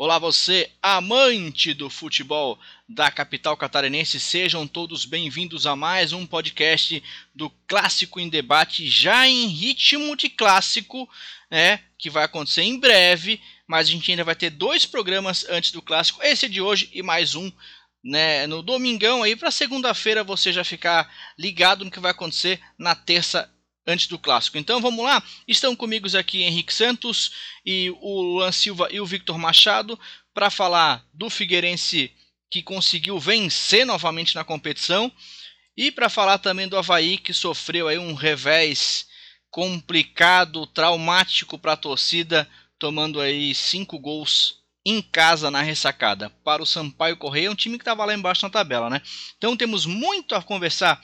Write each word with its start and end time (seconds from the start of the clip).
Olá, 0.00 0.16
você, 0.16 0.70
amante 0.80 1.74
do 1.74 1.90
futebol 1.90 2.56
da 2.88 3.10
capital 3.10 3.56
catarinense, 3.56 4.20
sejam 4.20 4.64
todos 4.64 5.04
bem-vindos 5.04 5.66
a 5.66 5.74
mais 5.74 6.12
um 6.12 6.24
podcast 6.24 7.02
do 7.34 7.50
Clássico 7.66 8.20
em 8.20 8.28
Debate, 8.28 8.88
já 8.88 9.26
em 9.26 9.48
ritmo 9.48 10.14
de 10.14 10.28
clássico, 10.28 11.10
né? 11.50 11.80
Que 11.98 12.08
vai 12.08 12.22
acontecer 12.22 12.62
em 12.62 12.78
breve, 12.78 13.40
mas 13.66 13.88
a 13.88 13.90
gente 13.90 14.08
ainda 14.08 14.22
vai 14.22 14.36
ter 14.36 14.50
dois 14.50 14.86
programas 14.86 15.44
antes 15.48 15.72
do 15.72 15.82
clássico, 15.82 16.22
esse 16.22 16.48
de 16.48 16.60
hoje 16.60 16.88
e 16.92 17.02
mais 17.02 17.34
um. 17.34 17.50
Né, 18.04 18.46
no 18.46 18.62
domingão 18.62 19.24
aí 19.24 19.34
para 19.34 19.50
segunda-feira 19.50 20.22
você 20.22 20.52
já 20.52 20.62
ficar 20.62 21.12
ligado 21.36 21.84
no 21.84 21.90
que 21.90 21.98
vai 21.98 22.12
acontecer 22.12 22.60
na 22.78 22.94
terça 22.94 23.52
antes 23.88 24.06
do 24.06 24.18
clássico. 24.18 24.58
Então 24.58 24.82
vamos 24.82 25.02
lá, 25.02 25.22
estão 25.48 25.74
comigo 25.74 26.06
aqui 26.16 26.42
Henrique 26.42 26.72
Santos 26.72 27.32
e 27.64 27.90
o 28.02 28.20
Luan 28.20 28.52
Silva 28.52 28.88
e 28.92 29.00
o 29.00 29.06
Victor 29.06 29.38
Machado 29.38 29.98
para 30.34 30.50
falar 30.50 31.02
do 31.12 31.30
Figueirense 31.30 32.12
que 32.50 32.62
conseguiu 32.62 33.18
vencer 33.18 33.86
novamente 33.86 34.34
na 34.34 34.44
competição 34.44 35.10
e 35.76 35.90
para 35.90 36.10
falar 36.10 36.38
também 36.38 36.68
do 36.68 36.76
Havaí 36.76 37.16
que 37.16 37.32
sofreu 37.32 37.88
aí 37.88 37.98
um 37.98 38.12
revés 38.12 39.06
complicado, 39.50 40.66
traumático 40.66 41.58
para 41.58 41.72
a 41.72 41.76
torcida, 41.76 42.48
tomando 42.78 43.20
aí 43.20 43.54
cinco 43.54 43.98
gols 43.98 44.58
em 44.84 45.00
casa 45.00 45.50
na 45.50 45.62
ressacada. 45.62 46.30
Para 46.44 46.62
o 46.62 46.66
Sampaio 46.66 47.16
Correia, 47.16 47.50
um 47.50 47.54
time 47.54 47.78
que 47.78 47.82
estava 47.82 48.04
lá 48.04 48.14
embaixo 48.14 48.44
na 48.44 48.50
tabela, 48.50 48.90
né? 48.90 49.00
Então 49.36 49.56
temos 49.56 49.86
muito 49.86 50.34
a 50.34 50.42
conversar 50.42 51.02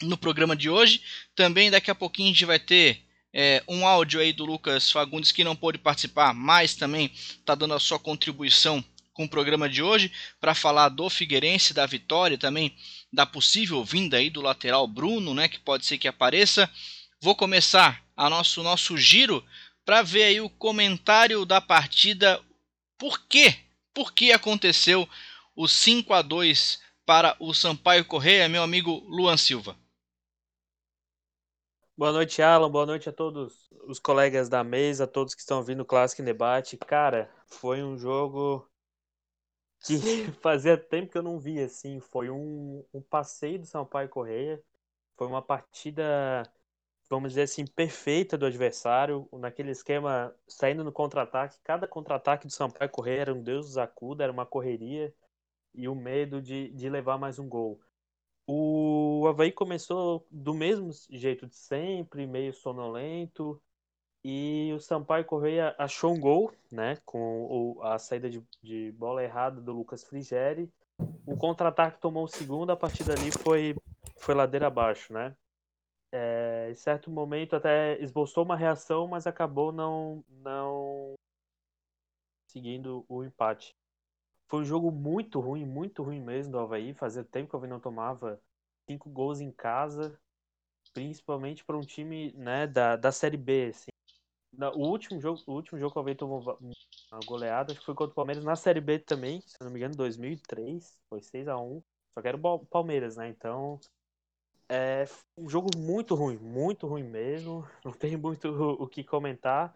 no 0.00 0.16
programa 0.16 0.56
de 0.56 0.70
hoje. 0.70 1.02
Também 1.34 1.70
daqui 1.70 1.90
a 1.90 1.94
pouquinho 1.94 2.28
a 2.28 2.32
gente 2.32 2.44
vai 2.44 2.58
ter 2.58 3.02
é, 3.32 3.62
um 3.66 3.86
áudio 3.86 4.20
aí 4.20 4.32
do 4.32 4.44
Lucas 4.44 4.90
Fagundes 4.90 5.32
que 5.32 5.44
não 5.44 5.56
pôde 5.56 5.78
participar, 5.78 6.34
mas 6.34 6.74
também 6.74 7.10
está 7.14 7.54
dando 7.54 7.74
a 7.74 7.80
sua 7.80 7.98
contribuição 7.98 8.84
com 9.12 9.24
o 9.24 9.28
programa 9.28 9.68
de 9.68 9.82
hoje 9.82 10.12
para 10.40 10.54
falar 10.54 10.88
do 10.88 11.08
Figueirense, 11.08 11.74
da 11.74 11.86
vitória, 11.86 12.38
também 12.38 12.74
da 13.12 13.26
possível 13.26 13.84
vinda 13.84 14.16
aí 14.16 14.30
do 14.30 14.40
lateral 14.40 14.86
Bruno, 14.86 15.34
né, 15.34 15.48
que 15.48 15.58
pode 15.58 15.84
ser 15.84 15.98
que 15.98 16.08
apareça. 16.08 16.70
Vou 17.20 17.34
começar 17.34 18.02
a 18.16 18.28
nosso 18.28 18.62
nosso 18.62 18.96
giro 18.96 19.44
para 19.84 20.02
ver 20.02 20.24
aí 20.24 20.40
o 20.40 20.50
comentário 20.50 21.44
da 21.44 21.60
partida. 21.60 22.40
Por 22.98 23.20
quê? 23.26 23.56
Por 23.94 24.12
que 24.12 24.32
aconteceu 24.32 25.08
o 25.54 25.68
5 25.68 26.14
a 26.14 26.22
2 26.22 26.80
para 27.04 27.36
o 27.38 27.52
Sampaio 27.52 28.04
Correia, 28.04 28.48
meu 28.48 28.62
amigo 28.62 29.04
Luan 29.08 29.36
Silva? 29.36 29.76
Boa 31.96 32.12
noite, 32.12 32.42
Alan. 32.42 32.70
Boa 32.70 32.84
noite 32.86 33.08
a 33.08 33.12
todos 33.12 33.70
os 33.86 33.98
colegas 33.98 34.48
da 34.48 34.62
mesa, 34.64 35.04
a 35.04 35.06
todos 35.06 35.34
que 35.34 35.40
estão 35.40 35.56
ouvindo 35.58 35.80
o 35.80 35.84
Clássico 35.86 36.20
em 36.22 36.24
Debate. 36.24 36.76
Cara, 36.76 37.30
foi 37.46 37.82
um 37.82 37.96
jogo 37.96 38.68
que 39.80 39.94
fazia 40.40 40.76
tempo 40.76 41.10
que 41.10 41.18
eu 41.18 41.22
não 41.22 41.38
via, 41.38 41.66
assim. 41.66 42.00
Foi 42.00 42.30
um, 42.30 42.84
um 42.92 43.00
passeio 43.02 43.58
do 43.58 43.66
Sampaio 43.66 44.08
Correia. 44.08 44.62
Foi 45.16 45.26
uma 45.26 45.42
partida, 45.42 46.42
vamos 47.10 47.30
dizer 47.32 47.42
assim, 47.42 47.66
perfeita 47.66 48.38
do 48.38 48.46
adversário. 48.46 49.28
Naquele 49.32 49.70
esquema, 49.72 50.34
saindo 50.48 50.84
no 50.84 50.92
contra-ataque. 50.92 51.58
Cada 51.64 51.86
contra-ataque 51.88 52.46
do 52.46 52.52
Sampaio 52.52 52.90
Correia 52.90 53.22
era 53.22 53.34
um 53.34 53.42
Deus 53.42 53.66
dos 53.66 53.78
acuda, 53.78 54.24
era 54.24 54.32
uma 54.32 54.46
correria. 54.46 55.14
E 55.74 55.88
o 55.88 55.94
medo 55.94 56.42
de, 56.42 56.70
de 56.72 56.90
levar 56.90 57.18
mais 57.18 57.38
um 57.38 57.48
gol. 57.48 57.80
O 58.46 59.26
Havaí 59.28 59.52
começou 59.52 60.26
do 60.30 60.52
mesmo 60.52 60.90
jeito 61.10 61.46
de 61.46 61.54
sempre, 61.54 62.26
meio 62.26 62.52
sonolento. 62.52 63.60
E 64.24 64.72
o 64.74 64.80
Sampaio 64.80 65.24
Correia 65.24 65.74
achou 65.78 66.12
um 66.12 66.20
gol, 66.20 66.52
né? 66.70 66.98
Com 67.04 67.78
a 67.82 67.98
saída 67.98 68.30
de, 68.30 68.42
de 68.62 68.92
bola 68.92 69.22
errada 69.22 69.60
do 69.60 69.72
Lucas 69.72 70.04
Frigeri. 70.04 70.72
O 71.26 71.36
contra-ataque 71.36 72.00
tomou 72.00 72.24
o 72.24 72.28
segundo, 72.28 72.70
a 72.70 72.76
partir 72.76 73.04
dali 73.04 73.30
foi, 73.30 73.74
foi 74.18 74.34
ladeira 74.34 74.68
abaixo, 74.68 75.12
né? 75.12 75.36
É, 76.12 76.68
em 76.70 76.74
certo 76.74 77.10
momento 77.10 77.56
até 77.56 78.00
esboçou 78.02 78.44
uma 78.44 78.56
reação, 78.56 79.08
mas 79.08 79.26
acabou 79.26 79.72
não, 79.72 80.22
não 80.28 81.14
seguindo 82.46 83.04
o 83.08 83.24
empate. 83.24 83.74
Foi 84.52 84.60
um 84.60 84.64
jogo 84.66 84.90
muito 84.90 85.40
ruim, 85.40 85.64
muito 85.64 86.02
ruim 86.02 86.20
mesmo 86.20 86.52
do 86.52 86.58
Havaí. 86.58 86.92
Fazia 86.92 87.24
tempo 87.24 87.48
que 87.48 87.54
o 87.54 87.56
Havaí 87.56 87.70
não 87.70 87.80
tomava 87.80 88.38
cinco 88.86 89.08
gols 89.08 89.40
em 89.40 89.50
casa, 89.50 90.20
principalmente 90.92 91.64
para 91.64 91.74
um 91.74 91.80
time 91.80 92.34
né, 92.34 92.66
da, 92.66 92.96
da 92.96 93.10
Série 93.10 93.38
B. 93.38 93.70
Assim. 93.70 93.90
O 94.74 94.88
último 94.88 95.18
jogo, 95.18 95.40
o 95.46 95.54
último 95.54 95.78
jogo 95.78 95.92
que 95.92 95.98
o 95.98 96.02
Havaí 96.02 96.14
tomou 96.14 96.42
uma 97.10 97.20
goleada, 97.24 97.72
acho 97.72 97.80
que 97.80 97.86
foi 97.86 97.94
contra 97.94 98.12
o 98.12 98.14
Palmeiras 98.14 98.44
na 98.44 98.54
Série 98.54 98.82
B 98.82 98.98
também, 98.98 99.40
se 99.40 99.56
não 99.62 99.70
me 99.70 99.78
engano, 99.78 99.96
2003, 99.96 100.98
foi 101.08 101.22
6 101.22 101.48
a 101.48 101.56
1 101.56 101.82
Só 102.12 102.20
que 102.20 102.28
era 102.28 102.36
o 102.36 102.66
Palmeiras, 102.66 103.16
né? 103.16 103.30
Então, 103.30 103.80
é 104.70 105.06
um 105.34 105.48
jogo 105.48 105.70
muito 105.78 106.14
ruim, 106.14 106.36
muito 106.36 106.86
ruim 106.86 107.04
mesmo. 107.04 107.66
Não 107.82 107.92
tem 107.92 108.18
muito 108.18 108.48
o 108.50 108.86
que 108.86 109.02
comentar. 109.02 109.74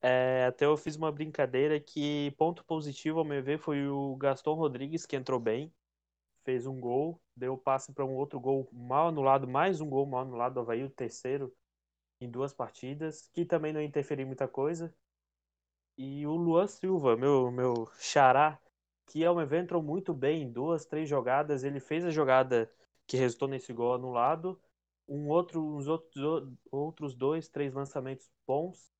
É, 0.00 0.46
até 0.46 0.64
eu 0.64 0.76
fiz 0.76 0.96
uma 0.96 1.10
brincadeira 1.10 1.80
que 1.80 2.30
ponto 2.38 2.64
positivo, 2.64 3.18
ao 3.18 3.24
meu 3.24 3.42
ver, 3.42 3.58
foi 3.58 3.88
o 3.88 4.16
Gaston 4.16 4.54
Rodrigues, 4.54 5.04
que 5.06 5.16
entrou 5.16 5.40
bem, 5.40 5.72
fez 6.44 6.66
um 6.66 6.80
gol, 6.80 7.20
deu 7.36 7.58
passe 7.58 7.92
para 7.92 8.04
um 8.04 8.14
outro 8.14 8.40
gol 8.40 8.68
mal 8.72 9.08
anulado, 9.08 9.48
mais 9.48 9.80
um 9.80 9.88
gol 9.88 10.06
mal 10.06 10.22
anulado 10.22 10.54
do 10.54 10.60
Havaí, 10.60 10.84
o 10.84 10.90
terceiro 10.90 11.54
em 12.20 12.30
duas 12.30 12.52
partidas, 12.54 13.28
que 13.34 13.44
também 13.44 13.72
não 13.72 13.82
interferiu 13.82 14.26
muita 14.26 14.48
coisa. 14.48 14.94
E 15.96 16.26
o 16.26 16.34
Luan 16.36 16.66
Silva, 16.66 17.16
meu, 17.16 17.50
meu 17.50 17.86
xará, 17.98 18.58
que 19.06 19.24
ao 19.24 19.34
meu 19.34 19.46
ver 19.46 19.62
entrou 19.64 19.82
muito 19.82 20.14
bem 20.14 20.42
em 20.42 20.52
duas, 20.52 20.86
três 20.86 21.08
jogadas, 21.08 21.64
ele 21.64 21.80
fez 21.80 22.04
a 22.04 22.10
jogada 22.10 22.70
que 23.06 23.16
resultou 23.16 23.48
nesse 23.48 23.72
gol 23.72 23.94
anulado, 23.94 24.60
um 25.08 25.28
outro, 25.28 25.60
uns 25.76 25.86
outros, 25.88 26.52
outros 26.70 27.14
dois, 27.14 27.48
três 27.48 27.72
lançamentos 27.74 28.30
bons, 28.46 28.92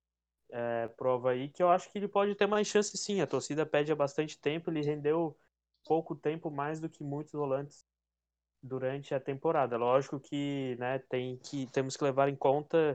é, 0.51 0.89
prova 0.89 1.31
aí 1.33 1.49
que 1.49 1.63
eu 1.63 1.71
acho 1.71 1.91
que 1.91 1.99
ele 1.99 2.09
pode 2.09 2.35
ter 2.35 2.47
mais 2.47 2.67
chance 2.67 2.97
sim. 2.97 3.21
A 3.21 3.27
torcida 3.27 3.67
pede 3.67 3.93
há 3.93 3.97
bastante 3.97 4.39
tempo, 4.41 4.71
ele 4.71 4.83
rendeu 4.83 5.37
pouco 5.85 6.15
tempo 6.17 6.51
mais 6.51 6.81
do 6.81 6.89
que 6.89 7.03
muitos 7.05 7.33
volantes 7.33 7.85
durante 8.63 9.15
a 9.15 9.21
temporada. 9.21 9.77
Lógico 9.77 10.21
que, 10.21 10.77
né, 10.79 10.99
tem 11.01 11.39
que 11.39 11.67
temos 11.69 11.97
que 11.97 12.05
levar 12.05 12.29
em 12.29 12.37
conta 12.37 12.95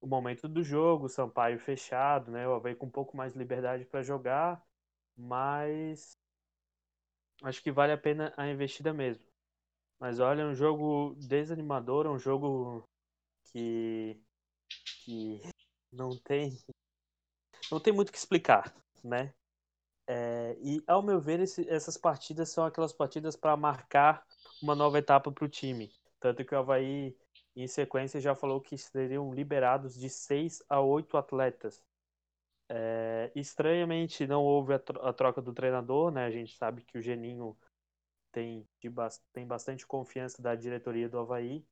o 0.00 0.06
momento 0.06 0.48
do 0.48 0.62
jogo, 0.62 1.06
o 1.06 1.08
Sampaio 1.08 1.58
fechado, 1.60 2.30
né, 2.30 2.48
o 2.48 2.54
Havaí 2.54 2.74
com 2.74 2.86
um 2.86 2.90
pouco 2.90 3.16
mais 3.16 3.32
de 3.32 3.38
liberdade 3.38 3.84
para 3.86 4.02
jogar, 4.02 4.62
mas 5.16 6.16
acho 7.42 7.62
que 7.62 7.70
vale 7.72 7.92
a 7.92 7.98
pena 7.98 8.32
a 8.36 8.48
investida 8.48 8.92
mesmo. 8.92 9.24
Mas 10.00 10.20
olha, 10.20 10.42
é 10.42 10.46
um 10.46 10.54
jogo 10.54 11.14
desanimador, 11.16 12.06
é 12.06 12.10
um 12.10 12.18
jogo 12.18 12.84
que 13.52 14.20
que 15.04 15.42
não 15.92 16.10
tem 16.24 16.58
não 17.70 17.80
tem 17.80 17.92
muito 17.92 18.08
o 18.08 18.12
que 18.12 18.18
explicar, 18.18 18.74
né? 19.02 19.32
É, 20.06 20.56
e, 20.60 20.82
ao 20.86 21.02
meu 21.02 21.20
ver, 21.20 21.40
esse, 21.40 21.68
essas 21.68 21.96
partidas 21.96 22.48
são 22.48 22.64
aquelas 22.64 22.92
partidas 22.92 23.36
para 23.36 23.56
marcar 23.56 24.26
uma 24.60 24.74
nova 24.74 24.98
etapa 24.98 25.30
para 25.30 25.44
o 25.44 25.48
time. 25.48 25.92
Tanto 26.18 26.44
que 26.44 26.54
o 26.54 26.58
Havaí, 26.58 27.16
em 27.54 27.66
sequência, 27.68 28.20
já 28.20 28.34
falou 28.34 28.60
que 28.60 28.76
seriam 28.76 29.32
liberados 29.32 29.94
de 29.94 30.10
seis 30.10 30.62
a 30.68 30.80
oito 30.80 31.16
atletas. 31.16 31.82
É, 32.68 33.30
estranhamente, 33.34 34.26
não 34.26 34.42
houve 34.42 34.74
a, 34.74 35.12
troca 35.12 35.40
do 35.40 35.52
treinador, 35.52 36.10
né? 36.10 36.24
A 36.24 36.30
gente 36.30 36.56
sabe 36.56 36.82
que 36.82 36.98
o 36.98 37.02
Geninho 37.02 37.56
tem, 38.32 38.66
tem 39.32 39.46
bastante 39.46 39.86
confiança 39.86 40.42
da 40.42 40.54
diretoria 40.54 41.08
do 41.08 41.18
Havaí 41.18 41.64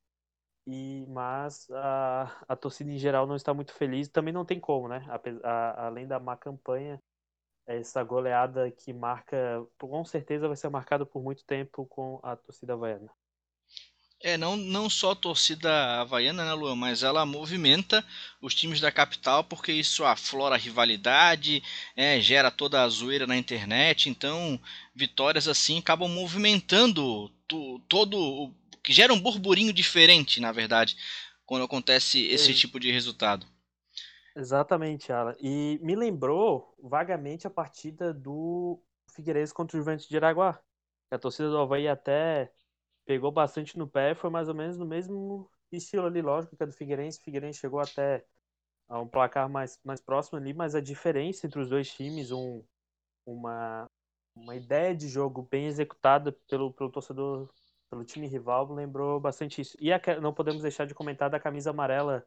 e, 0.71 1.05
mas 1.07 1.69
a, 1.71 2.43
a 2.47 2.55
torcida 2.55 2.91
em 2.91 2.97
geral 2.97 3.25
não 3.27 3.35
está 3.35 3.53
muito 3.53 3.73
feliz. 3.73 4.07
Também 4.07 4.33
não 4.33 4.45
tem 4.45 4.59
como, 4.59 4.87
né? 4.87 5.05
A, 5.09 5.49
a, 5.49 5.87
além 5.87 6.07
da 6.07 6.19
má 6.19 6.37
campanha, 6.37 7.01
essa 7.67 8.03
goleada 8.03 8.71
que 8.71 8.93
marca, 8.93 9.65
com 9.77 10.05
certeza 10.05 10.47
vai 10.47 10.57
ser 10.57 10.69
marcada 10.69 11.05
por 11.05 11.23
muito 11.23 11.45
tempo 11.45 11.85
com 11.85 12.19
a 12.23 12.35
torcida 12.35 12.73
havaiana. 12.73 13.11
É, 14.21 14.37
não, 14.37 14.57
não 14.57 14.89
só 14.89 15.11
a 15.11 15.15
torcida 15.15 16.01
havaiana, 16.01 16.43
né, 16.43 16.53
Luan, 16.53 16.75
mas 16.75 17.03
ela 17.03 17.25
movimenta 17.25 18.05
os 18.41 18.53
times 18.53 18.81
da 18.81 18.91
capital 18.91 19.45
porque 19.45 19.71
isso 19.71 20.03
aflora 20.03 20.55
a 20.55 20.57
rivalidade, 20.57 21.63
é, 21.95 22.19
gera 22.19 22.51
toda 22.51 22.83
a 22.83 22.89
zoeira 22.89 23.25
na 23.25 23.37
internet, 23.37 24.09
então 24.09 24.59
vitórias 24.93 25.47
assim 25.47 25.79
acabam 25.79 26.09
movimentando 26.09 27.31
todo 27.87 28.53
que 28.83 28.93
gera 28.93 29.13
um 29.13 29.19
burburinho 29.19 29.73
diferente, 29.73 30.39
na 30.39 30.51
verdade, 30.51 30.95
quando 31.45 31.65
acontece 31.65 32.25
esse 32.27 32.53
tipo 32.53 32.79
de 32.79 32.91
resultado. 32.91 33.45
Exatamente, 34.35 35.11
Alan. 35.11 35.35
E 35.39 35.79
me 35.81 35.95
lembrou 35.95 36.75
vagamente 36.81 37.47
a 37.47 37.49
partida 37.49 38.13
do 38.13 38.81
Figueirense 39.13 39.53
contra 39.53 39.75
o 39.75 39.79
Juventus 39.79 40.07
de 40.07 40.15
Araguá. 40.15 40.61
A 41.11 41.17
torcida 41.17 41.49
do 41.49 41.57
Havaí 41.57 41.87
até 41.87 42.51
pegou 43.05 43.31
bastante 43.31 43.77
no 43.77 43.87
pé, 43.87 44.13
foi 44.13 44.29
mais 44.29 44.47
ou 44.47 44.55
menos 44.55 44.77
no 44.77 44.85
mesmo 44.85 45.49
estilo 45.71 46.05
ali, 46.05 46.21
lógico, 46.21 46.55
que 46.55 46.63
a 46.63 46.65
do 46.65 46.71
Figueirense. 46.71 47.19
O 47.19 47.23
Figueirense 47.23 47.59
chegou 47.59 47.79
até 47.79 48.23
a 48.87 48.99
um 48.99 49.07
placar 49.07 49.49
mais, 49.49 49.79
mais 49.83 50.01
próximo 50.01 50.37
ali, 50.37 50.53
mas 50.53 50.75
a 50.75 50.81
diferença 50.81 51.45
entre 51.47 51.59
os 51.59 51.69
dois 51.69 51.91
times, 51.91 52.31
um, 52.31 52.63
uma, 53.25 53.89
uma 54.35 54.55
ideia 54.55 54.95
de 54.95 55.07
jogo 55.07 55.47
bem 55.49 55.65
executada 55.67 56.31
pelo, 56.47 56.71
pelo 56.73 56.91
torcedor, 56.91 57.49
pelo 57.89 58.05
time 58.05 58.27
rival, 58.27 58.71
lembrou 58.71 59.19
bastante 59.19 59.61
isso. 59.61 59.75
E 59.79 59.91
a, 59.91 59.99
não 60.21 60.33
podemos 60.33 60.61
deixar 60.61 60.85
de 60.85 60.93
comentar 60.93 61.29
da 61.29 61.39
camisa 61.39 61.71
amarela 61.71 62.25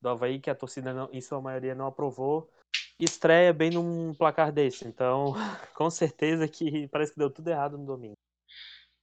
do 0.00 0.08
Havaí, 0.08 0.40
que 0.40 0.50
a 0.50 0.54
torcida, 0.54 0.92
não, 0.92 1.08
em 1.12 1.20
sua 1.20 1.40
maioria, 1.40 1.74
não 1.74 1.86
aprovou. 1.86 2.50
Estreia 2.98 3.52
bem 3.52 3.70
num 3.70 4.14
placar 4.14 4.50
desse. 4.50 4.86
Então, 4.86 5.34
com 5.74 5.90
certeza 5.90 6.48
que 6.48 6.88
parece 6.88 7.12
que 7.12 7.18
deu 7.18 7.30
tudo 7.30 7.48
errado 7.48 7.76
no 7.76 7.84
domingo. 7.84 8.16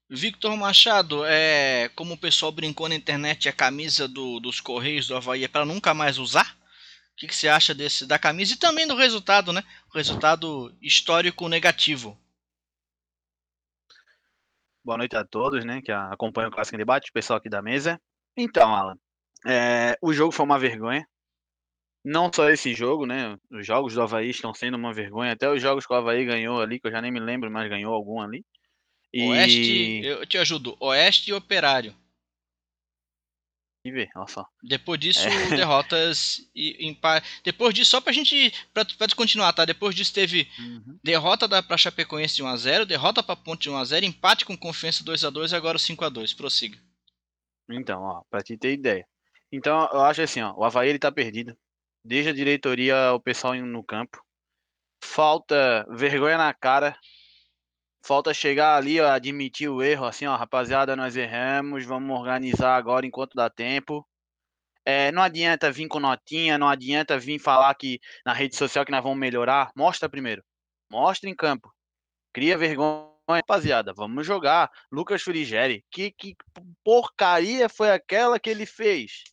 Victor 0.10 0.56
Machado, 0.58 1.26
é, 1.26 1.90
como 1.96 2.14
o 2.14 2.18
pessoal 2.18 2.52
brincou 2.52 2.90
na 2.90 2.96
internet, 2.96 3.48
a 3.48 3.54
camisa 3.54 4.08
do, 4.08 4.40
dos 4.40 4.60
Correios 4.60 5.08
do 5.08 5.16
Havaí 5.16 5.44
é 5.44 5.48
para 5.48 5.66
nunca 5.66 5.94
mais 5.94 6.18
usar? 6.18 6.56
O 7.14 7.16
que, 7.16 7.28
que, 7.28 7.36
você 7.36 7.48
acha 7.48 7.74
desse 7.74 8.06
da 8.06 8.20
camisa 8.20 8.54
e 8.54 8.58
também 8.58 8.88
do 8.88 8.96
resultado, 8.96 9.54
né? 9.54 9.64
O 9.92 9.98
resultado 9.98 10.76
histórico 10.82 11.48
negativo. 11.48 12.18
Boa 14.84 14.98
noite 14.98 15.16
a 15.16 15.24
todos, 15.24 15.64
né? 15.64 15.82
Que 15.82 15.92
acompanham 15.92 16.50
o 16.50 16.52
Clássico 16.52 16.76
em 16.76 16.80
Debate, 16.80 17.10
o 17.10 17.14
pessoal 17.14 17.38
aqui 17.38 17.50
da 17.50 17.62
mesa. 17.62 18.00
Então, 18.36 18.76
Alan, 18.76 18.98
é, 19.46 19.98
o 20.02 20.12
jogo 20.14 20.32
foi 20.32 20.46
uma 20.46 20.60
vergonha. 20.60 21.08
Não 22.04 22.30
só 22.34 22.50
esse 22.50 22.74
jogo, 22.74 23.06
né? 23.06 23.38
Os 23.50 23.66
jogos 23.66 23.94
do 23.94 24.02
Havaí 24.02 24.30
estão 24.30 24.54
sendo 24.54 24.76
uma 24.76 24.94
vergonha. 24.94 25.32
Até 25.32 25.50
os 25.50 25.62
jogos 25.62 25.86
que 25.86 25.94
o 25.94 25.96
Havaí 25.96 26.26
ganhou 26.26 26.62
ali, 26.62 26.80
que 26.80 26.88
eu 26.88 26.92
já 26.92 27.02
nem 27.02 27.12
me 27.12 27.20
lembro, 27.20 27.50
mas 27.50 27.70
ganhou 27.70 27.94
algum 27.94 28.20
ali. 28.20 28.44
E... 29.14 29.30
Oeste, 29.30 30.02
eu 30.06 30.26
te 30.26 30.38
ajudo. 30.38 30.76
Oeste 30.82 31.32
e 31.32 31.34
Operário. 31.34 31.96
E 33.86 33.92
ver, 33.92 34.10
olha 34.16 34.28
só. 34.28 34.48
Depois 34.62 35.00
disso, 35.00 35.28
é. 35.28 35.30
derrotas 35.58 36.42
e 36.56 36.88
empate. 36.88 37.28
Depois 37.44 37.74
disso, 37.74 37.92
só 37.92 38.00
pra 38.00 38.14
gente. 38.14 38.54
Pra, 38.74 38.86
pra 38.86 39.08
continuar, 39.16 39.52
tá? 39.52 39.66
Depois 39.66 39.94
disso 39.94 40.14
teve 40.14 40.48
uhum. 40.58 40.98
derrota 41.04 41.48
da, 41.48 41.62
pra 41.62 41.78
Chapecoense 41.78 42.38
de 42.38 42.44
1x0, 42.44 42.86
derrota 42.86 43.22
pra 43.22 43.36
Ponte 43.36 43.64
de 43.64 43.70
1x0, 43.70 44.04
empate 44.04 44.46
com 44.46 44.58
confiança 44.58 45.04
2x2 45.04 45.52
e 45.52 45.56
agora 45.56 45.78
5x2. 45.78 46.36
Prossiga. 46.36 46.80
Então, 47.70 48.02
ó, 48.02 48.24
pra 48.30 48.42
te 48.42 48.58
ter 48.58 48.74
ideia. 48.74 49.06
Então, 49.52 49.88
eu 49.92 50.02
acho 50.02 50.22
assim, 50.22 50.42
ó, 50.42 50.54
o 50.56 50.64
Havaí 50.64 50.90
ele 50.90 51.00
tá 51.00 51.12
perdido. 51.12 51.56
Desde 52.04 52.30
a 52.30 52.34
diretoria, 52.34 53.14
o 53.14 53.20
pessoal 53.20 53.56
indo 53.56 53.68
no 53.68 53.84
campo. 53.84 54.24
Falta 55.04 55.86
vergonha 55.90 56.38
na 56.38 56.54
cara 56.54 56.98
Falta 58.06 58.34
chegar 58.34 58.76
ali, 58.76 59.00
ó, 59.00 59.10
admitir 59.10 59.70
o 59.70 59.82
erro, 59.82 60.06
assim, 60.06 60.26
ó, 60.26 60.36
rapaziada, 60.36 60.94
nós 60.94 61.16
erramos, 61.16 61.86
vamos 61.86 62.20
organizar 62.20 62.76
agora 62.76 63.06
enquanto 63.06 63.34
dá 63.34 63.50
tempo. 63.50 64.06
É, 64.86 65.10
não 65.14 65.22
adianta 65.22 65.72
vir 65.72 65.88
com 65.88 66.02
notinha, 66.02 66.58
não 66.58 66.68
adianta 66.68 67.18
vir 67.18 67.40
falar 67.40 67.74
que 67.76 68.02
na 68.26 68.34
rede 68.34 68.58
social 68.58 68.84
que 68.84 68.92
nós 68.92 69.02
vamos 69.02 69.18
melhorar. 69.18 69.72
Mostra 69.74 70.10
primeiro. 70.10 70.44
Mostra 70.92 71.30
em 71.30 71.36
campo. 71.36 71.74
Cria 72.34 72.58
vergonha, 72.58 73.08
rapaziada. 73.30 73.94
Vamos 73.94 74.28
jogar. 74.28 74.70
Lucas 74.92 75.22
Frigeri. 75.22 75.86
Que, 75.90 76.12
que 76.12 76.36
porcaria 76.84 77.70
foi 77.70 77.92
aquela 77.92 78.38
que 78.38 78.50
ele 78.50 78.66
fez? 78.66 79.24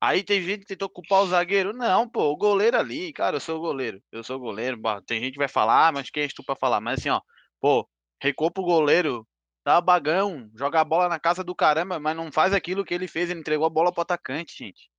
Aí 0.00 0.24
tem 0.24 0.42
gente 0.42 0.60
que 0.60 0.66
tentou 0.66 0.88
culpar 0.88 1.22
o 1.22 1.28
zagueiro. 1.28 1.72
Não, 1.72 2.08
pô, 2.08 2.32
o 2.32 2.36
goleiro 2.36 2.76
ali, 2.76 3.12
cara, 3.12 3.36
eu 3.36 3.40
sou 3.40 3.60
goleiro. 3.60 4.02
Eu 4.10 4.24
sou 4.24 4.38
goleiro. 4.38 4.80
Tem 5.06 5.20
gente 5.20 5.34
que 5.34 5.38
vai 5.38 5.48
falar, 5.48 5.88
ah, 5.88 5.92
mas 5.92 6.10
quem 6.10 6.24
és 6.24 6.34
tu 6.34 6.42
pra 6.42 6.56
falar? 6.56 6.80
Mas 6.80 6.98
assim, 6.98 7.10
ó, 7.10 7.20
Pô, 7.60 7.88
recuou 8.22 8.50
pro 8.50 8.62
goleiro, 8.62 9.26
tá 9.64 9.80
bagão, 9.80 10.50
joga 10.54 10.80
a 10.80 10.84
bola 10.84 11.08
na 11.08 11.18
casa 11.20 11.44
do 11.44 11.54
caramba, 11.54 11.98
mas 11.98 12.16
não 12.16 12.32
faz 12.32 12.52
aquilo 12.52 12.84
que 12.84 12.94
ele 12.94 13.08
fez, 13.08 13.30
ele 13.30 13.40
entregou 13.40 13.66
a 13.66 13.70
bola 13.70 13.92
pro 13.92 14.02
atacante, 14.02 14.56
gente. 14.56 14.90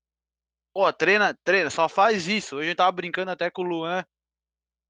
Pô, 0.74 0.92
treina, 0.94 1.38
treina, 1.44 1.70
só 1.70 1.90
faz 1.90 2.28
isso. 2.28 2.56
Hoje 2.58 2.68
gente 2.68 2.78
tava 2.78 2.92
brincando 2.92 3.32
até 3.32 3.50
com 3.50 3.64
o 3.64 3.66
Luan 3.66 4.06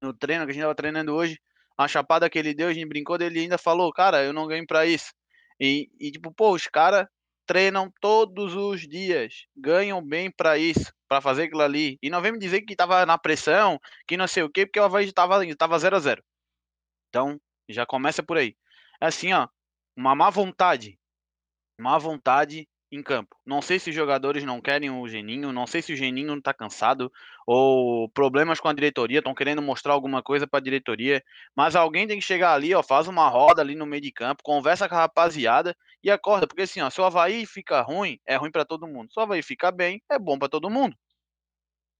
no 0.02 0.12
treino, 0.14 0.44
que 0.44 0.50
a 0.50 0.54
gente 0.54 0.62
tava 0.62 0.74
treinando 0.74 1.14
hoje. 1.14 1.40
A 1.76 1.88
chapada 1.88 2.28
que 2.28 2.38
ele 2.38 2.54
deu, 2.54 2.68
a 2.68 2.74
gente 2.74 2.86
brincou 2.88 3.16
dele 3.16 3.40
ainda 3.40 3.58
falou, 3.58 3.92
cara, 3.92 4.22
eu 4.22 4.32
não 4.32 4.46
ganho 4.46 4.66
pra 4.66 4.86
isso. 4.86 5.12
E, 5.58 5.90
e 5.98 6.10
tipo, 6.10 6.32
pô, 6.32 6.52
os 6.54 6.66
caras 6.66 7.06
treinam 7.46 7.92
todos 8.00 8.54
os 8.54 8.86
dias, 8.86 9.46
ganham 9.56 10.04
bem 10.04 10.30
para 10.30 10.58
isso, 10.58 10.92
para 11.08 11.20
fazer 11.20 11.44
aquilo 11.44 11.62
ali. 11.62 11.98
E 12.02 12.10
não 12.10 12.20
vem 12.22 12.32
me 12.32 12.38
dizer 12.38 12.62
que 12.62 12.76
tava 12.76 13.04
na 13.06 13.18
pressão, 13.18 13.78
que 14.06 14.16
não 14.16 14.28
sei 14.28 14.42
o 14.42 14.50
quê, 14.50 14.66
porque 14.66 14.78
o 14.78 14.84
Havaí 14.84 15.10
tava 15.12 15.38
0 15.40 15.56
tava 15.56 15.78
0 15.78 15.96
a 15.96 16.00
0 16.00 16.22
Então, 17.08 17.40
já 17.72 17.86
começa 17.86 18.22
por 18.22 18.36
aí. 18.36 18.56
É 19.00 19.06
assim, 19.06 19.32
ó, 19.32 19.48
uma 19.96 20.14
má 20.14 20.30
vontade. 20.30 20.98
Má 21.78 21.98
vontade 21.98 22.68
em 22.92 23.02
campo. 23.02 23.36
Não 23.46 23.62
sei 23.62 23.78
se 23.78 23.90
os 23.90 23.96
jogadores 23.96 24.44
não 24.44 24.60
querem 24.60 24.90
o 24.90 25.06
Geninho, 25.08 25.52
não 25.52 25.66
sei 25.66 25.80
se 25.80 25.92
o 25.92 25.96
Geninho 25.96 26.28
não 26.28 26.40
tá 26.40 26.52
cansado, 26.52 27.10
ou 27.46 28.08
problemas 28.08 28.58
com 28.58 28.68
a 28.68 28.72
diretoria, 28.72 29.18
estão 29.18 29.34
querendo 29.34 29.62
mostrar 29.62 29.92
alguma 29.92 30.22
coisa 30.22 30.46
para 30.46 30.58
a 30.58 30.62
diretoria, 30.62 31.22
mas 31.54 31.76
alguém 31.76 32.06
tem 32.06 32.18
que 32.18 32.24
chegar 32.24 32.52
ali, 32.52 32.74
ó, 32.74 32.82
faz 32.82 33.06
uma 33.06 33.28
roda 33.28 33.62
ali 33.62 33.76
no 33.76 33.86
meio 33.86 34.02
de 34.02 34.10
campo, 34.10 34.42
conversa 34.42 34.88
com 34.88 34.94
a 34.96 34.98
rapaziada 34.98 35.76
e 36.02 36.10
acorda, 36.10 36.46
porque 36.48 36.62
assim, 36.62 36.80
ó, 36.80 36.90
se 36.90 37.00
o 37.00 37.04
Havaí 37.04 37.46
fica 37.46 37.80
ruim, 37.80 38.18
é 38.26 38.36
ruim 38.36 38.50
para 38.50 38.64
todo 38.64 38.88
mundo. 38.88 39.12
Se 39.12 39.20
o 39.20 39.22
Havaí 39.22 39.42
fica 39.42 39.70
bem, 39.70 40.02
é 40.10 40.18
bom 40.18 40.38
para 40.38 40.48
todo 40.48 40.70
mundo. 40.70 40.96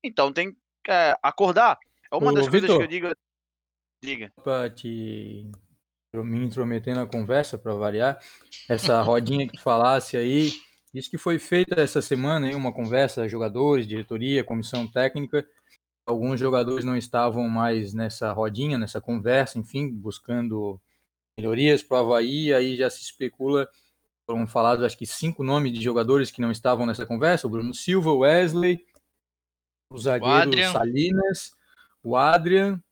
Então 0.02 0.32
tem 0.32 0.52
que 0.82 0.90
é, 0.90 1.14
acordar. 1.23 1.78
É 2.11 2.16
uma 2.16 2.32
Ô, 2.32 2.34
das 2.34 2.46
Victor, 2.46 2.61
coisas 2.61 2.76
que 2.78 2.82
eu 2.82 2.88
digo 2.88 3.14
Diga. 4.02 4.32
Para 4.43 4.70
te 4.70 5.50
me 6.12 6.44
intrometer 6.44 6.94
na 6.94 7.06
conversa, 7.06 7.56
para 7.56 7.75
variar, 7.75 8.19
essa 8.69 9.00
rodinha 9.00 9.47
que 9.47 9.56
tu 9.56 9.62
falasse 9.62 10.17
aí, 10.17 10.52
isso 10.93 11.08
que 11.08 11.19
foi 11.19 11.38
feita 11.38 11.81
essa 11.81 12.02
semana, 12.02 12.49
aí, 12.49 12.55
uma 12.55 12.73
conversa, 12.73 13.29
jogadores, 13.29 13.87
diretoria, 13.87 14.43
comissão 14.43 14.88
técnica, 14.88 15.47
alguns 16.05 16.41
jogadores 16.41 16.85
não 16.85 16.97
estavam 16.97 17.49
mais 17.49 17.94
nessa 17.94 18.32
rodinha, 18.32 18.76
nessa 18.76 19.00
conversa, 19.00 19.58
enfim, 19.58 19.88
buscando 19.88 20.81
melhorias 21.38 21.82
para 21.82 21.99
o 21.99 22.00
Havaí, 22.00 22.52
aí 22.52 22.76
já 22.76 22.91
se 22.91 23.02
especula, 23.02 23.69
foram 24.26 24.47
falados 24.49 24.85
acho 24.85 24.99
que 24.99 25.06
cinco 25.06 25.44
nomes 25.44 25.73
de 25.73 25.81
jogadores 25.81 26.31
que 26.31 26.41
não 26.41 26.50
estavam 26.50 26.87
nessa 26.87 27.06
conversa, 27.06 27.47
o 27.47 27.50
Bruno 27.50 27.73
Silva, 27.73 28.11
o 28.11 28.19
Wesley, 28.19 28.85
o 29.88 29.99
zagueiro 29.99 30.50
o 30.50 30.73
Salinas, 30.73 31.52
o 32.02 32.17
Adrian, 32.17 32.82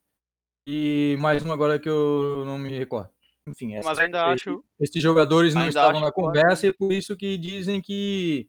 e 0.71 1.17
mais 1.17 1.43
um 1.43 1.51
agora 1.51 1.79
que 1.79 1.89
eu 1.89 2.43
não 2.45 2.59
me 2.59 2.69
recordo. 2.69 3.09
Enfim, 3.47 3.73
essa, 3.73 3.89
mas 3.89 3.97
ainda 3.97 4.25
acho. 4.25 4.63
Esses 4.79 5.01
jogadores 5.01 5.55
não 5.55 5.67
estavam 5.67 5.99
na 5.99 6.11
conversa 6.11 6.67
e 6.67 6.69
é 6.69 6.73
por 6.73 6.93
isso 6.93 7.17
que 7.17 7.39
dizem 7.39 7.81
que 7.81 8.47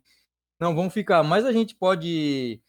não 0.60 0.74
vão 0.74 0.90
ficar. 0.90 1.22
Mas 1.22 1.46
a 1.46 1.52
gente 1.52 1.74
pode 1.74 2.60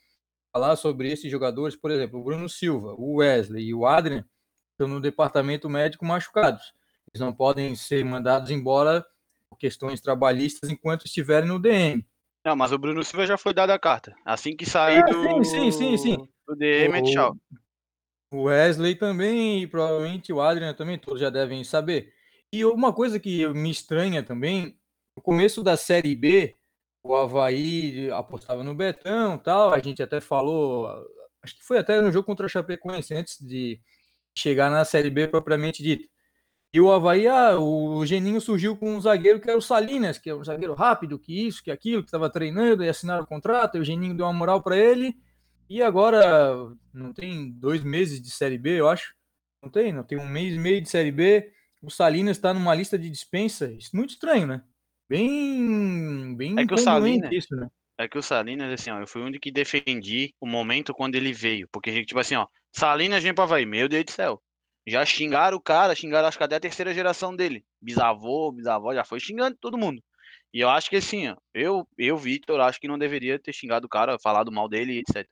falar 0.54 0.78
sobre 0.78 1.12
esses 1.12 1.30
jogadores, 1.30 1.76
por 1.76 1.92
exemplo, 1.92 2.22
o 2.22 2.24
Bruno 2.24 2.48
Silva, 2.48 2.96
o 2.98 3.16
Wesley 3.16 3.66
e 3.66 3.74
o 3.74 3.86
Adrian 3.86 4.24
estão 4.72 4.88
no 4.88 5.02
departamento 5.02 5.70
médico 5.70 6.06
machucados. 6.06 6.74
Eles 7.14 7.20
não 7.20 7.34
podem 7.34 7.76
ser 7.76 8.06
mandados 8.06 8.52
embora 8.52 9.06
por 9.50 9.58
questões 9.58 10.00
trabalhistas 10.00 10.70
enquanto 10.70 11.06
estiverem 11.08 11.50
no 11.50 11.60
DM. 11.60 12.06
Não, 12.46 12.56
mas 12.56 12.72
o 12.72 12.78
Bruno 12.78 13.04
Silva 13.04 13.28
já 13.28 13.38
foi 13.38 13.54
dado 13.54 13.72
a 13.72 13.80
carta. 13.80 14.16
Assim 14.24 14.56
que 14.56 14.66
sair 14.66 15.00
é, 15.00 15.04
do, 15.04 15.44
sim, 15.44 15.72
sim, 15.72 15.72
sim, 15.72 15.98
sim. 15.98 16.28
do 16.48 16.56
DM, 16.56 17.00
é 17.00 17.02
tchau. 17.02 17.36
O 18.32 18.44
Wesley 18.44 18.96
também, 18.96 19.64
e 19.64 19.68
provavelmente 19.68 20.32
o 20.32 20.42
Adrian 20.42 20.74
também, 20.74 20.98
todos 20.98 21.20
já 21.20 21.30
devem 21.30 21.64
saber. 21.66 22.14
E 22.52 22.64
uma 22.64 22.94
coisa 22.94 23.20
que 23.20 23.46
me 23.50 23.70
estranha 23.70 24.24
também, 24.24 24.78
no 25.16 25.22
começo 25.22 25.62
da 25.62 25.76
Série 25.76 26.16
B, 26.16 26.56
o 27.04 27.14
Havaí 27.16 28.10
apostava 28.12 28.64
no 28.64 28.74
Betão 28.74 29.38
tal, 29.38 29.74
a 29.74 29.80
gente 29.80 30.02
até 30.02 30.22
falou, 30.22 30.88
acho 31.44 31.58
que 31.58 31.64
foi 31.64 31.78
até 31.78 32.00
no 32.02 32.12
jogo 32.12 32.26
contra 32.26 32.46
a 32.46 32.50
Chapecoense, 32.50 33.14
antes 33.14 33.38
de 33.40 33.82
chegar 34.38 34.72
na 34.72 34.86
Série 34.86 35.10
B 35.10 35.28
propriamente 35.28 35.84
dita. 35.84 36.08
E 36.74 36.80
o 36.80 36.90
Havaí, 36.90 37.28
ah, 37.28 37.60
o 37.60 38.06
Geninho 38.06 38.40
surgiu 38.40 38.78
com 38.78 38.96
um 38.96 39.02
zagueiro 39.02 39.42
que 39.42 39.50
era 39.50 39.58
o 39.58 39.62
Salinas, 39.62 40.18
que 40.18 40.30
é 40.30 40.36
um 40.36 40.44
zagueiro 40.44 40.74
rápido, 40.74 41.20
que 41.20 41.48
isso, 41.48 41.62
que 41.62 41.70
aquilo, 41.70 42.02
que 42.02 42.08
estava 42.08 42.30
treinando 42.30 42.82
e 42.82 42.88
assinaram 42.88 43.24
o 43.24 43.28
contrato, 43.28 43.78
e 43.78 43.82
o 43.82 43.84
Geninho 43.84 44.16
deu 44.16 44.26
uma 44.26 44.32
moral 44.32 44.62
para 44.62 44.78
ele, 44.78 45.18
e 45.78 45.82
agora, 45.82 46.70
não 46.94 47.14
tem 47.14 47.50
dois 47.50 47.82
meses 47.82 48.22
de 48.22 48.30
Série 48.30 48.58
B, 48.58 48.80
eu 48.80 48.90
acho. 48.90 49.14
Não 49.64 49.70
tem, 49.70 49.94
não 49.94 50.04
tem 50.04 50.18
um 50.18 50.28
mês 50.28 50.54
e 50.54 50.60
meio 50.60 50.82
de 50.82 50.90
Série 50.90 51.12
B. 51.12 51.50
O 51.82 51.90
Salinas 51.90 52.36
está 52.36 52.54
numa 52.54 52.76
lista 52.76 53.00
de 53.00 53.10
dispensa. 53.10 53.72
Isso 53.72 53.92
é 53.94 53.98
muito 53.98 54.10
estranho, 54.10 54.46
né? 54.48 54.64
Bem, 55.10 56.36
bem 56.36 56.60
é 56.60 56.68
que 56.68 56.74
o 56.74 56.78
Salinas, 56.78 57.32
isso, 57.32 57.56
né? 57.56 57.70
É 57.98 58.06
que 58.06 58.18
o 58.18 58.22
Salinas, 58.22 58.74
assim, 58.74 58.92
ó, 58.92 59.00
eu 59.00 59.08
fui 59.08 59.22
um 59.22 59.32
que 59.32 59.50
defendi 59.50 60.34
o 60.42 60.46
momento 60.46 60.94
quando 60.94 61.16
ele 61.16 61.32
veio. 61.32 61.70
Porque, 61.72 62.04
tipo 62.04 62.20
assim, 62.20 62.36
ó, 62.36 62.48
Salinas 62.74 63.24
vem 63.24 63.34
pra 63.34 63.46
vai, 63.46 63.66
meu 63.66 63.88
Deus 63.88 64.04
do 64.04 64.12
céu. 64.12 64.42
Já 64.86 65.06
xingaram 65.06 65.56
o 65.56 65.62
cara, 65.62 65.96
xingaram 65.96 66.28
acho 66.28 66.38
que 66.38 66.44
até 66.44 66.56
a 66.56 66.60
terceira 66.60 66.94
geração 66.94 67.34
dele. 67.34 67.64
Bisavô, 67.82 68.52
bisavó, 68.52 68.94
já 68.94 69.06
foi 69.06 69.20
xingando 69.22 69.56
todo 69.58 69.78
mundo. 69.78 70.04
E 70.54 70.60
eu 70.60 70.70
acho 70.70 70.90
que 70.90 70.98
assim, 70.98 71.30
ó, 71.30 71.38
eu, 71.54 71.88
eu, 71.98 72.18
Victor, 72.18 72.60
acho 72.60 72.80
que 72.80 72.88
não 72.88 72.98
deveria 72.98 73.40
ter 73.40 73.54
xingado 73.54 73.86
o 73.86 73.90
cara, 73.90 74.20
falado 74.20 74.52
mal 74.52 74.68
dele, 74.68 75.00
etc. 75.00 75.26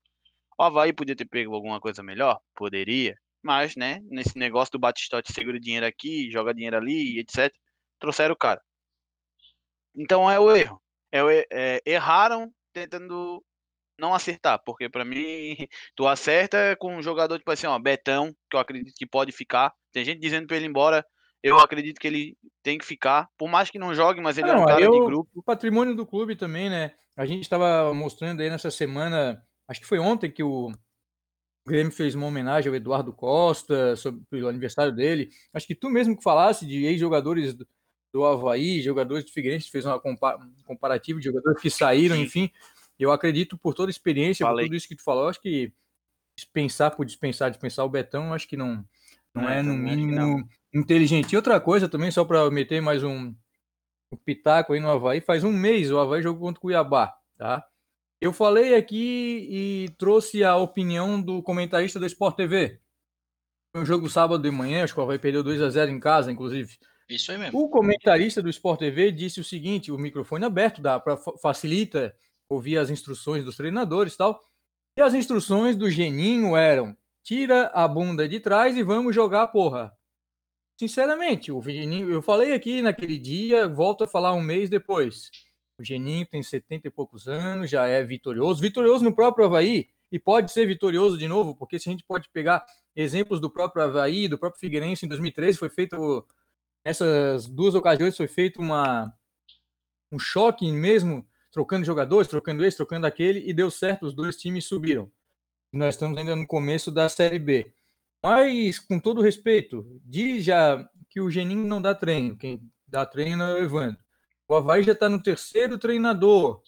O 0.59 0.63
Havaí 0.63 0.91
podia 0.91 1.15
ter 1.15 1.23
pego 1.23 1.55
alguma 1.55 1.79
coisa 1.79 2.03
melhor? 2.03 2.37
Poderia. 2.53 3.15
Mas, 3.41 3.77
né, 3.77 4.01
nesse 4.03 4.37
negócio 4.37 4.73
do 4.73 4.79
Batistote 4.79 5.31
segura 5.31 5.57
dinheiro 5.57 5.85
aqui, 5.85 6.29
joga 6.29 6.53
dinheiro 6.53 6.75
ali, 6.75 7.17
etc. 7.17 7.49
Trouxeram 7.97 8.33
o 8.33 8.37
cara. 8.37 8.61
Então 9.95 10.29
é 10.29 10.37
o 10.37 10.53
erro. 10.53 10.81
É, 11.11 11.21
é, 11.49 11.81
erraram 11.85 12.51
tentando 12.73 13.41
não 13.97 14.13
acertar, 14.13 14.61
porque 14.65 14.89
para 14.89 15.05
mim 15.05 15.55
tu 15.95 16.05
acerta 16.05 16.75
com 16.77 16.95
um 16.95 17.01
jogador 17.01 17.37
tipo 17.37 17.51
assim, 17.51 17.67
ó, 17.67 17.79
Betão, 17.79 18.33
que 18.49 18.57
eu 18.57 18.59
acredito 18.59 18.93
que 18.97 19.05
pode 19.05 19.31
ficar. 19.31 19.73
Tem 19.93 20.03
gente 20.03 20.19
dizendo 20.19 20.45
para 20.45 20.57
ele 20.57 20.65
ir 20.65 20.69
embora, 20.69 21.05
eu 21.41 21.57
acredito 21.57 21.99
que 21.99 22.07
ele 22.07 22.37
tem 22.61 22.77
que 22.77 22.85
ficar, 22.85 23.29
por 23.37 23.47
mais 23.47 23.71
que 23.71 23.79
não 23.79 23.95
jogue, 23.95 24.19
mas 24.19 24.37
ele 24.37 24.47
não, 24.47 24.59
é 24.59 24.61
um 24.61 24.65
cara 24.65 24.81
eu, 24.81 24.91
de 24.91 24.99
grupo. 25.05 25.29
O 25.33 25.41
patrimônio 25.41 25.95
do 25.95 26.05
clube 26.05 26.35
também, 26.35 26.69
né? 26.69 26.91
A 27.15 27.25
gente 27.25 27.43
estava 27.43 27.93
mostrando 27.93 28.41
aí 28.41 28.49
nessa 28.49 28.69
semana, 28.69 29.41
acho 29.69 29.79
que 29.79 29.87
foi 29.87 29.99
ontem 29.99 30.31
que 30.31 30.43
o 30.43 30.73
Grêmio 31.65 31.91
fez 31.91 32.15
uma 32.15 32.25
homenagem 32.25 32.69
ao 32.69 32.75
Eduardo 32.75 33.13
Costa 33.13 33.95
sobre 33.95 34.41
o 34.41 34.49
aniversário 34.49 34.91
dele. 34.91 35.29
Acho 35.53 35.67
que 35.67 35.75
tu 35.75 35.89
mesmo 35.89 36.17
que 36.17 36.23
falasse 36.23 36.65
de 36.65 36.85
ex-jogadores 36.85 37.53
do, 37.53 37.67
do 38.11 38.25
Havaí, 38.25 38.81
jogadores 38.81 39.23
do 39.23 39.31
Figueirense, 39.31 39.69
fez 39.69 39.85
uma 39.85 39.99
compa 39.99 40.37
um 40.37 40.63
comparativo 40.63 41.19
de 41.19 41.25
jogadores 41.25 41.61
que 41.61 41.69
saíram, 41.69 42.15
enfim. 42.15 42.49
Eu 42.97 43.11
acredito 43.11 43.57
por 43.57 43.73
toda 43.75 43.89
a 43.89 43.91
experiência, 43.91 44.45
Falei. 44.45 44.65
por 44.65 44.69
tudo 44.69 44.77
isso 44.77 44.87
que 44.87 44.95
tu 44.95 45.03
falou, 45.03 45.29
acho 45.29 45.41
que 45.41 45.71
dispensar 46.35 46.95
por 46.95 47.05
dispensar, 47.05 47.51
dispensar 47.51 47.85
o 47.85 47.89
Betão, 47.89 48.33
acho 48.33 48.47
que 48.47 48.57
não, 48.57 48.83
não, 49.33 49.43
não 49.43 49.49
é, 49.49 49.61
no 49.61 49.75
mínimo 49.75 50.49
inteligente. 50.73 51.33
E 51.33 51.35
outra 51.35 51.59
coisa 51.61 51.87
também, 51.87 52.09
só 52.09 52.25
para 52.25 52.49
meter 52.49 52.81
mais 52.81 53.03
um, 53.03 53.33
um 54.11 54.17
pitaco 54.17 54.73
aí 54.73 54.79
no 54.79 54.89
Havaí, 54.89 55.21
faz 55.21 55.43
um 55.43 55.51
mês 55.51 55.91
o 55.91 55.99
Havaí 55.99 56.23
jogou 56.23 56.47
contra 56.47 56.59
o 56.59 56.61
Cuiabá, 56.61 57.13
tá? 57.37 57.63
Eu 58.21 58.33
falei 58.33 58.75
aqui 58.75 59.47
e 59.49 59.89
trouxe 59.97 60.43
a 60.43 60.57
opinião 60.57 61.21
do 61.21 61.41
comentarista 61.41 61.99
do 61.99 62.05
Sport 62.05 62.35
TV. 62.35 62.79
Um 63.73 63.85
jogo 63.85 64.09
sábado 64.09 64.43
de 64.43 64.51
manhã, 64.51 64.83
acho 64.83 64.93
que 64.93 64.99
o 64.99 65.03
Havaí 65.03 65.17
perdeu 65.17 65.41
2 65.41 65.61
a 65.61 65.69
0 65.69 65.91
em 65.91 65.99
casa, 65.99 66.31
inclusive. 66.31 66.77
Isso 67.07 67.31
aí 67.31 67.37
mesmo. 67.37 67.57
O 67.57 67.69
comentarista 67.69 68.41
do 68.41 68.49
Sport 68.49 68.79
TV 68.79 69.11
disse 69.11 69.39
o 69.39 69.43
seguinte: 69.43 69.91
o 69.91 69.97
microfone 69.97 70.43
aberto, 70.43 70.81
dá 70.81 70.99
para 70.99 71.17
facilita 71.41 72.13
ouvir 72.49 72.77
as 72.77 72.89
instruções 72.89 73.45
dos 73.45 73.55
treinadores 73.55 74.15
e 74.15 74.17
tal. 74.17 74.43
E 74.97 75.01
as 75.01 75.13
instruções 75.13 75.77
do 75.77 75.89
Geninho 75.89 76.57
eram: 76.57 76.97
tira 77.23 77.67
a 77.67 77.87
bunda 77.87 78.27
de 78.27 78.39
trás 78.39 78.75
e 78.75 78.83
vamos 78.83 79.15
jogar 79.15 79.47
porra. 79.47 79.95
Sinceramente, 80.77 81.51
o 81.51 81.61
Geninho, 81.61 82.11
eu 82.11 82.21
falei 82.21 82.53
aqui 82.53 82.81
naquele 82.81 83.17
dia, 83.17 83.67
volto 83.67 84.03
a 84.03 84.07
falar 84.07 84.33
um 84.33 84.41
mês 84.41 84.69
depois. 84.69 85.29
O 85.79 85.83
Geninho 85.83 86.25
tem 86.25 86.43
70 86.43 86.89
e 86.89 86.91
poucos 86.91 87.27
anos, 87.29 87.69
já 87.69 87.87
é 87.87 88.03
vitorioso, 88.03 88.61
vitorioso 88.61 89.01
no 89.01 89.15
próprio 89.15 89.45
Havaí, 89.45 89.87
e 90.11 90.19
pode 90.19 90.51
ser 90.51 90.65
vitorioso 90.65 91.17
de 91.17 91.25
novo, 91.25 91.55
porque 91.55 91.79
se 91.79 91.87
a 91.87 91.91
gente 91.93 92.03
pode 92.03 92.27
pegar 92.29 92.65
exemplos 92.93 93.39
do 93.39 93.49
próprio 93.49 93.83
Havaí, 93.83 94.27
do 94.27 94.37
próprio 94.37 94.59
Figueirense 94.59 95.05
em 95.05 95.09
2013, 95.09 95.57
foi 95.57 95.69
feito, 95.69 96.27
nessas 96.83 97.47
duas 97.47 97.75
ocasiões 97.75 98.17
foi 98.17 98.27
feito 98.27 98.59
uma, 98.59 99.13
um 100.11 100.19
choque 100.19 100.69
mesmo 100.69 101.25
trocando 101.49 101.85
jogadores, 101.85 102.27
trocando 102.27 102.65
esse, 102.65 102.75
trocando 102.75 103.07
aquele, 103.07 103.49
e 103.49 103.53
deu 103.53 103.71
certo, 103.71 104.05
os 104.05 104.13
dois 104.13 104.35
times 104.35 104.65
subiram. 104.65 105.09
Nós 105.71 105.95
estamos 105.95 106.17
ainda 106.17 106.35
no 106.35 106.45
começo 106.45 106.91
da 106.91 107.07
Série 107.07 107.39
B. 107.39 107.71
Mas, 108.21 108.79
com 108.79 108.99
todo 108.99 109.21
respeito, 109.21 109.85
diz 110.03 110.43
já 110.43 110.85
que 111.09 111.21
o 111.21 111.31
Geninho 111.31 111.65
não 111.65 111.81
dá 111.81 111.95
treino, 111.95 112.35
quem 112.35 112.69
dá 112.85 113.05
treino 113.05 113.43
é 113.43 113.53
o 113.53 113.63
Evandro. 113.63 113.97
O 114.49 114.55
Havaí 114.55 114.81
já 114.81 114.93
está 114.93 115.07
no 115.07 115.21
terceiro 115.21 115.77
treinador. 115.77 116.63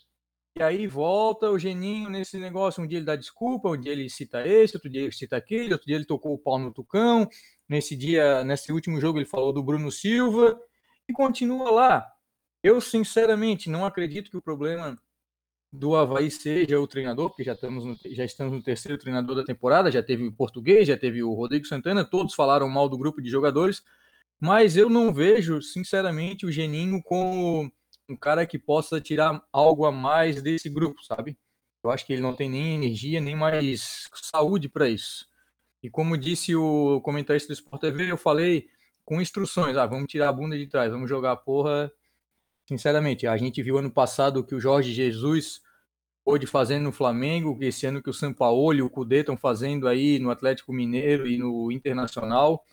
E 0.56 0.62
aí 0.62 0.86
volta 0.86 1.50
o 1.50 1.58
Geninho 1.58 2.12
nesse 2.12 2.38
negócio. 2.38 2.84
Um 2.84 2.86
dia 2.86 3.00
ele 3.00 3.06
dá 3.06 3.16
desculpa, 3.16 3.70
um 3.70 3.80
dia 3.80 3.92
ele 3.92 4.08
cita 4.08 4.48
esse, 4.48 4.76
outro 4.76 4.88
dia 4.88 5.02
ele 5.02 5.12
cita 5.12 5.36
aquele, 5.36 5.74
outro 5.74 5.88
dia 5.88 5.96
ele 5.96 6.06
tocou 6.06 6.32
o 6.36 6.38
pau 6.38 6.60
no 6.60 6.72
Tucão. 6.72 7.28
Nesse 7.68 7.96
dia, 7.96 8.44
nesse 8.44 8.72
último 8.72 9.02
jogo, 9.02 9.18
ele 9.18 9.26
falou 9.26 9.52
do 9.52 9.64
Bruno 9.64 9.92
Silva 9.92 10.62
e 11.10 11.14
continua 11.14 11.72
lá. 11.72 12.08
Eu, 12.62 12.80
sinceramente, 12.80 13.68
não 13.68 13.84
acredito 13.84 14.30
que 14.30 14.38
o 14.38 14.42
problema 14.44 14.96
do 15.74 15.96
Havaí 15.96 16.30
seja 16.30 16.80
o 16.80 16.86
treinador, 16.86 17.30
porque 17.30 17.44
já 17.44 17.54
estamos, 17.54 17.84
no, 17.84 17.98
já 18.12 18.26
estamos 18.26 18.54
no 18.54 18.62
terceiro 18.62 19.00
treinador 19.00 19.38
da 19.38 19.44
temporada, 19.44 19.90
já 19.90 20.04
teve 20.04 20.28
o 20.28 20.32
português, 20.32 20.88
já 20.88 20.98
teve 20.98 21.24
o 21.24 21.34
Rodrigo 21.34 21.66
Santana, 21.66 22.06
todos 22.06 22.36
falaram 22.36 22.70
mal 22.70 22.88
do 22.88 22.98
grupo 22.98 23.22
de 23.22 23.30
jogadores, 23.30 23.82
mas 24.42 24.76
eu 24.76 24.90
não 24.90 25.14
vejo, 25.14 25.62
sinceramente, 25.62 26.46
o 26.46 26.52
Geninho 26.52 27.02
como 27.04 27.72
um 28.10 28.18
cara 28.18 28.46
que 28.46 28.60
possa 28.60 29.00
tirar 29.00 29.42
algo 29.54 29.86
a 29.86 29.92
mais 29.92 30.42
desse 30.42 30.70
grupo, 30.70 31.02
sabe? 31.06 31.38
Eu 31.84 31.92
acho 31.92 32.06
que 32.06 32.14
ele 32.14 32.22
não 32.22 32.36
tem 32.36 32.50
nem 32.50 32.76
energia, 32.76 33.22
nem 33.22 33.36
mais 33.36 34.10
saúde 34.14 34.68
para 34.68 34.90
isso. 34.90 35.26
E 35.82 35.90
como 35.90 36.18
disse 36.18 36.56
o 36.56 37.00
comentarista 37.02 37.48
do 37.48 37.54
Sport 37.54 37.82
TV, 37.82 38.12
eu 38.12 38.18
falei 38.18 38.68
com 39.06 39.22
instruções, 39.22 39.78
ah, 39.78 39.86
vamos 39.86 40.08
tirar 40.08 40.30
a 40.30 40.34
bunda 40.34 40.58
de 40.58 40.68
trás, 40.68 40.92
vamos 40.92 41.10
jogar 41.10 41.32
a 41.32 41.38
porra 41.38 41.92
Sinceramente, 42.72 43.28
a 43.28 43.36
gente 43.36 43.62
viu 43.62 43.78
ano 43.78 43.92
passado 43.92 44.46
que 44.46 44.56
o 44.56 44.60
Jorge 44.60 44.94
Jesus 44.94 45.62
pôde 46.24 46.48
fazendo 46.48 46.84
no 46.84 46.92
Flamengo, 46.94 47.58
esse 47.60 47.86
ano 47.86 48.02
que 48.02 48.10
o 48.10 48.14
Sampaoli 48.14 48.80
e 48.80 48.82
o 48.82 48.90
Cudê 48.90 49.20
estão 49.20 49.36
fazendo 49.36 49.90
aí 49.90 50.20
no 50.20 50.32
Atlético 50.32 50.72
Mineiro 50.72 51.28
e 51.28 51.38
no 51.38 51.70
Internacional. 51.70 52.64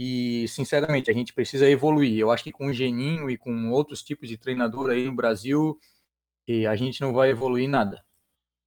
E, 0.00 0.46
sinceramente, 0.46 1.10
a 1.10 1.12
gente 1.12 1.34
precisa 1.34 1.68
evoluir. 1.68 2.16
Eu 2.16 2.30
acho 2.30 2.44
que 2.44 2.52
com 2.52 2.68
o 2.68 2.72
Geninho 2.72 3.28
e 3.28 3.36
com 3.36 3.72
outros 3.72 4.00
tipos 4.00 4.28
de 4.28 4.38
treinador 4.38 4.90
aí 4.90 5.04
no 5.04 5.12
Brasil, 5.12 5.76
a 6.68 6.76
gente 6.76 7.00
não 7.00 7.12
vai 7.12 7.30
evoluir 7.30 7.68
nada. 7.68 8.00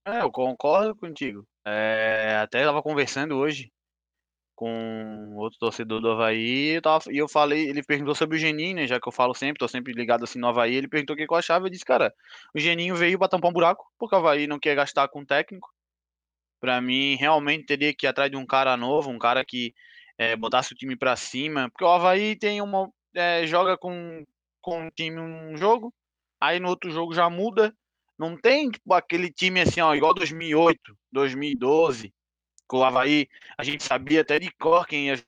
É, 0.05 0.21
eu 0.23 0.29
concordo 0.29 0.93
contigo. 0.93 1.47
É, 1.65 2.37
até 2.43 2.59
estava 2.59 2.83
conversando 2.83 3.37
hoje 3.37 3.71
com 4.53 5.35
outro 5.37 5.57
torcedor 5.57 6.01
do 6.01 6.11
Havaí, 6.11 6.75
eu 6.75 6.81
tava, 6.81 7.05
e 7.09 7.17
eu 7.17 7.27
falei, 7.27 7.69
ele 7.69 7.81
perguntou 7.81 8.13
sobre 8.13 8.35
o 8.35 8.39
Geninho, 8.39 8.75
né, 8.75 8.85
já 8.85 8.99
que 8.99 9.07
eu 9.07 9.11
falo 9.11 9.33
sempre, 9.33 9.57
tô 9.57 9.67
sempre 9.67 9.91
ligado 9.91 10.23
assim 10.23 10.37
no 10.37 10.47
Havaí, 10.47 10.75
ele 10.75 10.87
perguntou 10.87 11.15
o 11.15 11.17
que 11.17 11.25
eu 11.27 11.35
achava, 11.35 11.65
eu 11.65 11.69
disse, 11.69 11.83
cara, 11.83 12.13
o 12.53 12.59
Geninho 12.59 12.95
veio 12.95 13.17
para 13.17 13.27
tampar 13.27 13.49
um 13.49 13.53
buraco, 13.53 13.83
porque 13.97 14.13
o 14.13 14.19
Havaí 14.19 14.45
não 14.45 14.59
quer 14.59 14.75
gastar 14.75 15.07
com 15.07 15.25
técnico, 15.25 15.67
para 16.59 16.79
mim, 16.79 17.15
realmente 17.15 17.65
teria 17.65 17.91
que 17.91 18.05
ir 18.05 18.09
atrás 18.09 18.29
de 18.29 18.37
um 18.37 18.45
cara 18.45 18.77
novo, 18.77 19.09
um 19.09 19.17
cara 19.17 19.43
que 19.43 19.73
é, 20.17 20.35
botasse 20.35 20.73
o 20.73 20.75
time 20.75 20.95
para 20.95 21.15
cima, 21.15 21.69
porque 21.69 21.83
o 21.83 21.89
Havaí 21.89 22.35
tem 22.35 22.61
uma, 22.61 22.89
é, 23.13 23.45
joga 23.45 23.77
com, 23.77 24.25
com 24.61 24.87
o 24.87 24.91
time 24.91 25.19
um 25.19 25.57
jogo, 25.57 25.93
aí 26.39 26.59
no 26.59 26.69
outro 26.69 26.91
jogo 26.91 27.13
já 27.13 27.29
muda, 27.29 27.73
não 28.17 28.37
tem 28.37 28.69
tipo, 28.69 28.93
aquele 28.93 29.31
time 29.31 29.61
assim, 29.61 29.81
ó, 29.81 29.95
igual 29.95 30.13
2008, 30.13 30.97
2012, 31.11 32.13
com 32.67 32.77
o 32.77 32.83
Havaí, 32.83 33.27
a 33.57 33.63
gente 33.63 33.83
sabia 33.83 34.21
até 34.21 34.39
de 34.39 34.51
cor 34.51 34.85
quem 34.87 35.07
ia 35.07 35.19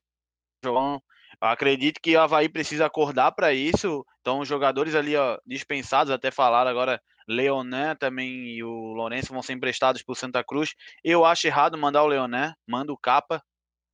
jogar. 0.63 0.99
Acredito 1.41 1.99
que 2.01 2.15
o 2.15 2.21
Havaí 2.21 2.47
precisa 2.47 2.85
acordar 2.85 3.33
para 3.33 3.53
isso. 3.53 4.05
Então, 4.21 4.39
os 4.39 4.47
jogadores 4.47 4.95
ali 4.95 5.15
ó, 5.17 5.37
dispensados, 5.45 6.11
até 6.13 6.31
falaram 6.31 6.71
agora, 6.71 7.01
Leonan 7.27 7.95
também 7.95 8.29
e 8.49 8.63
o 8.63 8.93
Lourenço 8.93 9.33
vão 9.33 9.41
ser 9.41 9.53
emprestados 9.53 10.01
para 10.01 10.13
o 10.13 10.15
Santa 10.15 10.43
Cruz. 10.43 10.73
Eu 11.03 11.25
acho 11.25 11.47
errado 11.47 11.77
mandar 11.77 12.03
o 12.03 12.07
Leonan, 12.07 12.53
manda 12.67 12.93
o 12.93 12.97
capa, 12.97 13.43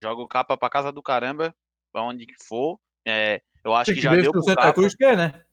joga 0.01 0.21
o 0.21 0.27
capa 0.27 0.57
para 0.57 0.69
casa 0.69 0.91
do 0.91 1.01
caramba, 1.01 1.53
para 1.91 2.03
onde 2.03 2.25
for. 2.47 2.79
É, 3.05 3.41
eu 3.63 3.73
acho 3.73 3.91
que, 3.91 3.95
que 3.95 4.01
já 4.01 4.15
deu 4.15 4.31
pro 4.31 4.43
Santa 4.43 4.61
capa. 4.61 4.73
Cruz 4.73 4.95
quer, 4.95 5.17
né? 5.17 5.43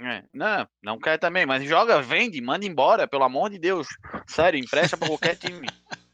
É, 0.00 0.22
não, 0.32 0.68
não 0.82 0.98
quer 0.98 1.18
também, 1.18 1.44
mas 1.44 1.64
joga, 1.64 2.00
vende, 2.00 2.40
manda 2.40 2.64
embora, 2.64 3.08
pelo 3.08 3.24
amor 3.24 3.50
de 3.50 3.58
Deus. 3.58 3.88
Sério, 4.28 4.58
empresta 4.58 4.96
para 4.96 5.08
qualquer 5.08 5.36
time. 5.36 5.66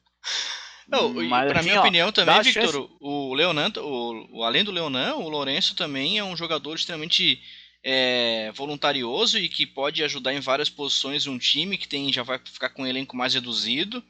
Não, 0.86 1.14
Mas, 1.14 1.50
pra 1.50 1.60
assim, 1.60 1.68
minha 1.70 1.80
ó, 1.80 1.82
opinião 1.82 2.12
também, 2.12 2.42
Victor, 2.42 2.70
chance... 2.70 2.96
o 3.00 3.32
Leonan, 3.32 3.72
o, 3.78 4.38
o, 4.38 4.44
além 4.44 4.62
do 4.62 4.70
Leonan, 4.70 5.14
o 5.14 5.30
Lourenço 5.30 5.74
também 5.74 6.18
é 6.18 6.24
um 6.24 6.36
jogador 6.36 6.74
extremamente 6.74 7.40
é, 7.82 8.52
voluntarioso 8.54 9.38
e 9.38 9.48
que 9.48 9.66
pode 9.66 10.04
ajudar 10.04 10.34
em 10.34 10.40
várias 10.40 10.68
posições 10.68 11.26
um 11.26 11.38
time 11.38 11.78
que 11.78 11.88
tem 11.88 12.12
já 12.12 12.22
vai 12.22 12.38
ficar 12.38 12.68
com 12.68 12.82
um 12.82 12.86
elenco 12.86 13.16
mais 13.16 13.32
reduzido. 13.32 14.04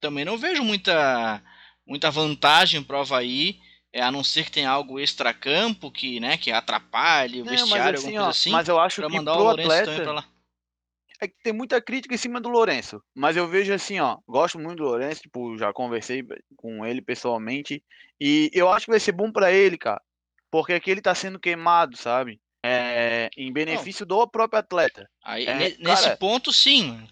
Também 0.00 0.24
não 0.24 0.36
vejo 0.36 0.64
muita, 0.64 1.40
muita 1.86 2.10
vantagem 2.10 2.82
pro 2.82 2.98
Havaí, 2.98 3.60
é, 3.92 4.02
a 4.02 4.10
não 4.10 4.24
ser 4.24 4.44
que 4.44 4.50
tenha 4.50 4.70
algo 4.70 4.98
extra-campo 4.98 5.90
que, 5.90 6.20
né, 6.20 6.36
que 6.36 6.50
atrapalhe 6.50 7.40
o 7.40 7.44
não, 7.44 7.52
vestiário, 7.52 7.98
assim, 7.98 8.06
alguma 8.08 8.24
coisa 8.24 8.30
assim. 8.30 8.50
Mas 8.50 8.68
eu 8.68 8.78
acho 8.78 9.02
que 9.02 9.08
mandar 9.08 9.32
pro 9.32 9.40
o 9.40 9.44
Lourenço 9.44 9.72
atleta... 9.72 10.12
lá 10.12 10.24
é 11.20 11.28
que 11.28 11.34
tem 11.42 11.52
muita 11.52 11.80
crítica 11.80 12.14
em 12.14 12.18
cima 12.18 12.40
do 12.40 12.48
Lourenço. 12.48 13.02
Mas 13.14 13.36
eu 13.36 13.48
vejo 13.48 13.72
assim, 13.72 13.98
ó, 14.00 14.18
gosto 14.26 14.58
muito 14.58 14.78
do 14.78 14.84
Lourenço, 14.84 15.22
tipo, 15.22 15.56
já 15.58 15.72
conversei 15.72 16.24
com 16.56 16.84
ele 16.84 17.00
pessoalmente. 17.00 17.82
E 18.20 18.50
eu 18.52 18.70
acho 18.70 18.86
que 18.86 18.92
vai 18.92 19.00
ser 19.00 19.12
bom 19.12 19.32
para 19.32 19.52
ele, 19.52 19.78
cara. 19.78 20.00
Porque 20.50 20.74
aqui 20.74 20.90
ele 20.90 21.02
tá 21.02 21.14
sendo 21.14 21.40
queimado, 21.40 21.96
sabe? 21.96 22.40
É, 22.64 23.30
em 23.36 23.52
benefício 23.52 24.06
Não. 24.08 24.18
do 24.18 24.28
próprio 24.28 24.60
atleta. 24.60 25.08
Aí, 25.24 25.46
é, 25.46 25.76
nesse 25.78 26.04
cara, 26.04 26.16
ponto, 26.16 26.52
sim. 26.52 27.06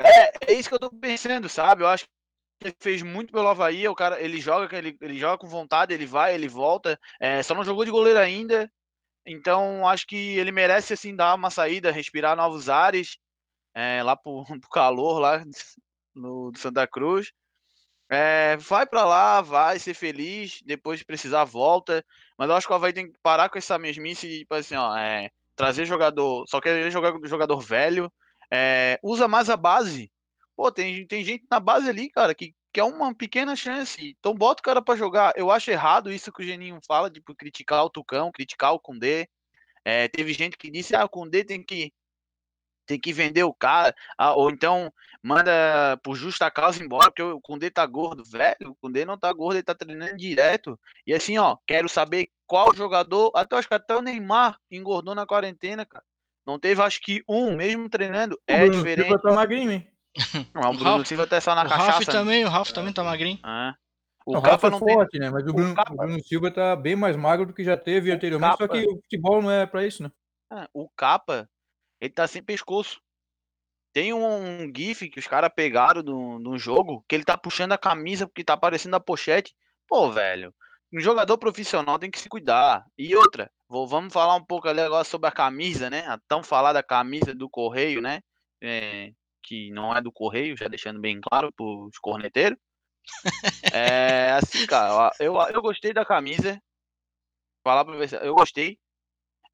É, 0.00 0.52
é 0.52 0.52
isso 0.52 0.68
que 0.68 0.74
eu 0.74 0.78
tô 0.78 0.90
pensando, 0.90 1.48
sabe? 1.48 1.82
Eu 1.82 1.88
acho 1.88 2.06
ele 2.60 2.74
fez 2.80 3.02
muito 3.02 3.32
pelo 3.32 3.48
Havaí, 3.48 3.86
o 3.88 3.94
cara, 3.94 4.20
ele 4.20 4.40
joga, 4.40 4.76
ele, 4.76 4.96
ele 5.00 5.18
joga 5.18 5.38
com 5.38 5.46
vontade, 5.46 5.92
ele 5.92 6.06
vai, 6.06 6.34
ele 6.34 6.48
volta. 6.48 6.98
É, 7.20 7.42
só 7.42 7.54
não 7.54 7.64
jogou 7.64 7.84
de 7.84 7.90
goleiro 7.90 8.18
ainda. 8.18 8.70
Então, 9.26 9.86
acho 9.86 10.06
que 10.06 10.16
ele 10.38 10.52
merece 10.52 10.92
assim 10.92 11.14
dar 11.14 11.34
uma 11.34 11.50
saída, 11.50 11.90
respirar 11.90 12.36
novos 12.36 12.68
ares 12.68 13.18
é, 13.74 14.02
lá 14.02 14.16
pro, 14.16 14.44
pro 14.60 14.70
calor 14.70 15.18
lá 15.18 15.44
no 16.14 16.52
Santa 16.56 16.86
Cruz. 16.86 17.32
É, 18.08 18.56
vai 18.58 18.86
para 18.86 19.04
lá, 19.04 19.40
vai 19.40 19.78
ser 19.78 19.94
feliz, 19.94 20.60
depois 20.64 21.00
de 21.00 21.04
precisar 21.04 21.44
volta. 21.44 22.04
Mas 22.38 22.48
eu 22.48 22.54
acho 22.56 22.66
que 22.66 22.72
o 22.72 22.76
Havaí 22.76 22.92
tem 22.92 23.10
que 23.10 23.18
parar 23.22 23.48
com 23.48 23.58
essa 23.58 23.78
mesmice 23.78 24.28
de, 24.28 24.38
tipo 24.40 24.54
assim, 24.54 24.76
ó, 24.76 24.96
é, 24.96 25.30
trazer 25.56 25.84
jogador, 25.84 26.46
só 26.48 26.60
quer 26.60 26.90
jogar 26.90 27.12
jogador 27.24 27.60
velho. 27.60 28.12
É, 28.50 28.98
usa 29.02 29.26
mais 29.26 29.50
a 29.50 29.56
base. 29.56 30.10
Pô, 30.56 30.72
tem, 30.72 31.06
tem 31.06 31.22
gente 31.22 31.46
na 31.50 31.60
base 31.60 31.88
ali, 31.88 32.08
cara, 32.08 32.34
que 32.34 32.54
quer 32.72 32.84
uma 32.84 33.14
pequena 33.14 33.54
chance. 33.54 34.16
Então 34.18 34.34
bota 34.34 34.60
o 34.60 34.64
cara 34.64 34.80
para 34.82 34.96
jogar. 34.96 35.32
Eu 35.36 35.50
acho 35.50 35.70
errado 35.70 36.10
isso 36.10 36.32
que 36.32 36.42
o 36.42 36.46
Geninho 36.46 36.78
fala, 36.86 37.10
de 37.10 37.20
tipo, 37.20 37.34
criticar 37.34 37.84
o 37.84 37.90
Tucão, 37.90 38.32
criticar 38.32 38.72
o 38.72 38.80
Kundê. 38.80 39.28
É, 39.84 40.08
teve 40.08 40.32
gente 40.32 40.56
que 40.56 40.70
disse, 40.70 40.96
ah, 40.96 41.04
o 41.04 41.08
Kundê 41.08 41.44
tem 41.44 41.62
que 41.62 41.92
tem 42.86 43.00
que 43.00 43.12
vender 43.12 43.42
o 43.42 43.52
cara, 43.52 43.94
ah, 44.16 44.34
ou 44.34 44.48
então 44.48 44.92
manda 45.20 45.98
por 46.04 46.14
justa 46.14 46.48
causa 46.50 46.82
embora, 46.82 47.10
porque 47.10 47.22
o 47.22 47.40
Kundê 47.40 47.68
tá 47.68 47.84
gordo, 47.84 48.24
velho, 48.24 48.70
o 48.70 48.74
Kundê 48.76 49.04
não 49.04 49.18
tá 49.18 49.32
gordo, 49.32 49.56
ele 49.56 49.64
tá 49.64 49.74
treinando 49.74 50.16
direto. 50.16 50.78
E 51.04 51.12
assim, 51.12 51.36
ó, 51.36 51.56
quero 51.66 51.88
saber 51.88 52.28
qual 52.46 52.72
jogador, 52.74 53.32
até 53.34 53.56
acho 53.56 53.66
que 53.66 53.74
até 53.74 53.96
o 53.96 54.02
Neymar 54.02 54.56
engordou 54.70 55.14
na 55.14 55.26
quarentena, 55.26 55.84
cara. 55.84 56.04
Não 56.46 56.60
teve, 56.60 56.80
acho 56.80 57.00
que 57.00 57.24
um, 57.28 57.56
mesmo 57.56 57.88
treinando, 57.88 58.40
é 58.46 58.58
Bruno 58.60 58.78
diferente. 58.78 59.20
Tá 59.20 59.32
magrinho, 59.32 59.72
hein? 59.72 59.95
Não, 60.54 60.70
o 60.70 60.76
Bruno 60.76 61.04
Silva 61.04 61.26
tá 61.26 61.40
só 61.40 61.54
na 61.54 61.64
o 61.64 61.68
cachaça. 61.68 61.90
Ralf 61.92 62.06
também, 62.06 62.44
o 62.44 62.48
Ralf 62.48 62.70
também 62.72 62.92
tá 62.92 63.04
magrinho. 63.04 63.38
Ah. 63.42 63.74
O, 64.24 64.36
o 64.36 64.42
Capa 64.42 64.68
não 64.70 64.78
é 64.78 64.92
forte, 64.94 65.12
tem... 65.12 65.20
né? 65.20 65.30
Mas 65.30 65.44
o 65.44 65.52
Bruno, 65.52 65.74
o, 65.74 65.92
o 65.92 65.96
Bruno, 65.96 66.24
Silva 66.24 66.50
tá 66.50 66.74
bem 66.74 66.96
mais 66.96 67.16
magro 67.16 67.46
do 67.46 67.54
que 67.54 67.62
já 67.62 67.76
teve 67.76 68.10
anteriormente, 68.10 68.58
Capa... 68.58 68.66
só 68.66 68.72
que 68.72 68.86
o 68.86 68.96
futebol 68.96 69.40
não 69.40 69.50
é 69.50 69.66
pra 69.66 69.86
isso, 69.86 70.02
né? 70.02 70.10
Ah, 70.50 70.68
o 70.74 70.88
Capa, 70.96 71.48
ele 72.00 72.12
tá 72.12 72.26
sem 72.26 72.42
pescoço. 72.42 73.00
Tem 73.92 74.12
um, 74.12 74.26
um 74.26 74.72
GIF 74.74 75.08
que 75.08 75.18
os 75.18 75.26
caras 75.26 75.50
pegaram 75.54 76.02
no, 76.02 76.38
no 76.38 76.58
jogo 76.58 77.04
que 77.08 77.14
ele 77.14 77.24
tá 77.24 77.38
puxando 77.38 77.72
a 77.72 77.78
camisa 77.78 78.26
porque 78.26 78.44
tá 78.44 78.52
aparecendo 78.52 78.94
a 78.94 79.00
pochete. 79.00 79.54
Pô, 79.88 80.10
velho, 80.10 80.52
um 80.92 81.00
jogador 81.00 81.38
profissional 81.38 81.98
tem 81.98 82.10
que 82.10 82.18
se 82.18 82.28
cuidar. 82.28 82.84
E 82.98 83.16
outra, 83.16 83.50
vou, 83.68 83.86
vamos 83.86 84.12
falar 84.12 84.34
um 84.34 84.44
pouco 84.44 84.68
ali 84.68 84.80
agora 84.80 85.04
sobre 85.04 85.28
a 85.28 85.32
camisa, 85.32 85.88
né? 85.88 86.00
A 86.08 86.18
tão 86.28 86.42
falada 86.42 86.82
camisa 86.82 87.34
do 87.34 87.48
Correio, 87.48 88.02
né? 88.02 88.20
É, 88.60 89.12
que 89.46 89.70
não 89.70 89.96
é 89.96 90.02
do 90.02 90.12
Correio, 90.12 90.56
já 90.56 90.66
deixando 90.66 91.00
bem 91.00 91.20
claro 91.20 91.52
pros 91.52 91.96
corneteiros. 91.98 92.58
é 93.72 94.32
assim, 94.32 94.66
cara, 94.66 95.12
eu, 95.20 95.34
eu 95.52 95.62
gostei 95.62 95.92
da 95.92 96.04
camisa. 96.04 96.60
Falar 97.64 97.84
pra 97.84 97.96
você, 97.96 98.16
eu 98.16 98.34
gostei. 98.34 98.78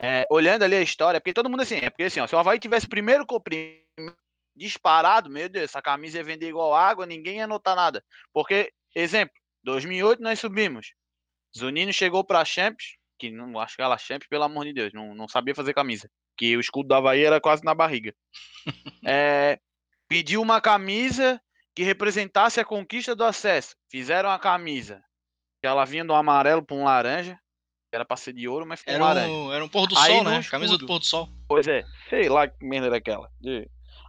É, 0.00 0.26
olhando 0.30 0.64
ali 0.64 0.74
a 0.74 0.82
história, 0.82 1.20
porque 1.20 1.34
todo 1.34 1.48
mundo 1.48 1.60
assim, 1.60 1.76
é 1.76 1.90
porque 1.90 2.04
assim, 2.04 2.20
ó, 2.20 2.26
se 2.26 2.34
o 2.34 2.38
Havaí 2.38 2.58
tivesse 2.58 2.88
primeiro, 2.88 3.24
primeiro 3.44 4.16
disparado, 4.56 5.30
meu 5.30 5.48
Deus, 5.48 5.64
essa 5.64 5.82
camisa 5.82 6.18
ia 6.18 6.24
vender 6.24 6.48
igual 6.48 6.74
água, 6.74 7.06
ninguém 7.06 7.36
ia 7.36 7.46
notar 7.46 7.76
nada. 7.76 8.04
Porque, 8.32 8.72
exemplo, 8.94 9.34
2008 9.62 10.22
nós 10.22 10.40
subimos. 10.40 10.94
Zunino 11.56 11.92
chegou 11.92 12.24
para 12.24 12.40
a 12.40 12.44
Champions, 12.44 12.96
que 13.18 13.30
não 13.30 13.60
acho 13.60 13.76
que 13.76 13.82
ela 13.82 13.98
Champions, 13.98 14.28
pelo 14.28 14.44
amor 14.44 14.64
de 14.64 14.72
Deus, 14.72 14.92
não, 14.92 15.14
não 15.14 15.28
sabia 15.28 15.54
fazer 15.54 15.74
camisa. 15.74 16.10
Que 16.36 16.56
o 16.56 16.60
escudo 16.60 16.88
da 16.88 16.96
Havaí 16.96 17.24
era 17.24 17.40
quase 17.40 17.62
na 17.62 17.74
barriga. 17.74 18.14
é, 19.06 19.60
pediu 20.12 20.42
uma 20.42 20.60
camisa 20.60 21.40
que 21.74 21.82
representasse 21.82 22.60
a 22.60 22.64
conquista 22.66 23.16
do 23.16 23.24
acesso. 23.24 23.74
Fizeram 23.88 24.30
a 24.30 24.38
camisa. 24.38 25.02
Que 25.58 25.66
ela 25.66 25.86
vinha 25.86 26.04
do 26.04 26.12
amarelo 26.12 26.62
para 26.62 26.76
um 26.76 26.84
laranja. 26.84 27.40
Era 27.90 28.04
pra 28.04 28.18
ser 28.18 28.34
de 28.34 28.46
ouro, 28.46 28.66
mas 28.66 28.80
ficou 28.80 28.92
era 28.92 29.02
um 29.02 29.06
laranja. 29.06 29.54
Era 29.54 29.64
um 29.64 29.68
pôr 29.70 29.86
do 29.86 29.96
Aí 29.96 30.12
sol, 30.12 30.24
né? 30.24 30.40
Escudo, 30.40 30.50
camisa 30.50 30.76
do 30.76 30.86
pôr 30.86 30.98
do 30.98 31.06
sol. 31.06 31.30
Pois 31.48 31.66
é, 31.66 31.82
sei 32.10 32.28
lá 32.28 32.46
que 32.46 32.62
merda 32.62 32.88
era 32.88 32.96
aquela. 32.98 33.30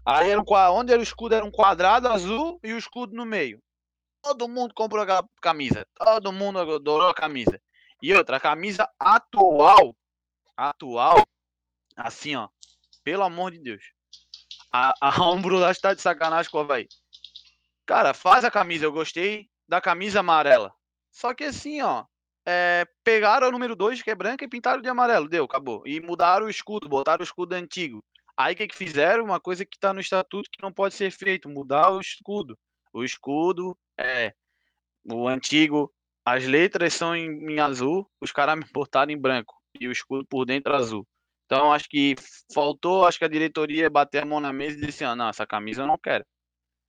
Aí 0.05 0.29
era 0.29 0.41
um, 0.41 0.45
onde 0.74 0.91
era 0.91 1.00
o 1.00 1.03
escudo 1.03 1.36
era 1.36 1.45
um 1.45 1.51
quadrado 1.51 2.10
azul 2.10 2.60
e 2.62 2.74
o 2.74 2.77
escudo 2.77 3.15
no 3.15 3.25
meio. 3.25 3.63
Todo 4.22 4.50
mundo 4.50 4.74
comprou 4.74 5.03
a 5.03 5.24
camisa. 5.41 5.88
Todo 5.95 6.33
mundo 6.33 6.60
adorou 6.60 7.07
a 7.07 7.13
camisa. 7.13 7.57
E 8.01 8.13
outra, 8.13 8.36
a 8.36 8.41
camisa 8.41 8.89
atual, 9.00 9.95
atual, 10.57 11.25
assim, 11.95 12.36
ó, 12.36 12.50
pelo 13.05 13.24
amor 13.24 13.51
de 13.51 13.60
Deus. 13.60 13.92
A, 14.74 14.94
a 15.00 15.22
Ombro 15.22 15.63
acho 15.63 15.77
que 15.80 15.84
tá 15.84 15.94
de 15.94 16.01
sacanagem 16.01 16.50
com 16.50 16.58
o 16.58 16.62
Havaí. 16.62 16.88
Cara, 17.86 18.13
faz 18.13 18.44
a 18.44 18.50
camisa, 18.50 18.86
eu 18.86 18.92
gostei 18.92 19.48
da 19.68 19.80
camisa 19.80 20.22
amarela. 20.22 20.74
Só 21.12 21.32
que 21.34 21.44
assim, 21.44 21.82
ó, 21.82 22.06
é, 22.44 22.88
pegaram 23.03 23.50
o 23.50 23.51
número 23.51 23.75
2, 23.75 24.01
que 24.01 24.10
é 24.10 24.15
branca, 24.15 24.44
e 24.44 24.48
pintaram 24.48 24.82
de 24.82 24.89
amarelo. 24.89 25.30
Deu, 25.30 25.46
acabou. 25.46 25.84
E 25.86 26.00
mudaram 26.01 26.48
o 26.48 26.50
escudo, 26.50 26.89
botaram 26.89 27.21
o 27.21 27.24
escudo 27.24 27.54
antigo. 27.54 28.04
Aí 28.36 28.56
o 28.56 28.58
que, 28.58 28.67
que 28.67 28.76
fizeram? 28.76 29.24
Uma 29.26 29.39
coisa 29.39 29.63
que 29.63 29.78
está 29.78 29.93
no 29.93 30.00
estatuto 30.00 30.50
que 30.52 30.63
não 30.63 30.74
pode 30.74 30.95
ser 30.95 31.12
feito, 31.12 31.47
mudar 31.47 31.91
o 31.91 32.02
escudo. 32.02 32.58
O 32.91 33.04
escudo 33.04 33.78
é 34.00 34.34
o 35.06 35.28
antigo, 35.28 35.93
as 36.26 36.45
letras 36.45 36.93
são 36.93 37.15
em, 37.15 37.30
em 37.52 37.60
azul, 37.60 38.10
os 38.19 38.32
caras 38.32 38.58
me 38.58 38.65
botaram 38.74 39.12
em 39.12 39.17
branco 39.17 39.56
e 39.80 39.88
o 39.88 39.91
escudo 39.91 40.26
por 40.26 40.45
dentro 40.45 40.74
azul. 40.76 41.08
Então 41.45 41.71
acho 41.71 41.89
que 41.89 42.15
faltou, 42.53 43.06
acho 43.06 43.19
que 43.19 43.25
a 43.25 43.29
diretoria 43.29 43.89
bater 43.89 44.23
a 44.23 44.25
mão 44.25 44.39
na 44.39 44.53
mesa 44.53 44.77
e 44.77 44.86
disse: 44.86 45.03
ah, 45.03 45.15
não, 45.15 45.29
essa 45.29 45.45
camisa 45.45 45.84
eu 45.84 45.88
não 45.88 45.97
quero. 45.97 46.25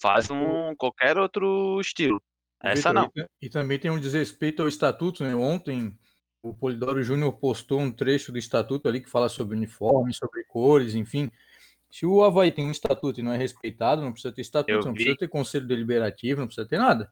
Faz 0.00 0.30
um 0.30 0.74
qualquer 0.76 1.18
outro 1.18 1.80
estilo. 1.80 2.22
Essa 2.62 2.92
não. 2.92 3.10
E, 3.14 3.26
e 3.42 3.50
também 3.50 3.78
tem 3.78 3.90
um 3.90 4.00
desrespeito 4.00 4.62
ao 4.62 4.68
estatuto, 4.68 5.22
né? 5.22 5.34
Ontem 5.34 5.96
o 6.42 6.54
Polidoro 6.54 7.02
Júnior 7.02 7.32
postou 7.34 7.80
um 7.80 7.90
trecho 7.90 8.30
do 8.30 8.38
estatuto 8.38 8.88
ali 8.88 9.00
que 9.00 9.10
fala 9.10 9.28
sobre 9.28 9.56
uniforme, 9.56 10.12
sobre 10.12 10.44
cores, 10.44 10.94
enfim. 10.94 11.30
Se 11.90 12.04
o 12.04 12.22
Havaí 12.22 12.50
tem 12.50 12.66
um 12.66 12.70
estatuto 12.70 13.20
e 13.20 13.22
não 13.22 13.32
é 13.32 13.36
respeitado, 13.36 14.02
não 14.02 14.12
precisa 14.12 14.34
ter 14.34 14.42
estatuto, 14.42 14.70
Eu 14.72 14.84
não 14.84 14.92
vi. 14.92 14.96
precisa 14.96 15.16
ter 15.16 15.28
conselho 15.28 15.66
deliberativo, 15.66 16.40
não 16.40 16.46
precisa 16.46 16.68
ter 16.68 16.78
nada. 16.78 17.10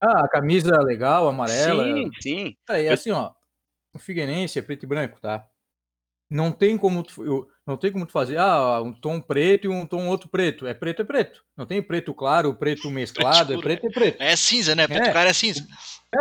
Ah, 0.00 0.24
a 0.24 0.28
camisa 0.28 0.80
legal, 0.80 1.28
amarela. 1.28 1.84
Sim, 1.84 2.10
sim. 2.20 2.56
É, 2.70 2.88
assim, 2.88 3.10
ó, 3.10 3.32
o 3.92 3.98
Figueirense 3.98 4.58
é 4.58 4.62
preto 4.62 4.84
e 4.84 4.86
branco, 4.86 5.20
tá? 5.20 5.46
Não 6.32 6.50
tem 6.50 6.78
como 6.78 7.02
tu, 7.02 7.46
não 7.66 7.76
tem 7.76 7.92
como 7.92 8.06
tu 8.06 8.12
fazer, 8.12 8.38
ah, 8.38 8.80
um 8.80 8.90
tom 8.90 9.20
preto 9.20 9.66
e 9.66 9.68
um 9.68 9.86
tom 9.86 10.08
outro 10.08 10.30
preto. 10.30 10.66
É 10.66 10.72
preto 10.72 11.02
é 11.02 11.04
preto. 11.04 11.44
Não 11.54 11.66
tem 11.66 11.82
preto 11.82 12.14
claro, 12.14 12.54
preto 12.54 12.88
mesclado, 12.90 13.52
é 13.52 13.58
preto 13.58 13.86
é 13.86 13.90
preto. 13.90 14.22
É 14.22 14.34
cinza, 14.34 14.74
né? 14.74 14.88
Preto 14.88 15.08
é, 15.08 15.12
claro 15.12 15.28
é 15.28 15.32
cinza. 15.34 15.66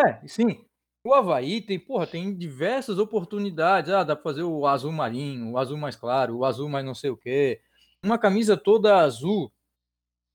É, 0.06 0.28
sim. 0.28 0.66
O 1.06 1.14
Havaí 1.14 1.62
tem, 1.62 1.80
porra, 1.80 2.06
tem 2.06 2.36
diversas 2.38 3.00
oportunidades. 3.00 3.90
Ah, 3.90 4.04
dá 4.04 4.14
para 4.14 4.24
fazer 4.24 4.44
o 4.44 4.68
azul 4.68 4.92
marinho, 4.92 5.52
o 5.52 5.58
azul 5.58 5.78
mais 5.78 5.96
claro, 5.96 6.38
o 6.38 6.46
azul 6.46 6.68
mais 6.68 6.86
não 6.86 6.94
sei 6.94 7.10
o 7.10 7.18
quê. 7.18 7.62
Uma 8.04 8.18
camisa 8.18 8.58
toda 8.58 8.98
azul. 8.98 9.50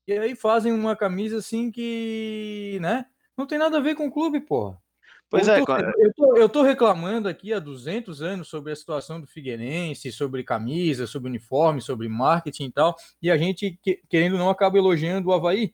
E 0.07 0.13
aí 0.13 0.35
fazem 0.35 0.73
uma 0.73 0.95
camisa 0.95 1.37
assim 1.37 1.69
que, 1.69 2.79
né? 2.81 3.05
Não 3.37 3.45
tem 3.45 3.59
nada 3.59 3.77
a 3.77 3.81
ver 3.81 3.93
com 3.93 4.07
o 4.07 4.11
clube, 4.11 4.41
porra. 4.41 4.81
Pois 5.29 5.47
eu 5.47 5.55
é, 5.55 5.65
tô, 5.65 5.75
eu, 5.75 6.13
tô, 6.13 6.37
eu 6.37 6.49
tô 6.49 6.61
reclamando 6.61 7.27
aqui 7.27 7.51
há 7.51 7.59
200 7.59 8.21
anos 8.21 8.47
sobre 8.47 8.71
a 8.71 8.75
situação 8.75 9.19
do 9.19 9.27
Figueirense, 9.27 10.11
sobre 10.11 10.41
camisa, 10.43 11.05
sobre 11.05 11.27
uniforme, 11.27 11.81
sobre 11.81 12.07
marketing 12.07 12.65
e 12.65 12.71
tal, 12.71 12.95
e 13.21 13.29
a 13.29 13.37
gente, 13.37 13.77
querendo 14.07 14.37
não, 14.37 14.49
acaba 14.49 14.77
elogiando 14.77 15.29
o 15.29 15.33
Havaí. 15.33 15.73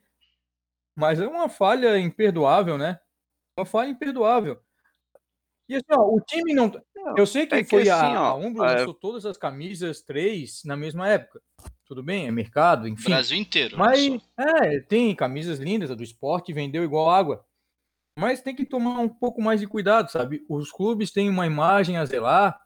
Mas 0.95 1.19
é 1.19 1.27
uma 1.27 1.49
falha 1.49 1.99
imperdoável, 1.99 2.77
né? 2.77 2.99
Uma 3.57 3.65
falha 3.65 3.89
imperdoável. 3.89 4.59
E 5.69 5.75
assim, 5.75 5.85
ó, 5.91 6.01
o 6.01 6.19
time 6.21 6.53
não. 6.53 6.71
Eu 7.15 7.25
sei 7.25 7.45
que, 7.45 7.55
é 7.55 7.63
que 7.63 7.69
foi 7.69 7.89
assim, 7.89 8.15
a, 8.15 8.21
ó, 8.21 8.25
a 8.25 8.35
Umbro 8.35 8.63
é... 8.63 8.75
lançou 8.75 8.93
todas 8.93 9.25
as 9.25 9.37
camisas 9.37 10.01
três 10.01 10.63
na 10.65 10.75
mesma 10.75 11.07
época. 11.07 11.41
Tudo 11.85 12.01
bem, 12.01 12.27
é 12.27 12.31
mercado, 12.31 12.87
enfim. 12.87 13.09
Brasil 13.09 13.37
inteiro. 13.37 13.77
Mas 13.77 14.19
é, 14.37 14.79
tem 14.79 15.15
camisas 15.15 15.59
lindas, 15.59 15.91
a 15.91 15.95
do 15.95 16.03
esporte 16.03 16.53
vendeu 16.53 16.83
igual 16.83 17.09
água. 17.09 17.45
Mas 18.17 18.41
tem 18.41 18.55
que 18.55 18.65
tomar 18.65 18.99
um 18.99 19.09
pouco 19.09 19.41
mais 19.41 19.59
de 19.59 19.67
cuidado, 19.67 20.11
sabe? 20.11 20.45
Os 20.47 20.71
clubes 20.71 21.11
têm 21.11 21.29
uma 21.29 21.45
imagem 21.45 21.97
a 21.97 22.05
zelar, 22.05 22.59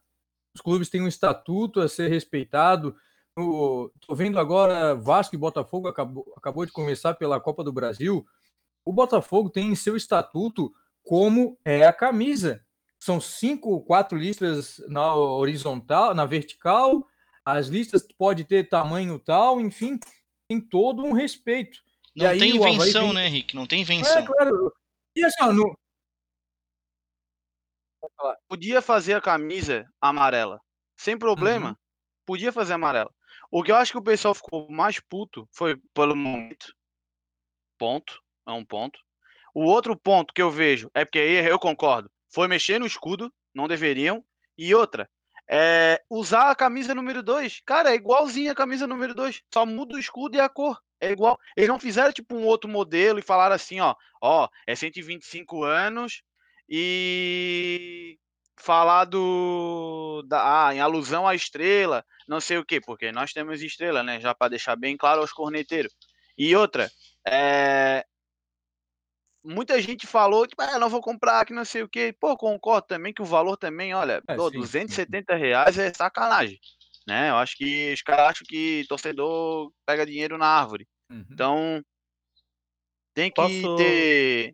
os 0.53 0.61
clubes 0.61 0.89
têm 0.89 1.01
um 1.01 1.07
estatuto 1.07 1.79
a 1.79 1.87
ser 1.87 2.09
respeitado. 2.09 2.95
Estou 3.37 4.15
vendo 4.15 4.39
agora 4.39 4.95
Vasco 4.95 5.35
e 5.35 5.37
Botafogo 5.37 5.87
acabou, 5.87 6.25
acabou 6.35 6.65
de 6.65 6.71
começar 6.71 7.13
pela 7.13 7.39
Copa 7.39 7.63
do 7.63 7.71
Brasil. 7.71 8.25
O 8.83 8.91
Botafogo 8.91 9.49
tem 9.49 9.69
em 9.69 9.75
seu 9.75 9.95
estatuto 9.95 10.73
como 11.03 11.57
é 11.63 11.85
a 11.85 11.93
camisa 11.93 12.65
são 12.99 13.21
cinco, 13.21 13.81
quatro 13.81 14.17
listas 14.17 14.81
na 14.87 15.15
horizontal, 15.15 16.13
na 16.13 16.25
vertical, 16.25 17.05
as 17.45 17.67
listas 17.67 18.05
pode 18.17 18.43
ter 18.43 18.67
tamanho 18.67 19.19
tal, 19.19 19.61
enfim, 19.61 19.99
tem 20.49 20.59
todo 20.59 21.03
um 21.03 21.13
respeito. 21.13 21.79
Não 22.15 22.27
aí, 22.27 22.39
tem 22.39 22.55
invenção, 22.55 23.05
tem... 23.05 23.13
né, 23.13 23.27
Henrique? 23.27 23.55
Não 23.55 23.67
tem 23.67 23.81
invenção. 23.81 24.17
É, 24.17 24.25
claro. 24.25 24.73
E 25.17 25.25
assim, 25.25 25.51
no... 25.51 25.75
Podia 28.47 28.83
fazer 28.83 29.15
a 29.15 29.21
camisa 29.21 29.83
amarela, 29.99 30.61
sem 30.95 31.17
problema. 31.17 31.69
Uhum. 31.69 31.75
Podia 32.23 32.51
fazer 32.51 32.73
amarela. 32.73 33.11
O 33.49 33.63
que 33.63 33.71
eu 33.71 33.75
acho 33.75 33.93
que 33.93 33.97
o 33.97 34.03
pessoal 34.03 34.35
ficou 34.35 34.69
mais 34.69 34.99
puto 34.99 35.49
foi 35.51 35.75
pelo 35.91 36.15
momento. 36.15 36.71
Ponto. 37.79 38.21
É 38.47 38.51
um 38.51 38.63
ponto. 38.63 38.99
O 39.55 39.63
outro 39.63 39.97
ponto 39.97 40.33
que 40.35 40.41
eu 40.41 40.51
vejo 40.51 40.87
é 40.93 41.03
porque 41.03 41.17
aí 41.17 41.47
eu 41.47 41.57
concordo 41.57 42.11
foi 42.29 42.47
mexer 42.47 42.77
no 42.77 42.85
escudo, 42.85 43.33
não 43.55 43.67
deveriam. 43.67 44.23
E 44.55 44.75
outra, 44.75 45.09
é, 45.49 45.99
usar 46.09 46.51
a 46.51 46.55
camisa 46.55 46.93
número 46.93 47.23
2. 47.23 47.61
Cara, 47.65 47.89
é 47.89 47.95
igualzinho 47.95 48.51
a 48.51 48.55
camisa 48.55 48.85
número 48.85 49.15
2. 49.15 49.41
Só 49.51 49.65
muda 49.65 49.95
o 49.95 49.99
escudo 49.99 50.37
e 50.37 50.39
a 50.39 50.47
cor. 50.47 50.79
É 50.99 51.11
igual. 51.11 51.37
Eles 51.55 51.69
não 51.69 51.79
fizeram 51.79 52.11
tipo 52.11 52.35
um 52.35 52.45
outro 52.45 52.69
modelo 52.69 53.19
e 53.19 53.23
falaram 53.23 53.55
assim, 53.55 53.79
ó, 53.79 53.95
ó, 54.21 54.47
é 54.65 54.75
125 54.75 55.63
anos 55.63 56.21
e 56.69 58.17
falar 58.59 59.05
do 59.05 60.23
da, 60.27 60.67
ah, 60.67 60.75
em 60.75 60.79
alusão 60.79 61.27
à 61.27 61.35
estrela, 61.35 62.03
não 62.27 62.41
sei 62.41 62.57
o 62.57 62.65
quê, 62.65 62.81
porque 62.81 63.11
nós 63.11 63.31
temos 63.31 63.61
estrela, 63.61 64.01
né, 64.03 64.19
já 64.19 64.33
para 64.33 64.49
deixar 64.49 64.75
bem 64.75 64.97
claro 64.97 65.21
aos 65.21 65.31
corneteiros. 65.31 65.93
E 66.37 66.55
outra, 66.55 66.89
É, 67.27 68.05
muita 69.43 69.81
gente 69.81 70.05
falou, 70.05 70.45
tipo, 70.47 70.61
ah, 70.61 70.77
não 70.79 70.89
vou 70.89 71.01
comprar, 71.01 71.45
que 71.45 71.53
não 71.53 71.65
sei 71.65 71.83
o 71.83 71.89
que. 71.89 72.13
Pô, 72.13 72.35
concordo 72.35 72.87
também 72.87 73.13
que 73.13 73.21
o 73.21 73.25
valor 73.25 73.57
também, 73.57 73.93
olha, 73.93 74.21
É, 74.27 74.35
pô, 74.35 74.49
sim, 74.49 74.59
270 74.59 75.35
reais 75.35 75.77
é 75.77 75.93
sacanagem, 75.93 76.59
né? 77.07 77.29
Eu 77.29 77.35
acho 77.37 77.55
que 77.55 77.93
os 77.93 78.01
caras 78.01 78.27
acham 78.31 78.45
que 78.45 78.85
torcedor 78.87 79.71
pega 79.85 80.05
dinheiro 80.05 80.37
na 80.37 80.47
árvore. 80.47 80.87
Uhum. 81.09 81.25
Então, 81.31 81.81
tem 83.13 83.31
que 83.31 83.61
Posso- 83.61 83.75
ter... 83.77 84.53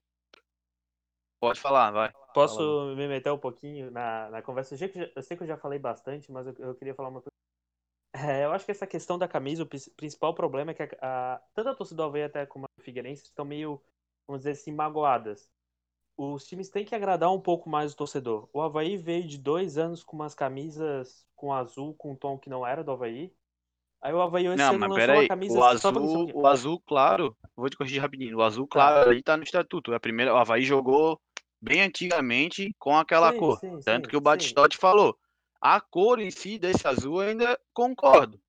Pode 1.39 1.59
falar, 1.59 1.91
vai. 1.91 2.11
Posso 2.33 2.55
Fala, 2.57 2.95
me 2.95 3.07
meter 3.07 3.31
um 3.31 3.37
pouquinho 3.37 3.91
na, 3.91 4.29
na 4.29 4.41
conversa? 4.41 4.73
Eu 4.73 4.77
sei, 4.77 4.87
que 4.89 4.99
já, 4.99 5.11
eu 5.15 5.21
sei 5.21 5.35
que 5.35 5.43
eu 5.43 5.47
já 5.47 5.57
falei 5.57 5.77
bastante, 5.77 6.31
mas 6.31 6.47
eu, 6.47 6.53
eu 6.59 6.75
queria 6.75 6.95
falar 6.95 7.09
uma 7.09 7.21
coisa. 7.21 7.33
É, 8.15 8.45
eu 8.45 8.51
acho 8.53 8.63
que 8.65 8.71
essa 8.71 8.87
questão 8.87 9.17
da 9.17 9.27
camisa, 9.27 9.63
o 9.63 9.67
principal 9.95 10.33
problema 10.33 10.71
é 10.71 10.73
que 10.73 10.83
a, 10.83 10.89
a- 11.35 11.41
tanto 11.53 11.69
a 11.69 11.75
torcida 11.75 11.97
do 11.97 12.03
Havaí 12.03 12.23
até 12.23 12.45
como 12.45 12.65
a 12.65 12.81
Figueirense 12.83 13.23
estão 13.23 13.43
meio, 13.43 13.81
vamos 14.27 14.41
dizer 14.41 14.51
assim, 14.51 14.71
magoadas. 14.71 15.51
Os 16.17 16.45
times 16.45 16.69
têm 16.69 16.85
que 16.85 16.95
agradar 16.95 17.31
um 17.33 17.39
pouco 17.41 17.69
mais 17.69 17.93
o 17.93 17.97
torcedor. 17.97 18.49
O 18.53 18.61
Havaí 18.61 18.97
veio 18.97 19.27
de 19.27 19.37
dois 19.37 19.77
anos 19.77 20.03
com 20.03 20.15
umas 20.15 20.35
camisas 20.35 21.25
com 21.35 21.51
azul, 21.53 21.93
com 21.95 22.11
um 22.13 22.15
tom 22.15 22.37
que 22.37 22.49
não 22.49 22.65
era 22.65 22.83
do 22.83 22.91
Havaí. 22.91 23.33
Aí 24.01 24.13
o 24.13 24.21
Havaí 24.21 24.45
esse 24.47 24.57
Não, 24.57 24.73
ano 24.73 24.79
mas 24.79 24.89
lançou 24.89 25.05
peraí, 25.05 25.19
uma 25.21 25.27
camisa 25.27 25.59
o 25.59 25.63
sei 25.63 25.65
azul, 25.65 26.25
quê. 26.25 26.33
o 26.33 26.47
azul 26.47 26.79
claro, 26.85 27.35
vou 27.55 27.69
te 27.69 27.77
corrigir 27.77 28.01
rapidinho, 28.01 28.37
o 28.37 28.43
azul 28.43 28.67
Tá. 28.67 28.69
claro 28.73 29.09
ali 29.09 29.23
tá 29.23 29.37
no 29.37 29.43
estatuto, 29.43 29.93
é 29.93 29.95
a 29.95 29.99
primeira, 29.99 30.33
o 30.33 30.37
Havaí 30.37 30.63
jogou 30.63 31.19
bem 31.61 31.81
antigamente 31.81 32.73
com 32.77 32.97
aquela 32.97 33.31
Sim, 33.31 33.39
cor, 33.39 33.59
sim, 33.59 33.81
tanto 33.83 34.03
sim, 34.03 34.09
que 34.09 34.17
o 34.17 34.21
sim. 34.21 34.21
Batistotti 34.21 34.77
falou, 34.77 35.17
a 35.61 35.79
cor 35.79 36.19
em 36.19 36.29
si 36.29 36.59
desse 36.59 36.87
azul 36.87 37.21
eu 37.23 37.29
ainda 37.29 37.59
concordo. 37.73 38.39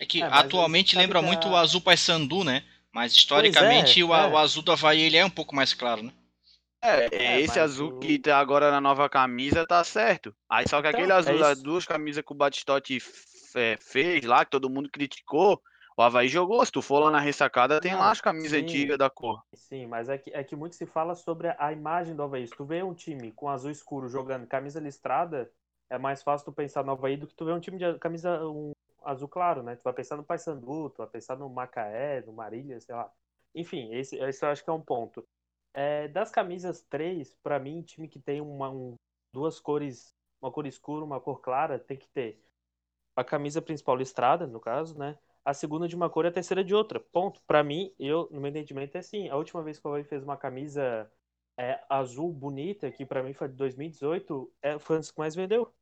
É 0.00 0.06
que 0.06 0.20
É, 0.22 0.24
atualmente 0.24 0.96
lembra 0.96 1.20
que 1.20 1.26
muito 1.26 1.48
o 1.48 1.56
azul 1.56 1.80
Paysandu, 1.80 2.42
né? 2.44 2.64
Mas 2.92 3.12
historicamente 3.12 4.02
o, 4.02 4.12
a- 4.12 4.26
é. 4.26 4.30
o 4.32 4.36
azul 4.38 4.62
do 4.62 4.72
Havaí 4.72 5.00
ele 5.00 5.16
é 5.16 5.24
um 5.24 5.30
pouco 5.30 5.54
mais 5.54 5.72
claro, 5.74 6.02
né? 6.02 6.12
É, 6.82 7.06
É, 7.14 7.40
esse 7.40 7.58
azul 7.60 7.90
o- 7.90 8.00
que 8.00 8.18
tá 8.18 8.38
agora 8.38 8.70
na 8.70 8.80
nova 8.80 9.08
camisa 9.08 9.66
tá 9.66 9.84
certo. 9.84 10.34
Aí 10.48 10.66
só 10.66 10.80
que 10.80 10.88
Então, 10.88 11.00
aquele 11.00 11.12
é 11.12 11.14
azul 11.16 11.38
das 11.38 11.52
isso. 11.52 11.62
duas 11.64 11.84
camisas 11.86 12.24
que 12.24 12.32
o 12.32 12.34
Batistotti 12.36 12.98
fe- 12.98 13.76
fez 13.80 14.24
lá, 14.24 14.44
que 14.44 14.50
todo 14.50 14.70
mundo 14.70 14.88
criticou, 14.90 15.60
o 15.96 16.02
Havaí 16.02 16.28
jogou. 16.28 16.64
Se 16.64 16.72
tu 16.72 16.80
for 16.80 17.00
lá 17.00 17.10
na 17.10 17.20
ressacada, 17.20 17.80
tem 17.80 17.94
lá 17.94 18.10
as 18.10 18.20
camisas 18.20 18.54
antigas 18.54 18.96
da 18.96 19.10
cor. 19.10 19.42
Sim, 19.54 19.86
mas 19.86 20.08
é 20.08 20.16
que, 20.16 20.30
é 20.30 20.42
que 20.44 20.56
muito 20.56 20.76
se 20.76 20.86
fala 20.86 21.14
sobre 21.14 21.48
a, 21.58 21.72
imagem 21.72 22.14
do 22.14 22.22
Havaí. 22.22 22.46
Se 22.46 22.56
tu 22.56 22.64
vê 22.64 22.82
um 22.82 22.94
time 22.94 23.32
com 23.32 23.48
azul 23.48 23.70
escuro 23.70 24.08
jogando 24.08 24.46
camisa 24.46 24.80
listrada, 24.80 25.50
é 25.90 25.98
mais 25.98 26.22
fácil 26.22 26.46
tu 26.46 26.52
pensar 26.52 26.84
no 26.84 26.92
Havaí 26.92 27.16
do 27.16 27.26
que 27.26 27.34
tu 27.34 27.44
ver 27.44 27.52
um 27.52 27.60
time 27.60 27.76
de 27.76 27.98
camisa 27.98 28.46
um 28.46 28.72
azul 29.04 29.28
claro, 29.28 29.62
né? 29.62 29.76
Tu 29.76 29.82
vai 29.82 29.92
pensar 29.92 30.16
no 30.16 30.22
Paysandu, 30.24 30.90
tu 30.90 30.98
vai 30.98 31.08
pensar 31.08 31.36
no 31.36 31.48
Macaé, 31.48 32.22
no 32.22 32.32
Marília, 32.32 32.80
sei 32.80 32.94
lá. 32.94 33.10
Enfim, 33.54 33.92
esse, 33.94 34.16
esse 34.16 34.44
eu 34.44 34.50
acho 34.50 34.62
que 34.62 34.70
é 34.70 34.72
um 34.72 34.80
ponto. 34.80 35.26
É, 35.74 36.08
das 36.08 36.30
camisas 36.30 36.82
três, 36.82 37.34
pra 37.42 37.58
mim, 37.58 37.82
time 37.82 38.08
que 38.08 38.18
tem 38.20 38.40
uma, 38.40 38.70
um- 38.70 38.94
duas 39.32 39.60
cores, 39.60 40.12
uma 40.42 40.50
cor 40.50 40.66
escura, 40.66 41.04
uma 41.04 41.20
cor 41.20 41.40
clara, 41.40 41.78
tem 41.78 41.96
que 41.96 42.08
ter 42.08 42.42
a 43.16 43.24
camisa 43.24 43.62
principal 43.62 43.96
listrada, 43.96 44.46
no 44.46 44.60
caso, 44.60 44.98
né? 44.98 45.18
A 45.44 45.54
segunda 45.54 45.88
de 45.88 45.96
uma 45.96 46.10
cor 46.10 46.24
e 46.24 46.28
a 46.28 46.32
terceira 46.32 46.64
de 46.64 46.74
outra. 46.74 47.00
Ponto. 47.00 47.42
Pra 47.46 47.62
mim, 47.64 47.94
eu, 47.98 48.28
no 48.30 48.40
meu 48.40 48.50
entendimento, 48.50 48.96
é 48.96 49.00
assim. 49.00 49.28
A 49.28 49.36
última 49.36 49.62
vez 49.62 49.78
que 49.78 49.86
o 49.86 49.90
Havaí 49.90 50.04
fez 50.04 50.22
uma 50.22 50.36
camisa 50.36 51.10
é, 51.58 51.82
azul 51.88 52.32
bonita, 52.32 52.90
que 52.90 53.06
pra 53.06 53.22
mim 53.22 53.32
foi 53.34 53.48
de 53.48 53.54
2018, 53.56 54.52
é, 54.62 54.78
foi 54.78 54.96
das 54.98 55.10
que 55.10 55.18
mais 55.18 55.34
vendeu 55.34 55.72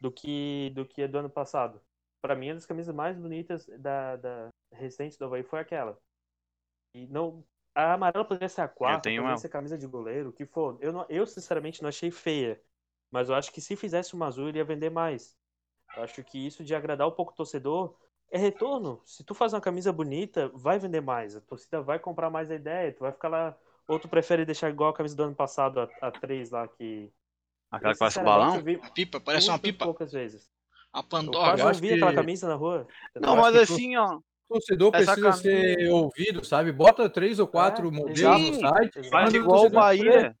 do 0.00 0.10
que 0.12 0.70
do 0.74 0.86
que 0.86 1.02
a 1.02 1.06
do 1.06 1.18
ano 1.18 1.30
passado. 1.30 1.80
Pra 2.20 2.34
mim, 2.36 2.48
uma 2.48 2.54
das 2.54 2.66
camisas 2.66 2.94
mais 2.94 3.16
bonitas 3.18 3.66
da, 3.80 4.16
da 4.16 4.48
recente 4.72 5.18
do 5.18 5.24
Havaí 5.26 5.42
foi 5.42 5.60
aquela. 5.60 5.98
E 6.94 7.06
não. 7.08 7.44
A 7.74 7.94
amarela 7.94 8.24
poderia 8.24 8.48
ser 8.48 8.60
a 8.60 8.68
quarta, 8.68 9.02
tenho 9.02 9.22
poderia 9.22 9.32
uma. 9.34 9.38
ser 9.38 9.48
camisa 9.48 9.78
de 9.78 9.86
goleiro, 9.86 10.28
o 10.28 10.32
que 10.32 10.44
for. 10.44 10.76
Eu, 10.80 10.92
não, 10.92 11.06
eu, 11.08 11.26
sinceramente, 11.26 11.80
não 11.82 11.88
achei 11.88 12.10
feia. 12.10 12.60
Mas 13.10 13.28
eu 13.28 13.34
acho 13.34 13.52
que 13.52 13.60
se 13.60 13.76
fizesse 13.76 14.14
uma 14.14 14.26
azul, 14.26 14.48
iria 14.48 14.64
vender 14.64 14.90
mais. 14.90 15.36
Eu 15.96 16.02
acho 16.02 16.22
que 16.24 16.38
isso 16.46 16.64
de 16.64 16.74
agradar 16.74 17.06
um 17.08 17.12
pouco 17.12 17.32
o 17.32 17.34
torcedor 17.34 17.94
é 18.30 18.38
retorno. 18.38 19.00
Se 19.04 19.24
tu 19.24 19.34
faz 19.34 19.52
uma 19.52 19.60
camisa 19.60 19.92
bonita, 19.92 20.50
vai 20.54 20.78
vender 20.78 21.00
mais. 21.02 21.36
A 21.36 21.40
torcida 21.40 21.82
vai 21.82 21.98
comprar 21.98 22.30
mais 22.30 22.50
a 22.50 22.54
ideia. 22.54 22.92
Tu 22.92 23.00
vai 23.00 23.12
ficar 23.12 23.28
lá. 23.28 23.56
Ou 23.88 23.98
tu 23.98 24.08
prefere 24.08 24.44
deixar 24.44 24.70
igual 24.70 24.90
a 24.90 24.94
camisa 24.94 25.16
do 25.16 25.22
ano 25.24 25.34
passado, 25.34 25.80
a, 25.80 25.88
a 26.00 26.10
3 26.10 26.50
lá, 26.50 26.66
que. 26.68 27.12
Aquela 27.70 27.92
eu, 27.92 27.94
que 27.94 27.98
com 27.98 28.08
sinceramente, 28.08 28.38
balão? 28.38 28.56
eu 28.56 28.64
vi 28.64 28.80
A 28.82 28.90
pipa, 28.90 29.20
parece 29.20 29.48
uma 29.48 29.58
pipa. 29.58 29.84
poucas 29.86 30.12
vezes. 30.12 30.50
A 30.92 30.98
Eu 31.00 31.04
Pandora. 31.04 31.44
quase 31.48 31.60
eu 31.60 31.64
não 31.64 31.70
acho 31.70 31.80
vi 31.80 31.92
aquela 31.94 32.10
que- 32.10 32.16
camisa 32.16 32.48
na 32.48 32.54
rua. 32.54 32.86
Não, 33.16 33.34
Eu 33.36 33.40
mas 33.42 33.56
assim, 33.56 33.96
ó. 33.96 34.20
O 34.48 34.54
torcedor 34.54 34.92
precisa 34.92 35.32
ser 35.32 35.90
ouvido, 35.90 36.44
sabe? 36.44 36.72
Bota 36.72 37.08
três 37.08 37.38
ou 37.38 37.46
quatro 37.46 37.88
É, 37.88 37.90
modelos 37.90 38.50
no 38.50 38.54
site. 38.68 39.08
Faz 39.08 39.32
igual 39.32 39.66
o 39.66 39.70
Bahia. 39.70 40.36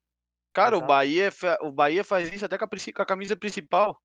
Cara, 0.52 0.76
o. 0.76 0.82
Bahia, 0.82 1.32
o 1.62 1.72
Bahia 1.72 2.04
faz 2.04 2.30
isso 2.32 2.44
até 2.44 2.58
com 2.58 2.66
a, 2.66 3.06
camisa 3.06 3.34
principal. 3.34 3.98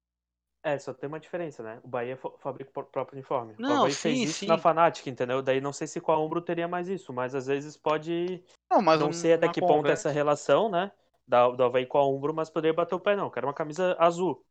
É, 0.63 0.77
só 0.79 0.93
tem 0.93 1.07
uma 1.07 1.19
diferença, 1.19 1.61
né? 1.61 1.79
O 1.83 1.87
Bahia 1.87 2.17
fa- 2.17 2.31
fabrica 2.39 2.69
o 2.69 2.73
pró- 2.73 2.83
próprio 2.83 3.15
uniforme. 3.17 3.53
Não, 3.59 3.69
o 3.69 3.79
Havaí 3.79 3.91
sim, 3.93 4.01
fez 4.01 4.29
isso 4.29 4.39
sim. 4.39 4.47
na 4.47 4.57
Fanatic, 4.57 5.07
entendeu? 5.07 5.41
Daí 5.41 5.61
não 5.61 5.71
sei 5.71 5.87
se 5.87 6.01
com 6.01 6.11
a 6.11 6.19
Umbro 6.19 6.41
teria 6.41 6.67
mais 6.67 6.87
isso, 6.89 7.13
mas 7.13 7.35
às 7.35 7.45
vezes 7.47 7.77
pode 7.77 8.43
Não, 8.71 8.81
mas 8.81 8.99
não 8.99 9.09
um- 9.09 9.13
sei 9.13 9.33
até 9.33 9.47
que 9.49 9.59
ponto 9.59 9.73
conversa. 9.73 10.09
essa 10.09 10.13
relação, 10.13 10.69
né? 10.69 10.91
Da, 11.27 11.49
do 11.49 11.63
Havaí 11.63 11.85
com 11.85 11.97
a 11.97 12.07
Umbro, 12.07 12.33
mas 12.33 12.49
poderia 12.49 12.73
bater 12.73 12.95
o 12.95 12.99
pé, 12.99 13.15
não. 13.15 13.29
Quero 13.29 13.47
uma 13.47 13.53
camisa 13.53 13.95
azul. 13.99 14.43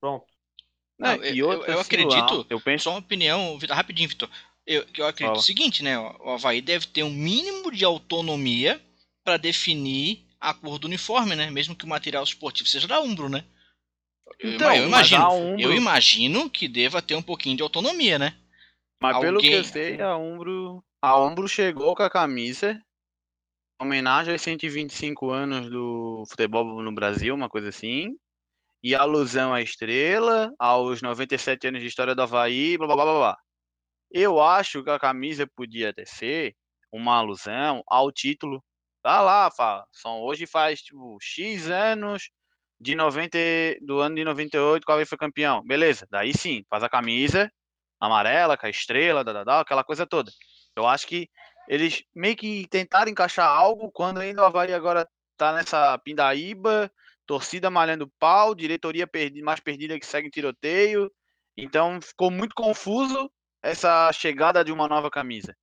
Pronto. 0.00 0.26
Não, 0.98 1.16
Não, 1.16 1.24
e 1.24 1.38
eu- 1.38 1.48
outra, 1.48 1.72
eu 1.72 1.80
assim, 1.80 1.94
acredito- 1.94 2.36
lá, 2.38 2.44
Eu 2.50 2.60
penso. 2.60 2.84
Só 2.84 2.90
uma 2.90 2.98
opinião, 3.00 3.58
rapidinho, 3.70 4.08
Vitor. 4.08 4.28
Eu, 4.66 4.84
eu 4.96 5.06
acredito 5.06 5.28
Fala. 5.32 5.38
o 5.38 5.42
seguinte, 5.42 5.82
né? 5.82 5.98
O 5.98 6.30
Havaí 6.30 6.60
deve 6.60 6.86
ter 6.86 7.02
um 7.02 7.10
mínimo 7.10 7.72
de 7.72 7.84
autonomia 7.84 8.80
para 9.24 9.36
definir 9.36 10.24
a 10.40 10.54
cor 10.54 10.78
do 10.78 10.86
uniforme, 10.86 11.34
né? 11.34 11.50
Mesmo 11.50 11.74
que 11.74 11.84
o 11.84 11.88
material 11.88 12.22
esportivo 12.24 12.68
seja 12.68 12.86
da 12.86 13.00
Umbro, 13.00 13.28
né? 13.28 13.44
Então, 14.42 14.72
eu 14.74 14.86
imagino, 14.86 15.28
Umbro- 15.28 15.60
eu 15.60 15.74
imagino 15.74 16.48
que 16.48 16.66
deva 16.68 17.02
ter 17.02 17.14
um 17.14 17.22
pouquinho 17.22 17.56
de 17.56 17.62
autonomia, 17.62 18.18
né? 18.18 18.36
Mas 19.02 19.18
pelo 19.18 19.40
que 19.40 19.48
eu 19.48 19.56
Alguém- 19.58 19.72
sei, 19.72 20.00
a 20.00 20.16
Umbro, 20.16 20.84
a 21.02 21.18
Umbro 21.20 21.48
chegou 21.48 21.94
com 21.96 22.02
a 22.02 22.10
camisa 22.10 22.72
em 23.80 23.84
homenagem 23.84 24.32
aos 24.32 24.42
125 24.42 25.30
anos 25.30 25.68
do 25.70 26.24
futebol 26.28 26.82
no 26.82 26.92
Brasil, 26.92 27.34
uma 27.34 27.48
coisa 27.48 27.68
assim. 27.70 28.14
E 28.82 28.94
alusão 28.94 29.52
à 29.52 29.60
estrela, 29.60 30.54
aos 30.58 31.02
97 31.02 31.66
anos 31.66 31.80
de 31.82 31.86
história 31.88 32.14
do 32.14 32.22
Havaí, 32.22 32.78
blá 32.78 32.86
blá 32.86 32.96
blá 32.96 33.14
blá. 33.14 33.38
Eu 34.10 34.40
acho 34.40 34.82
que 34.82 34.90
a 34.90 34.98
camisa 34.98 35.46
podia 35.46 35.94
ser 36.04 36.54
uma 36.92 37.16
alusão 37.16 37.82
ao 37.86 38.10
título. 38.10 38.62
Tá 39.02 39.20
lá, 39.20 39.50
fala. 39.50 39.86
São, 39.92 40.20
hoje 40.20 40.46
faz 40.46 40.82
tipo 40.82 41.16
X 41.20 41.70
anos 41.70 42.30
de 42.80 42.94
90, 42.94 43.38
do 43.82 44.00
ano 44.00 44.16
de 44.16 44.24
98 44.24 44.84
que 44.84 44.90
o 44.90 44.94
Havaí 44.94 45.06
foi 45.06 45.18
campeão. 45.18 45.62
Beleza, 45.64 46.06
daí 46.10 46.36
sim, 46.36 46.64
faz 46.68 46.82
a 46.82 46.88
camisa 46.88 47.50
amarela, 48.00 48.56
com 48.56 48.66
a 48.66 48.70
estrela, 48.70 49.22
da, 49.22 49.32
da, 49.32 49.44
da, 49.44 49.60
aquela 49.60 49.84
coisa 49.84 50.06
toda. 50.06 50.32
Eu 50.74 50.86
acho 50.86 51.06
que 51.06 51.28
eles 51.68 52.02
meio 52.14 52.34
que 52.34 52.66
tentaram 52.68 53.10
encaixar 53.10 53.46
algo 53.46 53.92
quando 53.92 54.18
ainda 54.18 54.42
o 54.42 54.44
Havaí 54.46 54.72
agora 54.72 55.06
tá 55.36 55.52
nessa 55.52 55.98
pindaíba, 55.98 56.90
torcida 57.26 57.70
malhando 57.70 58.10
pau, 58.18 58.54
diretoria 58.54 59.08
mais 59.42 59.60
perdida 59.60 59.98
que 60.00 60.06
segue 60.06 60.28
em 60.28 60.30
tiroteio. 60.30 61.10
Então 61.56 62.00
ficou 62.00 62.30
muito 62.30 62.54
confuso 62.54 63.30
essa 63.62 64.12
chegada 64.12 64.64
de 64.64 64.72
uma 64.72 64.88
nova 64.88 65.10
camisa. 65.10 65.56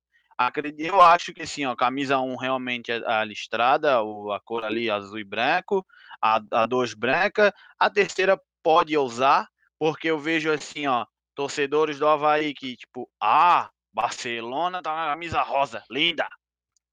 Eu 0.76 1.00
acho 1.00 1.34
que 1.34 1.42
assim, 1.42 1.66
ó, 1.66 1.74
camisa 1.74 2.18
1 2.20 2.36
realmente 2.36 2.92
é 2.92 3.02
a 3.04 3.24
listrada, 3.24 4.02
o, 4.02 4.30
a 4.32 4.38
cor 4.40 4.64
ali 4.64 4.88
azul 4.88 5.18
e 5.18 5.24
branco, 5.24 5.84
a, 6.22 6.40
a 6.52 6.66
2 6.66 6.94
branca, 6.94 7.52
a 7.78 7.90
terceira 7.90 8.40
pode 8.62 8.96
usar, 8.96 9.48
porque 9.80 10.08
eu 10.08 10.18
vejo 10.18 10.52
assim, 10.52 10.86
ó, 10.86 11.04
torcedores 11.34 11.98
do 11.98 12.06
Havaí 12.06 12.54
que, 12.54 12.76
tipo, 12.76 13.10
ah, 13.20 13.68
Barcelona 13.92 14.80
tá 14.80 14.94
na 14.94 15.06
camisa 15.06 15.42
rosa, 15.42 15.82
linda. 15.90 16.28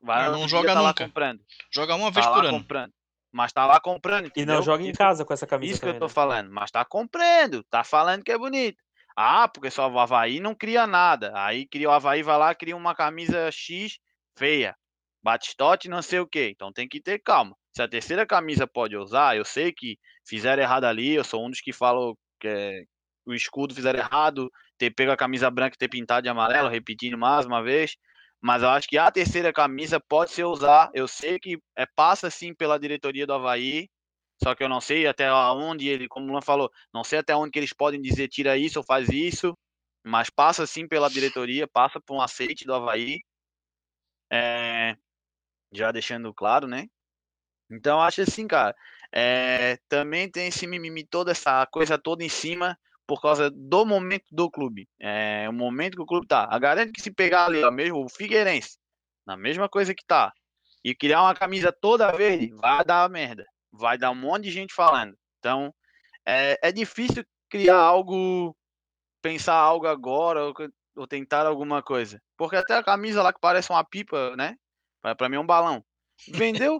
Vai, 0.01 0.29
não 0.31 0.47
joga 0.47 0.73
tá 0.73 0.81
lá 0.81 0.87
nunca. 0.89 1.05
comprando. 1.05 1.41
Joga 1.71 1.95
uma 1.95 2.11
vez 2.11 2.25
Tá 2.25 2.33
por 2.33 2.45
ano. 2.45 2.57
comprando. 2.59 2.93
Mas 3.31 3.51
tá 3.51 3.65
lá 3.65 3.79
comprando, 3.79 4.25
E 4.25 4.27
entendeu? 4.29 4.55
não 4.55 4.61
joga 4.63 4.83
em 4.83 4.93
casa 4.93 5.25
com 5.25 5.33
essa 5.33 5.45
camisa 5.45 5.71
Isso 5.71 5.81
que 5.81 5.87
eu 5.87 5.89
também, 5.93 5.99
tô 5.99 6.05
né? 6.07 6.11
falando. 6.13 6.49
Mas 6.51 6.71
tá 6.71 6.85
comprando, 6.85 7.63
tá 7.65 7.83
falando 7.83 8.23
que 8.23 8.31
é 8.31 8.37
bonito. 8.37 8.77
Ah, 9.15 9.47
porque 9.47 9.71
só 9.71 9.89
o 9.89 9.99
Havaí 9.99 10.39
não 10.39 10.53
cria 10.53 10.85
nada. 10.85 11.31
Aí 11.35 11.65
cria 11.67 11.89
o 11.89 11.91
Havaí, 11.91 12.21
vai 12.21 12.37
lá, 12.37 12.53
cria 12.53 12.75
uma 12.75 12.93
camisa 12.95 13.49
X 13.51 13.97
feia. 14.37 14.75
Batistote, 15.23 15.89
não 15.89 16.01
sei 16.01 16.19
o 16.19 16.27
que. 16.27 16.49
Então 16.49 16.71
tem 16.71 16.87
que 16.87 17.01
ter 17.01 17.19
calma. 17.19 17.55
Se 17.75 17.81
a 17.81 17.87
terceira 17.87 18.25
camisa 18.25 18.67
pode 18.67 18.95
usar, 18.95 19.35
eu 19.37 19.45
sei 19.45 19.71
que 19.71 19.97
fizeram 20.27 20.61
errado 20.61 20.85
ali. 20.85 21.13
Eu 21.15 21.23
sou 21.23 21.45
um 21.45 21.49
dos 21.49 21.61
que 21.61 21.73
falam 21.73 22.15
que 22.39 22.47
é, 22.47 22.83
o 23.25 23.33
escudo 23.33 23.73
fizeram 23.73 23.99
errado, 23.99 24.51
ter 24.77 24.91
pego 24.91 25.11
a 25.11 25.17
camisa 25.17 25.49
branca 25.49 25.75
e 25.75 25.77
ter 25.79 25.89
pintado 25.89 26.23
de 26.23 26.29
amarelo, 26.29 26.69
repetindo 26.69 27.17
mais 27.17 27.45
uma 27.45 27.63
vez. 27.63 27.95
Mas 28.41 28.61
eu 28.63 28.69
acho 28.69 28.87
que 28.87 28.97
a 28.97 29.09
terceira 29.11 29.51
camisa 29.53 29.99
pode 29.99 30.31
ser 30.31 30.43
usar. 30.43 30.89
Eu 30.93 31.07
sei 31.07 31.39
que 31.39 31.57
é, 31.75 31.85
passa 31.95 32.29
sim 32.29 32.53
pela 32.53 32.79
diretoria 32.79 33.25
do 33.25 33.33
Havaí. 33.33 33.89
Só 34.43 34.53
que 34.53 34.63
eu 34.63 34.69
não 34.69 34.81
sei 34.81 35.07
até 35.07 35.31
onde 35.31 35.87
ele, 35.87 36.07
como 36.07 36.27
o 36.27 36.31
Luan 36.31 36.41
falou, 36.41 36.69
não 36.93 37.03
sei 37.03 37.19
até 37.19 37.35
onde 37.35 37.51
que 37.51 37.59
eles 37.59 37.73
podem 37.73 38.01
dizer 38.01 38.27
tira 38.27 38.57
isso 38.57 38.79
ou 38.79 38.85
faz 38.85 39.09
isso. 39.09 39.57
Mas 40.03 40.29
passa 40.29 40.67
sim 40.67 40.87
pela 40.87 41.09
diretoria, 41.09 41.67
passa 41.67 41.99
por 41.99 42.15
um 42.15 42.21
aceite 42.21 42.65
do 42.65 42.73
Havaí. 42.73 43.19
É, 44.31 44.95
já 45.71 45.91
deixando 45.91 46.33
claro, 46.33 46.67
né? 46.67 46.87
Então 47.71 48.01
acho 48.01 48.21
assim, 48.21 48.47
cara, 48.47 48.75
é, 49.11 49.77
também 49.89 50.29
tem 50.29 50.47
esse 50.47 50.67
mimimi, 50.67 51.03
toda 51.05 51.31
essa 51.31 51.65
coisa 51.67 51.97
toda 51.97 52.23
em 52.23 52.29
cima 52.29 52.77
por 53.07 53.21
causa 53.21 53.49
do 53.49 53.85
momento 53.85 54.25
do 54.31 54.49
clube. 54.49 54.87
É 54.99 55.47
o 55.49 55.53
momento 55.53 55.95
que 55.95 56.01
o 56.01 56.05
clube 56.05 56.27
tá. 56.27 56.47
A 56.49 56.59
garanto 56.59 56.91
que 56.91 57.01
se 57.01 57.11
pegar 57.11 57.45
ali, 57.45 57.63
ó, 57.63 57.71
mesmo 57.71 58.03
o 58.03 58.09
Figueirense, 58.09 58.77
na 59.25 59.37
mesma 59.37 59.69
coisa 59.69 59.93
que 59.93 60.05
tá, 60.05 60.33
e 60.83 60.93
criar 60.93 61.23
uma 61.23 61.35
camisa 61.35 61.71
toda 61.71 62.11
verde, 62.11 62.51
vai 62.53 62.83
dar 62.83 63.09
merda. 63.09 63.45
Vai 63.77 63.97
dar 63.97 64.11
um 64.11 64.15
monte 64.15 64.43
de 64.43 64.51
gente 64.51 64.73
falando. 64.73 65.17
Então, 65.39 65.73
é, 66.25 66.57
é 66.61 66.71
difícil 66.71 67.25
criar 67.49 67.77
algo, 67.77 68.55
pensar 69.21 69.55
algo 69.55 69.87
agora, 69.87 70.45
ou, 70.45 70.53
ou 70.95 71.07
tentar 71.07 71.45
alguma 71.45 71.83
coisa. 71.83 72.21
Porque 72.37 72.55
até 72.55 72.75
a 72.75 72.83
camisa 72.83 73.21
lá 73.21 73.31
que 73.31 73.39
parece 73.39 73.69
uma 73.69 73.83
pipa, 73.83 74.35
né? 74.35 74.55
Para 75.17 75.29
mim 75.29 75.35
é 75.35 75.39
um 75.39 75.45
balão. 75.45 75.83
Vendeu, 76.27 76.79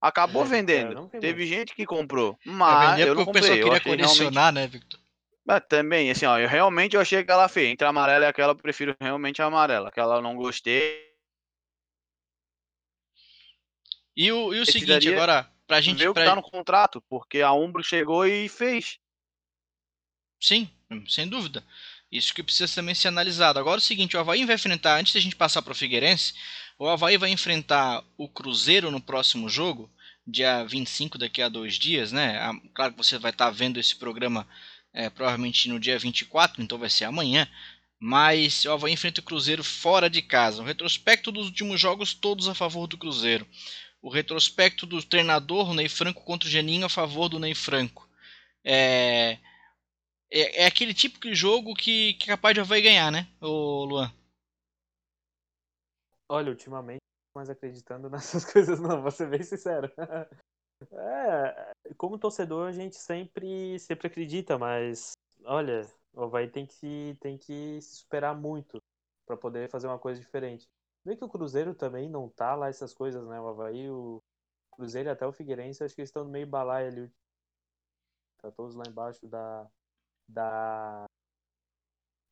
Acabou 0.00 0.42
é, 0.46 0.48
vendendo. 0.48 1.08
Teve 1.20 1.46
gente 1.46 1.74
que 1.74 1.84
comprou, 1.84 2.38
mas 2.44 3.00
eu 3.00 3.14
não 3.14 3.24
comprei. 3.24 3.42
Pessoal 3.42 3.58
queria 3.58 3.80
colecionar, 3.80 4.54
realmente... 4.54 4.54
né, 4.54 4.66
Victor? 4.66 5.00
Mas 5.44 5.62
também, 5.68 6.10
assim, 6.10 6.26
ó, 6.26 6.38
eu 6.38 6.48
realmente 6.48 6.96
eu 6.96 7.00
achei 7.00 7.20
aquela 7.20 7.48
feia. 7.48 7.70
Entre 7.70 7.86
a 7.86 7.90
amarela 7.90 8.24
e 8.24 8.28
aquela, 8.28 8.50
eu 8.52 8.56
prefiro 8.56 8.96
realmente 9.00 9.40
a 9.40 9.46
amarela. 9.46 9.88
Aquela 9.88 10.16
eu 10.16 10.22
não 10.22 10.34
gostei. 10.34 11.06
E 14.16 14.32
o, 14.32 14.52
e 14.52 14.60
o 14.60 14.66
seguinte, 14.66 15.12
agora, 15.12 15.48
pra 15.66 15.80
gente. 15.80 15.98
Ver 15.98 16.12
pra... 16.12 16.22
que 16.22 16.28
tá 16.28 16.36
no 16.36 16.42
contrato, 16.42 17.02
porque 17.08 17.40
a 17.40 17.52
Umbro 17.52 17.82
chegou 17.82 18.26
e 18.26 18.48
fez. 18.48 18.98
Sim, 20.40 20.70
sem 21.08 21.28
dúvida. 21.28 21.64
Isso 22.10 22.32
que 22.32 22.42
precisa 22.42 22.72
também 22.72 22.94
ser 22.94 23.08
analisado. 23.08 23.58
Agora 23.58 23.78
é 23.78 23.82
o 23.82 23.82
seguinte, 23.82 24.16
o 24.16 24.20
Havaí 24.20 24.44
vai 24.44 24.54
enfrentar, 24.54 24.98
antes 24.98 25.12
da 25.12 25.20
gente 25.20 25.34
passar 25.34 25.62
para 25.62 25.72
o 25.72 25.76
Figueirense, 25.76 26.34
o 26.78 26.88
Havaí 26.88 27.16
vai 27.16 27.30
enfrentar 27.30 28.04
o 28.16 28.28
Cruzeiro 28.28 28.90
no 28.90 29.00
próximo 29.00 29.48
jogo, 29.48 29.90
dia 30.26 30.64
25, 30.64 31.18
daqui 31.18 31.42
a 31.42 31.48
dois 31.48 31.74
dias, 31.74 32.12
né? 32.12 32.38
Claro 32.74 32.92
que 32.92 32.98
você 32.98 33.18
vai 33.18 33.30
estar 33.30 33.46
tá 33.46 33.50
vendo 33.50 33.80
esse 33.80 33.96
programa 33.96 34.46
é, 34.92 35.10
provavelmente 35.10 35.68
no 35.68 35.80
dia 35.80 35.98
24, 35.98 36.62
então 36.62 36.78
vai 36.78 36.88
ser 36.88 37.04
amanhã. 37.04 37.48
Mas 37.98 38.64
o 38.66 38.72
Havaí 38.72 38.92
enfrenta 38.92 39.20
o 39.20 39.24
Cruzeiro 39.24 39.64
fora 39.64 40.08
de 40.08 40.20
casa. 40.20 40.62
O 40.62 40.64
retrospecto 40.64 41.32
dos 41.32 41.46
últimos 41.46 41.80
jogos, 41.80 42.12
todos 42.12 42.46
a 42.46 42.54
favor 42.54 42.86
do 42.86 42.98
Cruzeiro. 42.98 43.46
O 44.06 44.08
retrospecto 44.08 44.86
do 44.86 45.04
treinador, 45.04 45.74
Ney 45.74 45.88
Franco, 45.88 46.22
contra 46.22 46.46
o 46.46 46.50
Geninho, 46.50 46.86
a 46.86 46.88
favor 46.88 47.28
do 47.28 47.40
Ney 47.40 47.56
Franco. 47.56 48.08
É, 48.62 49.32
é, 50.30 50.62
é 50.62 50.64
aquele 50.64 50.94
tipo 50.94 51.18
de 51.18 51.34
jogo 51.34 51.74
que, 51.74 52.14
que 52.14 52.30
é 52.30 52.36
capaz 52.36 52.54
de 52.54 52.60
Havaí 52.60 52.82
ganhar, 52.82 53.10
né, 53.10 53.26
o 53.40 53.84
Luan? 53.84 54.12
Olha, 56.28 56.50
ultimamente, 56.50 57.00
mais 57.34 57.50
acreditando 57.50 58.08
nessas 58.08 58.44
coisas, 58.44 58.78
não, 58.78 59.02
vou 59.02 59.10
ser 59.10 59.28
bem 59.28 59.42
sincero. 59.42 59.90
É, 60.92 61.72
como 61.96 62.18
torcedor, 62.18 62.68
a 62.68 62.72
gente 62.72 62.96
sempre, 62.96 63.78
sempre 63.78 64.08
acredita, 64.08 64.58
mas 64.58 65.12
olha, 65.42 65.90
o 66.12 66.24
Havaí 66.24 66.48
tem 66.48 66.66
que, 66.66 67.16
tem 67.18 67.38
que 67.38 67.80
se 67.80 67.96
superar 67.96 68.38
muito 68.38 68.76
para 69.26 69.38
poder 69.38 69.70
fazer 69.70 69.86
uma 69.86 69.98
coisa 69.98 70.20
diferente. 70.20 70.68
Vê 71.06 71.16
que 71.16 71.24
o 71.24 71.28
Cruzeiro 71.28 71.72
também 71.72 72.08
não 72.10 72.28
tá 72.28 72.56
lá 72.56 72.68
essas 72.68 72.92
coisas, 72.92 73.24
né? 73.28 73.40
O 73.40 73.46
Havaí, 73.46 73.88
o 73.88 74.20
Cruzeiro 74.72 75.08
até 75.08 75.24
o 75.24 75.32
Figueirense, 75.32 75.84
acho 75.84 75.94
que 75.94 76.00
eles 76.00 76.08
estão 76.08 76.24
no 76.24 76.30
meio 76.30 76.48
balaio 76.48 76.88
ali. 76.88 77.12
Tá 78.38 78.50
todos 78.50 78.74
lá 78.74 78.82
embaixo 78.88 79.24
da, 79.28 79.70
da, 80.28 81.06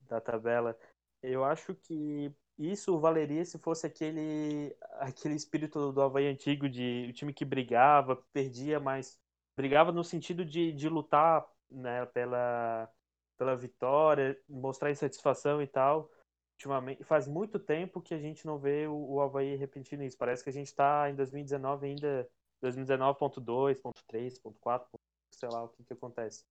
da 0.01 0.21
tabela. 0.21 0.77
Eu 1.23 1.45
acho 1.45 1.73
que 1.77 2.35
isso 2.59 2.99
valeria 2.99 3.45
se 3.45 3.61
fosse 3.61 3.87
aquele 3.87 4.77
aquele 4.95 5.37
espírito 5.37 5.93
do 5.93 6.03
Havaí 6.03 6.27
antigo 6.27 6.69
de 6.69 7.07
o 7.11 7.13
time 7.13 7.33
que 7.33 7.45
brigava, 7.45 8.17
perdia, 8.33 8.81
mas 8.81 9.21
brigava 9.57 9.93
no 9.93 10.03
sentido 10.03 10.45
de, 10.45 10.73
de 10.73 10.89
lutar 10.89 11.47
né, 11.71 12.07
pela, 12.07 12.91
pela 13.39 13.57
vitória, 13.57 14.37
mostrar 14.49 14.91
insatisfação 14.91 15.63
e 15.63 15.67
tal. 15.69 16.11
Ultimamente, 16.57 17.05
faz 17.05 17.27
muito 17.27 17.59
tempo 17.59 18.01
que 18.01 18.15
a 18.15 18.19
gente 18.19 18.47
não 18.47 18.59
vê 18.59 18.87
o, 18.87 18.95
o 18.95 19.21
Havaí 19.21 19.57
repetindo 19.57 20.03
isso. 20.03 20.17
Parece 20.17 20.43
que 20.43 20.51
a 20.51 20.53
gente 20.53 20.69
está 20.69 21.11
em 21.11 21.15
2019 21.15 21.87
ainda, 21.87 22.29
2019.2, 22.61 23.81
.4, 24.61 24.89
sei 25.33 25.49
lá 25.49 25.65
o 25.65 25.69
que, 25.69 25.85
que 25.85 25.93
acontece. 25.93 26.45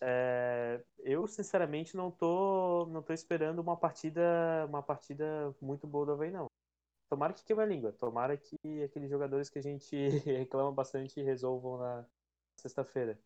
É, 0.00 0.84
eu 1.00 1.26
sinceramente 1.26 1.96
não 1.96 2.10
tô, 2.10 2.86
não 2.86 3.02
tô 3.02 3.12
esperando 3.12 3.60
uma 3.60 3.76
partida, 3.76 4.66
uma 4.68 4.82
partida 4.82 5.54
muito 5.60 5.86
boa 5.86 6.06
do 6.06 6.12
Havaí, 6.12 6.30
não. 6.30 6.46
Tomara 7.10 7.32
que 7.34 7.44
queime 7.44 7.62
a 7.62 7.66
língua. 7.66 7.92
Tomara 7.92 8.36
que 8.36 8.56
aqueles 8.84 9.10
jogadores 9.10 9.50
que 9.50 9.58
a 9.58 9.62
gente 9.62 9.96
reclama 10.26 10.72
bastante 10.72 11.22
resolvam 11.22 11.78
na 11.78 12.06
sexta-feira. 12.56 13.18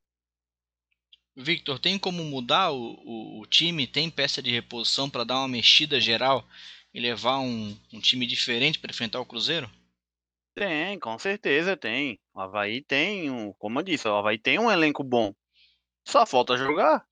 Victor, 1.35 1.79
tem 1.79 1.99
como 1.99 2.23
mudar 2.25 2.71
o, 2.71 2.95
o, 3.05 3.41
o 3.41 3.47
time? 3.47 3.87
Tem 3.87 4.11
peça 4.11 4.43
de 4.43 4.51
reposição 4.51 5.09
para 5.09 5.25
dar 5.25 5.39
uma 5.39 5.49
mexida 5.49 5.99
geral 5.99 6.47
e 6.93 7.01
levar 7.01 7.39
um, 7.39 7.77
um 7.93 8.01
time 8.01 8.27
diferente 8.27 8.79
para 8.79 8.91
enfrentar 8.91 9.21
o 9.21 9.27
Cruzeiro? 9.27 9.71
Tem, 10.55 10.99
com 10.99 11.19
certeza 11.19 11.77
tem. 11.77 12.21
O 12.35 12.41
Havaí 12.41 12.83
tem, 12.83 13.31
um, 13.31 13.53
como 13.55 13.79
eu 13.79 13.83
disse, 13.83 14.07
o 14.07 14.15
Havaí 14.15 14.39
tem 14.39 14.59
um 14.59 14.71
elenco 14.71 15.03
bom. 15.03 15.35
Só 16.07 16.27
falta 16.27 16.57
jogar. 16.57 17.07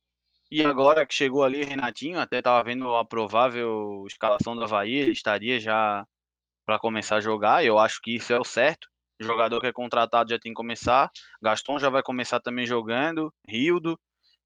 E 0.51 0.63
agora 0.65 1.07
que 1.07 1.15
chegou 1.15 1.45
ali 1.45 1.65
Renatinho, 1.65 2.19
até 2.19 2.43
tava 2.43 2.63
vendo 2.65 2.95
a 2.95 3.05
provável 3.05 4.05
escalação 4.07 4.55
do 4.55 4.65
Havaí, 4.65 4.93
ele 4.93 5.13
estaria 5.13 5.61
já 5.61 6.05
para 6.67 6.79
começar 6.79 7.17
a 7.17 7.21
jogar. 7.21 7.65
Eu 7.65 7.79
acho 7.79 8.01
que 8.03 8.17
isso 8.17 8.33
é 8.33 8.39
o 8.39 8.45
certo. 8.45 8.89
O 9.21 9.25
jogador 9.25 9.61
que 9.61 9.67
é 9.67 9.73
contratado 9.73 10.31
já 10.31 10.39
tem 10.39 10.53
que 10.53 10.57
começar. 10.57 11.11
Gaston 11.41 11.79
já 11.79 11.89
vai 11.89 12.03
começar 12.03 12.41
também 12.41 12.67
jogando. 12.67 13.33
Rildo. 13.47 13.99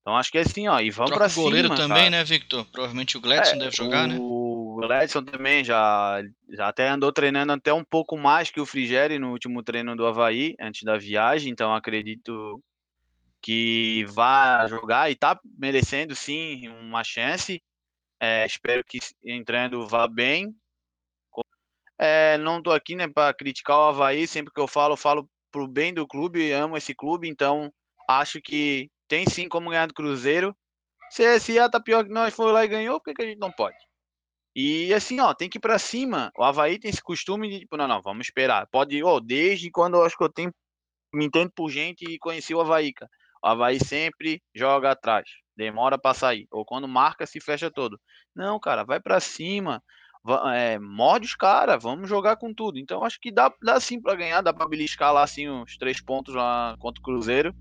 Então 0.04 0.18
acho 0.18 0.30
que 0.30 0.36
é 0.36 0.42
assim, 0.42 0.68
ó. 0.68 0.78
E 0.80 0.90
vamos 0.90 1.12
para 1.12 1.30
cima. 1.30 1.40
O 1.40 1.44
goleiro 1.46 1.68
também, 1.70 1.88
cara. 1.88 2.10
né, 2.10 2.24
Victor? 2.24 2.66
Provavelmente 2.66 3.16
o 3.16 3.22
Gladson 3.22 3.54
é, 3.54 3.58
deve 3.58 3.74
jogar, 3.74 4.04
o... 4.04 4.08
né? 4.08 4.18
O 4.20 4.76
Gladson 4.82 5.24
também 5.24 5.64
já, 5.64 6.22
já 6.50 6.68
até 6.68 6.90
andou 6.90 7.10
treinando 7.10 7.54
até 7.54 7.72
um 7.72 7.82
pouco 7.82 8.18
mais 8.18 8.50
que 8.50 8.60
o 8.60 8.66
Frigeri 8.66 9.18
no 9.18 9.30
último 9.30 9.62
treino 9.62 9.96
do 9.96 10.06
Havaí, 10.06 10.54
antes 10.60 10.82
da 10.82 10.98
viagem. 10.98 11.50
Então 11.50 11.74
acredito 11.74 12.62
que 13.40 14.04
vá 14.10 14.66
jogar 14.66 15.10
e 15.10 15.16
tá 15.16 15.40
merecendo 15.56 16.14
sim 16.14 16.68
uma 16.68 17.02
chance. 17.02 17.62
É, 18.20 18.44
espero 18.44 18.84
que 18.84 18.98
entrando 19.24 19.88
vá 19.88 20.06
bem. 20.06 20.54
É, 21.98 22.36
não 22.36 22.62
tô 22.62 22.72
aqui 22.72 22.94
né, 22.94 23.08
para 23.08 23.32
criticar 23.32 23.78
o 23.78 23.84
Havaí, 23.84 24.26
sempre 24.26 24.52
que 24.52 24.60
eu 24.60 24.68
falo, 24.68 24.92
eu 24.92 24.98
falo 24.98 25.26
pro 25.50 25.66
bem 25.66 25.94
do 25.94 26.06
clube, 26.06 26.52
amo 26.52 26.76
esse 26.76 26.94
clube, 26.94 27.26
então 27.26 27.72
acho 28.06 28.42
que 28.42 28.90
tem 29.08 29.26
sim 29.26 29.48
como 29.48 29.70
ganhar 29.70 29.86
do 29.86 29.94
Cruzeiro. 29.94 30.56
Se 31.10 31.58
a 31.58 31.68
tá 31.68 31.80
pior 31.80 32.04
que 32.04 32.10
nós, 32.10 32.34
foi 32.34 32.50
lá 32.50 32.64
e 32.64 32.68
ganhou, 32.68 32.98
por 32.98 33.04
que, 33.04 33.14
que 33.14 33.22
a 33.22 33.26
gente 33.26 33.38
não 33.38 33.52
pode? 33.52 33.76
E 34.56 34.94
assim, 34.94 35.20
ó, 35.20 35.34
tem 35.34 35.48
que 35.48 35.58
ir 35.58 35.60
pra 35.60 35.78
cima. 35.78 36.30
O 36.36 36.44
Havaí 36.44 36.78
tem 36.78 36.90
esse 36.90 37.02
costume 37.02 37.48
de, 37.48 37.60
tipo, 37.60 37.76
não, 37.76 37.88
não, 37.88 38.00
vamos 38.00 38.26
esperar. 38.26 38.66
Pode, 38.68 39.02
ó, 39.02 39.18
desde 39.20 39.70
quando 39.70 39.94
eu 39.94 40.04
acho 40.04 40.16
que 40.16 40.24
eu 40.24 40.32
tenho, 40.32 40.52
me 41.12 41.24
entendo 41.24 41.50
por 41.54 41.70
gente 41.70 42.04
e 42.04 42.18
conheci 42.18 42.54
o 42.54 42.60
Havaí, 42.60 42.92
cara. 42.92 43.10
O 43.42 43.48
Havaí 43.48 43.78
sempre 43.78 44.40
joga 44.54 44.92
atrás, 44.92 45.28
demora 45.56 45.98
para 45.98 46.14
sair. 46.14 46.46
Ou 46.50 46.64
quando 46.64 46.88
marca, 46.88 47.26
se 47.26 47.40
fecha 47.40 47.70
todo. 47.70 48.00
Não, 48.34 48.58
cara, 48.60 48.84
vai 48.84 49.00
para 49.00 49.20
cima, 49.20 49.82
é, 50.54 50.78
morde 50.78 51.26
os 51.26 51.34
caras, 51.34 51.82
vamos 51.82 52.08
jogar 52.08 52.36
com 52.36 52.54
tudo. 52.54 52.78
Então 52.78 53.04
acho 53.04 53.18
que 53.20 53.30
dá, 53.30 53.52
dá 53.62 53.78
sim 53.80 54.00
para 54.00 54.14
ganhar, 54.14 54.40
dá 54.40 54.52
para 54.54 54.68
beliscar 54.68 55.12
lá 55.12 55.22
assim 55.22 55.48
uns 55.48 55.76
três 55.76 56.00
pontos 56.00 56.34
lá 56.34 56.76
contra 56.78 57.00
o 57.00 57.04
Cruzeiro. 57.04 57.54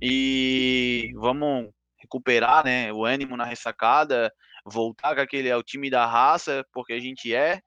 E 0.00 1.12
vamos 1.16 1.70
recuperar 1.98 2.64
né, 2.64 2.92
o 2.92 3.04
ânimo 3.04 3.36
na 3.36 3.44
ressacada, 3.44 4.32
voltar 4.64 5.14
com 5.14 5.20
aquele 5.20 5.48
é 5.48 5.56
o 5.56 5.62
time 5.62 5.90
da 5.90 6.06
raça, 6.06 6.66
porque 6.72 6.92
a 6.92 7.00
gente 7.00 7.34
é. 7.34 7.60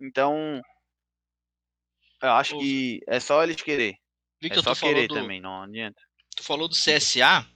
Então, 0.00 0.60
eu 2.22 2.32
acho 2.32 2.58
que 2.58 3.00
é 3.06 3.18
só 3.18 3.42
eles 3.42 3.60
querer. 3.62 3.96
Victor, 4.40 4.60
é 4.60 4.62
só 4.62 4.74
querer 4.74 5.08
do... 5.08 5.14
também, 5.14 5.40
não 5.40 5.62
adianta. 5.62 6.00
Tu 6.36 6.42
falou 6.42 6.68
do 6.68 6.74
CSA. 6.74 7.46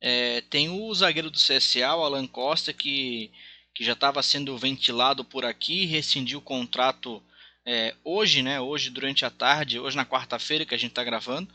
É, 0.00 0.40
tem 0.42 0.68
o 0.68 0.92
zagueiro 0.94 1.30
do 1.30 1.38
CSA, 1.38 1.94
o 1.94 2.04
Alan 2.04 2.26
Costa, 2.26 2.72
que, 2.72 3.32
que 3.74 3.84
já 3.84 3.92
estava 3.92 4.22
sendo 4.22 4.56
ventilado 4.58 5.24
por 5.24 5.44
aqui, 5.44 5.86
rescindiu 5.86 6.40
o 6.40 6.42
contrato 6.42 7.22
é, 7.64 7.94
hoje, 8.04 8.42
né? 8.42 8.60
Hoje 8.60 8.90
durante 8.90 9.24
a 9.24 9.30
tarde, 9.30 9.80
hoje 9.80 9.96
na 9.96 10.04
quarta-feira 10.04 10.66
que 10.66 10.74
a 10.74 10.78
gente 10.78 10.90
está 10.90 11.02
gravando. 11.02 11.52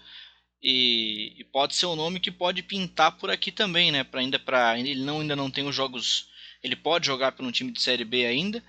E, 0.62 1.36
e, 1.40 1.44
pode 1.46 1.76
ser 1.76 1.86
um 1.86 1.96
nome 1.96 2.20
que 2.20 2.32
pode 2.32 2.62
pintar 2.64 3.18
por 3.18 3.30
aqui 3.30 3.52
também, 3.52 3.92
né? 3.92 4.04
Para 4.04 4.20
ainda 4.22 4.38
para 4.40 4.78
ele 4.80 4.96
não 5.04 5.22
ainda 5.22 5.36
não 5.36 5.50
tem 5.52 5.68
os 5.68 5.76
jogos, 5.76 6.30
ele 6.64 6.76
pode 6.76 7.08
jogar 7.08 7.32
pelo 7.32 7.52
time 7.52 7.72
de 7.72 7.82
série 7.82 8.04
B 8.06 8.26
ainda. 8.26 8.64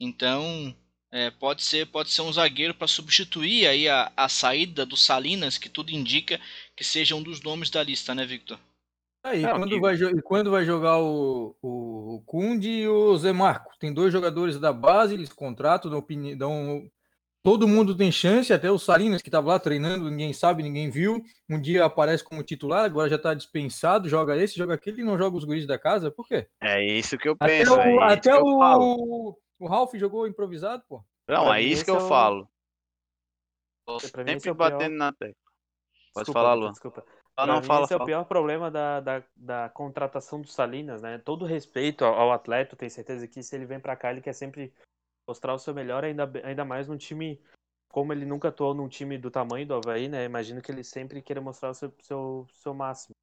Então 0.00 0.74
é, 1.12 1.30
pode 1.30 1.62
ser 1.62 1.86
pode 1.86 2.10
ser 2.10 2.22
um 2.22 2.32
zagueiro 2.32 2.74
para 2.74 2.88
substituir 2.88 3.66
aí 3.66 3.88
a, 3.88 4.12
a 4.16 4.28
saída 4.28 4.84
do 4.84 4.96
Salinas, 4.96 5.58
que 5.58 5.68
tudo 5.68 5.90
indica 5.92 6.40
que 6.76 6.82
seja 6.84 7.14
um 7.14 7.22
dos 7.22 7.40
nomes 7.42 7.70
da 7.70 7.82
lista, 7.82 8.14
né, 8.14 8.26
Victor? 8.26 8.58
Aí, 9.22 9.42
Não, 9.42 9.58
quando, 9.58 9.68
que- 9.70 9.80
vai, 9.80 9.94
e 9.96 10.22
quando 10.22 10.50
vai 10.52 10.64
jogar 10.64 10.98
o, 11.00 11.56
o 11.60 12.22
Kundi 12.26 12.70
e 12.82 12.88
o 12.88 13.16
Zé 13.18 13.32
Marco? 13.32 13.72
Tem 13.78 13.92
dois 13.92 14.12
jogadores 14.12 14.58
da 14.58 14.72
base, 14.72 15.14
eles 15.14 15.32
contratam, 15.32 15.90
dão, 15.90 15.98
opini- 15.98 16.36
dão- 16.36 16.88
todo 17.46 17.68
mundo 17.68 17.96
tem 17.96 18.10
chance, 18.10 18.52
até 18.52 18.68
o 18.68 18.76
Salinas 18.76 19.22
que 19.22 19.28
estava 19.28 19.50
lá 19.50 19.60
treinando, 19.60 20.10
ninguém 20.10 20.32
sabe, 20.32 20.64
ninguém 20.64 20.90
viu. 20.90 21.22
Um 21.48 21.60
dia 21.60 21.84
aparece 21.84 22.24
como 22.24 22.42
titular, 22.42 22.84
agora 22.84 23.08
já 23.08 23.14
está 23.14 23.34
dispensado, 23.34 24.08
joga 24.08 24.36
esse, 24.36 24.56
joga 24.58 24.74
aquele 24.74 25.02
e 25.02 25.04
não 25.04 25.16
joga 25.16 25.36
os 25.36 25.44
guris 25.44 25.64
da 25.64 25.78
casa, 25.78 26.10
por 26.10 26.26
quê? 26.26 26.48
É 26.60 26.82
isso 26.82 27.16
que 27.16 27.28
eu 27.28 27.36
Até, 27.38 27.58
penso. 27.58 27.78
é 27.78 27.86
o, 27.86 27.90
isso 27.90 28.00
até 28.00 28.32
eu 28.32 28.42
o, 28.44 29.38
o 29.60 29.68
Ralph 29.68 29.94
jogou 29.94 30.26
improvisado, 30.26 30.82
pô. 30.88 31.04
Não, 31.28 31.44
Pra 31.44 31.60
é 31.60 31.62
isso 31.62 31.84
que 31.84 31.90
esse 31.92 32.00
eu 32.00 32.04
é 32.04 32.08
falo. 32.08 32.48
Tô 33.86 34.00
sempre 34.00 34.32
é 34.32 34.40
pior. 34.40 34.54
batendo 34.54 34.96
na 34.96 35.12
tecla. 35.12 35.36
Pode 36.12 36.24
Desculpa, 36.24 36.32
falar, 36.32 36.54
Luan. 36.54 36.72
Desculpa. 36.72 37.04
Ah, 37.36 37.46
não, 37.46 37.62
fala, 37.62 37.84
esse 37.84 37.92
é 37.92 37.96
o 37.96 37.98
fala. 38.00 38.08
pior 38.08 38.24
problema 38.24 38.72
da, 38.72 38.98
da, 38.98 39.22
da 39.36 39.68
contratação 39.68 40.40
do 40.40 40.48
Salinas, 40.48 41.00
né? 41.00 41.18
Todo 41.18 41.44
respeito 41.44 42.04
ao, 42.04 42.12
ao 42.14 42.32
atleta, 42.32 42.74
eu 42.74 42.78
tenho 42.78 42.90
certeza 42.90 43.28
que 43.28 43.40
se 43.40 43.54
ele 43.54 43.66
vem 43.66 43.78
pra 43.78 43.94
cá, 43.94 44.10
ele 44.10 44.20
quer 44.20 44.32
sempre 44.32 44.74
mostrar 45.26 45.54
o 45.54 45.58
seu 45.58 45.74
melhor, 45.74 46.04
ainda, 46.04 46.30
ainda 46.44 46.64
mais 46.64 46.88
num 46.88 46.96
time, 46.96 47.40
como 47.88 48.12
ele 48.12 48.24
nunca 48.24 48.48
atuou 48.48 48.74
num 48.74 48.88
time 48.88 49.18
do 49.18 49.30
tamanho 49.30 49.66
do 49.66 49.74
Havaí, 49.74 50.08
né? 50.08 50.24
Imagino 50.24 50.62
que 50.62 50.70
ele 50.70 50.84
sempre 50.84 51.20
queira 51.22 51.40
mostrar 51.40 51.70
o 51.70 51.74
seu, 51.74 51.92
seu, 52.00 52.46
seu 52.52 52.74
máximo, 52.74 53.14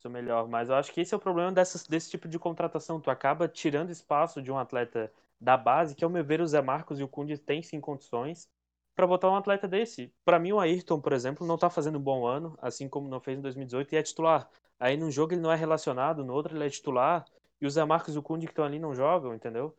seu 0.00 0.10
melhor. 0.10 0.48
Mas 0.48 0.68
eu 0.68 0.74
acho 0.74 0.92
que 0.92 1.00
esse 1.00 1.14
é 1.14 1.16
o 1.16 1.20
problema 1.20 1.52
dessas, 1.52 1.86
desse 1.86 2.10
tipo 2.10 2.28
de 2.28 2.38
contratação. 2.38 3.00
Tu 3.00 3.10
acaba 3.10 3.48
tirando 3.48 3.90
espaço 3.90 4.40
de 4.42 4.50
um 4.50 4.58
atleta 4.58 5.12
da 5.40 5.56
base, 5.56 5.94
que 5.94 6.04
ao 6.04 6.10
meu 6.10 6.24
ver 6.24 6.40
o 6.40 6.46
Zé 6.46 6.60
Marcos 6.60 7.00
e 7.00 7.04
o 7.04 7.08
Cunha 7.08 7.36
têm 7.38 7.62
sim 7.62 7.80
condições, 7.80 8.48
pra 8.94 9.06
botar 9.06 9.30
um 9.30 9.36
atleta 9.36 9.66
desse. 9.66 10.12
Pra 10.24 10.38
mim, 10.38 10.52
o 10.52 10.60
Ayrton, 10.60 11.00
por 11.00 11.12
exemplo, 11.12 11.46
não 11.46 11.56
tá 11.56 11.70
fazendo 11.70 11.98
um 11.98 12.02
bom 12.02 12.26
ano, 12.26 12.56
assim 12.60 12.88
como 12.88 13.08
não 13.08 13.20
fez 13.20 13.38
em 13.38 13.42
2018, 13.42 13.94
e 13.94 13.96
é 13.96 14.02
titular. 14.02 14.48
Aí 14.78 14.96
num 14.96 15.10
jogo 15.10 15.32
ele 15.32 15.40
não 15.40 15.52
é 15.52 15.56
relacionado, 15.56 16.24
no 16.24 16.34
outro 16.34 16.54
ele 16.54 16.66
é 16.66 16.70
titular, 16.70 17.24
e 17.60 17.66
o 17.66 17.70
Zé 17.70 17.84
Marcos 17.84 18.14
e 18.14 18.18
o 18.18 18.22
Cunha 18.22 18.46
que 18.46 18.52
estão 18.52 18.64
ali 18.64 18.78
não 18.78 18.94
jogam, 18.94 19.34
entendeu? 19.34 19.74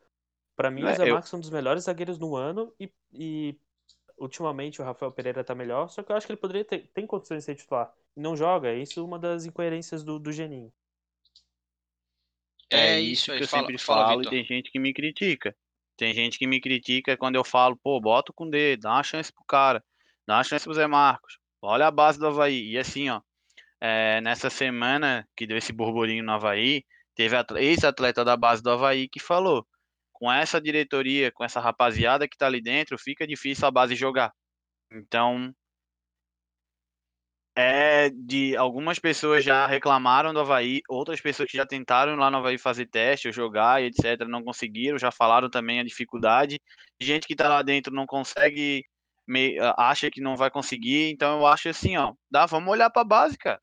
Pra 0.61 0.69
mim, 0.69 0.83
É, 0.83 0.91
o 0.91 0.95
Zé 0.95 1.09
eu- 1.09 1.13
Marcos 1.15 1.33
é 1.33 1.37
um 1.37 1.39
dos 1.39 1.49
melhores 1.49 1.85
zagueiros 1.85 2.19
no 2.19 2.35
ano, 2.35 2.71
e, 2.79 2.87
e 3.11 3.55
ultimamente 4.15 4.79
o 4.79 4.85
Rafael 4.85 5.11
Pereira 5.11 5.43
tá 5.43 5.55
melhor, 5.55 5.89
só 5.89 6.03
que 6.03 6.11
eu 6.11 6.15
acho 6.15 6.27
que 6.27 6.33
ele 6.33 6.39
poderia 6.39 6.63
ter 6.63 6.87
tem 6.93 7.07
condições 7.07 7.39
de 7.39 7.45
ser 7.45 7.55
titular. 7.55 7.91
E 8.15 8.21
não 8.21 8.37
joga, 8.37 8.69
é 8.69 8.77
isso 8.77 9.03
uma 9.03 9.17
das 9.17 9.45
incoerências 9.45 10.03
do, 10.03 10.19
do 10.19 10.31
Geninho. 10.31 10.71
É 12.69 12.99
isso 12.99 13.31
aí, 13.31 13.39
que 13.39 13.43
eu 13.43 13.47
fala- 13.47 13.63
sempre 13.63 13.77
fala, 13.79 14.03
falo 14.05 14.13
e 14.13 14.17
Vitor. 14.19 14.31
tem 14.31 14.45
gente 14.45 14.71
que 14.71 14.77
me 14.77 14.93
critica. 14.93 15.55
Tem 15.97 16.13
gente 16.13 16.37
que 16.37 16.45
me 16.45 16.61
critica 16.61 17.17
quando 17.17 17.35
eu 17.37 17.43
falo, 17.43 17.75
pô, 17.75 17.99
bota 17.99 18.31
com 18.31 18.47
D, 18.47 18.77
dá 18.77 18.91
uma 18.91 19.03
chance 19.03 19.33
pro 19.33 19.43
cara, 19.45 19.83
dá 20.27 20.37
uma 20.37 20.43
chance 20.43 20.63
pro 20.63 20.75
Zé 20.75 20.85
Marcos. 20.85 21.39
Olha 21.59 21.87
a 21.87 21.91
base 21.91 22.19
do 22.19 22.27
Havaí. 22.27 22.69
E 22.69 22.77
assim, 22.77 23.09
ó, 23.09 23.19
é, 23.79 24.21
nessa 24.21 24.49
semana 24.51 25.27
que 25.35 25.47
deu 25.47 25.57
esse 25.57 25.73
burburinho 25.73 26.23
no 26.23 26.31
Havaí, 26.33 26.85
teve 27.15 27.35
atle- 27.35 27.59
ex-atleta 27.59 28.23
da 28.23 28.37
base 28.37 28.61
do 28.61 28.69
Havaí 28.69 29.09
que 29.09 29.19
falou: 29.19 29.67
com 30.21 30.31
essa 30.31 30.61
diretoria, 30.61 31.31
com 31.31 31.43
essa 31.43 31.59
rapaziada 31.59 32.27
que 32.27 32.37
tá 32.37 32.45
ali 32.45 32.61
dentro, 32.61 32.95
fica 32.95 33.25
difícil 33.25 33.67
a 33.67 33.71
base 33.71 33.95
jogar. 33.95 34.31
Então, 34.91 35.51
é 37.55 38.11
de 38.11 38.55
algumas 38.55 38.99
pessoas 38.99 39.43
já 39.43 39.65
reclamaram 39.65 40.31
do 40.31 40.39
Havaí, 40.39 40.81
outras 40.87 41.19
pessoas 41.19 41.49
que 41.49 41.57
já 41.57 41.65
tentaram 41.65 42.15
lá 42.15 42.29
no 42.29 42.37
Havaí 42.37 42.59
fazer 42.59 42.85
teste, 42.85 43.29
ou 43.29 43.33
jogar 43.33 43.81
etc, 43.81 44.19
não 44.27 44.43
conseguiram, 44.43 44.99
já 44.99 45.11
falaram 45.11 45.49
também 45.49 45.79
a 45.79 45.83
dificuldade. 45.83 46.59
Gente 47.01 47.25
que 47.25 47.35
tá 47.35 47.49
lá 47.49 47.63
dentro 47.63 47.91
não 47.91 48.05
consegue, 48.05 48.85
acha 49.75 50.11
que 50.11 50.21
não 50.21 50.35
vai 50.37 50.51
conseguir, 50.51 51.09
então 51.09 51.39
eu 51.39 51.47
acho 51.47 51.67
assim, 51.69 51.97
ó, 51.97 52.13
dá, 52.29 52.45
vamos 52.45 52.69
olhar 52.69 52.91
pra 52.91 53.03
base, 53.03 53.35
cara. 53.39 53.59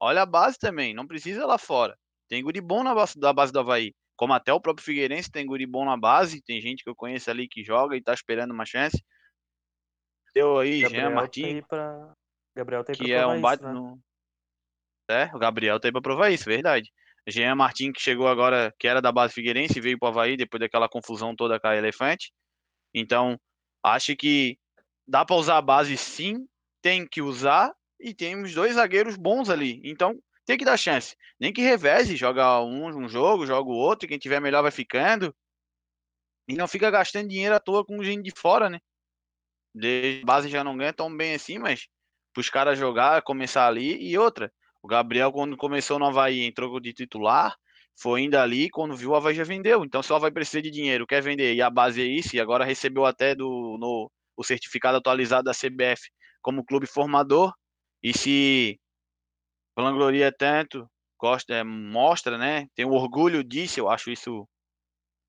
Olha 0.00 0.22
a 0.22 0.26
base 0.26 0.58
também, 0.60 0.94
não 0.94 1.08
precisa 1.08 1.44
lá 1.44 1.58
fora. 1.58 1.98
Tem 2.28 2.40
guri 2.40 2.60
bom 2.60 2.84
na 2.84 2.94
base, 2.94 3.18
da 3.18 3.32
base 3.32 3.52
do 3.52 3.58
Havaí. 3.58 3.92
Como 4.18 4.32
até 4.32 4.52
o 4.52 4.60
próprio 4.60 4.84
Figueirense 4.84 5.30
tem 5.30 5.46
guri 5.46 5.64
bom 5.64 5.84
na 5.84 5.96
base, 5.96 6.42
tem 6.42 6.60
gente 6.60 6.82
que 6.82 6.90
eu 6.90 6.96
conheço 6.96 7.30
ali 7.30 7.46
que 7.48 7.62
joga 7.62 7.96
e 7.96 8.02
tá 8.02 8.12
esperando 8.12 8.50
uma 8.50 8.66
chance. 8.66 9.00
Deu 10.34 10.58
aí, 10.58 10.80
Jean 10.80 10.88
Gabriel 10.88 11.14
Martins, 11.14 11.46
tá 11.46 11.54
aí 11.54 11.62
pra... 11.62 12.14
Gabriel 12.56 12.84
tá 12.84 12.92
aí 12.92 12.98
pra 12.98 13.06
que 13.06 13.12
é 13.12 13.18
provar 13.18 13.32
um 13.32 13.34
isso, 13.34 13.42
baita 13.42 13.66
né? 13.68 13.72
no... 13.72 14.00
É, 15.08 15.24
o 15.32 15.38
Gabriel 15.38 15.78
tá 15.78 15.86
aí 15.86 15.92
pra 15.92 16.02
provar 16.02 16.30
isso, 16.30 16.44
verdade. 16.46 16.90
Jean 17.28 17.54
Martins, 17.54 17.92
que 17.92 18.02
chegou 18.02 18.26
agora, 18.26 18.74
que 18.76 18.88
era 18.88 19.00
da 19.00 19.12
base 19.12 19.34
Figueirense, 19.34 19.80
veio 19.80 19.96
pro 19.96 20.08
Havaí 20.08 20.36
depois 20.36 20.60
daquela 20.60 20.88
confusão 20.88 21.36
toda 21.36 21.60
com 21.60 21.68
a 21.68 21.76
Elefante. 21.76 22.32
Então, 22.92 23.38
acho 23.84 24.16
que 24.16 24.58
dá 25.06 25.24
pra 25.24 25.36
usar 25.36 25.58
a 25.58 25.62
base 25.62 25.96
sim, 25.96 26.44
tem 26.82 27.06
que 27.06 27.22
usar, 27.22 27.72
e 28.00 28.12
temos 28.12 28.52
dois 28.52 28.74
zagueiros 28.74 29.16
bons 29.16 29.48
ali. 29.48 29.80
Então, 29.84 30.18
tem 30.48 30.56
que 30.56 30.64
dar 30.64 30.78
chance. 30.78 31.14
Nem 31.38 31.52
que 31.52 31.60
reveze, 31.60 32.16
joga 32.16 32.62
um, 32.62 32.86
um 32.86 33.06
jogo, 33.06 33.44
joga 33.44 33.68
o 33.68 33.74
outro, 33.74 34.08
quem 34.08 34.18
tiver 34.18 34.40
melhor 34.40 34.62
vai 34.62 34.70
ficando. 34.70 35.34
E 36.48 36.54
não 36.54 36.66
fica 36.66 36.90
gastando 36.90 37.28
dinheiro 37.28 37.54
à 37.54 37.60
toa 37.60 37.84
com 37.84 38.02
gente 38.02 38.22
de 38.22 38.30
fora, 38.34 38.70
né? 38.70 38.80
De 39.74 40.22
base 40.24 40.48
já 40.48 40.64
não 40.64 40.74
ganha 40.74 40.94
tão 40.94 41.14
bem 41.14 41.34
assim, 41.34 41.58
mas 41.58 41.86
pros 42.32 42.48
caras 42.48 42.78
jogar, 42.78 43.20
começar 43.20 43.66
ali. 43.66 44.02
E 44.02 44.16
outra, 44.16 44.50
o 44.82 44.88
Gabriel, 44.88 45.30
quando 45.30 45.54
começou 45.54 45.98
no 45.98 46.06
Havaí, 46.06 46.40
entrou 46.40 46.80
de 46.80 46.94
titular, 46.94 47.54
foi 48.00 48.22
indo 48.22 48.36
ali, 48.36 48.70
quando 48.70 48.96
viu 48.96 49.10
o 49.10 49.16
Havaí 49.16 49.34
já 49.34 49.44
vendeu. 49.44 49.84
Então, 49.84 50.02
se 50.02 50.10
o 50.10 50.16
Havaí 50.16 50.32
precisa 50.32 50.62
de 50.62 50.70
dinheiro, 50.70 51.06
quer 51.06 51.20
vender, 51.20 51.54
e 51.54 51.60
a 51.60 51.68
base 51.68 52.00
é 52.00 52.06
isso, 52.06 52.34
e 52.34 52.40
agora 52.40 52.64
recebeu 52.64 53.04
até 53.04 53.34
do, 53.34 53.76
no, 53.78 54.10
o 54.34 54.42
certificado 54.42 54.96
atualizado 54.96 55.44
da 55.44 55.52
CBF 55.52 56.08
como 56.40 56.64
clube 56.64 56.86
formador, 56.86 57.52
e 58.02 58.16
se 58.16 58.80
vangloria 59.82 60.32
tanto, 60.32 60.88
gosta, 61.18 61.54
é, 61.54 61.64
mostra, 61.64 62.38
né? 62.38 62.66
Tem 62.74 62.84
o 62.84 62.92
orgulho 62.92 63.44
disso, 63.44 63.80
eu 63.80 63.88
acho 63.88 64.10
isso 64.10 64.48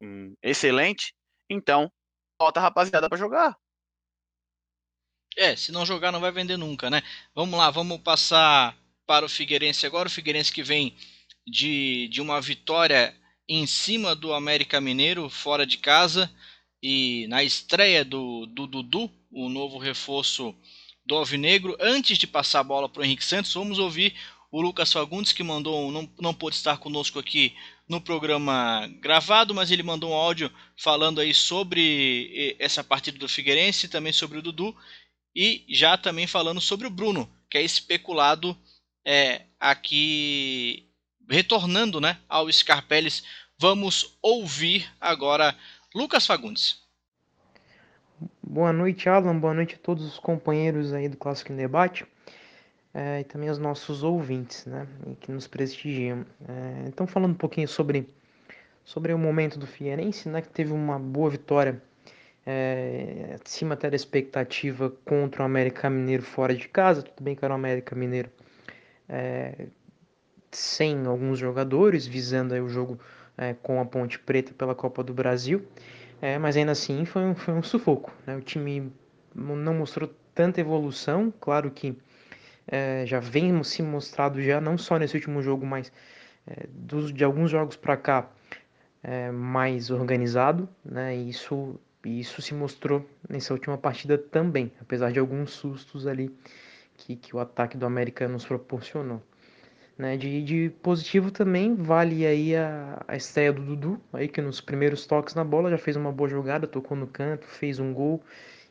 hum, 0.02 0.34
excelente. 0.42 1.14
Então, 1.50 1.92
bota 2.40 2.60
a 2.60 2.64
rapaziada 2.64 3.10
pra 3.10 3.18
jogar. 3.18 3.56
É, 5.38 5.56
se 5.56 5.72
não 5.72 5.86
jogar 5.86 6.12
não 6.12 6.20
vai 6.20 6.32
vender 6.32 6.58
nunca, 6.58 6.90
né? 6.90 7.02
Vamos 7.34 7.58
lá, 7.58 7.70
vamos 7.70 8.00
passar 8.02 8.76
para 9.06 9.26
o 9.26 9.30
Figueirense 9.30 9.86
agora. 9.86 10.08
O 10.08 10.12
Figueirense 10.12 10.52
que 10.52 10.64
vem 10.64 10.96
de, 11.48 12.08
de 12.10 12.22
uma 12.22 12.42
vitória 12.42 13.16
em 13.48 13.66
cima 13.66 14.16
do 14.16 14.34
América 14.34 14.82
Mineiro, 14.82 15.30
fora 15.30 15.66
de 15.66 15.78
casa. 15.78 16.30
E 16.82 17.28
na 17.28 17.44
estreia 17.44 18.06
do, 18.06 18.46
do 18.46 18.66
Dudu, 18.66 19.12
o 19.32 19.50
novo 19.50 19.78
reforço 19.78 20.56
do 21.06 21.16
Alvinegro. 21.16 21.76
Antes 21.80 22.18
de 22.18 22.28
passar 22.28 22.60
a 22.60 22.64
bola 22.64 22.88
para 22.88 23.02
o 23.02 23.06
Henrique 23.06 23.24
Santos, 23.24 23.54
vamos 23.54 23.80
ouvir 23.80 24.16
o 24.52 24.62
Lucas 24.62 24.92
Fagundes, 24.92 25.32
que 25.32 25.44
mandou, 25.44 25.92
não, 25.92 26.10
não 26.20 26.34
pôde 26.34 26.56
estar 26.56 26.78
conosco 26.78 27.20
aqui 27.20 27.56
no 27.88 28.02
programa 28.02 28.88
gravado, 29.00 29.54
mas 29.54 29.70
ele 29.72 29.84
mandou 29.84 30.12
um 30.12 30.16
áudio 30.16 30.52
falando 30.78 31.22
aí 31.22 31.34
sobre 31.34 32.56
essa 32.60 32.84
partida 32.84 33.18
do 33.18 33.30
Figueirense, 33.30 33.88
também 33.88 34.12
sobre 34.12 34.40
o 34.40 34.42
Dudu 34.42 34.76
e 35.36 35.66
já 35.70 35.98
também 35.98 36.26
falando 36.26 36.60
sobre 36.60 36.88
o 36.88 36.92
Bruno, 36.92 37.30
que 37.50 37.58
é 37.58 37.62
especulado 37.62 38.58
é, 39.06 39.44
aqui 39.60 40.88
retornando 41.30 42.02
né, 42.02 42.18
ao 42.28 42.52
Scarpellis. 42.52 43.24
Vamos 43.58 44.18
ouvir 44.22 44.92
agora 45.00 45.56
Lucas 45.94 46.26
Fagundes. 46.26 46.82
Boa 48.42 48.74
noite, 48.74 49.08
Alan. 49.08 49.38
Boa 49.38 49.54
noite 49.54 49.76
a 49.76 49.78
todos 49.78 50.04
os 50.06 50.18
companheiros 50.18 50.92
aí 50.92 51.08
do 51.08 51.18
Clássico 51.18 51.54
em 51.54 51.56
Debate 51.56 52.06
é, 52.94 53.22
e 53.22 53.24
também 53.24 53.50
aos 53.50 53.60
nossos 53.60 54.04
ouvintes, 54.04 54.66
né, 54.66 54.88
que 55.20 55.32
nos 55.32 55.48
prestigiam. 55.48 56.26
É, 56.48 56.86
então, 56.88 57.06
falando 57.06 57.32
um 57.32 57.38
pouquinho 57.38 57.68
sobre, 57.68 58.08
sobre 58.84 59.14
o 59.14 59.18
momento 59.18 59.60
do 59.60 59.68
Figueirense, 59.68 60.28
né, 60.30 60.42
que 60.42 60.50
teve 60.50 60.74
uma 60.74 60.98
boa 60.98 61.30
vitória 61.30 61.82
é, 62.46 63.38
acima 63.46 63.76
até 63.76 63.90
da 63.90 63.96
expectativa 63.96 64.92
contra 65.06 65.44
o 65.44 65.46
América 65.46 65.90
Mineiro 65.90 66.24
fora 66.24 66.56
de 66.56 66.68
casa. 66.68 67.04
Tudo 67.04 67.24
bem 67.24 67.36
que 67.36 67.46
era 67.46 67.54
o 67.54 67.56
América 67.56 67.96
Mineiro 67.96 68.30
é, 69.08 69.68
sem 70.52 71.06
alguns 71.06 71.38
jogadores, 71.38 72.08
visando 72.08 72.56
o 72.56 72.70
jogo 72.70 73.00
é, 73.38 73.54
com 73.54 73.80
a 73.80 73.86
Ponte 73.86 74.18
Preta 74.20 74.54
pela 74.54 74.74
Copa 74.74 75.04
do 75.04 75.14
Brasil. 75.14 75.66
É, 76.22 76.38
mas 76.38 76.58
ainda 76.58 76.72
assim 76.72 77.06
foi 77.06 77.22
um, 77.22 77.36
foi 77.36 77.54
um 77.54 77.64
sufoco. 77.64 78.12
Né? 78.26 78.36
O 78.36 78.42
time 78.42 78.92
não 79.36 79.74
mostrou 79.74 80.10
tanta 80.34 80.60
evolução, 80.60 81.34
claro 81.40 81.72
que 81.72 81.96
é, 82.72 83.04
já 83.06 83.20
vem 83.20 83.64
se 83.64 83.82
mostrado 83.82 84.42
já 84.42 84.62
não 84.62 84.78
só 84.78 84.98
nesse 84.98 85.16
último 85.16 85.42
jogo, 85.42 85.66
mas 85.66 85.92
é, 86.48 86.68
dos, 86.70 87.12
de 87.12 87.24
alguns 87.24 87.50
jogos 87.50 87.76
para 87.76 87.98
cá 87.98 88.30
é, 89.02 89.32
mais 89.32 89.90
organizado, 89.90 90.70
né? 90.86 91.16
E 91.16 91.30
isso 91.30 91.80
isso 92.06 92.42
se 92.42 92.54
mostrou 92.54 93.06
nessa 93.28 93.54
última 93.54 93.78
partida 93.78 94.18
também, 94.18 94.72
apesar 94.80 95.12
de 95.12 95.20
alguns 95.20 95.52
sustos 95.52 96.08
ali 96.08 96.34
que, 96.96 97.16
que 97.16 97.36
o 97.36 97.40
ataque 97.40 97.78
do 97.78 97.86
América 97.86 98.26
nos 98.28 98.46
proporcionou. 98.46 99.22
Né, 99.98 100.16
de, 100.16 100.42
de, 100.42 100.70
positivo 100.82 101.30
também 101.30 101.76
vale 101.76 102.26
aí 102.26 102.56
a, 102.56 103.04
a 103.06 103.18
estreia 103.18 103.52
do 103.52 103.62
Dudu, 103.62 104.02
aí 104.14 104.30
que 104.30 104.42
nos 104.42 104.62
primeiros 104.62 105.06
toques 105.06 105.36
na 105.36 105.44
bola 105.44 105.70
já 105.70 105.78
fez 105.78 105.98
uma 105.98 106.10
boa 106.10 106.30
jogada, 106.30 106.66
tocou 106.66 106.96
no 106.96 107.06
canto, 107.06 107.46
fez 107.46 107.80
um 107.80 107.94
gol 107.94 108.24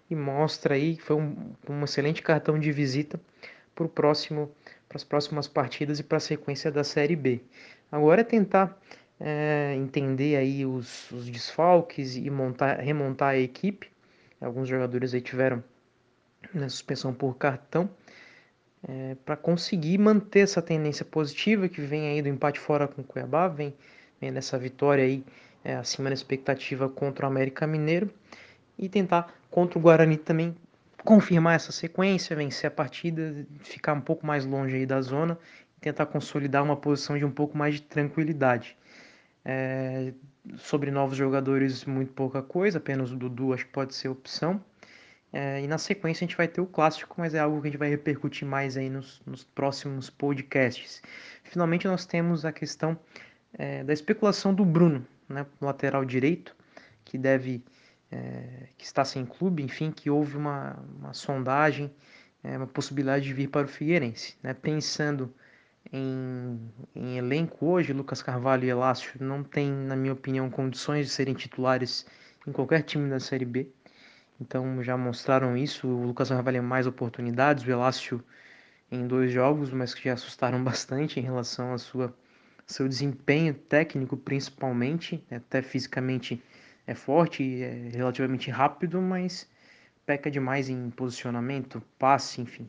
e 0.09 0.15
mostra 0.15 0.75
aí 0.75 0.97
que 0.97 1.03
foi 1.03 1.17
um, 1.17 1.53
um 1.69 1.85
excelente 1.85 2.23
cartão 2.23 2.59
de 2.59 2.73
visita 2.73 3.21
para 3.79 3.89
próximo 3.89 4.51
as 4.95 5.05
próximas 5.05 5.47
partidas 5.47 5.99
e 5.99 6.03
para 6.03 6.17
a 6.17 6.21
sequência 6.21 6.73
da 6.73 6.83
Série 6.83 7.15
B. 7.15 7.41
Agora 7.93 8.23
é 8.23 8.25
tentar 8.25 8.77
é, 9.21 9.75
entender 9.77 10.37
aí 10.37 10.65
os, 10.65 11.11
os 11.11 11.29
desfalques 11.29 12.17
e 12.17 12.31
montar, 12.31 12.79
remontar 12.79 13.31
a 13.31 13.39
equipe. 13.39 13.91
Alguns 14.41 14.69
jogadores 14.69 15.13
aí 15.15 15.21
tiveram 15.21 15.63
né, 16.55 16.69
suspensão 16.69 17.13
por 17.13 17.37
cartão. 17.37 17.91
É, 18.89 19.17
para 19.25 19.37
conseguir 19.37 19.99
manter 19.99 20.41
essa 20.41 20.63
tendência 20.63 21.05
positiva 21.05 21.69
que 21.69 21.81
vem 21.81 22.09
aí 22.09 22.23
do 22.23 22.29
empate 22.29 22.61
fora 22.61 22.87
com 22.87 23.03
o 23.03 23.05
Cuiabá, 23.05 23.49
vem, 23.49 23.75
vem 24.21 24.31
nessa 24.31 24.57
vitória 24.57 25.05
aí 25.05 25.25
é, 25.65 25.75
acima 25.75 26.09
da 26.09 26.15
expectativa 26.15 26.89
contra 26.89 27.27
o 27.27 27.29
América 27.29 27.67
Mineiro 27.67 28.09
e 28.79 28.89
tentar 28.89 29.35
contra 29.51 29.79
o 29.79 29.83
Guarani 29.83 30.17
também 30.17 30.55
confirmar 31.09 31.57
essa 31.57 31.73
sequência, 31.73 32.37
vencer 32.37 32.69
a 32.69 32.71
partida, 32.71 33.47
ficar 33.61 33.95
um 33.95 34.01
pouco 34.01 34.27
mais 34.27 34.45
longe 34.45 34.77
aí 34.77 34.85
da 34.85 35.01
zona 35.01 35.39
tentar 35.81 36.05
consolidar 36.05 36.63
uma 36.63 36.77
posição 36.77 37.17
de 37.17 37.25
um 37.25 37.31
pouco 37.31 37.57
mais 37.57 37.77
de 37.77 37.83
tranquilidade. 37.83 38.77
É, 39.43 40.13
sobre 40.59 40.91
novos 40.91 41.17
jogadores, 41.17 41.87
muito 41.87 42.13
pouca 42.13 42.43
coisa, 42.43 42.77
apenas 42.77 43.11
o 43.11 43.17
Dudu 43.17 43.55
acho 43.55 43.65
que 43.65 43.73
pode 43.73 43.95
ser 43.95 44.09
opção. 44.09 44.63
É, 45.33 45.63
e 45.63 45.67
na 45.67 45.79
sequência 45.79 46.25
a 46.25 46.27
gente 46.27 46.37
vai 46.37 46.47
ter 46.47 46.61
o 46.61 46.67
clássico, 46.67 47.15
mas 47.17 47.33
é 47.33 47.39
algo 47.39 47.63
que 47.63 47.69
a 47.69 47.71
gente 47.71 47.79
vai 47.79 47.89
repercutir 47.89 48.47
mais 48.47 48.77
aí 48.77 48.91
nos, 48.91 49.23
nos 49.25 49.45
próximos 49.45 50.11
podcasts. 50.11 51.01
Finalmente 51.43 51.87
nós 51.87 52.05
temos 52.05 52.45
a 52.45 52.53
questão 52.53 52.99
é, 53.55 53.83
da 53.83 53.95
especulação 53.95 54.53
do 54.53 54.63
Bruno, 54.63 55.07
né, 55.27 55.47
lateral 55.59 56.05
direito, 56.05 56.55
que 57.03 57.17
deve 57.17 57.63
é, 58.11 58.69
que 58.77 58.85
está 58.85 59.05
sem 59.05 59.25
clube, 59.25 59.63
enfim, 59.63 59.91
que 59.91 60.11
houve 60.11 60.37
uma, 60.37 60.79
uma 60.99 61.13
sondagem, 61.13 61.93
é, 62.43 62.57
uma 62.57 62.67
possibilidade 62.67 63.25
de 63.25 63.33
vir 63.35 63.49
para 63.49 63.67
o 63.67 63.69
Figueirense. 63.69 64.37
Né? 64.43 64.55
Pensando 64.55 65.33
em, 65.93 66.61
em, 66.95 67.19
elenco 67.19 67.67
hoje, 67.67 67.93
Lucas 67.93 68.23
Carvalho 68.23 68.65
e 68.65 68.69
Elácio 68.69 69.13
não 69.21 69.43
têm, 69.43 69.71
na 69.71 69.97
minha 69.97 70.13
opinião, 70.13 70.51
condições 70.51 71.07
de 71.07 71.13
serem 71.13 71.35
titulares 71.35 72.07
em 72.47 72.53
qualquer 72.53 72.83
time 72.83 73.09
da 73.09 73.21
Série 73.21 73.45
B. 73.45 73.69
Então 74.41 74.83
já 74.83 74.97
mostraram 74.97 75.57
isso. 75.57 75.89
O 75.89 76.07
Lucas 76.07 76.29
Carvalho 76.29 76.59
mais 76.63 76.87
oportunidades, 76.87 77.65
o 77.65 77.71
Elácio 77.71 78.23
em 78.91 79.07
dois 79.07 79.31
jogos, 79.33 79.71
mas 79.71 79.95
que 79.95 80.05
já 80.05 80.15
assustaram 80.15 80.63
bastante 80.65 81.21
em 81.21 81.23
relação 81.23 81.73
sua 81.79 82.15
seu 82.67 82.87
desempenho 82.87 83.55
técnico, 83.55 84.15
principalmente, 84.15 85.25
até 85.31 85.63
fisicamente 85.63 86.43
é 86.89 86.95
forte, 86.95 87.63
é 87.63 87.91
relativamente 87.93 88.51
rápido, 88.51 89.01
mas 89.01 89.47
peca 90.07 90.31
demais 90.31 90.71
em 90.71 90.89
posicionamento, 90.89 91.83
passe, 91.99 92.41
enfim. 92.41 92.69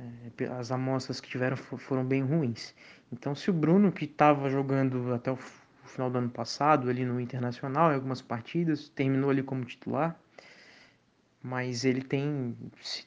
É, 0.00 0.46
as 0.58 0.72
amostras 0.72 1.20
que 1.20 1.28
tiveram 1.28 1.56
foram 1.56 2.04
bem 2.04 2.22
ruins. 2.22 2.74
Então, 3.12 3.36
se 3.36 3.48
o 3.48 3.52
Bruno, 3.52 3.92
que 3.92 4.04
estava 4.04 4.50
jogando 4.50 5.14
até 5.14 5.30
o 5.30 5.38
final 5.86 6.10
do 6.10 6.18
ano 6.18 6.28
passado 6.28 6.90
ali 6.90 7.04
no 7.04 7.20
Internacional, 7.20 7.92
em 7.92 7.94
algumas 7.94 8.20
partidas, 8.20 8.88
terminou 8.88 9.30
ali 9.30 9.44
como 9.44 9.64
titular, 9.64 10.18
mas 11.40 11.84
ele 11.84 12.02
tem, 12.02 12.56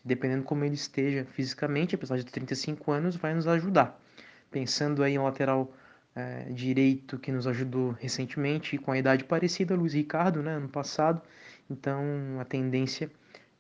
dependendo 0.06 0.44
como 0.44 0.64
ele 0.64 0.76
esteja 0.76 1.26
fisicamente, 1.26 1.96
apesar 1.96 2.16
de 2.16 2.26
35 2.26 2.94
anos, 2.94 3.18
vai 3.18 3.34
nos 3.34 3.46
ajudar. 3.46 4.02
Pensando 4.50 5.04
aí 5.04 5.16
em 5.16 5.20
lateral 5.20 5.74
é, 6.20 6.52
direito 6.52 7.18
que 7.18 7.32
nos 7.32 7.48
ajudou 7.48 7.92
recentemente, 7.92 8.78
com 8.78 8.92
a 8.92 8.98
idade 8.98 9.24
parecida, 9.24 9.76
Luiz 9.76 9.94
Ricardo, 9.94 10.44
né, 10.44 10.56
ano 10.56 10.68
passado, 10.68 11.22
então 11.70 12.04
a 12.40 12.46
tendência 12.46 13.10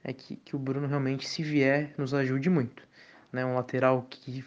é 0.04 0.12
que, 0.12 0.36
que 0.36 0.56
o 0.56 0.60
Bruno 0.60 0.88
realmente, 0.88 1.28
se 1.28 1.42
vier, 1.42 1.94
nos 1.98 2.14
ajude 2.14 2.50
muito. 2.50 2.84
Né, 3.32 3.46
um 3.46 3.56
lateral 3.56 4.06
que 4.10 4.44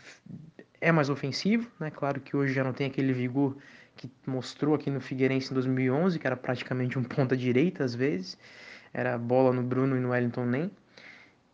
é 0.80 0.90
mais 0.92 1.08
ofensivo, 1.08 1.70
né, 1.78 1.90
claro 1.90 2.20
que 2.20 2.36
hoje 2.36 2.52
já 2.52 2.62
não 2.62 2.72
tem 2.72 2.86
aquele 2.86 3.12
vigor 3.12 3.56
que 3.96 4.10
mostrou 4.26 4.74
aqui 4.74 4.90
no 4.90 5.00
Figueirense 5.00 5.50
em 5.50 5.54
2011, 5.54 6.18
que 6.18 6.26
era 6.26 6.36
praticamente 6.36 6.98
um 6.98 7.04
ponta 7.04 7.36
direita 7.36 7.84
às 7.84 7.94
vezes, 7.94 8.36
era 8.92 9.16
bola 9.16 9.52
no 9.52 9.62
Bruno 9.62 9.96
e 9.96 10.00
no 10.00 10.10
Wellington 10.10 10.44
nem. 10.44 10.70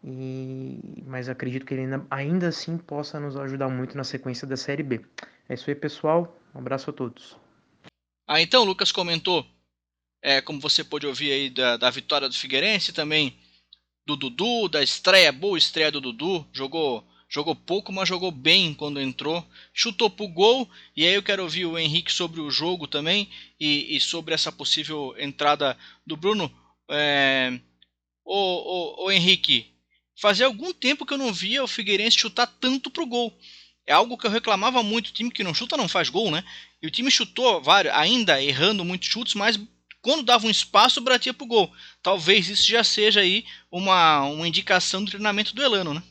E, 0.02 1.04
mas 1.06 1.28
acredito 1.28 1.66
que 1.66 1.74
ele 1.74 1.82
ainda, 1.82 2.06
ainda 2.10 2.48
assim 2.48 2.78
possa 2.78 3.18
nos 3.18 3.36
ajudar 3.36 3.68
muito 3.68 3.96
na 3.96 4.04
sequência 4.04 4.46
da 4.46 4.56
Série 4.56 4.82
B. 4.82 5.00
É 5.48 5.54
isso 5.54 5.68
aí, 5.68 5.74
pessoal. 5.74 6.37
Um 6.54 6.58
abraço 6.58 6.90
a 6.90 6.92
todos. 6.92 7.36
Ah, 8.26 8.40
então 8.40 8.62
o 8.62 8.66
Lucas 8.66 8.92
comentou, 8.92 9.46
é, 10.22 10.40
como 10.40 10.60
você 10.60 10.84
pôde 10.84 11.06
ouvir 11.06 11.32
aí, 11.32 11.50
da, 11.50 11.76
da 11.76 11.90
vitória 11.90 12.28
do 12.28 12.34
Figueirense, 12.34 12.92
também 12.92 13.38
do 14.06 14.16
Dudu, 14.16 14.68
da 14.68 14.82
estreia, 14.82 15.30
boa 15.32 15.58
estreia 15.58 15.90
do 15.90 16.00
Dudu. 16.00 16.46
Jogou 16.52 17.04
jogou 17.28 17.54
pouco, 17.54 17.92
mas 17.92 18.08
jogou 18.08 18.30
bem 18.30 18.72
quando 18.72 19.00
entrou. 19.00 19.46
Chutou 19.72 20.08
pro 20.08 20.26
gol. 20.26 20.68
E 20.96 21.06
aí 21.06 21.14
eu 21.14 21.22
quero 21.22 21.42
ouvir 21.42 21.66
o 21.66 21.78
Henrique 21.78 22.10
sobre 22.10 22.40
o 22.40 22.50
jogo 22.50 22.86
também 22.86 23.28
e, 23.60 23.96
e 23.96 24.00
sobre 24.00 24.34
essa 24.34 24.50
possível 24.50 25.14
entrada 25.18 25.76
do 26.06 26.16
Bruno. 26.16 26.50
É... 26.90 27.60
Ô, 28.24 28.34
ô, 28.34 29.04
ô, 29.04 29.10
Henrique, 29.10 29.66
fazia 30.20 30.46
algum 30.46 30.72
tempo 30.72 31.04
que 31.04 31.14
eu 31.14 31.18
não 31.18 31.32
via 31.32 31.62
o 31.62 31.68
Figueirense 31.68 32.18
chutar 32.18 32.46
tanto 32.46 32.90
pro 32.90 33.06
gol. 33.06 33.38
É 33.88 33.94
algo 33.94 34.18
que 34.18 34.26
eu 34.26 34.30
reclamava 34.30 34.82
muito. 34.82 35.08
O 35.08 35.12
time 35.14 35.30
que 35.30 35.42
não 35.42 35.54
chuta 35.54 35.74
não 35.74 35.88
faz 35.88 36.10
gol, 36.10 36.30
né? 36.30 36.44
E 36.82 36.86
o 36.86 36.90
time 36.90 37.10
chutou 37.10 37.62
vários, 37.62 37.94
ainda 37.94 38.40
errando 38.42 38.84
muitos 38.84 39.08
chutes, 39.08 39.34
mas 39.34 39.58
quando 40.02 40.22
dava 40.22 40.46
um 40.46 40.50
espaço, 40.50 41.00
batia 41.00 41.32
pro 41.32 41.46
gol. 41.46 41.72
Talvez 42.02 42.50
isso 42.50 42.68
já 42.68 42.84
seja 42.84 43.20
aí 43.20 43.46
uma, 43.72 44.24
uma 44.24 44.46
indicação 44.46 45.02
do 45.02 45.10
treinamento 45.10 45.54
do 45.54 45.62
Elano, 45.62 45.94
né? 45.94 46.02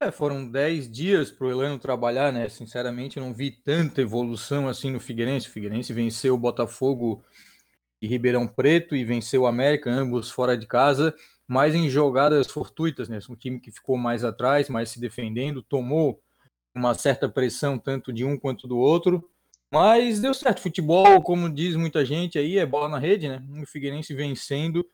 É, 0.00 0.12
foram 0.12 0.48
10 0.48 0.88
dias 0.88 1.32
para 1.32 1.48
o 1.48 1.50
Elano 1.50 1.80
trabalhar, 1.80 2.32
né? 2.32 2.48
Sinceramente, 2.48 3.16
eu 3.16 3.24
não 3.24 3.34
vi 3.34 3.50
tanta 3.50 4.00
evolução 4.00 4.68
assim 4.68 4.92
no 4.92 5.00
Figueirense. 5.00 5.48
O 5.48 5.50
Figueirense 5.50 5.92
venceu 5.92 6.34
o 6.34 6.38
Botafogo 6.38 7.24
e 8.00 8.06
Ribeirão 8.06 8.46
Preto 8.46 8.94
e 8.94 9.04
venceu 9.04 9.42
o 9.42 9.46
América, 9.48 9.90
ambos 9.90 10.30
fora 10.30 10.56
de 10.56 10.66
casa, 10.66 11.12
mas 11.46 11.74
em 11.74 11.90
jogadas 11.90 12.46
fortuitas, 12.46 13.08
né? 13.08 13.18
Um 13.28 13.34
time 13.34 13.58
que 13.58 13.72
ficou 13.72 13.98
mais 13.98 14.22
atrás, 14.22 14.68
mais 14.68 14.90
se 14.90 15.00
defendendo, 15.00 15.60
tomou 15.60 16.22
uma 16.74 16.94
certa 16.94 17.28
pressão 17.28 17.78
tanto 17.78 18.12
de 18.12 18.24
um 18.24 18.38
quanto 18.38 18.66
do 18.66 18.78
outro, 18.78 19.28
mas 19.72 20.20
deu 20.20 20.34
certo. 20.34 20.60
Futebol, 20.60 21.22
como 21.22 21.48
diz 21.48 21.76
muita 21.76 22.04
gente 22.04 22.38
aí, 22.38 22.58
é 22.58 22.66
bola 22.66 22.88
na 22.88 22.98
rede, 22.98 23.28
né? 23.28 23.42
O 23.62 23.66
Figueirense 23.66 24.14
vencendo 24.14 24.84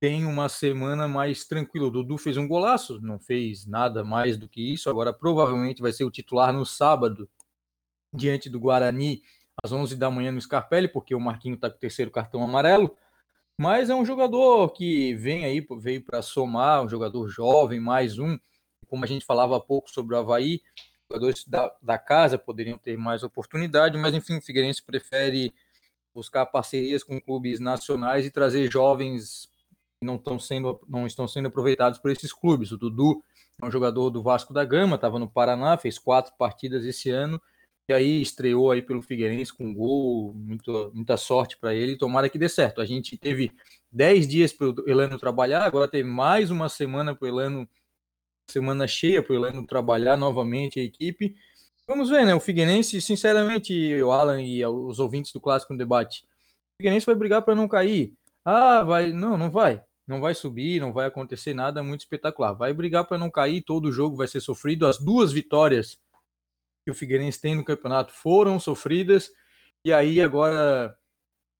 tem 0.00 0.26
uma 0.26 0.48
semana 0.48 1.08
mais 1.08 1.46
tranquila. 1.46 1.86
O 1.86 1.90
Dudu 1.90 2.18
fez 2.18 2.36
um 2.36 2.46
golaço, 2.46 3.00
não 3.00 3.18
fez 3.18 3.66
nada 3.66 4.04
mais 4.04 4.36
do 4.36 4.48
que 4.48 4.72
isso. 4.72 4.90
Agora 4.90 5.12
provavelmente 5.12 5.80
vai 5.80 5.92
ser 5.92 6.04
o 6.04 6.10
titular 6.10 6.52
no 6.52 6.66
sábado 6.66 7.28
diante 8.12 8.50
do 8.50 8.60
Guarani 8.60 9.22
às 9.62 9.72
11 9.72 9.96
da 9.96 10.10
manhã 10.10 10.32
no 10.32 10.40
Scarpelli, 10.40 10.88
porque 10.88 11.14
o 11.14 11.20
Marquinho 11.20 11.54
está 11.54 11.70
com 11.70 11.76
o 11.76 11.80
terceiro 11.80 12.10
cartão 12.10 12.42
amarelo. 12.42 12.96
Mas 13.58 13.88
é 13.88 13.94
um 13.94 14.04
jogador 14.04 14.70
que 14.72 15.14
vem 15.14 15.44
aí, 15.44 15.66
veio 15.78 16.04
para 16.04 16.20
somar, 16.20 16.84
um 16.84 16.88
jogador 16.88 17.26
jovem, 17.28 17.80
mais 17.80 18.18
um. 18.18 18.38
Como 18.86 19.02
a 19.02 19.08
gente 19.08 19.24
falava 19.24 19.56
há 19.56 19.60
pouco 19.60 19.90
sobre 19.90 20.14
o 20.14 20.18
Havaí, 20.18 20.60
jogadores 21.10 21.44
da, 21.46 21.72
da 21.80 21.98
casa 21.98 22.38
poderiam 22.38 22.78
ter 22.78 22.96
mais 22.96 23.22
oportunidade, 23.22 23.96
mas 23.98 24.14
enfim, 24.14 24.36
o 24.36 24.42
Figueirense 24.42 24.82
prefere 24.82 25.54
buscar 26.14 26.46
parcerias 26.46 27.02
com 27.02 27.20
clubes 27.20 27.60
nacionais 27.60 28.24
e 28.24 28.30
trazer 28.30 28.70
jovens 28.70 29.48
que 30.00 30.06
não 30.06 30.16
estão 30.16 30.38
sendo, 30.38 30.80
não 30.88 31.06
estão 31.06 31.28
sendo 31.28 31.48
aproveitados 31.48 31.98
por 31.98 32.10
esses 32.10 32.32
clubes. 32.32 32.72
O 32.72 32.78
Dudu 32.78 33.22
é 33.60 33.66
um 33.66 33.70
jogador 33.70 34.10
do 34.10 34.22
Vasco 34.22 34.52
da 34.52 34.64
Gama, 34.64 34.96
estava 34.96 35.18
no 35.18 35.30
Paraná, 35.30 35.76
fez 35.76 35.98
quatro 35.98 36.32
partidas 36.36 36.84
esse 36.84 37.10
ano 37.10 37.40
e 37.88 37.92
aí 37.92 38.20
estreou 38.20 38.70
aí 38.70 38.82
pelo 38.82 39.00
Figueirense 39.00 39.52
com 39.52 39.72
gol, 39.72 40.34
muito, 40.34 40.90
muita 40.92 41.16
sorte 41.16 41.56
para 41.56 41.72
ele, 41.72 41.96
tomara 41.96 42.28
que 42.28 42.38
dê 42.38 42.48
certo. 42.48 42.80
A 42.80 42.84
gente 42.84 43.16
teve 43.16 43.52
10 43.92 44.26
dias 44.26 44.52
para 44.52 44.68
o 44.68 44.74
Elano 44.86 45.18
trabalhar, 45.18 45.62
agora 45.64 45.86
tem 45.86 46.02
mais 46.02 46.50
uma 46.50 46.68
semana 46.68 47.14
para 47.14 47.26
o 47.26 47.28
Elano, 47.28 47.68
semana 48.48 48.86
cheia 48.86 49.22
para 49.22 49.32
o 49.32 49.36
Elano 49.36 49.66
trabalhar 49.66 50.16
novamente 50.16 50.78
a 50.80 50.82
equipe. 50.82 51.36
Vamos 51.86 52.10
ver, 52.10 52.24
né? 52.24 52.34
O 52.34 52.40
Figueirense, 52.40 53.00
sinceramente, 53.00 53.94
o 54.02 54.10
Alan 54.10 54.42
e 54.42 54.64
os 54.64 54.98
ouvintes 54.98 55.32
do 55.32 55.40
Clássico 55.40 55.72
no 55.72 55.78
Debate, 55.78 56.24
o 56.24 56.76
Figueirense 56.78 57.06
vai 57.06 57.14
brigar 57.14 57.42
para 57.42 57.54
não 57.54 57.68
cair. 57.68 58.12
Ah, 58.44 58.82
vai, 58.82 59.12
não, 59.12 59.36
não 59.36 59.50
vai. 59.50 59.82
Não 60.06 60.20
vai 60.20 60.34
subir, 60.34 60.80
não 60.80 60.92
vai 60.92 61.06
acontecer 61.06 61.52
nada 61.52 61.82
muito 61.82 62.00
espetacular. 62.00 62.52
Vai 62.52 62.72
brigar 62.72 63.04
para 63.06 63.18
não 63.18 63.30
cair, 63.30 63.62
todo 63.62 63.90
jogo 63.90 64.16
vai 64.16 64.28
ser 64.28 64.40
sofrido. 64.40 64.86
As 64.86 64.98
duas 64.98 65.32
vitórias 65.32 65.98
que 66.84 66.90
o 66.90 66.94
Figueirense 66.94 67.40
tem 67.40 67.56
no 67.56 67.64
campeonato 67.64 68.12
foram 68.12 68.60
sofridas. 68.60 69.30
E 69.84 69.92
aí 69.92 70.20
agora 70.20 70.96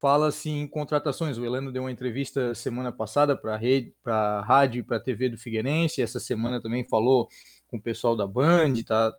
fala-se 0.06 0.48
em 0.48 0.68
contratações. 0.68 1.36
O 1.36 1.44
Elano 1.44 1.72
deu 1.72 1.82
uma 1.82 1.90
entrevista 1.90 2.54
semana 2.54 2.92
passada 2.92 3.36
para 3.36 3.56
a 3.56 4.40
rádio 4.40 4.78
e 4.78 4.82
para 4.84 4.98
a 4.98 5.00
TV 5.00 5.30
do 5.30 5.36
Figueirense. 5.36 6.00
Essa 6.00 6.20
semana 6.20 6.62
também 6.62 6.84
falou 6.84 7.28
com 7.66 7.76
o 7.76 7.82
pessoal 7.82 8.14
da 8.14 8.24
Band, 8.24 8.74
está 8.74 9.12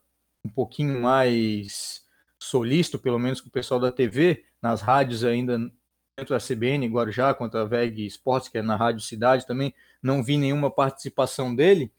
um 0.46 0.50
pouquinho 0.50 1.02
mais 1.02 2.06
solícito, 2.42 2.98
pelo 2.98 3.20
menos 3.20 3.42
com 3.42 3.50
o 3.50 3.52
pessoal 3.52 3.82
da 3.82 3.92
TV. 3.92 4.46
Nas 4.62 4.80
rádios 4.80 5.26
ainda, 5.26 5.60
tanto 6.16 6.34
a 6.34 6.40
CBN, 6.40 6.88
Guarujá, 6.88 7.34
quanto 7.34 7.58
a 7.58 7.66
VEG 7.66 8.06
Esportes, 8.06 8.48
que 8.48 8.58
é 8.58 8.62
na 8.62 8.78
Rádio 8.78 9.02
Cidade 9.02 9.46
também, 9.46 9.74
não 10.02 10.24
vi 10.24 10.38
nenhuma 10.38 10.72
participação 10.72 11.54
dele. 11.54 11.92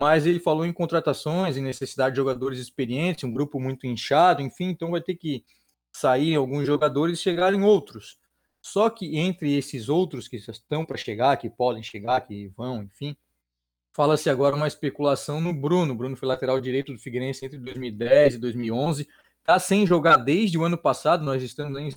mas 0.00 0.24
ele 0.24 0.38
falou 0.38 0.64
em 0.64 0.72
contratações, 0.72 1.56
em 1.56 1.62
necessidade 1.62 2.14
de 2.14 2.18
jogadores 2.18 2.60
experientes, 2.60 3.24
um 3.24 3.32
grupo 3.32 3.58
muito 3.58 3.88
inchado, 3.88 4.40
enfim, 4.40 4.66
então 4.66 4.92
vai 4.92 5.00
ter 5.00 5.16
que 5.16 5.44
sair 5.92 6.34
alguns 6.34 6.66
jogadores 6.66 7.18
e 7.18 7.22
chegarem 7.22 7.62
outros. 7.62 8.18
Só 8.60 8.90
que 8.90 9.16
entre 9.16 9.56
esses 9.56 9.88
outros 9.88 10.28
que 10.28 10.36
estão 10.36 10.84
para 10.84 10.96
chegar, 10.96 11.36
que 11.36 11.48
podem 11.48 11.82
chegar, 11.82 12.20
que 12.20 12.48
vão, 12.56 12.82
enfim, 12.82 13.16
fala-se 13.92 14.28
agora 14.28 14.54
uma 14.54 14.68
especulação 14.68 15.40
no 15.40 15.52
Bruno. 15.52 15.94
Bruno 15.94 16.16
foi 16.16 16.28
lateral 16.28 16.60
direito 16.60 16.92
do 16.92 16.98
Figueirense 16.98 17.44
entre 17.44 17.58
2010 17.58 18.34
e 18.34 18.38
2011, 18.38 19.08
está 19.40 19.58
sem 19.58 19.86
jogar 19.86 20.16
desde 20.16 20.58
o 20.58 20.64
ano 20.64 20.76
passado, 20.76 21.24
nós 21.24 21.42
estamos 21.42 21.78
em 21.78 21.90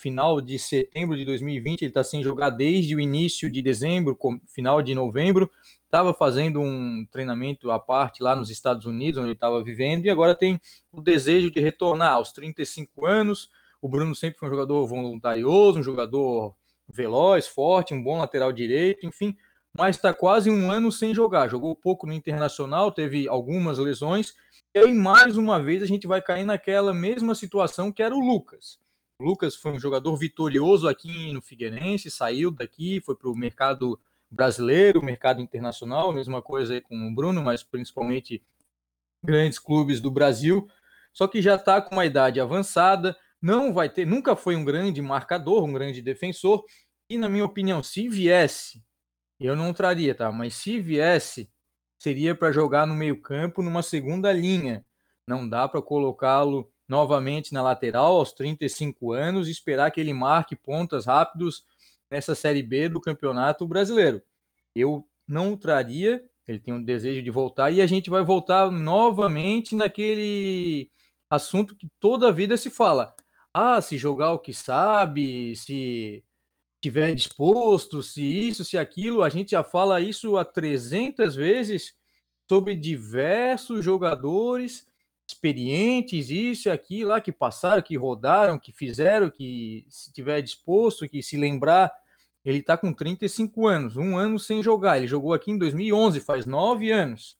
final 0.00 0.40
de 0.40 0.58
setembro 0.58 1.16
de 1.16 1.24
2020, 1.26 1.82
ele 1.82 1.90
está 1.90 2.02
sem 2.02 2.22
jogar 2.22 2.50
desde 2.50 2.96
o 2.96 3.00
início 3.00 3.50
de 3.50 3.60
dezembro, 3.60 4.18
final 4.46 4.80
de 4.80 4.94
novembro, 4.94 5.50
estava 5.84 6.14
fazendo 6.14 6.60
um 6.60 7.06
treinamento 7.10 7.70
à 7.70 7.78
parte 7.78 8.22
lá 8.22 8.34
nos 8.34 8.48
Estados 8.48 8.86
Unidos, 8.86 9.18
onde 9.18 9.28
ele 9.28 9.34
estava 9.34 9.62
vivendo, 9.62 10.06
e 10.06 10.10
agora 10.10 10.34
tem 10.34 10.58
o 10.90 11.02
desejo 11.02 11.50
de 11.50 11.60
retornar 11.60 12.14
aos 12.14 12.32
35 12.32 13.04
anos. 13.04 13.50
O 13.82 13.88
Bruno 13.88 14.14
sempre 14.14 14.38
foi 14.38 14.48
um 14.48 14.52
jogador 14.52 14.86
voluntarioso, 14.86 15.80
um 15.80 15.82
jogador 15.82 16.54
veloz, 16.88 17.46
forte, 17.46 17.92
um 17.92 18.02
bom 18.02 18.18
lateral 18.18 18.52
direito, 18.52 19.06
enfim, 19.06 19.36
mas 19.76 19.96
está 19.96 20.14
quase 20.14 20.50
um 20.50 20.70
ano 20.70 20.90
sem 20.90 21.14
jogar. 21.14 21.48
Jogou 21.48 21.76
pouco 21.76 22.06
no 22.06 22.12
Internacional, 22.14 22.90
teve 22.90 23.28
algumas 23.28 23.78
lesões, 23.78 24.34
e 24.74 24.78
aí 24.78 24.94
mais 24.94 25.36
uma 25.36 25.62
vez 25.62 25.82
a 25.82 25.86
gente 25.86 26.06
vai 26.06 26.22
cair 26.22 26.44
naquela 26.44 26.94
mesma 26.94 27.34
situação 27.34 27.92
que 27.92 28.02
era 28.02 28.14
o 28.14 28.20
Lucas. 28.20 28.78
Lucas 29.20 29.54
foi 29.54 29.72
um 29.72 29.78
jogador 29.78 30.16
vitorioso 30.16 30.88
aqui 30.88 31.32
no 31.32 31.42
Figueirense, 31.42 32.10
saiu 32.10 32.50
daqui, 32.50 33.00
foi 33.00 33.14
para 33.14 33.28
o 33.28 33.36
mercado 33.36 34.00
brasileiro, 34.30 35.04
mercado 35.04 35.42
internacional, 35.42 36.12
mesma 36.12 36.40
coisa 36.40 36.80
com 36.80 37.08
o 37.08 37.14
Bruno, 37.14 37.42
mas 37.42 37.62
principalmente 37.62 38.42
grandes 39.22 39.58
clubes 39.58 40.00
do 40.00 40.10
Brasil. 40.10 40.68
Só 41.12 41.26
que 41.26 41.42
já 41.42 41.56
está 41.56 41.82
com 41.82 41.94
uma 41.94 42.06
idade 42.06 42.40
avançada, 42.40 43.16
não 43.42 43.72
vai 43.72 43.88
ter, 43.88 44.06
nunca 44.06 44.36
foi 44.36 44.56
um 44.56 44.64
grande 44.64 45.02
marcador, 45.02 45.64
um 45.64 45.72
grande 45.72 46.00
defensor. 46.00 46.64
E 47.08 47.18
na 47.18 47.28
minha 47.28 47.44
opinião, 47.44 47.82
se 47.82 48.08
viesse, 48.08 48.82
eu 49.38 49.56
não 49.56 49.72
traria, 49.72 50.14
tá? 50.14 50.30
Mas 50.30 50.54
se 50.54 50.80
viesse, 50.80 51.50
seria 51.98 52.34
para 52.34 52.52
jogar 52.52 52.86
no 52.86 52.94
meio-campo 52.94 53.62
numa 53.62 53.82
segunda 53.82 54.32
linha. 54.32 54.84
Não 55.26 55.48
dá 55.48 55.68
para 55.68 55.82
colocá-lo 55.82 56.70
novamente 56.90 57.54
na 57.54 57.62
lateral 57.62 58.16
aos 58.16 58.32
35 58.32 59.12
anos 59.12 59.46
e 59.46 59.52
esperar 59.52 59.92
que 59.92 60.00
ele 60.00 60.12
marque 60.12 60.56
pontas 60.56 61.06
rápidos 61.06 61.64
nessa 62.10 62.34
Série 62.34 62.64
B 62.64 62.88
do 62.88 63.00
Campeonato 63.00 63.64
Brasileiro. 63.64 64.20
Eu 64.74 65.06
não 65.26 65.56
traria, 65.56 66.20
ele 66.48 66.58
tem 66.58 66.74
um 66.74 66.82
desejo 66.82 67.22
de 67.22 67.30
voltar, 67.30 67.70
e 67.70 67.80
a 67.80 67.86
gente 67.86 68.10
vai 68.10 68.24
voltar 68.24 68.72
novamente 68.72 69.76
naquele 69.76 70.90
assunto 71.30 71.76
que 71.76 71.88
toda 72.00 72.28
a 72.28 72.32
vida 72.32 72.56
se 72.56 72.68
fala. 72.68 73.14
Ah, 73.54 73.80
se 73.80 73.96
jogar 73.96 74.32
o 74.32 74.40
que 74.40 74.52
sabe, 74.52 75.54
se 75.54 76.24
tiver 76.80 77.14
disposto, 77.14 78.02
se 78.02 78.20
isso, 78.20 78.64
se 78.64 78.76
aquilo, 78.76 79.22
a 79.22 79.28
gente 79.28 79.52
já 79.52 79.62
fala 79.62 80.00
isso 80.00 80.36
há 80.36 80.44
300 80.44 81.36
vezes 81.36 81.94
sobre 82.48 82.74
diversos 82.74 83.84
jogadores 83.84 84.89
experientes, 85.32 86.30
isso 86.30 86.68
e 86.68 86.70
aquilo 86.70 87.10
lá, 87.10 87.20
que 87.20 87.32
passaram, 87.32 87.82
que 87.82 87.96
rodaram, 87.96 88.58
que 88.58 88.72
fizeram, 88.72 89.30
que 89.30 89.86
se 89.88 90.12
tiver 90.12 90.40
disposto, 90.42 91.08
que 91.08 91.22
se 91.22 91.36
lembrar, 91.36 91.92
ele 92.44 92.58
está 92.58 92.76
com 92.76 92.92
35 92.92 93.66
anos, 93.66 93.96
um 93.96 94.16
ano 94.16 94.38
sem 94.38 94.62
jogar. 94.62 94.98
Ele 94.98 95.06
jogou 95.06 95.32
aqui 95.32 95.50
em 95.50 95.58
2011, 95.58 96.20
faz 96.20 96.46
nove 96.46 96.90
anos. 96.90 97.36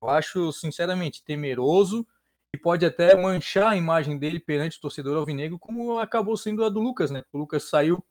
Eu 0.00 0.08
acho, 0.08 0.52
sinceramente, 0.52 1.24
temeroso 1.24 2.06
e 2.54 2.58
pode 2.58 2.86
até 2.86 3.14
manchar 3.14 3.72
a 3.72 3.76
imagem 3.76 4.18
dele 4.18 4.40
perante 4.40 4.78
o 4.78 4.80
torcedor 4.80 5.16
alvinegro, 5.16 5.58
como 5.58 5.98
acabou 5.98 6.36
sendo 6.36 6.64
a 6.64 6.68
do 6.68 6.80
Lucas, 6.80 7.10
né? 7.10 7.22
O 7.32 7.38
Lucas 7.38 7.64
saiu, 7.64 8.02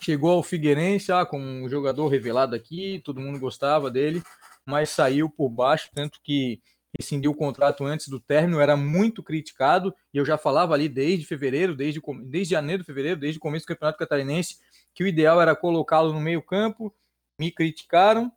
chegou 0.00 0.30
ao 0.30 0.42
Figueirense, 0.42 1.12
ah, 1.12 1.26
como 1.26 1.44
um 1.44 1.68
jogador 1.68 2.08
revelado 2.08 2.54
aqui, 2.54 3.02
todo 3.04 3.20
mundo 3.20 3.38
gostava 3.38 3.90
dele, 3.90 4.22
mas 4.64 4.90
saiu 4.90 5.28
por 5.28 5.50
baixo, 5.50 5.90
tanto 5.94 6.18
que 6.22 6.62
rescindiu 6.96 7.30
o 7.30 7.34
contrato 7.34 7.84
antes 7.84 8.08
do 8.08 8.18
término, 8.18 8.60
era 8.60 8.76
muito 8.76 9.22
criticado, 9.22 9.94
e 10.12 10.18
eu 10.18 10.24
já 10.24 10.38
falava 10.38 10.74
ali 10.74 10.88
desde 10.88 11.26
fevereiro, 11.26 11.74
desde, 11.74 12.00
desde 12.24 12.52
janeiro, 12.52 12.84
fevereiro, 12.84 13.20
desde 13.20 13.38
o 13.38 13.40
começo 13.40 13.64
do 13.64 13.68
Campeonato 13.68 13.98
Catarinense, 13.98 14.58
que 14.94 15.04
o 15.04 15.06
ideal 15.06 15.40
era 15.40 15.54
colocá-lo 15.54 16.12
no 16.12 16.20
meio 16.20 16.42
campo, 16.42 16.94
me 17.38 17.50
criticaram, 17.50 18.32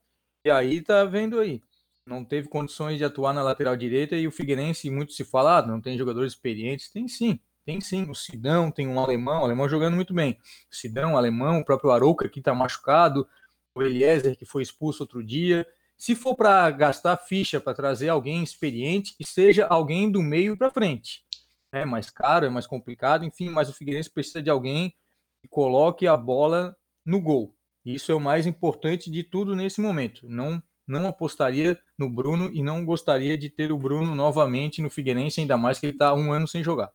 e 0.46 0.50
aí 0.50 0.82
tá 0.82 1.04
vendo 1.06 1.40
aí. 1.40 1.64
Não 2.06 2.26
teve 2.26 2.48
condições 2.48 2.98
de 2.98 3.06
atuar 3.06 3.34
na 3.34 3.44
lateral 3.44 3.76
direita, 3.76 4.16
e 4.16 4.28
o 4.28 4.32
Figueirense, 4.32 4.90
muito 4.90 5.14
se 5.14 5.24
fala, 5.24 5.58
ah, 5.58 5.66
não 5.66 5.80
tem 5.80 5.98
jogadores 5.98 6.34
experientes, 6.34 6.90
tem 6.90 7.08
sim, 7.08 7.40
tem 7.66 7.80
sim, 7.80 8.10
o 8.10 8.16
Sidão, 8.16 8.72
tem 8.72 8.88
um 8.88 9.00
alemão, 9.00 9.42
o 9.42 9.46
alemão 9.46 9.70
jogando 9.70 9.96
muito 9.96 10.14
bem, 10.14 10.38
o 10.72 10.76
Sidão, 10.76 11.16
alemão, 11.16 11.60
o 11.60 11.66
próprio 11.66 11.92
Arouca, 11.92 12.28
que 12.28 12.42
tá 12.42 12.54
machucado, 12.54 13.28
o 13.74 13.82
Eliezer, 13.82 14.36
que 14.36 14.46
foi 14.46 14.64
expulso 14.64 15.04
outro 15.04 15.24
dia, 15.24 15.66
se 16.02 16.16
for 16.16 16.36
para 16.36 16.72
gastar 16.72 17.16
ficha 17.16 17.62
para 17.62 17.76
trazer 17.76 18.10
alguém 18.10 18.42
experiente, 18.42 19.14
que 19.16 19.24
seja 19.24 19.68
alguém 19.68 20.12
do 20.12 20.20
meio 20.20 20.58
para 20.58 20.72
frente. 20.72 21.24
É 21.72 21.86
mais 21.86 22.10
caro, 22.10 22.44
é 22.44 22.50
mais 22.50 22.66
complicado, 22.66 23.24
enfim, 23.24 23.50
mas 23.50 23.70
o 23.70 23.74
Figueirense 23.74 24.10
precisa 24.10 24.42
de 24.42 24.50
alguém 24.50 24.96
que 25.40 25.48
coloque 25.48 26.08
a 26.08 26.18
bola 26.18 26.76
no 27.06 27.22
gol. 27.22 27.56
Isso 27.86 28.12
é 28.12 28.16
o 28.16 28.20
mais 28.20 28.48
importante 28.48 29.12
de 29.12 29.22
tudo 29.22 29.56
nesse 29.56 29.80
momento. 29.80 30.28
Não 30.28 30.62
não 30.88 31.08
apostaria 31.08 31.80
no 31.96 32.10
Bruno 32.10 32.50
e 32.52 32.64
não 32.64 32.84
gostaria 32.84 33.38
de 33.38 33.48
ter 33.48 33.72
o 33.72 33.78
Bruno 33.78 34.16
novamente 34.16 34.82
no 34.82 34.90
Figueirense, 34.90 35.40
ainda 35.40 35.56
mais 35.56 35.78
que 35.78 35.86
ele 35.86 35.94
está 35.94 36.16
um 36.16 36.34
ano 36.34 36.48
sem 36.48 36.64
jogar. 36.64 36.92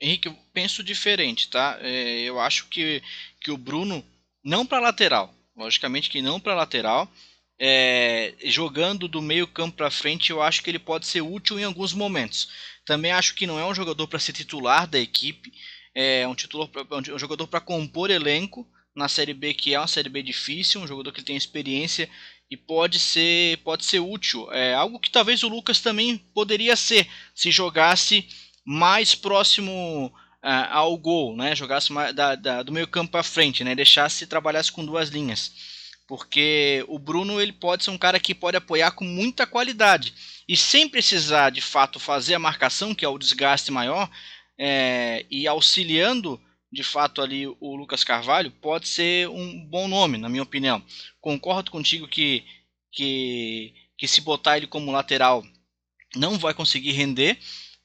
Henrique, 0.00 0.28
eu 0.28 0.38
penso 0.52 0.84
diferente, 0.84 1.50
tá? 1.50 1.78
É, 1.80 2.20
eu 2.20 2.38
acho 2.38 2.68
que, 2.68 3.02
que 3.40 3.50
o 3.50 3.58
Bruno, 3.58 4.04
não 4.42 4.64
para 4.64 4.78
lateral, 4.78 5.34
logicamente 5.56 6.08
que 6.08 6.22
não 6.22 6.38
para 6.38 6.54
lateral, 6.54 7.10
é, 7.64 8.34
jogando 8.42 9.06
do 9.06 9.22
meio 9.22 9.46
campo 9.46 9.76
para 9.76 9.88
frente, 9.88 10.30
eu 10.30 10.42
acho 10.42 10.64
que 10.64 10.68
ele 10.68 10.80
pode 10.80 11.06
ser 11.06 11.20
útil 11.20 11.60
em 11.60 11.62
alguns 11.62 11.92
momentos. 11.92 12.48
Também 12.84 13.12
acho 13.12 13.36
que 13.36 13.46
não 13.46 13.56
é 13.56 13.64
um 13.64 13.72
jogador 13.72 14.08
para 14.08 14.18
ser 14.18 14.32
titular 14.32 14.84
da 14.88 14.98
equipe, 14.98 15.52
é 15.94 16.26
um, 16.26 16.34
titular, 16.34 16.68
um 16.90 17.18
jogador 17.20 17.46
para 17.46 17.60
compor 17.60 18.10
elenco 18.10 18.66
na 18.96 19.08
Série 19.08 19.32
B, 19.32 19.54
que 19.54 19.74
é 19.74 19.78
uma 19.78 19.86
Série 19.86 20.08
B 20.08 20.24
difícil, 20.24 20.80
um 20.80 20.88
jogador 20.88 21.12
que 21.12 21.22
tem 21.22 21.36
experiência 21.36 22.10
e 22.50 22.56
pode 22.56 22.98
ser, 22.98 23.58
pode 23.58 23.84
ser 23.84 24.00
útil. 24.00 24.52
É 24.52 24.74
algo 24.74 24.98
que 24.98 25.10
talvez 25.10 25.44
o 25.44 25.48
Lucas 25.48 25.78
também 25.78 26.18
poderia 26.34 26.74
ser, 26.74 27.06
se 27.32 27.52
jogasse 27.52 28.26
mais 28.64 29.14
próximo 29.14 30.12
uh, 30.42 30.66
ao 30.68 30.96
gol, 30.98 31.36
né? 31.36 31.54
jogasse 31.54 31.94
da, 32.12 32.34
da, 32.34 32.62
do 32.64 32.72
meio 32.72 32.88
campo 32.88 33.12
para 33.12 33.22
frente, 33.22 33.62
né? 33.62 33.72
deixasse 33.76 34.26
trabalhasse 34.26 34.72
com 34.72 34.84
duas 34.84 35.10
linhas 35.10 35.71
porque 36.12 36.84
o 36.88 36.98
Bruno 36.98 37.40
ele 37.40 37.54
pode 37.54 37.84
ser 37.84 37.90
um 37.90 37.96
cara 37.96 38.20
que 38.20 38.34
pode 38.34 38.54
apoiar 38.54 38.90
com 38.90 39.02
muita 39.02 39.46
qualidade 39.46 40.12
e 40.46 40.54
sem 40.54 40.86
precisar 40.86 41.48
de 41.48 41.62
fato 41.62 41.98
fazer 41.98 42.34
a 42.34 42.38
marcação, 42.38 42.94
que 42.94 43.02
é 43.02 43.08
o 43.08 43.16
desgaste 43.16 43.72
maior, 43.72 44.10
é, 44.58 45.24
e 45.30 45.48
auxiliando 45.48 46.38
de 46.70 46.82
fato 46.82 47.22
ali 47.22 47.46
o 47.46 47.74
Lucas 47.74 48.04
Carvalho, 48.04 48.50
pode 48.50 48.88
ser 48.88 49.26
um 49.30 49.64
bom 49.64 49.88
nome, 49.88 50.18
na 50.18 50.28
minha 50.28 50.42
opinião. 50.42 50.84
Concordo 51.18 51.70
contigo 51.70 52.06
que, 52.06 52.44
que, 52.92 53.72
que 53.96 54.06
se 54.06 54.20
botar 54.20 54.58
ele 54.58 54.66
como 54.66 54.92
lateral 54.92 55.42
não 56.14 56.38
vai 56.38 56.52
conseguir 56.52 56.92
render, 56.92 57.38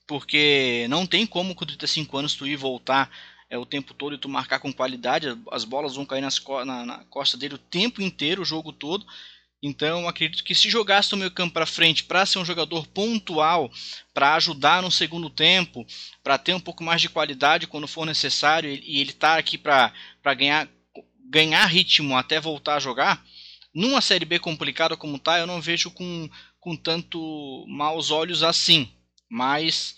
porque 0.06 0.86
não 0.90 1.08
tem 1.08 1.26
como 1.26 1.56
com 1.56 1.66
35 1.66 2.18
anos 2.18 2.36
tu 2.36 2.46
ir 2.46 2.58
voltar 2.58 3.10
é, 3.50 3.58
o 3.58 3.66
tempo 3.66 3.94
todo 3.94 4.16
e 4.16 4.18
tu 4.18 4.28
marcar 4.28 4.60
com 4.60 4.74
qualidade, 4.74 5.38
as 5.52 5.64
bolas 5.64 5.96
vão 5.96 6.06
cair 6.06 6.22
nas, 6.22 6.42
na, 6.66 6.86
na 6.86 7.04
costa 7.06 7.38
dele 7.38 7.56
o 7.56 7.60
tempo 7.60 8.02
inteiro, 8.02 8.42
o 8.42 8.46
jogo 8.46 8.74
todo. 8.74 9.06
Então, 9.62 10.08
acredito 10.08 10.44
que 10.44 10.54
se 10.54 10.70
jogasse 10.70 11.14
o 11.14 11.18
meio 11.18 11.32
campo 11.32 11.54
para 11.54 11.66
frente 11.66 12.04
para 12.04 12.26
ser 12.26 12.38
um 12.38 12.46
jogador 12.46 12.86
pontual, 12.88 13.72
para 14.14 14.36
ajudar 14.36 14.84
no 14.84 14.92
segundo 14.92 15.30
tempo, 15.30 15.86
para 16.24 16.38
ter 16.38 16.54
um 16.54 16.60
pouco 16.60 16.84
mais 16.84 17.02
de 17.02 17.10
qualidade 17.10 17.66
quando 17.66 17.88
for 17.88 18.06
necessário 18.06 18.70
e 18.70 19.00
ele 19.00 19.12
estar 19.12 19.34
tá 19.34 19.40
aqui 19.40 19.58
para 19.58 19.92
ganhar, 20.36 20.70
ganhar 21.28 21.66
ritmo 21.66 22.16
até 22.16 22.40
voltar 22.40 22.76
a 22.76 22.80
jogar, 22.80 23.26
numa 23.74 24.02
Série 24.02 24.26
B 24.26 24.38
complicada 24.38 24.96
como 24.96 25.18
tá, 25.18 25.40
eu 25.40 25.48
não 25.48 25.60
vejo 25.60 25.90
com, 25.90 26.30
com 26.60 26.76
tanto 26.76 27.66
maus 27.68 28.12
olhos 28.12 28.44
assim. 28.44 28.92
Mas 29.30 29.96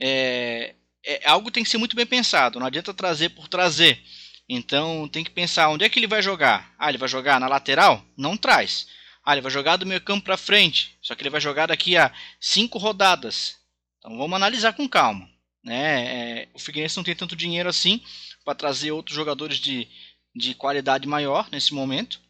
é, 0.00 0.74
é, 1.06 1.28
algo 1.28 1.50
tem 1.50 1.62
que 1.62 1.70
ser 1.70 1.78
muito 1.78 1.94
bem 1.94 2.04
pensado. 2.04 2.58
Não 2.58 2.66
adianta 2.66 2.92
trazer 2.92 3.30
por 3.30 3.46
trazer. 3.46 4.02
Então 4.48 5.08
tem 5.08 5.24
que 5.24 5.30
pensar 5.30 5.68
onde 5.68 5.84
é 5.84 5.88
que 5.88 5.98
ele 5.98 6.06
vai 6.06 6.20
jogar. 6.20 6.74
Ah, 6.78 6.88
ele 6.88 6.98
vai 6.98 7.08
jogar 7.08 7.40
na 7.40 7.48
lateral? 7.48 8.04
Não 8.16 8.36
traz. 8.36 8.88
Ah, 9.24 9.32
ele 9.32 9.40
vai 9.40 9.50
jogar 9.50 9.76
do 9.76 9.86
meio 9.86 10.00
campo 10.00 10.24
para 10.24 10.36
frente. 10.36 10.96
Só 11.00 11.14
que 11.14 11.22
ele 11.22 11.30
vai 11.30 11.40
jogar 11.40 11.66
daqui 11.66 11.96
a 11.96 12.12
cinco 12.40 12.78
rodadas. 12.78 13.56
Então 13.98 14.18
vamos 14.18 14.36
analisar 14.36 14.72
com 14.72 14.88
calma. 14.88 15.28
Né? 15.64 16.42
É, 16.42 16.48
o 16.54 16.58
Figueirense 16.58 16.96
não 16.96 17.04
tem 17.04 17.14
tanto 17.14 17.34
dinheiro 17.34 17.68
assim 17.68 18.00
para 18.44 18.54
trazer 18.54 18.92
outros 18.92 19.16
jogadores 19.16 19.58
de, 19.58 19.88
de 20.34 20.54
qualidade 20.54 21.08
maior 21.08 21.48
nesse 21.50 21.74
momento. 21.74 22.20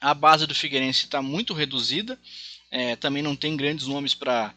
A 0.00 0.12
base 0.12 0.46
do 0.46 0.54
Figueirense 0.54 1.04
está 1.04 1.22
muito 1.22 1.54
reduzida. 1.54 2.18
é, 2.70 2.96
também 2.96 3.22
não 3.22 3.36
tem 3.36 3.56
grandes 3.56 3.86
nomes 3.86 4.14
para 4.14 4.52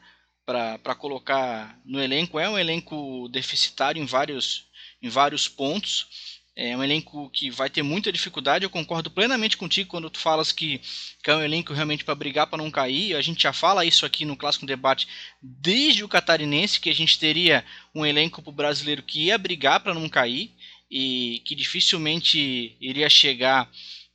colocar 0.98 1.80
no 1.86 2.02
elenco. 2.02 2.40
É 2.40 2.50
um 2.50 2.58
elenco 2.58 3.28
deficitário 3.30 4.02
em 4.02 4.06
vários, 4.06 4.66
em 5.02 5.10
vários 5.10 5.48
pontos. 5.48 6.38
É 6.56 6.76
um 6.76 6.84
elenco 6.84 7.30
que 7.30 7.52
vai 7.52 7.70
ter 7.70 7.84
muita 7.84 8.12
dificuldade. 8.12 8.64
Eu 8.64 8.70
concordo 8.70 9.12
plenamente 9.12 9.56
contigo 9.56 9.90
quando 9.90 10.10
tu 10.10 10.18
falas 10.18 10.52
que, 10.52 10.82
que 11.24 11.30
é 11.30 11.36
um 11.36 11.44
elenco 11.44 11.72
realmente 11.72 12.04
para 12.04 12.16
brigar 12.16 12.48
para 12.48 12.58
não 12.58 12.72
cair. 12.72 13.16
A 13.16 13.22
gente 13.22 13.44
já 13.44 13.54
fala 13.54 13.86
isso 13.86 14.06
aqui 14.06 14.26
no 14.26 14.36
Clássico 14.36 14.66
Debate 14.66 15.08
desde 15.40 16.04
o 16.04 16.08
Catarinense, 16.08 16.80
que 16.80 16.90
a 16.90 16.96
gente 16.96 17.20
teria 17.20 17.64
um 17.94 18.04
elenco 18.04 18.42
para 18.42 18.50
o 18.50 18.54
brasileiro 18.54 19.04
que 19.04 19.26
ia 19.26 19.38
brigar 19.38 19.82
para 19.82 19.94
não 19.94 20.10
cair 20.10 20.52
e 20.90 21.44
que 21.46 21.54
dificilmente 21.54 22.76
iria 22.82 23.10
chegar 23.10 23.70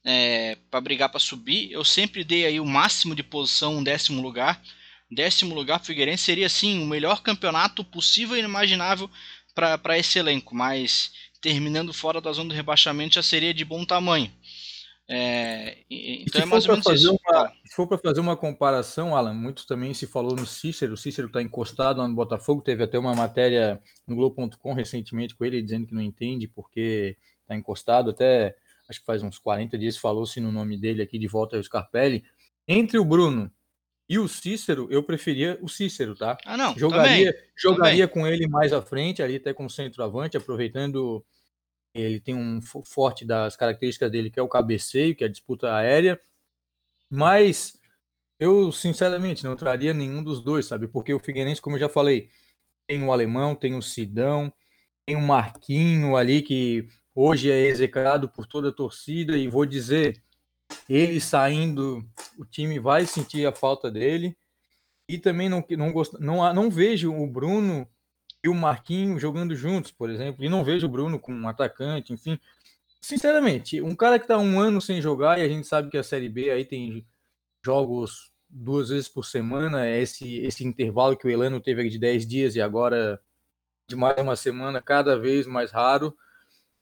é, 0.05 0.57
para 0.70 0.80
brigar 0.80 1.11
para 1.11 1.20
subir. 1.20 1.70
Eu 1.70 1.85
sempre 1.85 2.24
dei 2.24 2.45
aí 2.45 2.59
o 2.59 2.66
máximo 2.66 3.14
de 3.14 3.22
posição, 3.22 3.76
um 3.76 3.85
décimo 3.85 4.20
lugar. 4.20 4.61
Décimo 5.14 5.54
lugar 5.54 5.78
para 5.78 5.84
o 5.84 5.86
Figueirense 5.86 6.24
seria 6.24 6.48
sim 6.48 6.82
o 6.82 6.86
melhor 6.86 7.22
campeonato 7.22 7.84
possível 7.84 8.34
e 8.34 8.38
inimaginável 8.38 9.10
para 9.54 9.98
esse 9.98 10.18
elenco, 10.18 10.54
mas 10.54 11.12
terminando 11.40 11.92
fora 11.92 12.20
da 12.20 12.32
zona 12.32 12.48
do 12.48 12.54
rebaixamento 12.54 13.16
já 13.16 13.22
seria 13.22 13.52
de 13.52 13.64
bom 13.64 13.84
tamanho. 13.84 14.30
É, 15.06 15.78
então 15.90 16.40
é 16.40 16.46
mais 16.46 16.64
ou 16.66 16.72
menos 16.72 16.86
isso. 16.86 17.10
Uma, 17.10 17.52
se 17.66 17.74
for 17.74 17.86
para 17.86 17.98
fazer 17.98 18.20
uma 18.20 18.36
comparação, 18.36 19.14
Alan, 19.14 19.34
muito 19.34 19.66
também 19.66 19.92
se 19.92 20.06
falou 20.06 20.34
no 20.34 20.46
Cícero. 20.46 20.94
O 20.94 20.96
Cícero 20.96 21.26
está 21.26 21.42
encostado 21.42 21.98
lá 21.98 22.08
no 22.08 22.14
Botafogo. 22.14 22.62
Teve 22.62 22.84
até 22.84 22.98
uma 22.98 23.14
matéria 23.14 23.78
no 24.06 24.16
Globo.com 24.16 24.72
recentemente 24.72 25.34
com 25.34 25.44
ele 25.44 25.60
dizendo 25.60 25.86
que 25.86 25.94
não 25.94 26.00
entende 26.00 26.48
porque 26.48 27.18
está 27.42 27.54
encostado. 27.54 28.10
Até 28.10 28.56
acho 28.88 29.00
que 29.00 29.06
faz 29.06 29.22
uns 29.22 29.38
40 29.38 29.76
dias 29.76 29.98
falou-se 29.98 30.40
no 30.40 30.50
nome 30.50 30.78
dele 30.78 31.02
aqui 31.02 31.18
de 31.18 31.28
volta 31.28 31.56
ao 31.56 31.62
Scarpelli. 31.62 32.24
Entre 32.66 32.98
o 32.98 33.04
Bruno 33.04 33.50
e 34.12 34.18
o 34.18 34.28
Cícero, 34.28 34.88
eu 34.90 35.02
preferia 35.02 35.58
o 35.62 35.68
Cícero, 35.68 36.14
tá? 36.14 36.36
Ah, 36.44 36.54
não. 36.54 36.76
Jogaria, 36.76 37.32
também, 37.32 37.48
jogaria 37.56 38.06
também. 38.06 38.22
com 38.22 38.26
ele 38.26 38.46
mais 38.46 38.70
à 38.70 38.82
frente, 38.82 39.22
ali 39.22 39.36
até 39.36 39.54
como 39.54 39.70
centroavante, 39.70 40.36
aproveitando 40.36 41.24
ele 41.94 42.20
tem 42.20 42.34
um 42.34 42.60
forte 42.60 43.24
das 43.24 43.56
características 43.56 44.10
dele, 44.10 44.30
que 44.30 44.38
é 44.38 44.42
o 44.42 44.48
cabeceio, 44.48 45.14
que 45.14 45.24
é 45.24 45.26
a 45.26 45.30
disputa 45.30 45.74
aérea. 45.74 46.20
Mas 47.10 47.78
eu, 48.38 48.70
sinceramente, 48.70 49.44
não 49.44 49.56
traria 49.56 49.94
nenhum 49.94 50.22
dos 50.22 50.42
dois, 50.42 50.66
sabe? 50.66 50.88
Porque 50.88 51.14
o 51.14 51.18
Figueirense, 51.18 51.62
como 51.62 51.76
eu 51.76 51.80
já 51.80 51.88
falei, 51.88 52.28
tem 52.86 53.02
o 53.02 53.12
alemão, 53.12 53.54
tem 53.54 53.74
o 53.74 53.82
Sidão, 53.82 54.52
tem 55.06 55.16
o 55.16 55.22
Marquinho 55.22 56.16
ali, 56.16 56.42
que 56.42 56.86
hoje 57.14 57.50
é 57.50 57.60
execrado 57.66 58.28
por 58.28 58.46
toda 58.46 58.68
a 58.68 58.72
torcida. 58.72 59.36
E 59.38 59.48
vou 59.48 59.64
dizer, 59.64 60.22
ele 60.89 61.20
saindo, 61.20 62.05
o 62.39 62.45
time 62.45 62.79
vai 62.79 63.07
sentir 63.07 63.47
a 63.47 63.53
falta 63.53 63.91
dele. 63.91 64.37
E 65.09 65.18
também 65.18 65.49
não, 65.49 65.64
não, 65.70 65.93
gost... 65.93 66.14
não, 66.18 66.55
não 66.55 66.70
vejo 66.70 67.12
o 67.12 67.27
Bruno 67.27 67.87
e 68.45 68.49
o 68.49 68.55
Marquinho 68.55 69.18
jogando 69.18 69.55
juntos, 69.55 69.91
por 69.91 70.11
exemplo, 70.11 70.45
e 70.45 70.49
não 70.49 70.64
vejo 70.64 70.87
o 70.87 70.91
Bruno 70.91 71.18
como 71.18 71.39
um 71.39 71.49
atacante, 71.49 72.12
enfim. 72.12 72.39
Sinceramente, 73.01 73.81
um 73.81 73.95
cara 73.95 74.18
que 74.18 74.25
está 74.25 74.39
um 74.39 74.61
ano 74.61 74.81
sem 74.81 75.01
jogar, 75.01 75.39
e 75.39 75.43
a 75.43 75.49
gente 75.49 75.66
sabe 75.66 75.91
que 75.91 75.99
a 75.99 76.03
Série 76.03 76.29
B 76.29 76.51
aí 76.51 76.64
tem 76.64 77.07
jogos 77.64 78.33
duas 78.49 78.91
vezes 78.91 79.09
por 79.09 79.25
semana, 79.25 79.87
é 79.87 80.01
esse, 80.01 80.39
esse 80.39 80.64
intervalo 80.64 81.16
que 81.16 81.27
o 81.27 81.31
Elano 81.31 81.61
teve 81.61 81.89
de 81.89 81.99
10 81.99 82.27
dias 82.27 82.57
e 82.57 82.61
agora 82.61 83.20
de 83.89 83.97
mais 83.97 84.20
uma 84.20 84.37
semana, 84.37 84.81
cada 84.81 85.18
vez 85.18 85.47
mais 85.47 85.70
raro. 85.70 86.16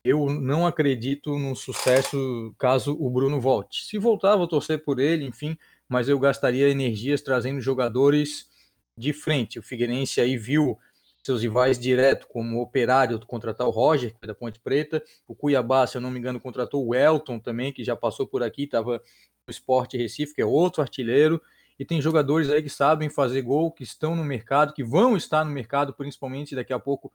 Eu 0.02 0.30
não 0.30 0.66
acredito 0.66 1.38
no 1.38 1.54
sucesso 1.54 2.54
caso 2.58 2.96
o 2.98 3.10
Bruno 3.10 3.40
volte. 3.40 3.84
Se 3.84 3.98
voltar, 3.98 4.36
vou 4.36 4.48
torcer 4.48 4.82
por 4.82 4.98
ele, 4.98 5.26
enfim, 5.26 5.58
mas 5.88 6.08
eu 6.08 6.18
gastaria 6.18 6.70
energias 6.70 7.20
trazendo 7.20 7.60
jogadores 7.60 8.48
de 8.96 9.12
frente. 9.12 9.58
O 9.58 9.62
Figueirense 9.62 10.20
aí 10.20 10.38
viu 10.38 10.78
seus 11.22 11.42
rivais 11.42 11.78
direto, 11.78 12.26
como 12.28 12.58
o 12.58 12.62
Operário 12.62 13.20
contratar 13.26 13.66
o 13.66 13.70
Roger, 13.70 14.14
é 14.22 14.26
da 14.26 14.34
Ponte 14.34 14.58
Preta, 14.58 15.02
o 15.28 15.34
Cuiabá, 15.34 15.86
se 15.86 15.98
eu 15.98 16.00
não 16.00 16.10
me 16.10 16.18
engano, 16.18 16.40
contratou 16.40 16.86
o 16.86 16.94
Elton 16.94 17.38
também, 17.38 17.72
que 17.72 17.84
já 17.84 17.94
passou 17.94 18.26
por 18.26 18.42
aqui, 18.42 18.64
estava 18.64 19.02
no 19.46 19.50
Esporte 19.50 19.98
Recife, 19.98 20.34
que 20.34 20.40
é 20.40 20.46
outro 20.46 20.80
artilheiro, 20.80 21.40
e 21.78 21.84
tem 21.84 22.00
jogadores 22.00 22.48
aí 22.50 22.62
que 22.62 22.70
sabem 22.70 23.10
fazer 23.10 23.42
gol, 23.42 23.70
que 23.70 23.82
estão 23.82 24.16
no 24.16 24.24
mercado, 24.24 24.72
que 24.72 24.82
vão 24.82 25.16
estar 25.16 25.44
no 25.44 25.50
mercado, 25.50 25.92
principalmente 25.92 26.54
daqui 26.54 26.72
a 26.72 26.78
pouco, 26.78 27.12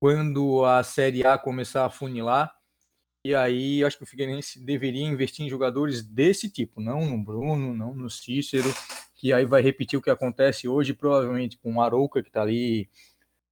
quando 0.00 0.64
a 0.64 0.82
Série 0.82 1.26
A 1.26 1.38
começar 1.38 1.86
a 1.86 1.90
funilar, 1.90 2.52
e 3.24 3.34
aí 3.34 3.82
acho 3.82 3.98
que 3.98 4.04
o 4.04 4.06
Figueirense 4.06 4.64
deveria 4.64 5.04
investir 5.04 5.44
em 5.44 5.48
jogadores 5.48 6.02
desse 6.02 6.48
tipo, 6.48 6.80
não 6.80 7.04
no 7.06 7.22
Bruno, 7.22 7.74
não 7.74 7.94
no 7.94 8.08
Cícero, 8.08 8.72
que 9.16 9.32
aí 9.32 9.44
vai 9.44 9.62
repetir 9.62 9.98
o 9.98 10.02
que 10.02 10.10
acontece 10.10 10.68
hoje, 10.68 10.92
provavelmente 10.92 11.58
com 11.58 11.74
o 11.74 11.80
Arouca, 11.80 12.22
que 12.22 12.28
está 12.28 12.42
ali 12.42 12.88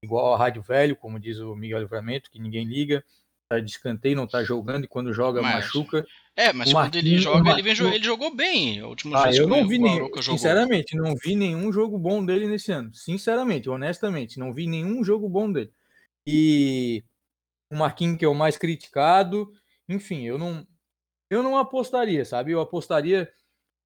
igual 0.03 0.35
a 0.35 0.39
Rádio 0.39 0.63
Velho, 0.63 0.95
como 0.95 1.19
diz 1.19 1.39
o 1.39 1.57
Miguel 1.57 1.81
Livramento, 1.81 2.31
que 2.31 2.39
ninguém 2.39 2.67
liga, 2.67 3.03
tá 3.49 3.59
de 3.59 3.71
escanteio, 3.71 4.15
não 4.15 4.27
tá 4.27 4.45
jogando, 4.45 4.85
e 4.85 4.89
quando 4.89 5.13
joga, 5.13 5.43
mas, 5.43 5.55
machuca. 5.55 6.07
É, 6.37 6.53
mas 6.53 6.73
quando 6.73 6.97
ele 6.97 7.19
joga, 7.19 7.51
ele, 7.53 7.63
vem, 7.63 7.95
ele 7.95 8.05
jogou 8.05 8.35
bem. 8.35 8.81
A 8.81 8.87
última 8.87 9.25
ah, 9.25 9.35
eu 9.35 9.49
não 9.49 9.67
vi 9.67 9.79
nenhum, 9.79 10.11
sinceramente, 10.23 10.95
não 10.95 11.17
vi 11.17 11.35
nenhum 11.35 11.73
jogo 11.73 11.99
bom 11.99 12.25
dele 12.25 12.47
nesse 12.47 12.71
ano. 12.71 12.95
Sinceramente, 12.95 13.69
honestamente, 13.69 14.39
não 14.39 14.53
vi 14.53 14.67
nenhum 14.67 15.03
jogo 15.03 15.29
bom 15.29 15.51
dele. 15.51 15.73
E 16.27 17.05
o 17.71 17.77
Marquinhos, 17.77 18.19
que 18.19 18.25
é 18.25 18.29
o 18.29 18.35
mais 18.35 18.57
criticado, 18.59 19.53
enfim, 19.89 20.23
eu 20.25 20.39
não, 20.39 20.67
eu 21.31 21.43
não 21.43 21.59
apostaria, 21.59 22.25
sabe? 22.25 22.53
Eu 22.53 22.61
apostaria, 22.61 23.33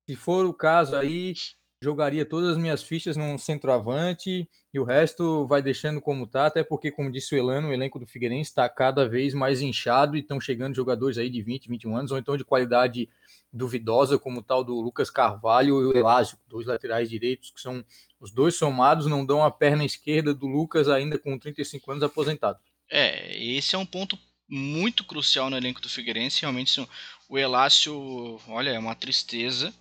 se 0.09 0.17
for 0.17 0.47
o 0.47 0.55
caso 0.55 0.97
aí, 0.97 1.35
jogaria 1.81 2.25
todas 2.25 2.51
as 2.51 2.59
minhas 2.59 2.83
fichas 2.83 3.17
num 3.17 3.39
centroavante 3.39 4.49
e 4.73 4.79
o 4.79 4.85
resto 4.85 5.47
vai 5.47 5.63
deixando 5.63 6.01
como 6.01 6.27
tá, 6.27 6.47
até 6.47 6.65
porque, 6.65 6.91
como 6.91 7.11
disse 7.11 7.35
o 7.35 7.39
Elano, 7.39 7.69
o 7.69 7.73
elenco 7.73 7.99
do 7.99 8.07
Figueirense 8.07 8.51
está 8.51 8.69
cada 8.69 9.09
vez 9.09 9.33
mais 9.33 9.63
inchado 9.63 10.17
e 10.17 10.21
estão 10.21 10.41
chegando 10.41 10.75
jogadores 10.75 11.19
aí 11.19 11.31
de 11.31 11.41
20, 11.41 11.69
21 11.69 11.97
anos, 11.97 12.11
ou 12.11 12.19
então 12.19 12.37
de 12.37 12.45
qualidade 12.45 13.09
duvidosa, 13.53 14.19
como 14.19 14.41
o 14.41 14.43
tal 14.43 14.63
do 14.65 14.81
Lucas 14.81 15.09
Carvalho 15.09 15.81
e 15.81 15.87
o 15.87 15.97
Elásio, 15.97 16.37
dois 16.49 16.67
laterais 16.67 17.09
direitos, 17.09 17.51
que 17.51 17.61
são 17.61 17.85
os 18.21 18.33
dois 18.33 18.57
somados, 18.57 19.07
não 19.07 19.25
dão 19.25 19.45
a 19.45 19.51
perna 19.51 19.85
esquerda 19.85 20.35
do 20.35 20.47
Lucas 20.47 20.89
ainda 20.89 21.19
com 21.19 21.39
35 21.39 21.93
anos 21.93 22.03
aposentado. 22.03 22.59
É, 22.91 23.37
esse 23.37 23.75
é 23.75 23.79
um 23.79 23.87
ponto 23.87 24.19
muito 24.49 25.05
crucial 25.05 25.49
no 25.49 25.57
elenco 25.57 25.81
do 25.81 25.89
Figueirense, 25.89 26.41
realmente 26.41 26.87
o 27.29 27.39
Elácio, 27.39 28.41
olha, 28.49 28.71
é 28.71 28.79
uma 28.79 28.95
tristeza, 28.95 29.73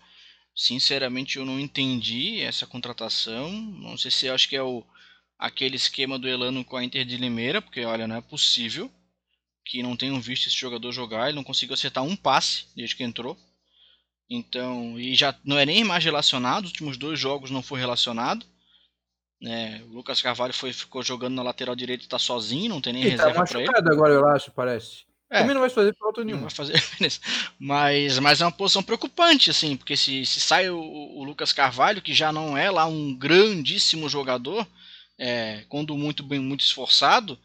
Sinceramente, 0.57 1.37
eu 1.37 1.45
não 1.45 1.59
entendi 1.59 2.41
essa 2.41 2.65
contratação. 2.65 3.51
Não 3.51 3.95
sei 3.95 4.09
se 4.09 4.27
acho 4.27 4.49
que 4.49 4.55
é 4.55 4.63
o 4.63 4.83
aquele 5.37 5.75
esquema 5.75 6.17
do 6.17 6.27
Elano 6.27 6.65
com 6.65 6.75
a 6.75 6.83
Inter 6.83 7.05
de 7.05 7.15
Limeira, 7.15 7.61
porque 7.61 7.85
olha, 7.85 8.07
não 8.07 8.15
é 8.15 8.21
possível 8.21 8.91
que 9.63 9.83
não 9.83 9.95
tenham 9.95 10.19
visto 10.19 10.47
esse 10.47 10.57
jogador 10.57 10.91
jogar. 10.91 11.27
Ele 11.27 11.35
não 11.35 11.43
conseguiu 11.43 11.75
acertar 11.75 12.03
um 12.03 12.15
passe 12.15 12.65
desde 12.75 12.95
que 12.95 13.03
entrou. 13.03 13.37
Então, 14.27 14.99
e 14.99 15.13
já 15.13 15.35
não 15.45 15.59
é 15.59 15.65
nem 15.65 15.83
mais 15.83 16.03
relacionado. 16.03 16.65
Os 16.65 16.71
últimos 16.71 16.97
dois 16.97 17.19
jogos 17.19 17.51
não 17.51 17.61
foi 17.61 17.79
relacionado. 17.79 18.43
É, 19.43 19.83
o 19.83 19.93
Lucas 19.93 20.23
Carvalho 20.23 20.53
foi, 20.53 20.73
ficou 20.73 21.03
jogando 21.03 21.35
na 21.35 21.43
lateral 21.43 21.75
direita, 21.75 22.03
está 22.03 22.17
sozinho, 22.17 22.69
não 22.69 22.81
tem 22.81 22.93
nem 22.93 23.03
ele 23.03 23.11
reserva 23.11 23.45
tá 23.45 23.45
para 23.45 23.61
ele. 23.61 23.91
agora, 23.91 24.11
eu 24.11 24.27
acho, 24.27 24.51
parece. 24.51 25.05
É, 25.29 25.39
Também 25.39 25.53
não 25.53 25.61
vai 25.61 25.69
fazer 25.69 25.95
falta 25.97 26.23
nenhuma. 26.23 26.43
Não 26.43 26.49
vai 26.49 26.55
fazer, 26.55 26.81
mas, 27.59 28.19
mas 28.19 28.41
é 28.41 28.45
uma 28.45 28.51
posição 28.51 28.81
preocupante, 28.81 29.49
assim, 29.49 29.75
porque 29.75 29.97
se, 29.97 30.25
se 30.25 30.39
sai 30.39 30.69
o, 30.69 30.79
o, 30.79 31.23
Lucas 31.23 31.51
Carvalho, 31.51 32.01
que 32.01 32.13
já 32.13 32.31
não 32.31 32.57
é 32.57 32.71
lá 32.71 32.85
um 32.85 33.13
grandíssimo 33.13 34.07
jogador, 34.07 34.65
é, 35.17 35.65
quando 35.67 35.97
muito 35.97 36.23
bem, 36.23 36.39
muito 36.39 36.61
esforçado, 36.61 37.37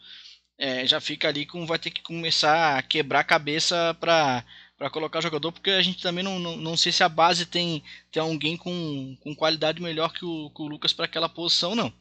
é, 0.57 0.87
já 0.87 1.01
fica 1.01 1.29
ali 1.29 1.45
com 1.45 1.67
vai 1.67 1.79
ter 1.79 1.91
que 1.91 2.03
começar 2.03 2.79
a 2.79 2.83
quebrar 2.83 3.21
a 3.21 3.25
cabeça 3.25 3.97
para 3.99 4.45
para 4.83 4.91
colocar 4.91 5.21
jogador, 5.21 5.53
porque 5.53 5.71
a 5.71 5.81
gente 5.81 6.03
também 6.03 6.25
não, 6.25 6.41
não, 6.41 6.57
não 6.57 6.77
sei 6.77 6.91
se 6.91 7.05
a 7.05 7.09
base 7.09 7.47
tem, 7.47 7.85
tem 8.11 8.21
alguém 8.21 8.57
com, 8.57 9.17
com 9.21 9.33
qualidade 9.33 9.81
melhor 9.81 10.13
que 10.13 10.25
o, 10.25 10.51
que 10.51 10.61
o 10.61 10.67
Lucas 10.67 10.93
para 10.93 11.05
aquela 11.05 11.29
posição, 11.29 11.77
não. 11.77 11.93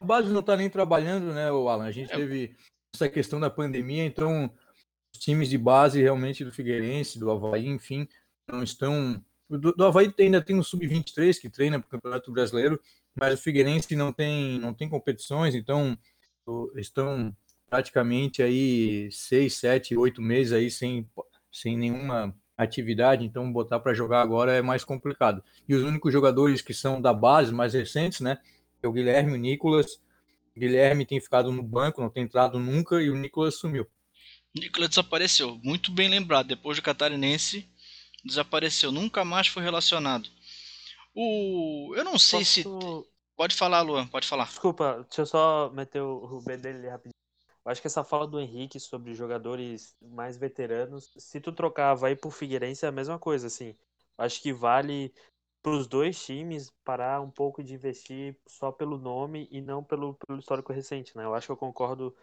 A 0.00 0.04
base 0.04 0.30
não 0.30 0.38
está 0.38 0.56
nem 0.56 0.70
trabalhando, 0.70 1.32
né, 1.32 1.50
o 1.50 1.68
Alan? 1.68 1.86
A 1.86 1.90
gente 1.90 2.12
é. 2.12 2.16
teve 2.16 2.54
essa 2.94 3.08
questão 3.08 3.40
da 3.40 3.50
pandemia, 3.50 4.04
então 4.04 4.48
times 5.18 5.48
de 5.48 5.58
base 5.58 6.00
realmente 6.00 6.44
do 6.44 6.52
Figueirense, 6.52 7.18
do 7.18 7.30
Havaí, 7.30 7.66
enfim, 7.66 8.08
não 8.46 8.62
estão. 8.62 9.22
Do, 9.48 9.72
do 9.72 9.84
Havaí 9.84 10.12
ainda 10.18 10.40
tem 10.40 10.56
um 10.56 10.62
sub-23 10.62 11.40
que 11.40 11.50
treina 11.50 11.78
para 11.78 11.86
o 11.86 11.90
Campeonato 11.90 12.32
Brasileiro, 12.32 12.80
mas 13.14 13.34
o 13.34 13.42
Figueirense 13.42 13.94
não 13.96 14.12
tem, 14.12 14.58
não 14.60 14.72
tem 14.72 14.88
competições, 14.88 15.54
então 15.54 15.98
estão 16.76 17.34
praticamente 17.68 18.42
aí 18.42 19.10
seis, 19.12 19.54
sete, 19.54 19.96
oito 19.96 20.20
meses 20.20 20.52
aí 20.52 20.70
sem, 20.70 21.08
sem 21.52 21.76
nenhuma 21.76 22.34
atividade, 22.56 23.24
então 23.24 23.50
botar 23.50 23.80
para 23.80 23.94
jogar 23.94 24.20
agora 24.20 24.52
é 24.52 24.62
mais 24.62 24.84
complicado. 24.84 25.42
E 25.68 25.74
os 25.74 25.82
únicos 25.82 26.12
jogadores 26.12 26.60
que 26.60 26.74
são 26.74 27.00
da 27.00 27.12
base, 27.12 27.52
mais 27.52 27.72
recentes, 27.72 28.20
né, 28.20 28.38
é 28.82 28.88
o 28.88 28.92
Guilherme 28.92 29.32
o 29.32 29.36
Nicolas. 29.36 29.94
O 30.54 30.60
Guilherme 30.60 31.06
tem 31.06 31.20
ficado 31.20 31.52
no 31.52 31.62
banco, 31.62 32.00
não 32.00 32.10
tem 32.10 32.24
entrado 32.24 32.58
nunca, 32.58 33.00
e 33.00 33.08
o 33.08 33.16
Nicolas 33.16 33.54
sumiu. 33.54 33.86
Nicolas 34.54 34.90
desapareceu. 34.90 35.58
Muito 35.62 35.90
bem 35.92 36.08
lembrado. 36.08 36.48
Depois 36.48 36.76
do 36.76 36.82
Catarinense, 36.82 37.68
desapareceu. 38.24 38.90
Nunca 38.90 39.24
mais 39.24 39.46
foi 39.46 39.62
relacionado. 39.62 40.28
O, 41.14 41.92
eu 41.96 42.04
não 42.04 42.18
sei 42.18 42.40
Posso... 42.40 42.52
se. 42.52 43.10
Pode 43.36 43.54
falar, 43.54 43.80
Luan, 43.80 44.06
pode 44.06 44.28
falar. 44.28 44.44
Desculpa, 44.44 45.02
deixa 45.08 45.22
eu 45.22 45.26
só 45.26 45.70
meter 45.70 46.02
o 46.02 46.42
B 46.42 46.58
dele 46.58 46.88
rapidinho. 46.88 47.14
Eu 47.64 47.72
acho 47.72 47.80
que 47.80 47.86
essa 47.86 48.04
fala 48.04 48.26
do 48.26 48.38
Henrique 48.38 48.78
sobre 48.78 49.14
jogadores 49.14 49.96
mais 50.00 50.36
veteranos, 50.36 51.10
se 51.16 51.40
tu 51.40 51.50
trocava 51.50 52.06
aí 52.06 52.16
por 52.16 52.32
Figueirense 52.32 52.84
é 52.84 52.88
a 52.88 52.92
mesma 52.92 53.18
coisa, 53.18 53.46
assim. 53.46 53.74
Acho 54.18 54.42
que 54.42 54.52
vale 54.52 55.10
para 55.62 55.72
os 55.72 55.86
dois 55.86 56.22
times 56.22 56.70
parar 56.84 57.20
um 57.20 57.30
pouco 57.30 57.62
de 57.62 57.74
investir 57.74 58.36
só 58.46 58.72
pelo 58.72 58.98
nome 58.98 59.48
e 59.50 59.60
não 59.60 59.84
pelo, 59.84 60.14
pelo 60.26 60.38
histórico 60.38 60.72
recente, 60.72 61.16
né? 61.16 61.24
Eu 61.24 61.34
acho 61.34 61.46
que 61.46 61.52
eu 61.52 61.56
concordo, 61.56 62.14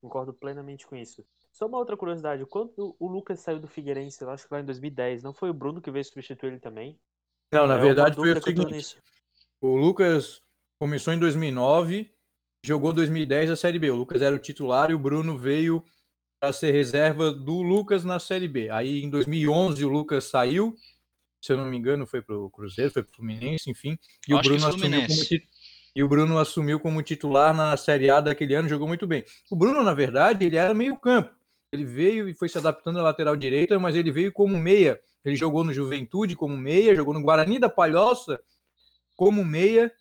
concordo 0.00 0.32
plenamente 0.32 0.86
com 0.86 0.96
isso. 0.96 1.24
Só 1.52 1.66
uma 1.66 1.78
outra 1.78 1.96
curiosidade, 1.96 2.46
quando 2.46 2.96
o 2.98 3.08
Lucas 3.08 3.40
saiu 3.40 3.60
do 3.60 3.68
Figueirense, 3.68 4.20
eu 4.22 4.30
acho 4.30 4.48
que 4.48 4.54
lá 4.54 4.60
em 4.60 4.64
2010, 4.64 5.22
não 5.22 5.34
foi 5.34 5.50
o 5.50 5.54
Bruno 5.54 5.80
que 5.80 5.90
veio 5.90 6.04
substituir 6.04 6.48
ele 6.52 6.60
também? 6.60 6.98
Não, 7.52 7.66
na 7.66 7.76
é 7.76 7.80
verdade 7.80 8.16
foi 8.16 8.32
o 8.32 8.42
seguinte, 8.42 8.96
o 9.60 9.76
Lucas 9.76 10.40
começou 10.80 11.12
em 11.12 11.18
2009 11.18 12.10
jogou 12.64 12.92
2010 12.92 13.50
a 13.50 13.56
Série 13.56 13.78
B. 13.78 13.90
O 13.90 13.96
Lucas 13.96 14.22
era 14.22 14.34
o 14.34 14.38
titular 14.38 14.90
e 14.90 14.94
o 14.94 14.98
Bruno 14.98 15.36
veio 15.36 15.84
para 16.40 16.52
ser 16.52 16.72
reserva 16.72 17.32
do 17.32 17.60
Lucas 17.62 18.04
na 18.04 18.18
Série 18.18 18.48
B. 18.48 18.70
Aí 18.70 19.02
em 19.02 19.10
2011 19.10 19.84
o 19.84 19.88
Lucas 19.88 20.24
saiu, 20.24 20.74
se 21.40 21.52
eu 21.52 21.56
não 21.56 21.66
me 21.66 21.76
engano, 21.76 22.06
foi 22.06 22.22
para 22.22 22.36
o 22.36 22.50
Cruzeiro, 22.50 22.92
foi 22.92 23.02
para 23.02 23.12
o 23.12 23.14
Fluminense, 23.14 23.70
enfim. 23.70 23.98
E 24.28 24.34
o, 24.34 24.40
Bruno 24.40 24.66
assumiu 24.66 25.00
como 25.02 25.42
e 25.94 26.02
o 26.02 26.08
Bruno 26.08 26.38
assumiu 26.38 26.80
como 26.80 27.02
titular 27.02 27.54
na 27.54 27.76
Série 27.76 28.10
A 28.10 28.20
daquele 28.20 28.54
ano, 28.54 28.68
jogou 28.68 28.88
muito 28.88 29.06
bem. 29.06 29.24
O 29.50 29.56
Bruno, 29.56 29.82
na 29.82 29.92
verdade, 29.92 30.46
ele 30.46 30.56
era 30.56 30.72
meio 30.72 30.96
campo. 30.96 31.34
Ele 31.72 31.84
veio 31.84 32.28
e 32.28 32.34
foi 32.34 32.48
se 32.48 32.58
adaptando 32.58 32.98
à 32.98 33.02
lateral 33.02 33.34
direita, 33.34 33.78
mas 33.78 33.96
ele 33.96 34.12
veio 34.12 34.32
como 34.32 34.58
meia. 34.58 35.00
Ele 35.24 35.36
jogou 35.36 35.64
no 35.64 35.72
Juventude 35.72 36.36
como 36.36 36.56
meia, 36.56 36.94
jogou 36.94 37.14
no 37.14 37.22
Guarani 37.22 37.58
da 37.58 37.68
Palhoça 37.68 38.40
como 39.16 39.44
meia 39.44 39.92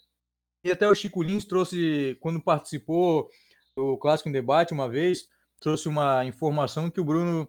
e 0.64 0.72
até 0.72 0.88
o 0.88 0.94
Chico 0.96 1.24
Lins 1.24 1.46
trouxe, 1.46 2.18
quando 2.20 2.42
participou 2.42 3.30
do 3.76 3.98
Clássico 3.98 4.30
em 4.30 4.32
Debate 4.32 4.74
uma 4.74 4.88
vez, 4.88 5.28
trouxe 5.60 5.88
uma 5.88 6.24
informação 6.26 6.90
que 6.90 7.02
o 7.02 7.06
Bruno, 7.06 7.48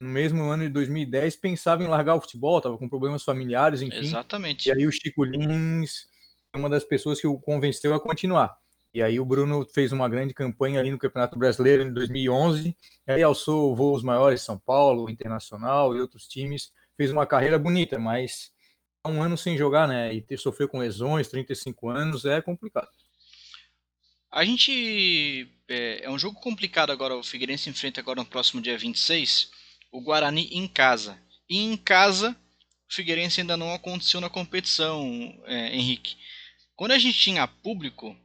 no 0.00 0.08
mesmo 0.08 0.44
ano 0.44 0.62
de 0.62 0.70
2010, 0.70 1.36
pensava 1.36 1.82
em 1.82 1.88
largar 1.88 2.14
o 2.14 2.20
futebol, 2.20 2.58
estava 2.58 2.78
com 2.78 2.88
problemas 2.88 3.22
familiares, 3.22 3.82
enfim. 3.82 3.98
Exatamente. 3.98 4.68
E 4.68 4.72
aí 4.72 4.86
o 4.86 4.92
Chico 4.92 5.24
Lins 5.24 6.06
é 6.54 6.58
uma 6.58 6.70
das 6.70 6.84
pessoas 6.84 7.20
que 7.20 7.26
o 7.26 7.38
convenceu 7.38 7.94
a 7.94 8.00
continuar. 8.00 8.56
E 8.96 9.02
aí 9.02 9.20
o 9.20 9.26
Bruno 9.26 9.62
fez 9.74 9.92
uma 9.92 10.08
grande 10.08 10.32
campanha 10.32 10.80
ali 10.80 10.90
no 10.90 10.96
Campeonato 10.96 11.38
Brasileiro 11.38 11.82
em 11.82 11.92
2011, 11.92 12.74
e 13.06 13.12
aí 13.12 13.22
alçou 13.22 13.76
voos 13.76 14.02
maiores 14.02 14.40
São 14.40 14.58
Paulo, 14.58 15.10
Internacional 15.10 15.94
e 15.94 16.00
outros 16.00 16.26
times, 16.26 16.72
fez 16.96 17.10
uma 17.10 17.26
carreira 17.26 17.58
bonita, 17.58 17.98
mas 17.98 18.50
um 19.06 19.22
ano 19.22 19.36
sem 19.36 19.54
jogar, 19.54 19.86
né? 19.86 20.14
E 20.14 20.22
ter 20.22 20.38
sofrido 20.38 20.70
com 20.70 20.78
lesões, 20.78 21.28
35 21.28 21.90
anos, 21.90 22.24
é 22.24 22.40
complicado. 22.40 22.88
A 24.32 24.42
gente. 24.46 25.46
É, 25.68 26.06
é, 26.06 26.10
um 26.10 26.18
jogo 26.18 26.40
complicado 26.40 26.90
agora. 26.90 27.18
O 27.18 27.22
Figueirense 27.22 27.68
enfrenta 27.68 28.00
agora 28.00 28.20
no 28.20 28.26
próximo 28.26 28.62
dia 28.62 28.78
26 28.78 29.50
o 29.92 30.00
Guarani 30.00 30.48
em 30.52 30.66
casa. 30.66 31.20
E 31.50 31.58
em 31.58 31.76
casa, 31.76 32.34
o 32.90 32.94
Figueirense 32.94 33.42
ainda 33.42 33.58
não 33.58 33.74
aconteceu 33.74 34.22
na 34.22 34.30
competição, 34.30 35.38
é, 35.44 35.76
Henrique. 35.76 36.16
Quando 36.74 36.92
a 36.92 36.98
gente 36.98 37.18
tinha 37.18 37.46
público, 37.46 38.16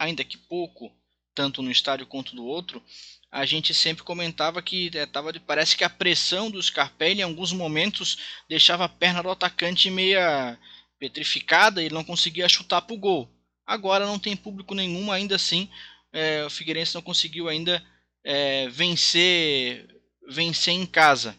ainda 0.00 0.24
que 0.24 0.38
pouco, 0.38 0.90
tanto 1.34 1.62
no 1.62 1.70
estádio 1.70 2.06
quanto 2.06 2.34
do 2.34 2.44
outro, 2.44 2.82
a 3.30 3.44
gente 3.44 3.74
sempre 3.74 4.02
comentava 4.02 4.62
que 4.62 4.90
é, 4.94 5.04
tava, 5.04 5.32
parece 5.46 5.76
que 5.76 5.84
a 5.84 5.90
pressão 5.90 6.50
do 6.50 6.60
Scarpelli 6.60 7.20
em 7.20 7.24
alguns 7.24 7.52
momentos 7.52 8.18
deixava 8.48 8.86
a 8.86 8.88
perna 8.88 9.22
do 9.22 9.30
atacante 9.30 9.90
meia 9.90 10.58
petrificada 10.98 11.80
e 11.80 11.86
ele 11.86 11.94
não 11.94 12.02
conseguia 12.02 12.48
chutar 12.48 12.80
para 12.80 12.94
o 12.94 12.98
gol. 12.98 13.30
Agora 13.66 14.06
não 14.06 14.18
tem 14.18 14.34
público 14.34 14.74
nenhum, 14.74 15.12
ainda 15.12 15.36
assim 15.36 15.68
é, 16.12 16.44
o 16.44 16.50
Figueirense 16.50 16.94
não 16.94 17.02
conseguiu 17.02 17.48
ainda 17.48 17.84
é, 18.24 18.68
vencer 18.68 19.86
vencer 20.26 20.74
em 20.74 20.86
casa. 20.86 21.36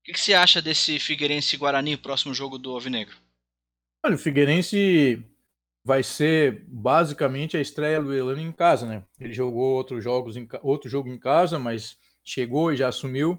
O 0.00 0.04
que, 0.04 0.12
que, 0.12 0.20
você 0.20 0.34
acha 0.34 0.62
desse 0.62 0.98
Figueirense 0.98 1.56
Guarani, 1.56 1.96
próximo 1.96 2.34
jogo 2.34 2.58
do 2.58 2.70
Alvinegro? 2.70 3.16
Olha, 4.04 4.14
o 4.14 4.18
Figueirense 4.18 5.24
vai 5.84 6.02
ser 6.02 6.64
basicamente 6.66 7.56
a 7.56 7.60
estreia 7.60 8.02
do 8.02 8.14
Elano 8.14 8.40
em 8.40 8.50
casa, 8.50 8.86
né? 8.86 9.04
Ele 9.20 9.34
jogou 9.34 9.74
outros 9.74 10.02
jogos 10.02 10.36
em, 10.36 10.48
outro 10.62 10.88
jogo 10.88 11.08
em 11.08 11.18
casa, 11.18 11.58
mas 11.58 11.98
chegou 12.24 12.72
e 12.72 12.76
já 12.76 12.88
assumiu. 12.88 13.38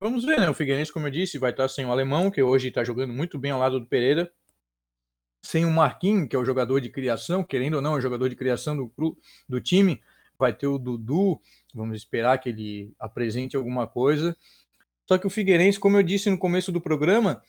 Vamos 0.00 0.24
ver, 0.24 0.40
né? 0.40 0.48
O 0.48 0.54
Figueirense, 0.54 0.92
como 0.92 1.06
eu 1.06 1.10
disse, 1.10 1.38
vai 1.38 1.50
estar 1.50 1.68
sem 1.68 1.84
o 1.84 1.92
alemão, 1.92 2.30
que 2.30 2.42
hoje 2.42 2.68
está 2.68 2.82
jogando 2.82 3.12
muito 3.12 3.38
bem 3.38 3.50
ao 3.50 3.60
lado 3.60 3.78
do 3.78 3.86
Pereira. 3.86 4.32
Sem 5.42 5.66
o 5.66 5.70
Marquinhos, 5.70 6.26
que 6.26 6.34
é 6.34 6.38
o 6.38 6.44
jogador 6.44 6.80
de 6.80 6.88
criação, 6.88 7.44
querendo 7.44 7.74
ou 7.74 7.82
não, 7.82 7.94
é 7.94 7.98
o 7.98 8.00
jogador 8.00 8.30
de 8.30 8.36
criação 8.36 8.74
do, 8.74 9.18
do 9.46 9.60
time. 9.60 10.00
Vai 10.38 10.54
ter 10.54 10.66
o 10.66 10.78
Dudu, 10.78 11.38
vamos 11.74 11.98
esperar 11.98 12.38
que 12.38 12.48
ele 12.48 12.94
apresente 12.98 13.56
alguma 13.56 13.86
coisa. 13.86 14.34
Só 15.06 15.18
que 15.18 15.26
o 15.26 15.30
Figueirense, 15.30 15.78
como 15.78 15.98
eu 15.98 16.02
disse 16.02 16.30
no 16.30 16.38
começo 16.38 16.72
do 16.72 16.80
programa, 16.80 17.42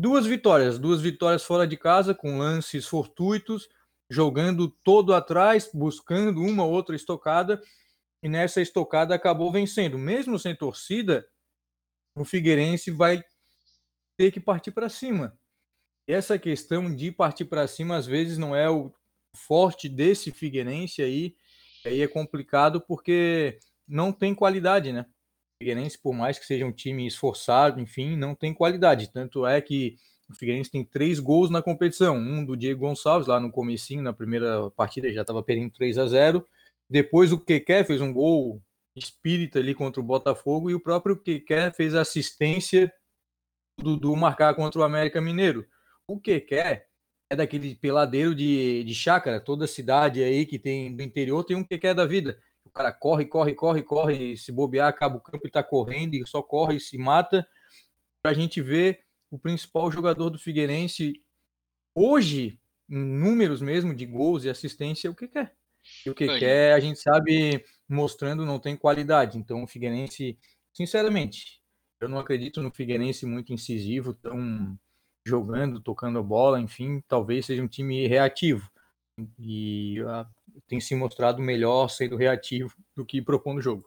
Duas 0.00 0.26
vitórias, 0.26 0.78
duas 0.78 1.00
vitórias 1.00 1.42
fora 1.42 1.66
de 1.66 1.76
casa, 1.76 2.14
com 2.14 2.38
lances 2.38 2.86
fortuitos, 2.86 3.68
jogando 4.08 4.68
todo 4.68 5.12
atrás, 5.12 5.68
buscando 5.74 6.40
uma 6.40 6.62
ou 6.62 6.70
outra 6.70 6.94
estocada, 6.94 7.60
e 8.22 8.28
nessa 8.28 8.62
estocada 8.62 9.12
acabou 9.12 9.50
vencendo. 9.50 9.98
Mesmo 9.98 10.38
sem 10.38 10.54
torcida, 10.54 11.28
o 12.14 12.24
Figueirense 12.24 12.92
vai 12.92 13.24
ter 14.16 14.30
que 14.30 14.38
partir 14.38 14.70
para 14.70 14.88
cima. 14.88 15.36
E 16.06 16.12
essa 16.12 16.38
questão 16.38 16.94
de 16.94 17.10
partir 17.10 17.46
para 17.46 17.66
cima, 17.66 17.96
às 17.96 18.06
vezes, 18.06 18.38
não 18.38 18.54
é 18.54 18.70
o 18.70 18.94
forte 19.34 19.88
desse 19.88 20.30
Figueirense 20.30 21.02
aí, 21.02 21.34
aí 21.84 22.02
é 22.02 22.06
complicado 22.06 22.80
porque 22.80 23.58
não 23.84 24.12
tem 24.12 24.32
qualidade, 24.32 24.92
né? 24.92 25.06
Figueirense, 25.58 25.98
por 25.98 26.14
mais 26.14 26.38
que 26.38 26.46
seja 26.46 26.64
um 26.64 26.72
time 26.72 27.06
esforçado, 27.06 27.80
enfim, 27.80 28.16
não 28.16 28.34
tem 28.34 28.54
qualidade. 28.54 29.10
Tanto 29.12 29.44
é 29.44 29.60
que 29.60 29.96
o 30.30 30.34
Figueirense 30.34 30.70
tem 30.70 30.84
três 30.84 31.18
gols 31.18 31.50
na 31.50 31.60
competição. 31.60 32.16
Um 32.16 32.44
do 32.44 32.56
Diego 32.56 32.80
Gonçalves, 32.80 33.26
lá 33.26 33.40
no 33.40 33.50
comecinho, 33.50 34.02
na 34.02 34.12
primeira 34.12 34.70
partida, 34.70 35.12
já 35.12 35.22
estava 35.22 35.42
perdendo 35.42 35.72
3 35.72 35.98
a 35.98 36.06
0 36.06 36.46
Depois 36.88 37.32
o 37.32 37.40
Keké 37.40 37.82
fez 37.82 38.00
um 38.00 38.12
gol 38.12 38.62
espírita 38.94 39.58
ali 39.58 39.74
contra 39.74 40.00
o 40.00 40.04
Botafogo 40.04 40.70
e 40.70 40.74
o 40.74 40.80
próprio 40.80 41.16
Keké 41.16 41.72
fez 41.72 41.94
assistência 41.94 42.92
do, 43.76 43.96
do 43.96 44.14
marcar 44.14 44.54
contra 44.54 44.80
o 44.80 44.84
América 44.84 45.20
Mineiro. 45.20 45.66
O 46.06 46.20
Keké 46.20 46.86
é 47.30 47.36
daquele 47.36 47.74
peladeiro 47.74 48.34
de, 48.34 48.84
de 48.84 48.94
chácara, 48.94 49.40
toda 49.40 49.66
cidade 49.66 50.22
aí 50.22 50.46
que 50.46 50.58
tem 50.58 50.94
do 50.94 51.02
interior 51.02 51.44
tem 51.44 51.56
um 51.56 51.64
Keké 51.64 51.92
da 51.92 52.06
vida 52.06 52.38
o 52.68 52.72
cara 52.72 52.92
corre, 52.92 53.24
corre, 53.24 53.54
corre, 53.54 53.82
corre, 53.82 54.36
se 54.36 54.52
bobear, 54.52 54.88
acaba 54.88 55.16
o 55.16 55.20
campo 55.20 55.46
e 55.46 55.50
tá 55.50 55.62
correndo 55.62 56.14
e 56.14 56.26
só 56.26 56.42
corre 56.42 56.76
e 56.76 56.80
se 56.80 56.98
mata. 56.98 57.46
Pra 58.22 58.34
gente 58.34 58.60
ver 58.60 59.00
o 59.30 59.38
principal 59.38 59.90
jogador 59.90 60.30
do 60.30 60.38
Figueirense 60.38 61.22
hoje, 61.94 62.60
em 62.88 62.98
números 62.98 63.60
mesmo 63.60 63.94
de 63.94 64.06
gols 64.06 64.44
e 64.44 64.50
assistência, 64.50 65.10
o 65.10 65.14
que 65.14 65.28
quer. 65.28 65.54
E 66.04 66.10
o 66.10 66.14
que 66.14 66.26
quer, 66.38 66.74
a 66.74 66.80
gente 66.80 66.98
sabe, 66.98 67.64
mostrando 67.88 68.44
não 68.44 68.58
tem 68.58 68.76
qualidade. 68.76 69.38
Então, 69.38 69.64
o 69.64 69.66
Figueirense, 69.66 70.38
sinceramente, 70.72 71.60
eu 72.00 72.08
não 72.08 72.18
acredito 72.18 72.62
no 72.62 72.70
Figueirense 72.70 73.24
muito 73.24 73.52
incisivo, 73.52 74.12
tão 74.12 74.78
jogando, 75.26 75.80
tocando 75.80 76.18
a 76.18 76.22
bola, 76.22 76.60
enfim, 76.60 77.02
talvez 77.08 77.46
seja 77.46 77.62
um 77.62 77.68
time 77.68 78.06
reativo. 78.06 78.70
E 79.38 80.00
uh, 80.02 80.26
tem 80.66 80.80
se 80.80 80.94
mostrado 80.94 81.40
melhor 81.40 81.88
sendo 81.88 82.16
reativo 82.16 82.74
do 82.96 83.04
que 83.04 83.22
propondo 83.22 83.58
o 83.58 83.62
jogo. 83.62 83.84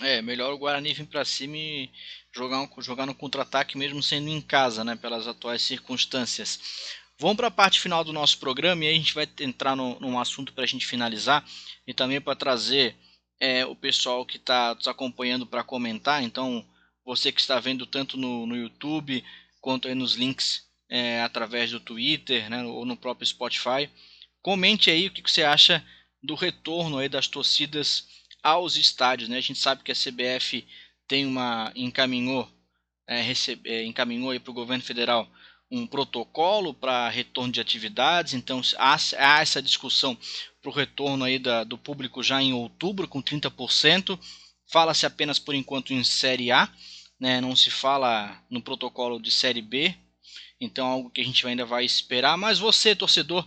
É, 0.00 0.22
melhor 0.22 0.52
o 0.52 0.58
Guarani 0.58 0.92
vir 0.92 1.06
para 1.06 1.24
cima 1.24 1.56
e 1.56 1.90
jogar, 2.34 2.60
um, 2.60 2.82
jogar 2.82 3.06
no 3.06 3.14
contra-ataque 3.14 3.76
mesmo 3.76 4.02
sendo 4.02 4.28
em 4.28 4.40
casa, 4.40 4.82
né, 4.82 4.96
pelas 4.96 5.26
atuais 5.26 5.62
circunstâncias. 5.62 6.96
Vamos 7.18 7.36
para 7.36 7.48
a 7.48 7.52
parte 7.52 7.80
final 7.80 8.02
do 8.02 8.12
nosso 8.12 8.38
programa 8.38 8.84
e 8.84 8.88
aí 8.88 8.94
a 8.94 8.98
gente 8.98 9.14
vai 9.14 9.28
entrar 9.40 9.76
no, 9.76 10.00
num 10.00 10.18
assunto 10.18 10.52
para 10.52 10.64
a 10.64 10.66
gente 10.66 10.86
finalizar 10.86 11.44
e 11.86 11.92
também 11.92 12.20
para 12.20 12.34
trazer 12.34 12.96
é, 13.38 13.64
o 13.66 13.76
pessoal 13.76 14.24
que 14.24 14.38
está 14.38 14.74
nos 14.74 14.88
acompanhando 14.88 15.46
para 15.46 15.62
comentar. 15.62 16.22
Então, 16.22 16.66
você 17.04 17.30
que 17.30 17.40
está 17.40 17.60
vendo 17.60 17.86
tanto 17.86 18.16
no, 18.16 18.46
no 18.46 18.56
YouTube 18.56 19.22
quanto 19.60 19.92
nos 19.94 20.14
links 20.14 20.66
é, 20.88 21.22
através 21.22 21.70
do 21.70 21.80
Twitter 21.80 22.48
né, 22.50 22.64
ou 22.64 22.84
no 22.84 22.96
próprio 22.96 23.26
Spotify, 23.26 23.88
Comente 24.42 24.90
aí 24.90 25.06
o 25.06 25.10
que 25.12 25.22
você 25.22 25.44
acha 25.44 25.84
do 26.22 26.34
retorno 26.34 26.98
aí 26.98 27.08
das 27.08 27.28
torcidas 27.28 28.06
aos 28.42 28.76
estádios. 28.76 29.28
Né? 29.28 29.38
A 29.38 29.40
gente 29.40 29.58
sabe 29.58 29.82
que 29.82 29.92
a 29.92 29.94
CBF 29.94 30.66
tem 31.06 31.24
uma 31.24 31.72
encaminhou 31.76 32.50
é, 33.06 33.20
recebe, 33.20 33.68
é, 33.68 33.84
encaminhou 33.84 34.38
para 34.40 34.50
o 34.50 34.54
governo 34.54 34.82
federal 34.82 35.28
um 35.70 35.86
protocolo 35.86 36.74
para 36.74 37.08
retorno 37.08 37.52
de 37.52 37.60
atividades. 37.60 38.34
Então 38.34 38.60
há, 38.76 38.96
há 39.18 39.40
essa 39.40 39.62
discussão 39.62 40.16
para 40.60 40.70
o 40.70 40.74
retorno 40.74 41.24
aí 41.24 41.38
da, 41.38 41.64
do 41.64 41.78
público 41.78 42.22
já 42.22 42.42
em 42.42 42.52
outubro 42.52 43.08
com 43.08 43.22
30%. 43.22 44.18
Fala-se 44.70 45.06
apenas 45.06 45.38
por 45.38 45.54
enquanto 45.54 45.92
em 45.92 46.04
série 46.04 46.50
A, 46.50 46.68
né? 47.18 47.40
não 47.40 47.54
se 47.54 47.70
fala 47.70 48.42
no 48.50 48.62
protocolo 48.62 49.20
de 49.20 49.30
série 49.30 49.62
B. 49.62 49.94
Então, 50.60 50.86
algo 50.86 51.10
que 51.10 51.20
a 51.20 51.24
gente 51.24 51.44
ainda 51.46 51.66
vai 51.66 51.84
esperar. 51.84 52.38
Mas 52.38 52.60
você, 52.60 52.94
torcedor 52.94 53.44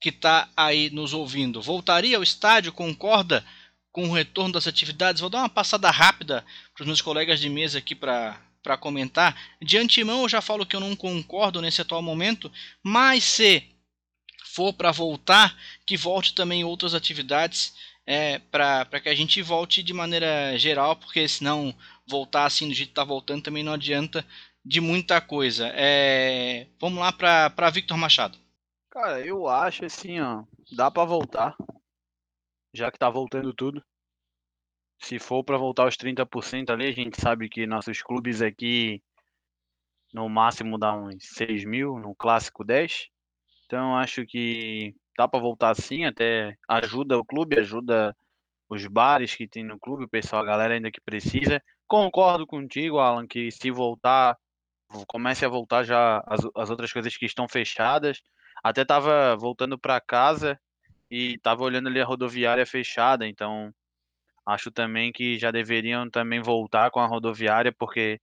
que 0.00 0.08
está 0.08 0.48
aí 0.56 0.90
nos 0.90 1.12
ouvindo, 1.12 1.60
voltaria 1.60 2.16
ao 2.16 2.22
estádio? 2.22 2.72
Concorda 2.72 3.44
com 3.92 4.08
o 4.08 4.12
retorno 4.12 4.54
das 4.54 4.66
atividades? 4.66 5.20
Vou 5.20 5.30
dar 5.30 5.40
uma 5.40 5.48
passada 5.48 5.90
rápida 5.90 6.44
para 6.74 6.82
os 6.82 6.86
meus 6.86 7.00
colegas 7.00 7.40
de 7.40 7.48
mesa 7.48 7.78
aqui 7.78 7.94
para 7.94 8.40
para 8.62 8.76
comentar. 8.76 9.34
De 9.60 9.78
antemão, 9.78 10.22
eu 10.22 10.28
já 10.28 10.40
falo 10.40 10.66
que 10.66 10.76
eu 10.76 10.80
não 10.80 10.94
concordo 10.94 11.62
nesse 11.62 11.80
atual 11.80 12.02
momento, 12.02 12.52
mas 12.82 13.24
se 13.24 13.64
for 14.44 14.72
para 14.72 14.90
voltar, 14.90 15.56
que 15.86 15.96
volte 15.96 16.34
também 16.34 16.64
outras 16.64 16.94
atividades 16.94 17.72
é, 18.06 18.38
para 18.38 19.00
que 19.00 19.08
a 19.08 19.14
gente 19.14 19.40
volte 19.40 19.82
de 19.82 19.92
maneira 19.92 20.58
geral, 20.58 20.96
porque 20.96 21.26
senão 21.28 21.74
voltar 22.06 22.46
assim 22.46 22.68
do 22.68 22.74
jeito 22.74 22.88
que 22.88 22.92
está 22.92 23.04
voltando 23.04 23.42
também 23.42 23.62
não 23.62 23.72
adianta 23.72 24.26
de 24.64 24.80
muita 24.80 25.20
coisa. 25.20 25.70
É, 25.74 26.66
vamos 26.80 26.98
lá 26.98 27.12
para 27.12 27.70
Victor 27.70 27.96
Machado. 27.96 28.38
Cara, 28.90 29.24
eu 29.24 29.46
acho 29.46 29.84
assim, 29.84 30.20
ó, 30.20 30.42
dá 30.72 30.90
para 30.90 31.04
voltar, 31.04 31.56
já 32.74 32.90
que 32.90 32.98
tá 32.98 33.08
voltando 33.08 33.54
tudo. 33.54 33.80
Se 34.98 35.18
for 35.18 35.44
para 35.44 35.56
voltar 35.56 35.84
aos 35.84 35.96
30% 35.96 36.70
ali, 36.70 36.88
a 36.88 36.92
gente 36.92 37.20
sabe 37.20 37.48
que 37.48 37.68
nossos 37.68 38.02
clubes 38.02 38.42
aqui 38.42 39.00
no 40.12 40.28
máximo 40.28 40.76
dá 40.76 40.92
uns 40.92 41.24
6 41.36 41.64
mil, 41.64 41.98
no 41.98 42.16
clássico 42.16 42.64
10. 42.64 43.08
Então 43.64 43.96
acho 43.96 44.26
que 44.26 44.92
dá 45.16 45.28
para 45.28 45.38
voltar 45.38 45.70
assim, 45.70 46.04
até 46.04 46.56
ajuda 46.68 47.16
o 47.16 47.24
clube, 47.24 47.60
ajuda 47.60 48.14
os 48.68 48.84
bares 48.86 49.36
que 49.36 49.46
tem 49.46 49.62
no 49.64 49.78
clube, 49.78 50.04
o 50.04 50.08
pessoal, 50.08 50.42
a 50.42 50.46
galera 50.46 50.74
ainda 50.74 50.90
que 50.90 51.00
precisa. 51.00 51.62
Concordo 51.86 52.44
contigo, 52.44 52.98
Alan, 52.98 53.26
que 53.26 53.52
se 53.52 53.70
voltar, 53.70 54.36
comece 55.06 55.44
a 55.44 55.48
voltar 55.48 55.84
já 55.84 56.22
as, 56.26 56.40
as 56.56 56.70
outras 56.70 56.92
coisas 56.92 57.16
que 57.16 57.26
estão 57.26 57.48
fechadas. 57.48 58.20
Até 58.62 58.84
tava 58.84 59.36
voltando 59.36 59.78
para 59.78 60.00
casa 60.00 60.58
e 61.10 61.38
tava 61.38 61.62
olhando 61.64 61.88
ali 61.88 62.00
a 62.00 62.04
rodoviária 62.04 62.66
fechada, 62.66 63.26
então 63.26 63.72
acho 64.46 64.70
também 64.70 65.12
que 65.12 65.38
já 65.38 65.50
deveriam 65.50 66.10
também 66.10 66.40
voltar 66.42 66.90
com 66.90 67.00
a 67.00 67.06
rodoviária, 67.06 67.72
porque 67.78 68.20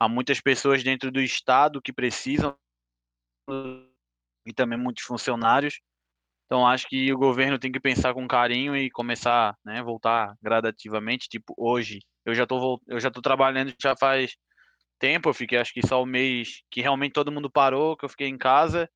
há 0.00 0.08
muitas 0.08 0.40
pessoas 0.40 0.82
dentro 0.82 1.10
do 1.10 1.20
estado 1.20 1.82
que 1.82 1.92
precisam 1.92 2.56
e 4.46 4.52
também 4.54 4.78
muitos 4.78 5.04
funcionários. 5.04 5.80
Então 6.46 6.66
acho 6.66 6.88
que 6.88 7.12
o 7.12 7.18
governo 7.18 7.58
tem 7.58 7.72
que 7.72 7.80
pensar 7.80 8.14
com 8.14 8.28
carinho 8.28 8.76
e 8.76 8.90
começar, 8.90 9.56
né, 9.64 9.82
voltar 9.82 10.36
gradativamente, 10.42 11.28
tipo 11.28 11.54
hoje. 11.58 12.00
Eu 12.24 12.34
já 12.34 12.46
tô 12.46 12.80
eu 12.88 13.00
já 13.00 13.10
tô 13.10 13.22
trabalhando 13.22 13.74
já 13.80 13.96
faz 13.96 14.36
tempo, 14.98 15.28
eu 15.30 15.34
fiquei 15.34 15.58
acho 15.58 15.72
que 15.74 15.86
só 15.86 16.02
o 16.02 16.06
mês 16.06 16.62
que 16.70 16.82
realmente 16.82 17.12
todo 17.14 17.32
mundo 17.32 17.50
parou, 17.50 17.96
que 17.96 18.04
eu 18.04 18.08
fiquei 18.10 18.28
em 18.28 18.38
casa. 18.38 18.90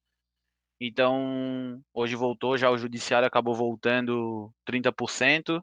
Então, 0.81 1.81
hoje 1.93 2.17
voltou, 2.17 2.59
já 2.59 2.71
o 2.71 2.79
judiciário 2.79 3.27
acabou 3.27 3.55
voltando 3.55 4.53
30%. 4.67 5.63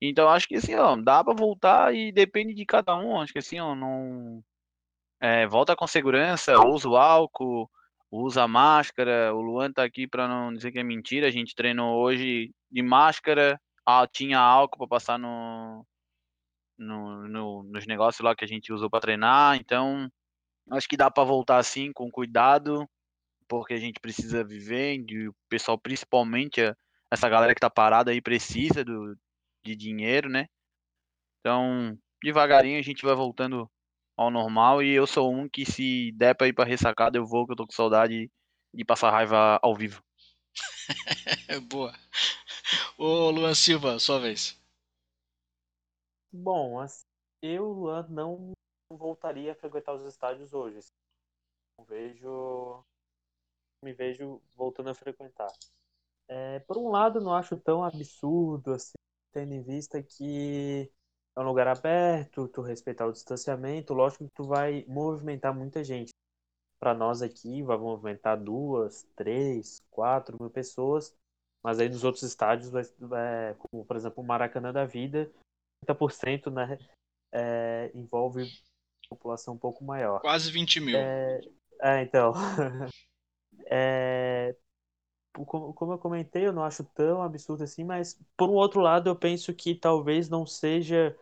Então, 0.00 0.28
acho 0.28 0.48
que 0.48 0.56
assim, 0.56 0.74
ó, 0.76 0.96
dá 0.96 1.22
para 1.22 1.34
voltar 1.34 1.94
e 1.94 2.12
depende 2.12 2.54
de 2.54 2.64
cada 2.64 2.96
um. 2.96 3.20
Acho 3.20 3.32
que 3.32 3.38
assim, 3.38 3.60
ó, 3.60 3.74
não. 3.74 4.42
É, 5.20 5.46
volta 5.46 5.76
com 5.76 5.86
segurança, 5.86 6.58
usa 6.66 6.88
o 6.88 6.96
álcool, 6.96 7.70
usa 8.10 8.44
a 8.44 8.48
máscara. 8.48 9.34
O 9.34 9.40
Luan 9.40 9.72
tá 9.72 9.84
aqui 9.84 10.06
para 10.08 10.26
não 10.28 10.52
dizer 10.54 10.72
que 10.72 10.78
é 10.78 10.82
mentira. 10.84 11.26
A 11.26 11.30
gente 11.30 11.54
treinou 11.54 12.00
hoje 12.00 12.52
de 12.70 12.82
máscara, 12.82 13.60
ah, 13.86 14.06
tinha 14.06 14.38
álcool 14.38 14.78
para 14.78 14.88
passar 14.88 15.18
no, 15.18 15.84
no, 16.78 17.28
no, 17.28 17.62
nos 17.64 17.86
negócios 17.86 18.24
lá 18.24 18.34
que 18.34 18.44
a 18.44 18.48
gente 18.48 18.72
usou 18.72 18.88
para 18.88 19.00
treinar. 19.00 19.56
Então, 19.56 20.10
acho 20.70 20.88
que 20.88 20.96
dá 20.96 21.10
para 21.10 21.24
voltar 21.24 21.58
assim, 21.58 21.92
com 21.92 22.10
cuidado, 22.10 22.88
porque 23.50 23.74
a 23.74 23.78
gente 23.78 23.98
precisa 23.98 24.44
viver. 24.44 25.04
E 25.08 25.28
o 25.28 25.34
pessoal, 25.48 25.76
principalmente, 25.76 26.60
essa 27.10 27.28
galera 27.28 27.52
que 27.52 27.60
tá 27.60 27.68
parada 27.68 28.12
aí, 28.12 28.22
precisa 28.22 28.84
do, 28.84 29.18
de 29.64 29.74
dinheiro, 29.74 30.28
né? 30.30 30.46
Então, 31.40 31.98
devagarinho 32.22 32.78
a 32.78 32.82
gente 32.82 33.04
vai 33.04 33.14
voltando 33.14 33.68
ao 34.16 34.30
normal 34.30 34.82
e 34.82 34.90
eu 34.90 35.06
sou 35.06 35.32
um 35.34 35.48
que 35.48 35.66
se 35.66 36.12
der 36.12 36.34
para 36.34 36.46
ir 36.46 36.52
para 36.52 36.68
ressacada 36.68 37.18
eu 37.18 37.26
vou, 37.26 37.44
que 37.44 37.52
eu 37.52 37.56
tô 37.56 37.66
com 37.66 37.72
saudade 37.72 38.30
de 38.72 38.84
passar 38.84 39.10
raiva 39.10 39.58
ao 39.62 39.74
vivo. 39.74 40.00
Boa. 41.68 41.92
Ô 42.96 43.30
Luan 43.30 43.54
Silva, 43.54 43.98
sua 43.98 44.20
vez. 44.20 44.60
Bom, 46.32 46.78
assim, 46.78 47.04
eu, 47.42 47.72
Luan, 47.72 48.06
não 48.08 48.52
voltaria 48.92 49.52
a 49.52 49.56
frequentar 49.56 49.94
os 49.94 50.04
estádios 50.04 50.52
hoje. 50.52 50.78
Não 51.76 51.84
vejo. 51.84 52.79
Me 53.82 53.92
vejo 53.92 54.40
voltando 54.56 54.90
a 54.90 54.94
frequentar. 54.94 55.50
É, 56.28 56.60
por 56.60 56.78
um 56.78 56.88
lado, 56.88 57.20
não 57.20 57.34
acho 57.34 57.56
tão 57.56 57.82
absurdo 57.82 58.72
assim, 58.72 58.92
tendo 59.32 59.52
em 59.52 59.62
vista 59.62 60.02
que 60.02 60.90
é 61.36 61.40
um 61.40 61.44
lugar 61.44 61.66
aberto, 61.66 62.48
tu 62.48 62.62
respeitar 62.62 63.06
o 63.06 63.12
distanciamento, 63.12 63.94
lógico 63.94 64.24
que 64.24 64.34
tu 64.34 64.44
vai 64.44 64.84
movimentar 64.86 65.54
muita 65.54 65.82
gente. 65.82 66.10
Para 66.78 66.94
nós 66.94 67.20
aqui, 67.20 67.62
vai 67.62 67.76
movimentar 67.76 68.40
duas, 68.40 69.06
três, 69.16 69.82
quatro 69.90 70.36
mil 70.40 70.50
pessoas, 70.50 71.14
mas 71.62 71.78
aí 71.78 71.88
nos 71.88 72.04
outros 72.04 72.22
estádios, 72.22 72.72
é, 72.74 73.54
como 73.58 73.84
por 73.84 73.96
exemplo 73.96 74.22
o 74.22 74.26
Maracanã 74.26 74.72
da 74.72 74.84
Vida, 74.84 75.30
30% 75.84 76.50
né, 76.50 76.78
é, 77.32 77.90
envolve 77.94 78.50
população 79.10 79.54
um 79.54 79.58
pouco 79.58 79.84
maior. 79.84 80.20
Quase 80.20 80.50
20 80.50 80.80
mil. 80.80 80.96
É, 80.96 81.40
é 81.82 82.02
então. 82.02 82.32
é, 83.70 84.56
como 85.32 85.92
eu 85.92 85.98
comentei, 85.98 86.46
eu 86.46 86.52
não 86.52 86.64
acho 86.64 86.84
tão 86.84 87.22
absurdo 87.22 87.62
assim, 87.62 87.84
mas 87.84 88.20
por 88.36 88.50
um 88.50 88.54
outro 88.54 88.80
lado, 88.80 89.08
eu 89.08 89.16
penso 89.16 89.54
que 89.54 89.74
talvez 89.74 90.28
não 90.28 90.44
seja 90.44 91.16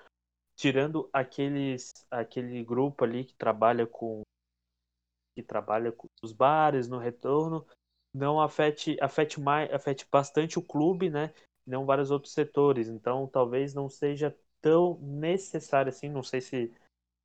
tirando 0.57 1.09
aqueles 1.12 1.92
aquele 2.11 2.64
grupo 2.64 3.05
ali 3.05 3.24
que 3.24 3.34
trabalha 3.34 3.86
com 3.86 4.22
que 5.36 5.42
trabalha 5.42 5.92
com 5.92 6.09
os 6.22 6.32
bares 6.32 6.88
no 6.88 6.99
retorno, 6.99 7.64
não 8.12 8.40
afete 8.40 8.96
afete 9.01 9.40
mais 9.40 9.72
afete 9.72 10.07
bastante 10.11 10.59
o 10.59 10.62
clube, 10.62 11.11
né? 11.11 11.32
Não 11.66 11.84
vários 11.84 12.11
outros 12.11 12.32
setores. 12.32 12.88
Então, 12.88 13.26
talvez 13.28 13.74
não 13.74 13.88
seja 13.88 14.36
tão 14.61 14.99
necessário 15.01 15.90
assim, 15.90 16.09
não 16.09 16.22
sei 16.22 16.40
se 16.40 16.74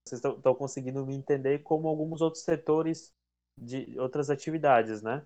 vocês 0.05 0.23
estão 0.23 0.53
conseguindo 0.53 1.05
me 1.05 1.15
entender 1.15 1.59
como 1.59 1.87
alguns 1.87 2.21
outros 2.21 2.43
setores 2.43 3.11
de 3.57 3.97
outras 3.99 4.29
atividades, 4.29 5.01
né? 5.01 5.25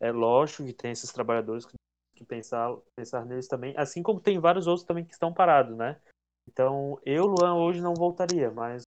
é 0.00 0.10
lógico 0.12 0.64
que 0.64 0.72
tem 0.72 0.92
esses 0.92 1.12
trabalhadores 1.12 1.64
que, 1.64 1.74
que 2.14 2.24
pensar, 2.24 2.74
pensar 2.94 3.24
neles 3.24 3.48
também, 3.48 3.74
assim 3.76 4.02
como 4.02 4.20
tem 4.20 4.38
vários 4.38 4.66
outros 4.66 4.86
também 4.86 5.04
que 5.04 5.12
estão 5.12 5.32
parados, 5.32 5.76
né? 5.76 6.00
Então, 6.48 6.98
eu, 7.04 7.26
Luan, 7.26 7.54
hoje 7.54 7.80
não 7.80 7.94
voltaria, 7.94 8.50
mas 8.50 8.82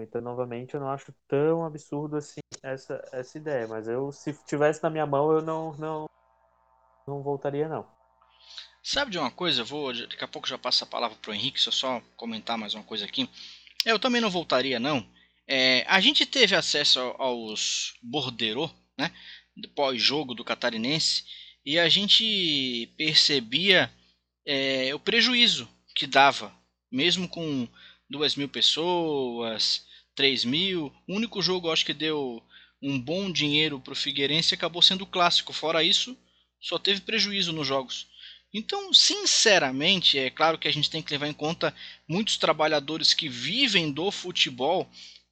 então, 0.00 0.20
novamente, 0.20 0.74
eu 0.74 0.80
não 0.80 0.90
acho 0.90 1.12
tão 1.26 1.64
absurdo 1.64 2.16
assim 2.16 2.38
essa, 2.62 3.02
essa 3.10 3.36
ideia, 3.36 3.66
mas 3.66 3.88
eu, 3.88 4.12
se 4.12 4.32
tivesse 4.44 4.80
na 4.80 4.90
minha 4.90 5.04
mão, 5.04 5.32
eu 5.32 5.42
não, 5.42 5.72
não, 5.76 6.06
não 7.06 7.20
voltaria, 7.20 7.68
não. 7.68 7.84
Sabe 8.80 9.10
de 9.10 9.18
uma 9.18 9.30
coisa? 9.30 9.62
Eu 9.62 9.66
vou, 9.66 9.92
daqui 9.92 10.22
a 10.22 10.28
pouco 10.28 10.46
já 10.46 10.56
passo 10.56 10.84
a 10.84 10.86
palavra 10.86 11.18
para 11.20 11.32
o 11.32 11.34
Henrique, 11.34 11.60
se 11.60 11.68
eu 11.68 11.72
só 11.72 12.00
comentar 12.16 12.56
mais 12.56 12.74
uma 12.74 12.84
coisa 12.84 13.04
aqui. 13.04 13.28
Eu 13.84 13.98
também 13.98 14.20
não 14.20 14.30
voltaria, 14.30 14.78
não. 14.78 15.04
É, 15.48 15.84
a 15.88 15.98
gente 15.98 16.26
teve 16.26 16.54
acesso 16.54 17.00
aos 17.18 17.94
borderô, 18.02 18.70
né, 18.98 19.10
pós-jogo 19.74 20.34
do 20.34 20.44
Catarinense, 20.44 21.24
e 21.64 21.78
a 21.78 21.88
gente 21.88 22.92
percebia 22.98 23.90
é, 24.46 24.94
o 24.94 25.00
prejuízo 25.00 25.66
que 25.94 26.06
dava, 26.06 26.54
mesmo 26.92 27.26
com 27.26 27.66
duas 28.08 28.36
mil 28.36 28.48
pessoas, 28.48 29.84
três 30.14 30.44
mil. 30.44 30.92
O 31.08 31.16
único 31.16 31.40
jogo, 31.40 31.70
acho 31.70 31.84
que 31.84 31.94
deu 31.94 32.42
um 32.82 33.00
bom 33.00 33.32
dinheiro 33.32 33.80
para 33.80 33.92
o 33.92 33.96
Figueirense 33.96 34.54
acabou 34.54 34.82
sendo 34.82 35.02
o 35.02 35.06
clássico. 35.06 35.52
Fora 35.52 35.82
isso, 35.82 36.16
só 36.60 36.78
teve 36.78 37.00
prejuízo 37.00 37.52
nos 37.52 37.66
jogos. 37.66 38.06
Então, 38.52 38.92
sinceramente, 38.94 40.18
é 40.18 40.30
claro 40.30 40.58
que 40.58 40.68
a 40.68 40.72
gente 40.72 40.90
tem 40.90 41.02
que 41.02 41.10
levar 41.10 41.28
em 41.28 41.34
conta 41.34 41.74
muitos 42.06 42.36
trabalhadores 42.36 43.12
que 43.12 43.28
vivem 43.28 43.90
do 43.90 44.10
futebol 44.10 44.88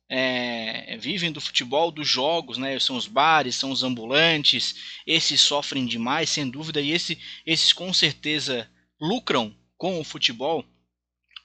é, 0.09 0.97
vivem 0.99 1.33
do 1.33 1.41
futebol, 1.41 1.91
dos 1.91 2.09
jogos, 2.09 2.59
né? 2.59 2.79
São 2.79 2.97
os 2.97 3.07
bares, 3.07 3.57
são 3.57 3.71
os 3.71 3.83
ambulantes. 3.83 4.77
Esses 5.07 5.41
sofrem 5.41 5.87
demais, 5.87 6.31
sem 6.31 6.49
dúvida, 6.49 6.81
e 6.81 6.93
esse, 6.93 7.19
esses 7.45 7.73
com 7.73 7.93
certeza 7.93 8.71
lucram 9.01 9.55
com 9.77 10.01
o 10.01 10.05
futebol. 10.05 10.65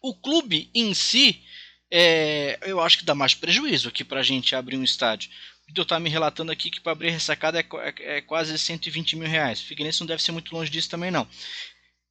O 0.01 0.16
clube 0.16 0.70
em 0.74 0.93
si, 0.93 1.41
é, 1.91 2.59
eu 2.62 2.80
acho 2.80 2.99
que 2.99 3.05
dá 3.05 3.14
mais 3.14 3.34
prejuízo 3.34 3.89
aqui 3.89 4.03
para 4.03 4.20
a 4.20 4.24
gente 4.24 4.55
abrir 4.55 4.78
um 4.78 4.84
estádio. 4.84 5.30
O 5.64 5.68
Vitor 5.68 5.84
está 5.84 5.99
me 5.99 6.09
relatando 6.09 6.51
aqui 6.51 6.70
que 6.70 6.82
para 6.82 6.91
abrir 6.91 7.09
ressacada 7.09 7.59
é, 7.59 7.64
é, 7.64 8.18
é, 8.18 8.22
quase 8.22 8.57
120 8.57 9.16
mil 9.16 9.28
reais. 9.28 9.62
Figueirense 9.62 9.99
não 9.99 10.07
deve 10.07 10.24
ser 10.24 10.32
muito 10.32 10.53
longe 10.53 10.72
disso 10.72 10.89
também 10.89 11.12
não. 11.12 11.28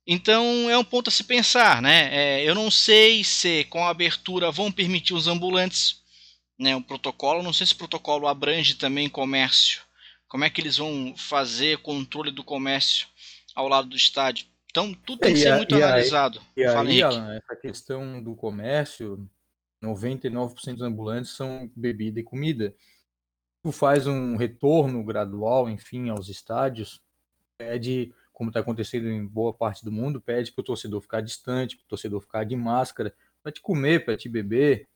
Então 0.07 0.69
é 0.69 0.77
um 0.77 0.85
ponto 0.85 1.09
a 1.09 1.11
se 1.11 1.25
pensar, 1.25 1.81
né? 1.83 2.09
É, 2.13 2.45
eu 2.49 2.55
não 2.55 2.71
sei 2.71 3.23
se 3.23 3.65
com 3.65 3.85
a 3.85 3.91
abertura 3.91 4.51
vão 4.51 4.73
permitir 4.73 5.15
os 5.15 5.29
ambulantes 5.29 6.00
né, 6.61 6.77
o 6.77 6.83
protocolo. 6.83 7.43
Não 7.43 7.53
sei 7.53 7.67
se 7.67 7.73
o 7.73 7.79
protocolo 7.79 8.29
abrange 8.29 8.75
também 8.75 9.09
comércio. 9.09 9.81
Como 10.29 10.45
é 10.45 10.51
que 10.51 10.61
eles 10.61 10.77
vão 10.77 11.15
fazer 11.17 11.79
controle 11.79 12.31
do 12.31 12.45
comércio 12.45 13.09
ao 13.55 13.67
lado 13.67 13.89
do 13.89 13.97
estádio? 13.97 14.47
Então, 14.71 14.95
tudo 14.95 15.21
tem 15.21 15.33
que 15.33 15.41
ser 15.41 15.57
muito 15.57 15.75
analisado. 15.75 16.41
E 16.57 16.65
aí, 16.65 17.03
Alan, 17.03 17.35
essa 17.35 17.57
questão 17.57 18.23
do 18.23 18.37
comércio, 18.37 19.29
99% 19.83 20.75
dos 20.75 20.83
ambulantes 20.83 21.33
são 21.33 21.69
bebida 21.75 22.21
e 22.21 22.23
comida. 22.23 22.73
Tu 23.65 23.73
faz 23.73 24.07
um 24.07 24.37
retorno 24.37 25.03
gradual, 25.03 25.69
enfim, 25.69 26.09
aos 26.11 26.29
estádios, 26.29 27.03
pede, 27.59 28.15
como 28.33 28.51
está 28.51 28.61
acontecendo 28.61 29.09
em 29.09 29.27
boa 29.27 29.53
parte 29.53 29.85
do 29.85 29.91
mundo, 29.91 30.21
pede 30.21 30.53
para 30.53 30.63
o 30.63 30.65
torcedor 30.65 31.01
ficar 31.01 31.21
distante, 31.21 31.77
para 31.77 31.85
o 31.85 31.89
torcedor 31.89 32.21
ficar 32.21 32.45
de 32.45 32.55
máscara, 32.55 33.13
para 33.43 33.51
te 33.51 33.61
comer, 33.61 34.05
para 34.05 34.17
te 34.17 34.29
beber, 34.29 34.89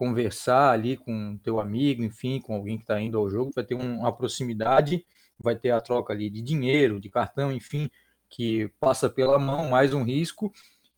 conversar 0.00 0.70
ali 0.70 0.96
com 0.96 1.36
teu 1.44 1.60
amigo, 1.60 2.02
enfim, 2.02 2.40
com 2.40 2.54
alguém 2.54 2.78
que 2.78 2.84
está 2.84 2.98
indo 2.98 3.18
ao 3.18 3.28
jogo, 3.28 3.52
vai 3.54 3.62
ter 3.62 3.74
uma 3.74 4.10
proximidade, 4.10 5.04
vai 5.38 5.54
ter 5.54 5.72
a 5.72 5.80
troca 5.82 6.14
ali 6.14 6.30
de 6.30 6.40
dinheiro, 6.40 6.98
de 6.98 7.10
cartão, 7.10 7.52
enfim, 7.52 7.90
que 8.26 8.72
passa 8.80 9.10
pela 9.10 9.38
mão, 9.38 9.68
mais 9.68 9.92
um 9.92 10.02
risco. 10.02 10.50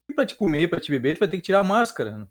E 0.08 0.14
para 0.14 0.24
te 0.24 0.36
comer, 0.36 0.70
para 0.70 0.78
te 0.78 0.88
beber, 0.92 1.16
tu 1.16 1.18
vai 1.18 1.26
ter 1.26 1.38
que 1.38 1.42
tirar 1.42 1.58
a 1.58 1.64
máscara. 1.64 2.16
Né? 2.16 2.28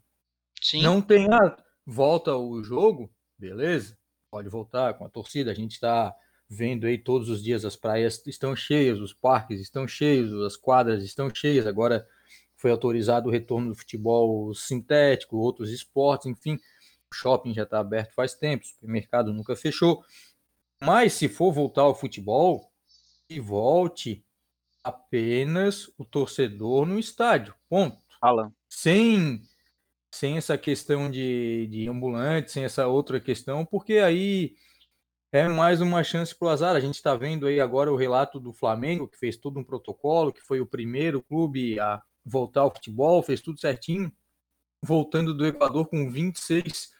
Sim. 0.62 0.82
Não 0.82 1.02
tem 1.02 1.30
a 1.30 1.36
ah, 1.36 1.56
volta 1.84 2.34
o 2.34 2.64
jogo, 2.64 3.12
beleza? 3.38 3.94
Pode 4.30 4.48
voltar 4.48 4.94
com 4.94 5.04
a 5.04 5.10
torcida. 5.10 5.50
A 5.50 5.54
gente 5.54 5.72
está 5.72 6.14
vendo 6.48 6.86
aí 6.86 6.96
todos 6.96 7.28
os 7.28 7.44
dias 7.44 7.66
as 7.66 7.76
praias 7.76 8.26
estão 8.26 8.56
cheias, 8.56 8.98
os 8.98 9.12
parques 9.12 9.60
estão 9.60 9.86
cheios, 9.86 10.32
as 10.42 10.56
quadras 10.56 11.04
estão 11.04 11.28
cheias. 11.34 11.66
Agora 11.66 12.08
foi 12.62 12.70
autorizado 12.70 13.28
o 13.28 13.32
retorno 13.32 13.70
do 13.70 13.74
futebol 13.74 14.54
sintético, 14.54 15.36
outros 15.36 15.68
esportes, 15.70 16.26
enfim. 16.26 16.54
O 17.10 17.14
shopping 17.14 17.52
já 17.52 17.64
está 17.64 17.80
aberto 17.80 18.14
faz 18.14 18.34
tempo, 18.34 18.64
o 18.64 18.68
supermercado 18.68 19.32
nunca 19.34 19.56
fechou. 19.56 20.04
Mas 20.80 21.12
se 21.14 21.28
for 21.28 21.52
voltar 21.52 21.82
ao 21.82 21.94
futebol, 21.94 22.72
que 23.28 23.40
volte 23.40 24.24
apenas 24.82 25.90
o 25.98 26.04
torcedor 26.04 26.86
no 26.86 27.00
estádio. 27.00 27.52
Ponto. 27.68 27.98
Alan. 28.20 28.52
Sem, 28.68 29.42
sem 30.12 30.36
essa 30.36 30.56
questão 30.56 31.10
de, 31.10 31.66
de 31.66 31.88
ambulante, 31.88 32.52
sem 32.52 32.64
essa 32.64 32.86
outra 32.86 33.20
questão, 33.20 33.66
porque 33.66 33.94
aí 33.94 34.54
é 35.32 35.48
mais 35.48 35.80
uma 35.80 36.04
chance 36.04 36.32
para 36.32 36.46
o 36.46 36.50
azar. 36.50 36.76
A 36.76 36.80
gente 36.80 36.94
está 36.94 37.16
vendo 37.16 37.48
aí 37.48 37.60
agora 37.60 37.92
o 37.92 37.96
relato 37.96 38.38
do 38.38 38.52
Flamengo, 38.52 39.08
que 39.08 39.18
fez 39.18 39.36
todo 39.36 39.58
um 39.58 39.64
protocolo, 39.64 40.32
que 40.32 40.40
foi 40.40 40.60
o 40.60 40.66
primeiro 40.66 41.22
clube 41.22 41.80
a 41.80 42.00
voltar 42.24 42.62
ao 42.62 42.72
futebol, 42.72 43.22
fez 43.22 43.40
tudo 43.40 43.60
certinho, 43.60 44.12
voltando 44.82 45.34
do 45.34 45.46
Equador 45.46 45.86
com 45.86 46.10
26 46.10 46.90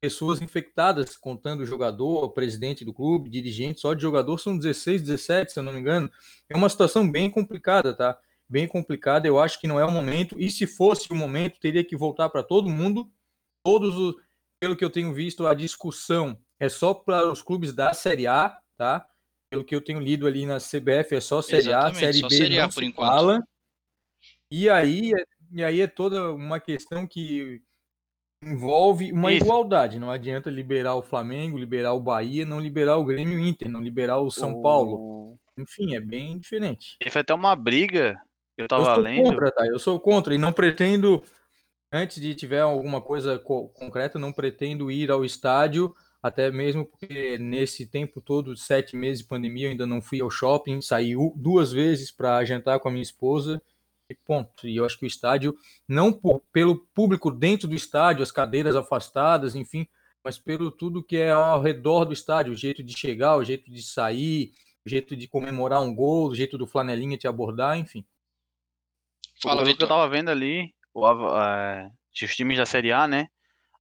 pessoas 0.00 0.40
infectadas, 0.40 1.16
contando 1.16 1.60
o 1.60 1.66
jogador, 1.66 2.24
o 2.24 2.30
presidente 2.30 2.84
do 2.84 2.94
clube, 2.94 3.28
dirigente, 3.28 3.80
só 3.80 3.94
de 3.94 4.02
jogador 4.02 4.38
são 4.38 4.56
16, 4.56 5.02
17, 5.02 5.52
se 5.52 5.58
eu 5.58 5.62
não 5.62 5.72
me 5.72 5.80
engano. 5.80 6.10
É 6.48 6.56
uma 6.56 6.68
situação 6.68 7.10
bem 7.10 7.30
complicada, 7.30 7.92
tá? 7.94 8.18
Bem 8.48 8.66
complicada, 8.66 9.26
eu 9.26 9.38
acho 9.38 9.60
que 9.60 9.66
não 9.66 9.78
é 9.78 9.84
o 9.84 9.90
momento, 9.90 10.40
e 10.40 10.50
se 10.50 10.66
fosse 10.66 11.10
o 11.10 11.16
momento, 11.16 11.60
teria 11.60 11.84
que 11.84 11.96
voltar 11.96 12.28
para 12.28 12.42
todo 12.42 12.68
mundo. 12.68 13.10
Todos 13.64 13.96
os, 13.96 14.14
pelo 14.60 14.76
que 14.76 14.84
eu 14.84 14.90
tenho 14.90 15.12
visto, 15.12 15.46
a 15.46 15.52
discussão 15.52 16.38
é 16.60 16.68
só 16.68 16.94
para 16.94 17.30
os 17.30 17.42
clubes 17.42 17.72
da 17.72 17.92
Série 17.92 18.26
A, 18.26 18.56
tá? 18.76 19.06
Pelo 19.50 19.64
que 19.64 19.74
eu 19.74 19.80
tenho 19.80 20.00
lido 20.00 20.26
ali 20.26 20.46
na 20.46 20.58
CBF, 20.58 21.16
é 21.16 21.20
só 21.20 21.42
Série 21.42 21.68
Exatamente, 21.68 22.04
A, 22.04 22.12
Série 22.12 22.22
B 22.22 22.34
série 22.36 22.58
não 22.58 22.68
por 22.68 22.82
enquanto. 22.82 23.08
fala. 23.08 23.48
E 24.50 24.68
aí, 24.68 25.12
e 25.52 25.62
aí 25.62 25.80
é 25.80 25.86
toda 25.86 26.32
uma 26.32 26.58
questão 26.58 27.06
que 27.06 27.60
envolve 28.42 29.12
uma 29.12 29.32
Isso. 29.32 29.44
igualdade. 29.44 29.98
Não 29.98 30.10
adianta 30.10 30.50
liberar 30.50 30.94
o 30.94 31.02
Flamengo, 31.02 31.58
liberar 31.58 31.92
o 31.92 32.00
Bahia, 32.00 32.46
não 32.46 32.60
liberar 32.60 32.96
o 32.96 33.04
Grêmio 33.04 33.38
Inter, 33.38 33.68
não 33.68 33.80
liberar 33.80 34.18
o 34.18 34.30
São 34.30 34.54
o... 34.54 34.62
Paulo. 34.62 35.38
Enfim, 35.56 35.94
é 35.94 36.00
bem 36.00 36.38
diferente. 36.38 36.96
Foi 37.10 37.20
até 37.20 37.34
uma 37.34 37.54
briga. 37.56 38.20
Eu 38.56 38.68
tava 38.68 38.82
eu 38.82 38.94
sou 38.94 39.02
lendo. 39.02 39.24
Contra, 39.24 39.50
tá? 39.50 39.66
Eu 39.66 39.78
sou 39.78 40.00
contra 40.00 40.34
e 40.34 40.38
não 40.38 40.52
pretendo, 40.52 41.22
antes 41.92 42.20
de 42.20 42.34
tiver 42.34 42.60
alguma 42.60 43.00
coisa 43.00 43.38
co 43.38 43.68
concreta, 43.70 44.18
não 44.18 44.32
pretendo 44.32 44.90
ir 44.90 45.10
ao 45.10 45.24
estádio, 45.24 45.94
até 46.22 46.50
mesmo 46.50 46.84
porque 46.84 47.38
nesse 47.38 47.86
tempo 47.86 48.20
todo, 48.20 48.56
sete 48.56 48.96
meses 48.96 49.22
de 49.22 49.28
pandemia, 49.28 49.66
eu 49.66 49.70
ainda 49.72 49.86
não 49.86 50.00
fui 50.00 50.20
ao 50.20 50.30
shopping, 50.30 50.80
saí 50.80 51.14
duas 51.34 51.72
vezes 51.72 52.10
para 52.10 52.44
jantar 52.44 52.78
com 52.78 52.88
a 52.88 52.92
minha 52.92 53.02
esposa 53.02 53.60
e 53.60 53.77
ponto. 54.24 54.66
E 54.66 54.76
eu 54.76 54.84
acho 54.84 54.98
que 54.98 55.04
o 55.04 55.06
estádio, 55.06 55.56
não 55.86 56.12
por, 56.12 56.42
pelo 56.52 56.86
público 56.94 57.30
dentro 57.30 57.68
do 57.68 57.74
estádio, 57.74 58.22
as 58.22 58.32
cadeiras 58.32 58.76
afastadas, 58.76 59.54
enfim, 59.54 59.86
mas 60.24 60.38
pelo 60.38 60.70
tudo 60.70 61.02
que 61.02 61.16
é 61.16 61.30
ao 61.30 61.60
redor 61.60 62.04
do 62.04 62.12
estádio, 62.12 62.52
o 62.52 62.56
jeito 62.56 62.82
de 62.82 62.96
chegar, 62.96 63.36
o 63.36 63.44
jeito 63.44 63.70
de 63.70 63.82
sair, 63.82 64.52
o 64.84 64.88
jeito 64.88 65.16
de 65.16 65.28
comemorar 65.28 65.82
um 65.82 65.94
gol, 65.94 66.28
o 66.28 66.34
jeito 66.34 66.58
do 66.58 66.66
flanelinha 66.66 67.16
te 67.18 67.28
abordar, 67.28 67.78
enfim. 67.78 68.04
Fala, 69.40 69.62
o 69.62 69.76
que 69.76 69.82
eu 69.82 69.88
tava 69.88 70.08
vendo 70.08 70.30
ali, 70.30 70.74
o, 70.92 71.06
é, 71.06 71.90
os 72.22 72.36
times 72.36 72.58
da 72.58 72.66
Série 72.66 72.92
A, 72.92 73.06
né? 73.06 73.28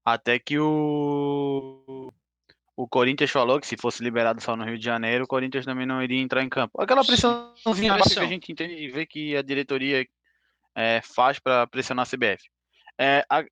Até 0.06 0.40
que 0.40 0.58
o 0.60 2.12
o 2.78 2.88
Corinthians 2.88 3.32
falou 3.32 3.60
que 3.60 3.66
se 3.66 3.76
fosse 3.76 4.04
liberado 4.04 4.40
só 4.40 4.56
no 4.56 4.64
Rio 4.64 4.78
de 4.78 4.86
Janeiro, 4.86 5.24
o 5.24 5.28
Corinthians 5.28 5.66
também 5.66 5.88
não 5.88 6.02
iria 6.02 6.22
entrar 6.22 6.44
em 6.44 6.48
campo. 6.48 6.80
Aquela 6.80 7.04
pressãozinha 7.04 7.96
pressão. 7.96 8.22
que 8.22 8.28
a 8.28 8.30
gente 8.30 8.52
entende 8.52 8.76
e 8.76 8.88
vê 8.88 9.04
que 9.04 9.36
a 9.36 9.42
diretoria 9.42 10.08
é, 10.78 11.02
faz 11.02 11.40
para 11.40 11.66
pressionar 11.66 12.06
a 12.06 12.10
CBF. 12.10 12.44
É, 13.00 13.26
a, 13.28 13.44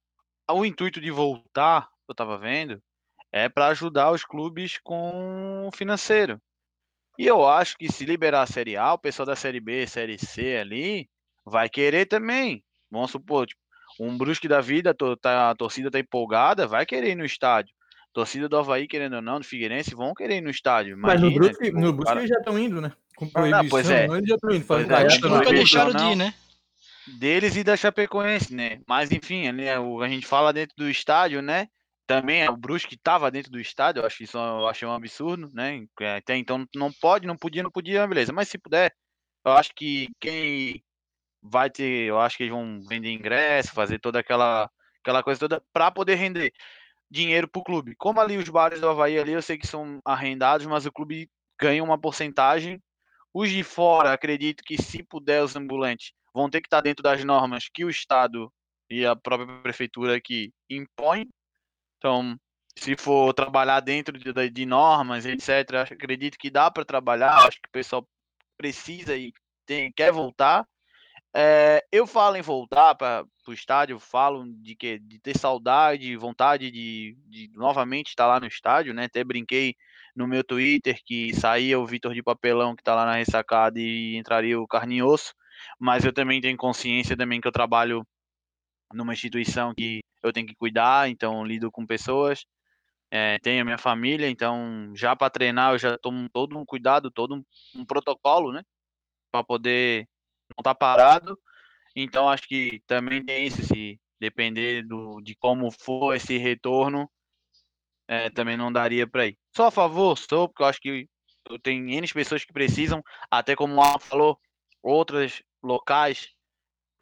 o 0.53 0.63
intuito 0.63 1.01
de 1.01 1.09
voltar, 1.09 1.89
eu 2.07 2.11
estava 2.13 2.37
vendo, 2.37 2.79
é 3.31 3.49
para 3.49 3.67
ajudar 3.67 4.11
os 4.11 4.23
clubes 4.23 4.79
com 4.83 5.69
financeiro. 5.73 6.39
E 7.17 7.25
eu 7.25 7.47
acho 7.47 7.77
que 7.77 7.91
se 7.91 8.05
liberar 8.05 8.43
a 8.43 8.47
Série 8.47 8.77
A, 8.77 8.93
o 8.93 8.99
pessoal 8.99 9.25
da 9.25 9.35
Série 9.35 9.59
B, 9.59 9.87
Série 9.87 10.19
C 10.19 10.57
ali, 10.57 11.09
vai 11.43 11.67
querer 11.67 12.05
também. 12.05 12.63
Vamos 12.91 13.09
supor, 13.09 13.47
tipo, 13.47 13.59
um 13.99 14.15
Brusque 14.15 14.47
da 14.47 14.61
vida, 14.61 14.93
tá, 15.19 15.49
a 15.49 15.55
torcida 15.55 15.89
tá 15.89 15.97
empolgada, 15.97 16.67
vai 16.67 16.85
querer 16.85 17.11
ir 17.11 17.15
no 17.15 17.25
estádio. 17.25 17.73
Torcida 18.13 18.47
do 18.47 18.57
Havaí, 18.57 18.87
querendo 18.87 19.15
ou 19.15 19.21
não, 19.21 19.39
do 19.39 19.45
Figueirense, 19.45 19.95
vão 19.95 20.13
querer 20.13 20.37
ir 20.37 20.41
no 20.41 20.49
estádio. 20.49 20.93
Imagina, 20.93 21.21
Mas 21.21 21.33
no 26.23 26.44
deles 27.07 27.55
e 27.55 27.63
da 27.63 27.77
Chapecoense, 27.77 28.53
né? 28.53 28.81
Mas 28.87 29.11
enfim, 29.11 29.51
né, 29.51 29.75
a 29.75 30.07
gente 30.07 30.25
fala 30.25 30.51
dentro 30.53 30.75
do 30.77 30.89
estádio, 30.89 31.41
né? 31.41 31.67
Também 32.07 32.47
o 32.47 32.57
Brusque 32.57 32.95
estava 32.95 33.31
dentro 33.31 33.51
do 33.51 33.59
estádio, 33.59 34.01
eu 34.01 34.05
acho 34.05 34.23
isso 34.23 34.37
eu 34.37 34.67
achei 34.67 34.87
um 34.87 34.93
absurdo, 34.93 35.49
né? 35.53 35.85
Até 36.17 36.35
então 36.37 36.67
não 36.75 36.91
pode, 36.91 37.25
não 37.25 37.35
podia, 37.35 37.63
não 37.63 37.71
podia, 37.71 38.07
beleza. 38.07 38.31
Mas 38.31 38.49
se 38.49 38.57
puder, 38.57 38.93
eu 39.43 39.53
acho 39.53 39.73
que 39.75 40.09
quem 40.19 40.83
vai 41.41 41.69
ter, 41.69 42.07
eu 42.07 42.19
acho 42.19 42.37
que 42.37 42.43
eles 42.43 42.53
vão 42.53 42.79
vender 42.87 43.11
ingresso, 43.11 43.73
fazer 43.73 43.99
toda 43.99 44.19
aquela 44.19 44.69
aquela 45.01 45.23
coisa 45.23 45.39
toda 45.39 45.63
para 45.71 45.91
poder 45.91 46.15
render 46.15 46.51
dinheiro 47.09 47.47
para 47.47 47.59
o 47.59 47.63
clube. 47.63 47.95
Como 47.95 48.19
ali 48.19 48.37
os 48.37 48.49
bares 48.49 48.81
do 48.81 48.89
Havaí 48.89 49.19
ali, 49.19 49.33
eu 49.33 49.41
sei 49.41 49.57
que 49.57 49.67
são 49.67 49.99
arrendados, 50.05 50.65
mas 50.65 50.85
o 50.85 50.91
clube 50.91 51.29
ganha 51.59 51.83
uma 51.83 51.99
porcentagem. 51.99 52.81
Os 53.33 53.49
de 53.49 53.63
fora, 53.63 54.13
acredito 54.13 54.63
que 54.63 54.81
se 54.81 55.03
puder 55.03 55.43
os 55.43 55.55
ambulantes 55.55 56.13
vão 56.35 56.49
ter 56.49 56.59
que 56.59 56.67
estar 56.67 56.81
dentro 56.81 57.01
das 57.01 57.23
normas 57.23 57.69
que 57.73 57.85
o 57.85 57.89
Estado 57.89 58.51
e 58.89 59.05
a 59.05 59.15
própria 59.15 59.47
prefeitura 59.61 60.17
aqui 60.17 60.53
impõe. 60.69 61.29
Então, 61.97 62.37
se 62.77 62.97
for 62.97 63.33
trabalhar 63.33 63.79
dentro 63.79 64.19
de, 64.19 64.49
de 64.49 64.65
normas, 64.65 65.25
etc., 65.25 65.89
acredito 65.93 66.37
que 66.37 66.51
dá 66.51 66.69
para 66.69 66.83
trabalhar. 66.83 67.37
Acho 67.47 67.61
que 67.61 67.69
o 67.69 67.71
pessoal 67.71 68.05
precisa 68.57 69.15
e 69.15 69.31
tem, 69.65 69.93
quer 69.93 70.11
voltar. 70.11 70.67
É, 71.33 71.85
eu 71.89 72.05
falo 72.05 72.35
em 72.35 72.41
voltar 72.41 72.95
para 72.95 73.25
o 73.47 73.53
estádio, 73.53 73.97
falo 73.97 74.45
de 74.61 74.75
que 74.75 74.99
de 74.99 75.19
ter 75.19 75.37
saudade, 75.37 76.17
vontade 76.17 76.69
de, 76.69 77.17
de 77.27 77.49
novamente 77.53 78.09
estar 78.09 78.27
lá 78.27 78.41
no 78.41 78.47
estádio, 78.47 78.93
né? 78.93 79.05
Até 79.05 79.23
brinquei 79.23 79.75
no 80.13 80.27
meu 80.27 80.43
Twitter 80.43 80.99
que 81.05 81.33
saía 81.33 81.79
o 81.79 81.85
Vitor 81.85 82.13
de 82.13 82.23
Papelão 82.23 82.75
que 82.75 82.81
está 82.81 82.93
lá 82.93 83.05
na 83.05 83.15
ressacada 83.15 83.79
e 83.79 84.17
entraria 84.17 84.59
o 84.59 84.67
Carninhoso 84.67 85.33
mas 85.79 86.05
eu 86.05 86.13
também 86.13 86.41
tenho 86.41 86.57
consciência 86.57 87.17
também 87.17 87.41
que 87.41 87.47
eu 87.47 87.51
trabalho 87.51 88.05
numa 88.93 89.13
instituição 89.13 89.73
que 89.73 90.01
eu 90.23 90.31
tenho 90.31 90.47
que 90.47 90.55
cuidar, 90.55 91.09
então 91.09 91.45
lido 91.45 91.71
com 91.71 91.85
pessoas, 91.85 92.45
é, 93.11 93.37
tenho 93.39 93.61
a 93.61 93.65
minha 93.65 93.77
família, 93.77 94.29
então 94.29 94.91
já 94.95 95.15
para 95.15 95.29
treinar 95.29 95.73
eu 95.73 95.77
já 95.77 95.97
tomo 95.97 96.27
todo 96.29 96.57
um 96.57 96.65
cuidado, 96.65 97.11
todo 97.11 97.35
um, 97.35 97.43
um 97.75 97.85
protocolo, 97.85 98.51
né, 98.51 98.63
para 99.31 99.43
poder 99.43 100.07
não 100.49 100.61
estar 100.61 100.73
tá 100.73 100.75
parado. 100.75 101.37
Então 101.95 102.29
acho 102.29 102.47
que 102.47 102.81
também 102.87 103.23
tem 103.23 103.47
isso, 103.47 103.63
se 103.63 103.99
depender 104.19 104.83
do, 104.83 105.21
de 105.21 105.35
como 105.35 105.71
for 105.71 106.15
esse 106.15 106.37
retorno, 106.37 107.09
é, 108.07 108.29
também 108.29 108.57
não 108.57 108.71
daria 108.71 109.07
para 109.07 109.27
ir. 109.27 109.37
Só 109.55 109.67
a 109.67 109.71
favor, 109.71 110.17
sou, 110.17 110.47
porque 110.47 110.63
eu 110.63 110.67
acho 110.67 110.79
que 110.79 111.07
eu 111.49 111.59
tenho 111.59 111.87
N 111.89 112.07
pessoas 112.11 112.43
que 112.43 112.53
precisam, 112.53 113.01
até 113.29 113.55
como 113.55 113.75
o 113.75 113.81
Al 113.81 113.99
falou, 113.99 114.39
outras 114.85 115.41
locais 115.63 116.29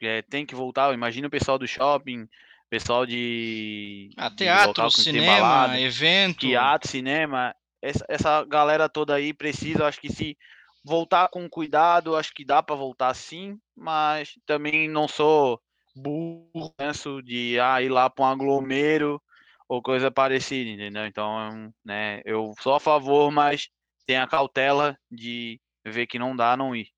é, 0.00 0.22
tem 0.22 0.46
que 0.46 0.54
voltar. 0.54 0.92
Imagina 0.94 1.26
o 1.26 1.30
pessoal 1.30 1.58
do 1.58 1.68
shopping, 1.68 2.26
pessoal 2.70 3.04
de. 3.04 4.10
Ah, 4.16 4.28
de 4.28 4.36
teatro, 4.36 4.90
tem 4.90 4.90
cinema, 4.90 5.78
evento. 5.78 6.38
teatro, 6.38 6.88
cinema, 6.90 7.54
essa, 7.82 8.04
essa 8.08 8.44
galera 8.44 8.88
toda 8.88 9.14
aí 9.14 9.34
precisa, 9.34 9.86
acho 9.86 10.00
que 10.00 10.12
se 10.12 10.36
voltar 10.82 11.28
com 11.28 11.48
cuidado, 11.48 12.16
acho 12.16 12.32
que 12.32 12.44
dá 12.44 12.62
para 12.62 12.74
voltar 12.74 13.14
sim, 13.14 13.58
mas 13.76 14.34
também 14.46 14.88
não 14.88 15.06
sou 15.06 15.60
burro, 15.94 16.74
penso 16.76 17.22
de 17.22 17.58
ah, 17.60 17.80
ir 17.80 17.88
lá 17.88 18.10
para 18.10 18.24
um 18.24 18.28
aglomero 18.28 19.22
ou 19.68 19.82
coisa 19.82 20.10
parecida, 20.10 20.70
entendeu? 20.70 21.06
Então, 21.06 21.72
né, 21.84 22.20
eu 22.24 22.52
sou 22.60 22.74
a 22.74 22.80
favor, 22.80 23.30
mas 23.30 23.70
tenha 24.06 24.26
cautela 24.26 24.98
de 25.10 25.60
ver 25.86 26.06
que 26.06 26.18
não 26.18 26.36
dá, 26.36 26.56
não 26.56 26.74
ir. 26.76 26.88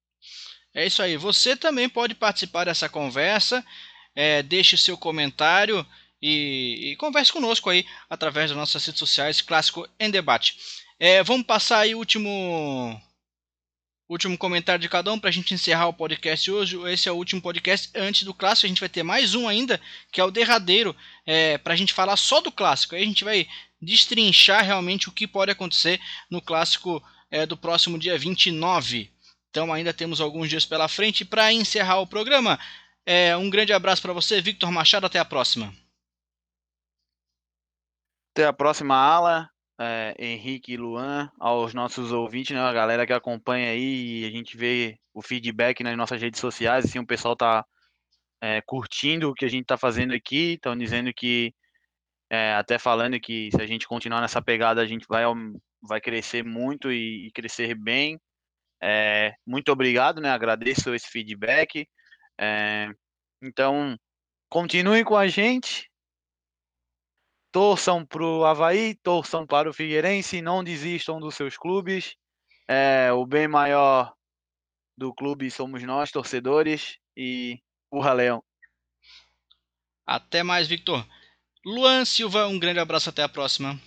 É 0.77 0.85
isso 0.85 1.01
aí. 1.03 1.16
Você 1.16 1.57
também 1.57 1.89
pode 1.89 2.14
participar 2.14 2.64
dessa 2.64 2.87
conversa. 2.87 3.64
É, 4.14 4.43
deixe 4.43 4.77
seu 4.77 4.97
comentário 4.97 5.85
e, 6.20 6.91
e, 6.93 6.97
converse 6.97 7.33
conosco 7.33 7.70
aí 7.70 7.87
através 8.11 8.51
das 8.51 8.59
nossas 8.59 8.85
redes 8.85 8.99
sociais, 8.99 9.41
Clássico 9.41 9.89
em 9.99 10.11
Debate. 10.11 10.55
É, 11.01 11.22
vamos 11.22 11.47
passar 11.47 11.79
aí 11.81 11.95
o 11.95 11.99
último, 11.99 13.01
último 14.07 14.37
comentário 14.37 14.81
de 14.81 14.89
cada 14.89 15.11
um 15.11 15.18
para 15.18 15.31
a 15.31 15.33
gente 15.33 15.55
encerrar 15.55 15.89
o 15.89 15.95
podcast 15.95 16.51
hoje. 16.51 16.79
Esse 16.91 17.09
é 17.09 17.12
o 17.12 17.16
último 17.16 17.41
podcast 17.41 17.91
antes 17.95 18.24
do 18.24 18.35
Clássico. 18.35 18.66
A 18.66 18.68
gente 18.68 18.81
vai 18.81 18.89
ter 18.91 19.03
mais 19.03 19.35
um 19.35 19.49
ainda, 19.49 19.81
que 20.12 20.20
é 20.20 20.24
o 20.24 20.31
derradeiro, 20.31 20.95
é, 21.24 21.57
para 21.57 21.72
a 21.72 21.77
gente 21.77 21.95
falar 21.95 22.18
só 22.18 22.43
do 22.43 22.53
Clássico. 22.53 22.95
Aí 22.95 23.03
a 23.03 23.07
gente 23.07 23.24
vai 23.24 23.49
destrinchar 23.81 24.62
realmente 24.62 25.09
o 25.09 25.12
que 25.12 25.27
pode 25.27 25.51
acontecer 25.51 25.99
no 26.31 26.43
Clássico 26.43 27.03
é, 27.31 27.47
do 27.47 27.57
próximo 27.57 27.99
dia 27.99 28.18
29. 28.18 29.16
Então 29.51 29.72
ainda 29.72 29.92
temos 29.92 30.20
alguns 30.20 30.49
dias 30.49 30.66
pela 30.66 30.88
frente 30.88 31.24
para 31.24 31.53
encerrar 31.53 32.01
o 32.01 32.07
programa. 32.07 32.59
É, 33.05 33.36
um 33.36 33.49
grande 33.49 33.72
abraço 33.72 34.03
para 34.03 34.12
você, 34.12 34.40
Victor 34.40 34.70
Machado. 34.70 35.07
Até 35.07 35.18
a 35.18 35.24
próxima. 35.24 35.72
Até 38.32 38.44
a 38.44 38.53
próxima 38.53 38.94
ala, 38.94 39.49
é, 39.78 40.14
Henrique 40.18 40.72
e 40.72 40.76
Luan, 40.76 41.30
aos 41.38 41.72
nossos 41.72 42.12
ouvintes, 42.12 42.55
né, 42.55 42.61
a 42.61 42.72
galera 42.72 43.07
que 43.07 43.12
acompanha 43.12 43.70
aí, 43.70 44.20
e 44.20 44.26
a 44.26 44.30
gente 44.30 44.57
vê 44.57 44.99
o 45.14 45.22
feedback 45.22 45.82
nas 45.82 45.97
nossas 45.97 46.20
redes 46.20 46.40
sociais, 46.40 46.84
assim, 46.84 46.99
o 46.99 47.07
pessoal 47.07 47.34
tá 47.34 47.64
é, 48.42 48.61
curtindo 48.61 49.30
o 49.30 49.34
que 49.34 49.44
a 49.44 49.49
gente 49.49 49.64
tá 49.64 49.78
fazendo 49.78 50.12
aqui, 50.12 50.55
estão 50.55 50.76
dizendo 50.76 51.12
que, 51.14 51.55
é, 52.28 52.55
até 52.55 52.78
falando 52.78 53.18
que 53.18 53.51
se 53.51 53.62
a 53.62 53.66
gente 53.66 53.88
continuar 53.88 54.20
nessa 54.20 54.42
pegada, 54.42 54.82
a 54.82 54.86
gente 54.86 55.07
vai, 55.09 55.24
vai 55.82 56.01
crescer 56.01 56.44
muito 56.44 56.92
e, 56.92 57.28
e 57.28 57.30
crescer 57.32 57.74
bem. 57.74 58.20
É, 58.83 59.35
muito 59.47 59.70
obrigado, 59.72 60.20
né? 60.20 60.31
Agradeço 60.31 60.95
esse 60.95 61.09
feedback. 61.09 61.89
É, 62.39 62.89
então, 63.43 63.99
continuem 64.49 65.05
com 65.05 65.16
a 65.16 65.27
gente. 65.29 65.91
Torçam 67.53 68.05
para 68.05 68.22
o 68.22 68.45
Havaí, 68.45 68.95
torçam 68.97 69.47
para 69.47 69.70
o 69.70 69.72
Figueirense, 69.72 70.43
não 70.43 70.62
desistam 70.62 71.18
dos 71.18 71.35
seus 71.35 71.57
clubes. 71.57 72.14
É, 72.68 73.11
o 73.12 73.24
bem 73.24 73.49
maior 73.49 74.12
do 74.97 75.14
clube 75.14 75.51
somos 75.51 75.83
nós, 75.83 76.11
torcedores, 76.11 76.99
e 77.16 77.61
o 77.91 78.03
Leão. 78.12 78.43
Até 80.07 80.43
mais, 80.43 80.68
Victor. 80.68 81.07
Luan 81.64 82.05
Silva, 82.05 82.47
um 82.47 82.59
grande 82.59 82.79
abraço, 82.79 83.11
até 83.11 83.22
a 83.22 83.29
próxima. 83.29 83.81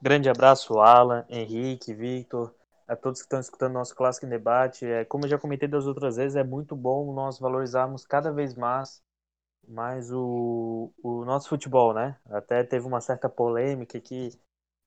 Grande 0.00 0.28
abraço, 0.28 0.78
Alan, 0.78 1.26
Henrique, 1.28 1.92
Victor, 1.92 2.54
a 2.86 2.96
todos 2.96 3.20
que 3.20 3.26
estão 3.26 3.40
escutando 3.40 3.74
nosso 3.74 3.94
Clássico 3.94 4.26
Debate. 4.26 4.84
É, 4.86 5.04
como 5.04 5.24
eu 5.24 5.28
já 5.28 5.38
comentei 5.38 5.68
das 5.68 5.86
outras 5.86 6.16
vezes, 6.16 6.36
é 6.36 6.44
muito 6.44 6.76
bom 6.76 7.12
nós 7.12 7.38
valorizarmos 7.38 8.06
cada 8.06 8.32
vez 8.32 8.54
mais 8.54 9.02
mais 9.68 10.12
o, 10.12 10.92
o 11.02 11.24
nosso 11.24 11.48
futebol, 11.48 11.92
né? 11.92 12.18
Até 12.26 12.62
teve 12.64 12.86
uma 12.86 13.00
certa 13.00 13.28
polêmica 13.28 13.98
aqui 13.98 14.30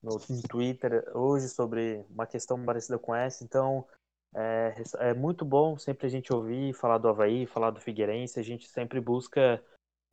no 0.02 0.18
Twitter 0.48 1.04
hoje 1.14 1.48
sobre 1.48 2.04
uma 2.08 2.26
questão 2.26 2.64
parecida 2.64 2.98
com 2.98 3.14
essa, 3.14 3.44
então 3.44 3.86
é, 4.34 4.74
é 5.00 5.14
muito 5.14 5.44
bom 5.44 5.76
sempre 5.78 6.06
a 6.06 6.10
gente 6.10 6.32
ouvir 6.32 6.72
falar 6.72 6.98
do 6.98 7.08
Havaí, 7.08 7.46
falar 7.46 7.70
do 7.70 7.80
Figueirense, 7.80 8.40
a 8.40 8.42
gente 8.42 8.66
sempre 8.68 9.00
busca 9.00 9.62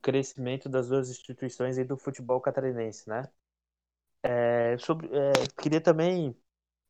crescimento 0.02 0.68
das 0.68 0.88
duas 0.88 1.08
instituições 1.10 1.78
e 1.78 1.84
do 1.84 1.96
futebol 1.96 2.40
catarinense, 2.40 3.08
né? 3.08 3.28
É, 4.22 4.76
sobre, 4.78 5.08
é, 5.08 5.32
queria 5.62 5.80
também 5.80 6.36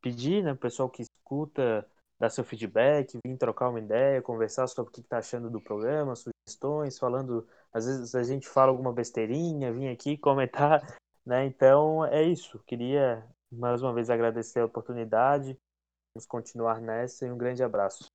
pedir, 0.01 0.43
né, 0.43 0.55
pessoal 0.55 0.89
que 0.89 1.03
escuta, 1.03 1.87
dar 2.19 2.31
seu 2.31 2.45
feedback, 2.45 3.19
vir 3.25 3.37
trocar 3.37 3.69
uma 3.69 3.79
ideia, 3.79 4.23
conversar 4.23 4.67
sobre 4.67 4.91
o 4.91 4.93
que 4.93 5.01
está 5.01 5.19
achando 5.19 5.49
do 5.49 5.61
programa, 5.61 6.17
sugestões, 6.17 6.99
falando 6.99 7.47
às 7.73 7.87
vezes 7.87 8.15
a 8.15 8.23
gente 8.23 8.49
fala 8.49 8.71
alguma 8.71 8.93
besteirinha, 8.93 9.73
vim 9.73 9.89
aqui 9.89 10.17
comentar, 10.19 10.83
né? 11.25 11.45
Então 11.47 12.05
é 12.07 12.23
isso. 12.23 12.59
Queria 12.67 13.25
mais 13.51 13.83
uma 13.83 13.93
vez 13.93 14.11
agradecer 14.11 14.61
a 14.61 14.65
oportunidade. 14.65 15.57
Vamos 16.15 16.27
continuar 16.27 16.81
nessa 16.81 17.27
e 17.27 17.31
um 17.31 17.39
grande 17.39 17.63
abraço. 17.63 18.07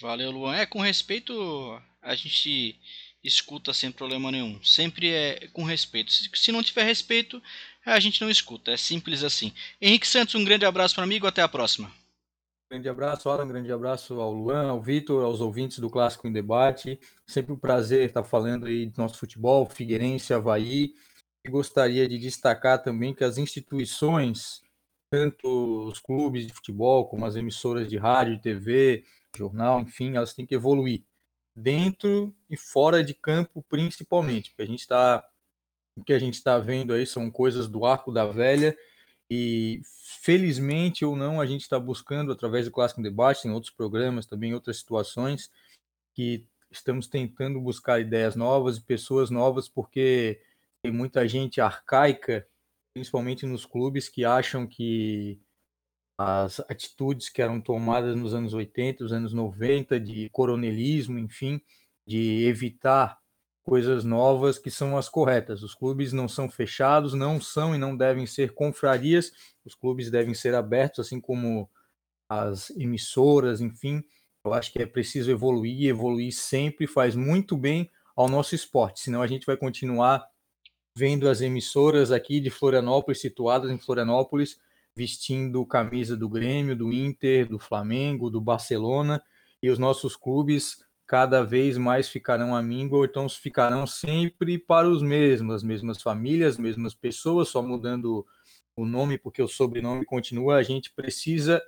Valeu, 0.00 0.30
Luan. 0.30 0.56
É, 0.56 0.64
com 0.64 0.80
respeito, 0.80 1.32
a 2.00 2.14
gente 2.14 2.78
escuta 3.22 3.74
sem 3.74 3.92
problema 3.92 4.30
nenhum. 4.30 4.62
Sempre 4.62 5.12
é 5.12 5.48
com 5.48 5.62
respeito. 5.62 6.10
Se 6.10 6.52
não 6.52 6.62
tiver 6.62 6.84
respeito, 6.84 7.42
a 7.84 8.00
gente 8.00 8.20
não 8.20 8.30
escuta. 8.30 8.72
É 8.72 8.76
simples 8.76 9.24
assim. 9.24 9.52
Henrique 9.80 10.06
Santos, 10.06 10.34
um 10.34 10.44
grande 10.44 10.64
abraço 10.64 10.94
para 10.94 11.04
amigo. 11.04 11.26
Até 11.26 11.42
a 11.42 11.48
próxima. 11.48 11.90
Grande 12.70 12.88
abraço, 12.88 13.28
Alan. 13.28 13.48
Grande 13.48 13.72
abraço 13.72 14.20
ao 14.20 14.32
Luan, 14.32 14.68
ao 14.68 14.80
Vitor, 14.80 15.24
aos 15.24 15.40
ouvintes 15.40 15.80
do 15.80 15.90
Clássico 15.90 16.28
em 16.28 16.32
Debate. 16.32 17.00
Sempre 17.26 17.52
um 17.52 17.58
prazer 17.58 18.06
estar 18.06 18.22
falando 18.22 18.66
aí 18.66 18.86
do 18.86 18.96
nosso 18.96 19.18
futebol, 19.18 19.66
Figueirense, 19.66 20.32
Havaí. 20.32 20.94
E 21.44 21.50
gostaria 21.50 22.06
de 22.06 22.16
destacar 22.16 22.82
também 22.82 23.12
que 23.14 23.24
as 23.24 23.38
instituições, 23.38 24.62
tanto 25.10 25.88
os 25.88 25.98
clubes 25.98 26.46
de 26.46 26.52
futebol, 26.52 27.08
como 27.08 27.24
as 27.26 27.34
emissoras 27.34 27.88
de 27.88 27.96
rádio, 27.96 28.40
TV, 28.40 29.04
jornal, 29.36 29.80
enfim, 29.80 30.16
elas 30.16 30.34
têm 30.34 30.46
que 30.46 30.54
evoluir 30.54 31.02
dentro 31.56 32.34
e 32.48 32.56
fora 32.56 33.02
de 33.02 33.14
campo, 33.14 33.64
principalmente. 33.68 34.50
Porque 34.50 34.62
a 34.62 34.66
gente 34.66 34.80
está, 34.80 35.24
o 35.96 36.04
que 36.04 36.12
a 36.12 36.18
gente 36.18 36.34
está 36.34 36.58
vendo 36.58 36.92
aí 36.92 37.06
são 37.06 37.30
coisas 37.30 37.68
do 37.68 37.84
arco 37.84 38.12
da 38.12 38.26
velha 38.26 38.76
e 39.30 39.80
felizmente 40.20 41.04
ou 41.04 41.14
não, 41.14 41.40
a 41.40 41.46
gente 41.46 41.62
está 41.62 41.78
buscando, 41.78 42.32
através 42.32 42.64
do 42.64 42.72
Clássico 42.72 43.00
Debate, 43.00 43.46
em 43.46 43.52
outros 43.52 43.72
programas, 43.72 44.26
também 44.26 44.50
em 44.50 44.54
outras 44.54 44.78
situações, 44.78 45.50
que 46.14 46.46
estamos 46.70 47.06
tentando 47.06 47.60
buscar 47.60 48.00
ideias 48.00 48.34
novas 48.34 48.76
e 48.76 48.82
pessoas 48.82 49.30
novas, 49.30 49.68
porque 49.68 50.40
tem 50.82 50.92
muita 50.92 51.28
gente 51.28 51.60
arcaica, 51.60 52.46
principalmente 52.92 53.46
nos 53.46 53.64
clubes, 53.64 54.08
que 54.08 54.24
acham 54.24 54.66
que 54.66 55.40
as 56.18 56.60
atitudes 56.60 57.28
que 57.28 57.40
eram 57.40 57.60
tomadas 57.60 58.16
nos 58.16 58.34
anos 58.34 58.52
80, 58.52 59.04
nos 59.04 59.12
anos 59.12 59.32
90, 59.32 60.00
de 60.00 60.28
coronelismo, 60.30 61.18
enfim, 61.18 61.60
de 62.06 62.44
evitar 62.44 63.19
coisas 63.62 64.04
novas 64.04 64.58
que 64.58 64.70
são 64.70 64.96
as 64.96 65.08
corretas. 65.08 65.62
Os 65.62 65.74
clubes 65.74 66.12
não 66.12 66.28
são 66.28 66.48
fechados, 66.48 67.14
não 67.14 67.40
são 67.40 67.74
e 67.74 67.78
não 67.78 67.96
devem 67.96 68.26
ser 68.26 68.52
confrarias. 68.52 69.32
Os 69.64 69.74
clubes 69.74 70.10
devem 70.10 70.34
ser 70.34 70.54
abertos, 70.54 71.06
assim 71.06 71.20
como 71.20 71.68
as 72.28 72.70
emissoras, 72.70 73.60
enfim. 73.60 74.02
Eu 74.44 74.54
acho 74.54 74.72
que 74.72 74.80
é 74.80 74.86
preciso 74.86 75.30
evoluir, 75.30 75.88
evoluir 75.88 76.32
sempre 76.32 76.86
faz 76.86 77.14
muito 77.14 77.56
bem 77.56 77.90
ao 78.16 78.28
nosso 78.28 78.54
esporte, 78.54 79.00
senão 79.00 79.22
a 79.22 79.26
gente 79.26 79.46
vai 79.46 79.56
continuar 79.56 80.26
vendo 80.96 81.28
as 81.28 81.40
emissoras 81.40 82.10
aqui 82.10 82.40
de 82.40 82.50
Florianópolis, 82.50 83.20
situadas 83.20 83.70
em 83.70 83.78
Florianópolis, 83.78 84.58
vestindo 84.94 85.64
camisa 85.64 86.16
do 86.16 86.28
Grêmio, 86.28 86.76
do 86.76 86.92
Inter, 86.92 87.48
do 87.48 87.58
Flamengo, 87.58 88.28
do 88.28 88.40
Barcelona, 88.40 89.22
e 89.62 89.70
os 89.70 89.78
nossos 89.78 90.16
clubes 90.16 90.84
cada 91.10 91.42
vez 91.42 91.76
mais 91.76 92.08
ficarão 92.08 92.54
amigos, 92.54 92.96
ou 92.96 93.04
então 93.04 93.28
ficarão 93.28 93.84
sempre 93.84 94.56
para 94.56 94.88
os 94.88 95.02
mesmos, 95.02 95.56
as 95.56 95.62
mesmas 95.64 96.00
famílias, 96.00 96.52
as 96.54 96.58
mesmas 96.60 96.94
pessoas, 96.94 97.48
só 97.48 97.60
mudando 97.60 98.24
o 98.76 98.86
nome, 98.86 99.18
porque 99.18 99.42
o 99.42 99.48
sobrenome 99.48 100.04
continua. 100.04 100.54
A 100.54 100.62
gente 100.62 100.92
precisa 100.92 101.60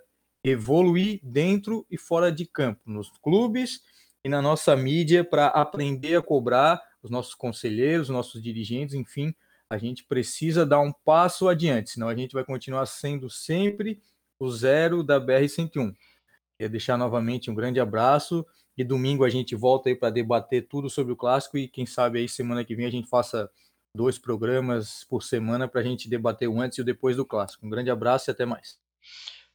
evoluir 0.45 1.19
dentro 1.25 1.85
e 1.91 1.99
fora 1.99 2.31
de 2.31 2.47
campo, 2.47 2.83
nos 2.87 3.11
clubes 3.21 3.81
e 4.23 4.29
na 4.29 4.41
nossa 4.41 4.77
mídia, 4.77 5.25
para 5.25 5.49
aprender 5.49 6.15
a 6.15 6.23
cobrar 6.23 6.81
os 7.03 7.11
nossos 7.11 7.35
conselheiros, 7.35 8.11
os 8.11 8.15
nossos 8.15 8.41
dirigentes, 8.41 8.95
enfim, 8.95 9.35
a 9.69 9.77
gente 9.77 10.05
precisa 10.05 10.65
dar 10.65 10.79
um 10.79 10.93
passo 10.93 11.49
adiante, 11.49 11.91
senão 11.91 12.09
a 12.09 12.15
gente 12.15 12.33
vai 12.33 12.45
continuar 12.45 12.87
sendo 12.87 13.29
sempre 13.29 14.01
o 14.39 14.49
zero 14.53 15.03
da 15.03 15.21
BR-101. 15.21 15.97
Queria 16.57 16.71
deixar 16.71 16.97
novamente 16.97 17.51
um 17.51 17.57
grande 17.57 17.81
abraço 17.81 18.47
e 18.77 18.85
domingo 18.85 19.25
a 19.25 19.31
gente 19.31 19.55
volta 19.55 19.89
aí 19.89 19.95
para 19.95 20.11
debater 20.11 20.67
tudo 20.67 20.89
sobre 20.89 21.13
o 21.13 21.17
clássico 21.17 21.59
e 21.59 21.69
quem 21.69 21.87
sabe 21.87 22.19
aí 22.19 22.29
semana 22.29 22.65
que 22.65 22.75
vem 22.75 22.87
a 22.87 22.91
gente 22.91 23.09
faça 23.09 23.51
dois 23.95 24.19
programas 24.19 25.05
por 25.05 25.23
semana 25.23 25.69
para 25.69 25.81
a 25.81 25.85
gente 25.85 26.09
debater 26.09 26.49
o 26.49 26.61
antes 26.61 26.79
e 26.79 26.81
o 26.81 26.85
depois 26.85 27.17
do 27.17 27.27
clássico. 27.27 27.67
Um 27.67 27.71
grande 27.71 27.91
abraço 27.91 28.31
e 28.31 28.33
até 28.33 28.47
mais. 28.47 28.79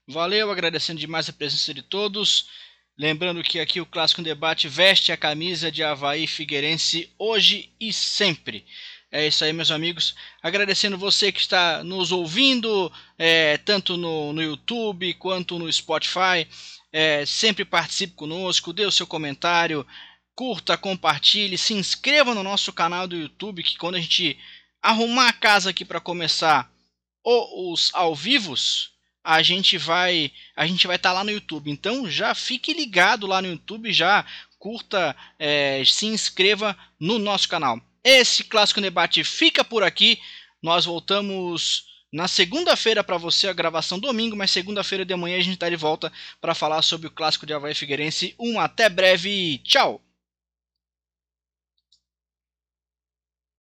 Valeu, 0.07 0.51
agradecendo 0.51 0.99
demais 0.99 1.27
a 1.27 1.33
presença 1.33 1.73
de 1.73 1.81
todos. 1.81 2.49
Lembrando 2.97 3.43
que 3.43 3.59
aqui 3.59 3.79
o 3.79 3.85
Clássico 3.85 4.23
Debate 4.23 4.67
veste 4.67 5.11
a 5.11 5.17
camisa 5.17 5.71
de 5.71 5.83
Havaí 5.83 6.25
Figueirense 6.25 7.13
hoje 7.19 7.71
e 7.79 7.93
sempre. 7.93 8.65
É 9.09 9.25
isso 9.25 9.43
aí, 9.43 9.53
meus 9.53 9.71
amigos. 9.71 10.15
Agradecendo 10.43 10.97
você 10.97 11.31
que 11.31 11.39
está 11.39 11.81
nos 11.83 12.11
ouvindo, 12.11 12.91
é, 13.17 13.57
tanto 13.57 13.95
no, 13.95 14.33
no 14.33 14.41
YouTube 14.41 15.13
quanto 15.13 15.57
no 15.57 15.71
Spotify. 15.71 16.45
É, 16.91 17.25
sempre 17.25 17.63
participe 17.63 18.13
conosco, 18.13 18.73
dê 18.73 18.85
o 18.85 18.91
seu 18.91 19.07
comentário, 19.07 19.85
curta, 20.35 20.77
compartilhe, 20.77 21.57
se 21.57 21.73
inscreva 21.73 22.33
no 22.33 22.43
nosso 22.43 22.71
canal 22.73 23.07
do 23.07 23.15
YouTube, 23.15 23.63
que 23.63 23.77
quando 23.77 23.95
a 23.95 23.99
gente 23.99 24.37
arrumar 24.81 25.29
a 25.29 25.33
casa 25.33 25.69
aqui 25.69 25.83
para 25.85 25.99
começar 25.99 26.71
os 27.23 27.91
ao 27.93 28.15
vivos, 28.15 28.91
a 29.23 29.41
gente 29.41 29.77
vai 29.77 30.31
a 30.55 30.65
gente 30.65 30.87
vai 30.87 30.95
estar 30.95 31.09
tá 31.09 31.15
lá 31.15 31.23
no 31.23 31.31
YouTube. 31.31 31.69
Então 31.69 32.09
já 32.09 32.33
fique 32.33 32.73
ligado 32.73 33.27
lá 33.27 33.41
no 33.41 33.49
YouTube, 33.49 33.91
já 33.91 34.25
curta, 34.59 35.15
é, 35.37 35.83
se 35.85 36.05
inscreva 36.05 36.77
no 36.99 37.19
nosso 37.19 37.47
canal. 37.47 37.81
Esse 38.09 38.45
clássico 38.45 38.79
debate 38.79 39.21
fica 39.21 39.65
por 39.65 39.83
aqui. 39.83 40.17
Nós 40.63 40.85
voltamos 40.85 41.83
na 42.09 42.25
segunda-feira 42.25 43.03
para 43.03 43.17
você 43.17 43.49
a 43.49 43.53
gravação 43.53 43.99
domingo, 43.99 44.33
mas 44.33 44.49
segunda-feira 44.49 45.03
de 45.03 45.13
manhã 45.13 45.35
a 45.35 45.41
gente 45.41 45.55
está 45.55 45.69
de 45.69 45.75
volta 45.75 46.09
para 46.39 46.55
falar 46.55 46.81
sobre 46.83 47.07
o 47.07 47.11
clássico 47.11 47.45
de 47.45 47.53
Havaí 47.53 47.75
Figueirense. 47.75 48.33
Um 48.39 48.61
até 48.61 48.87
breve, 48.87 49.57
tchau. 49.57 50.01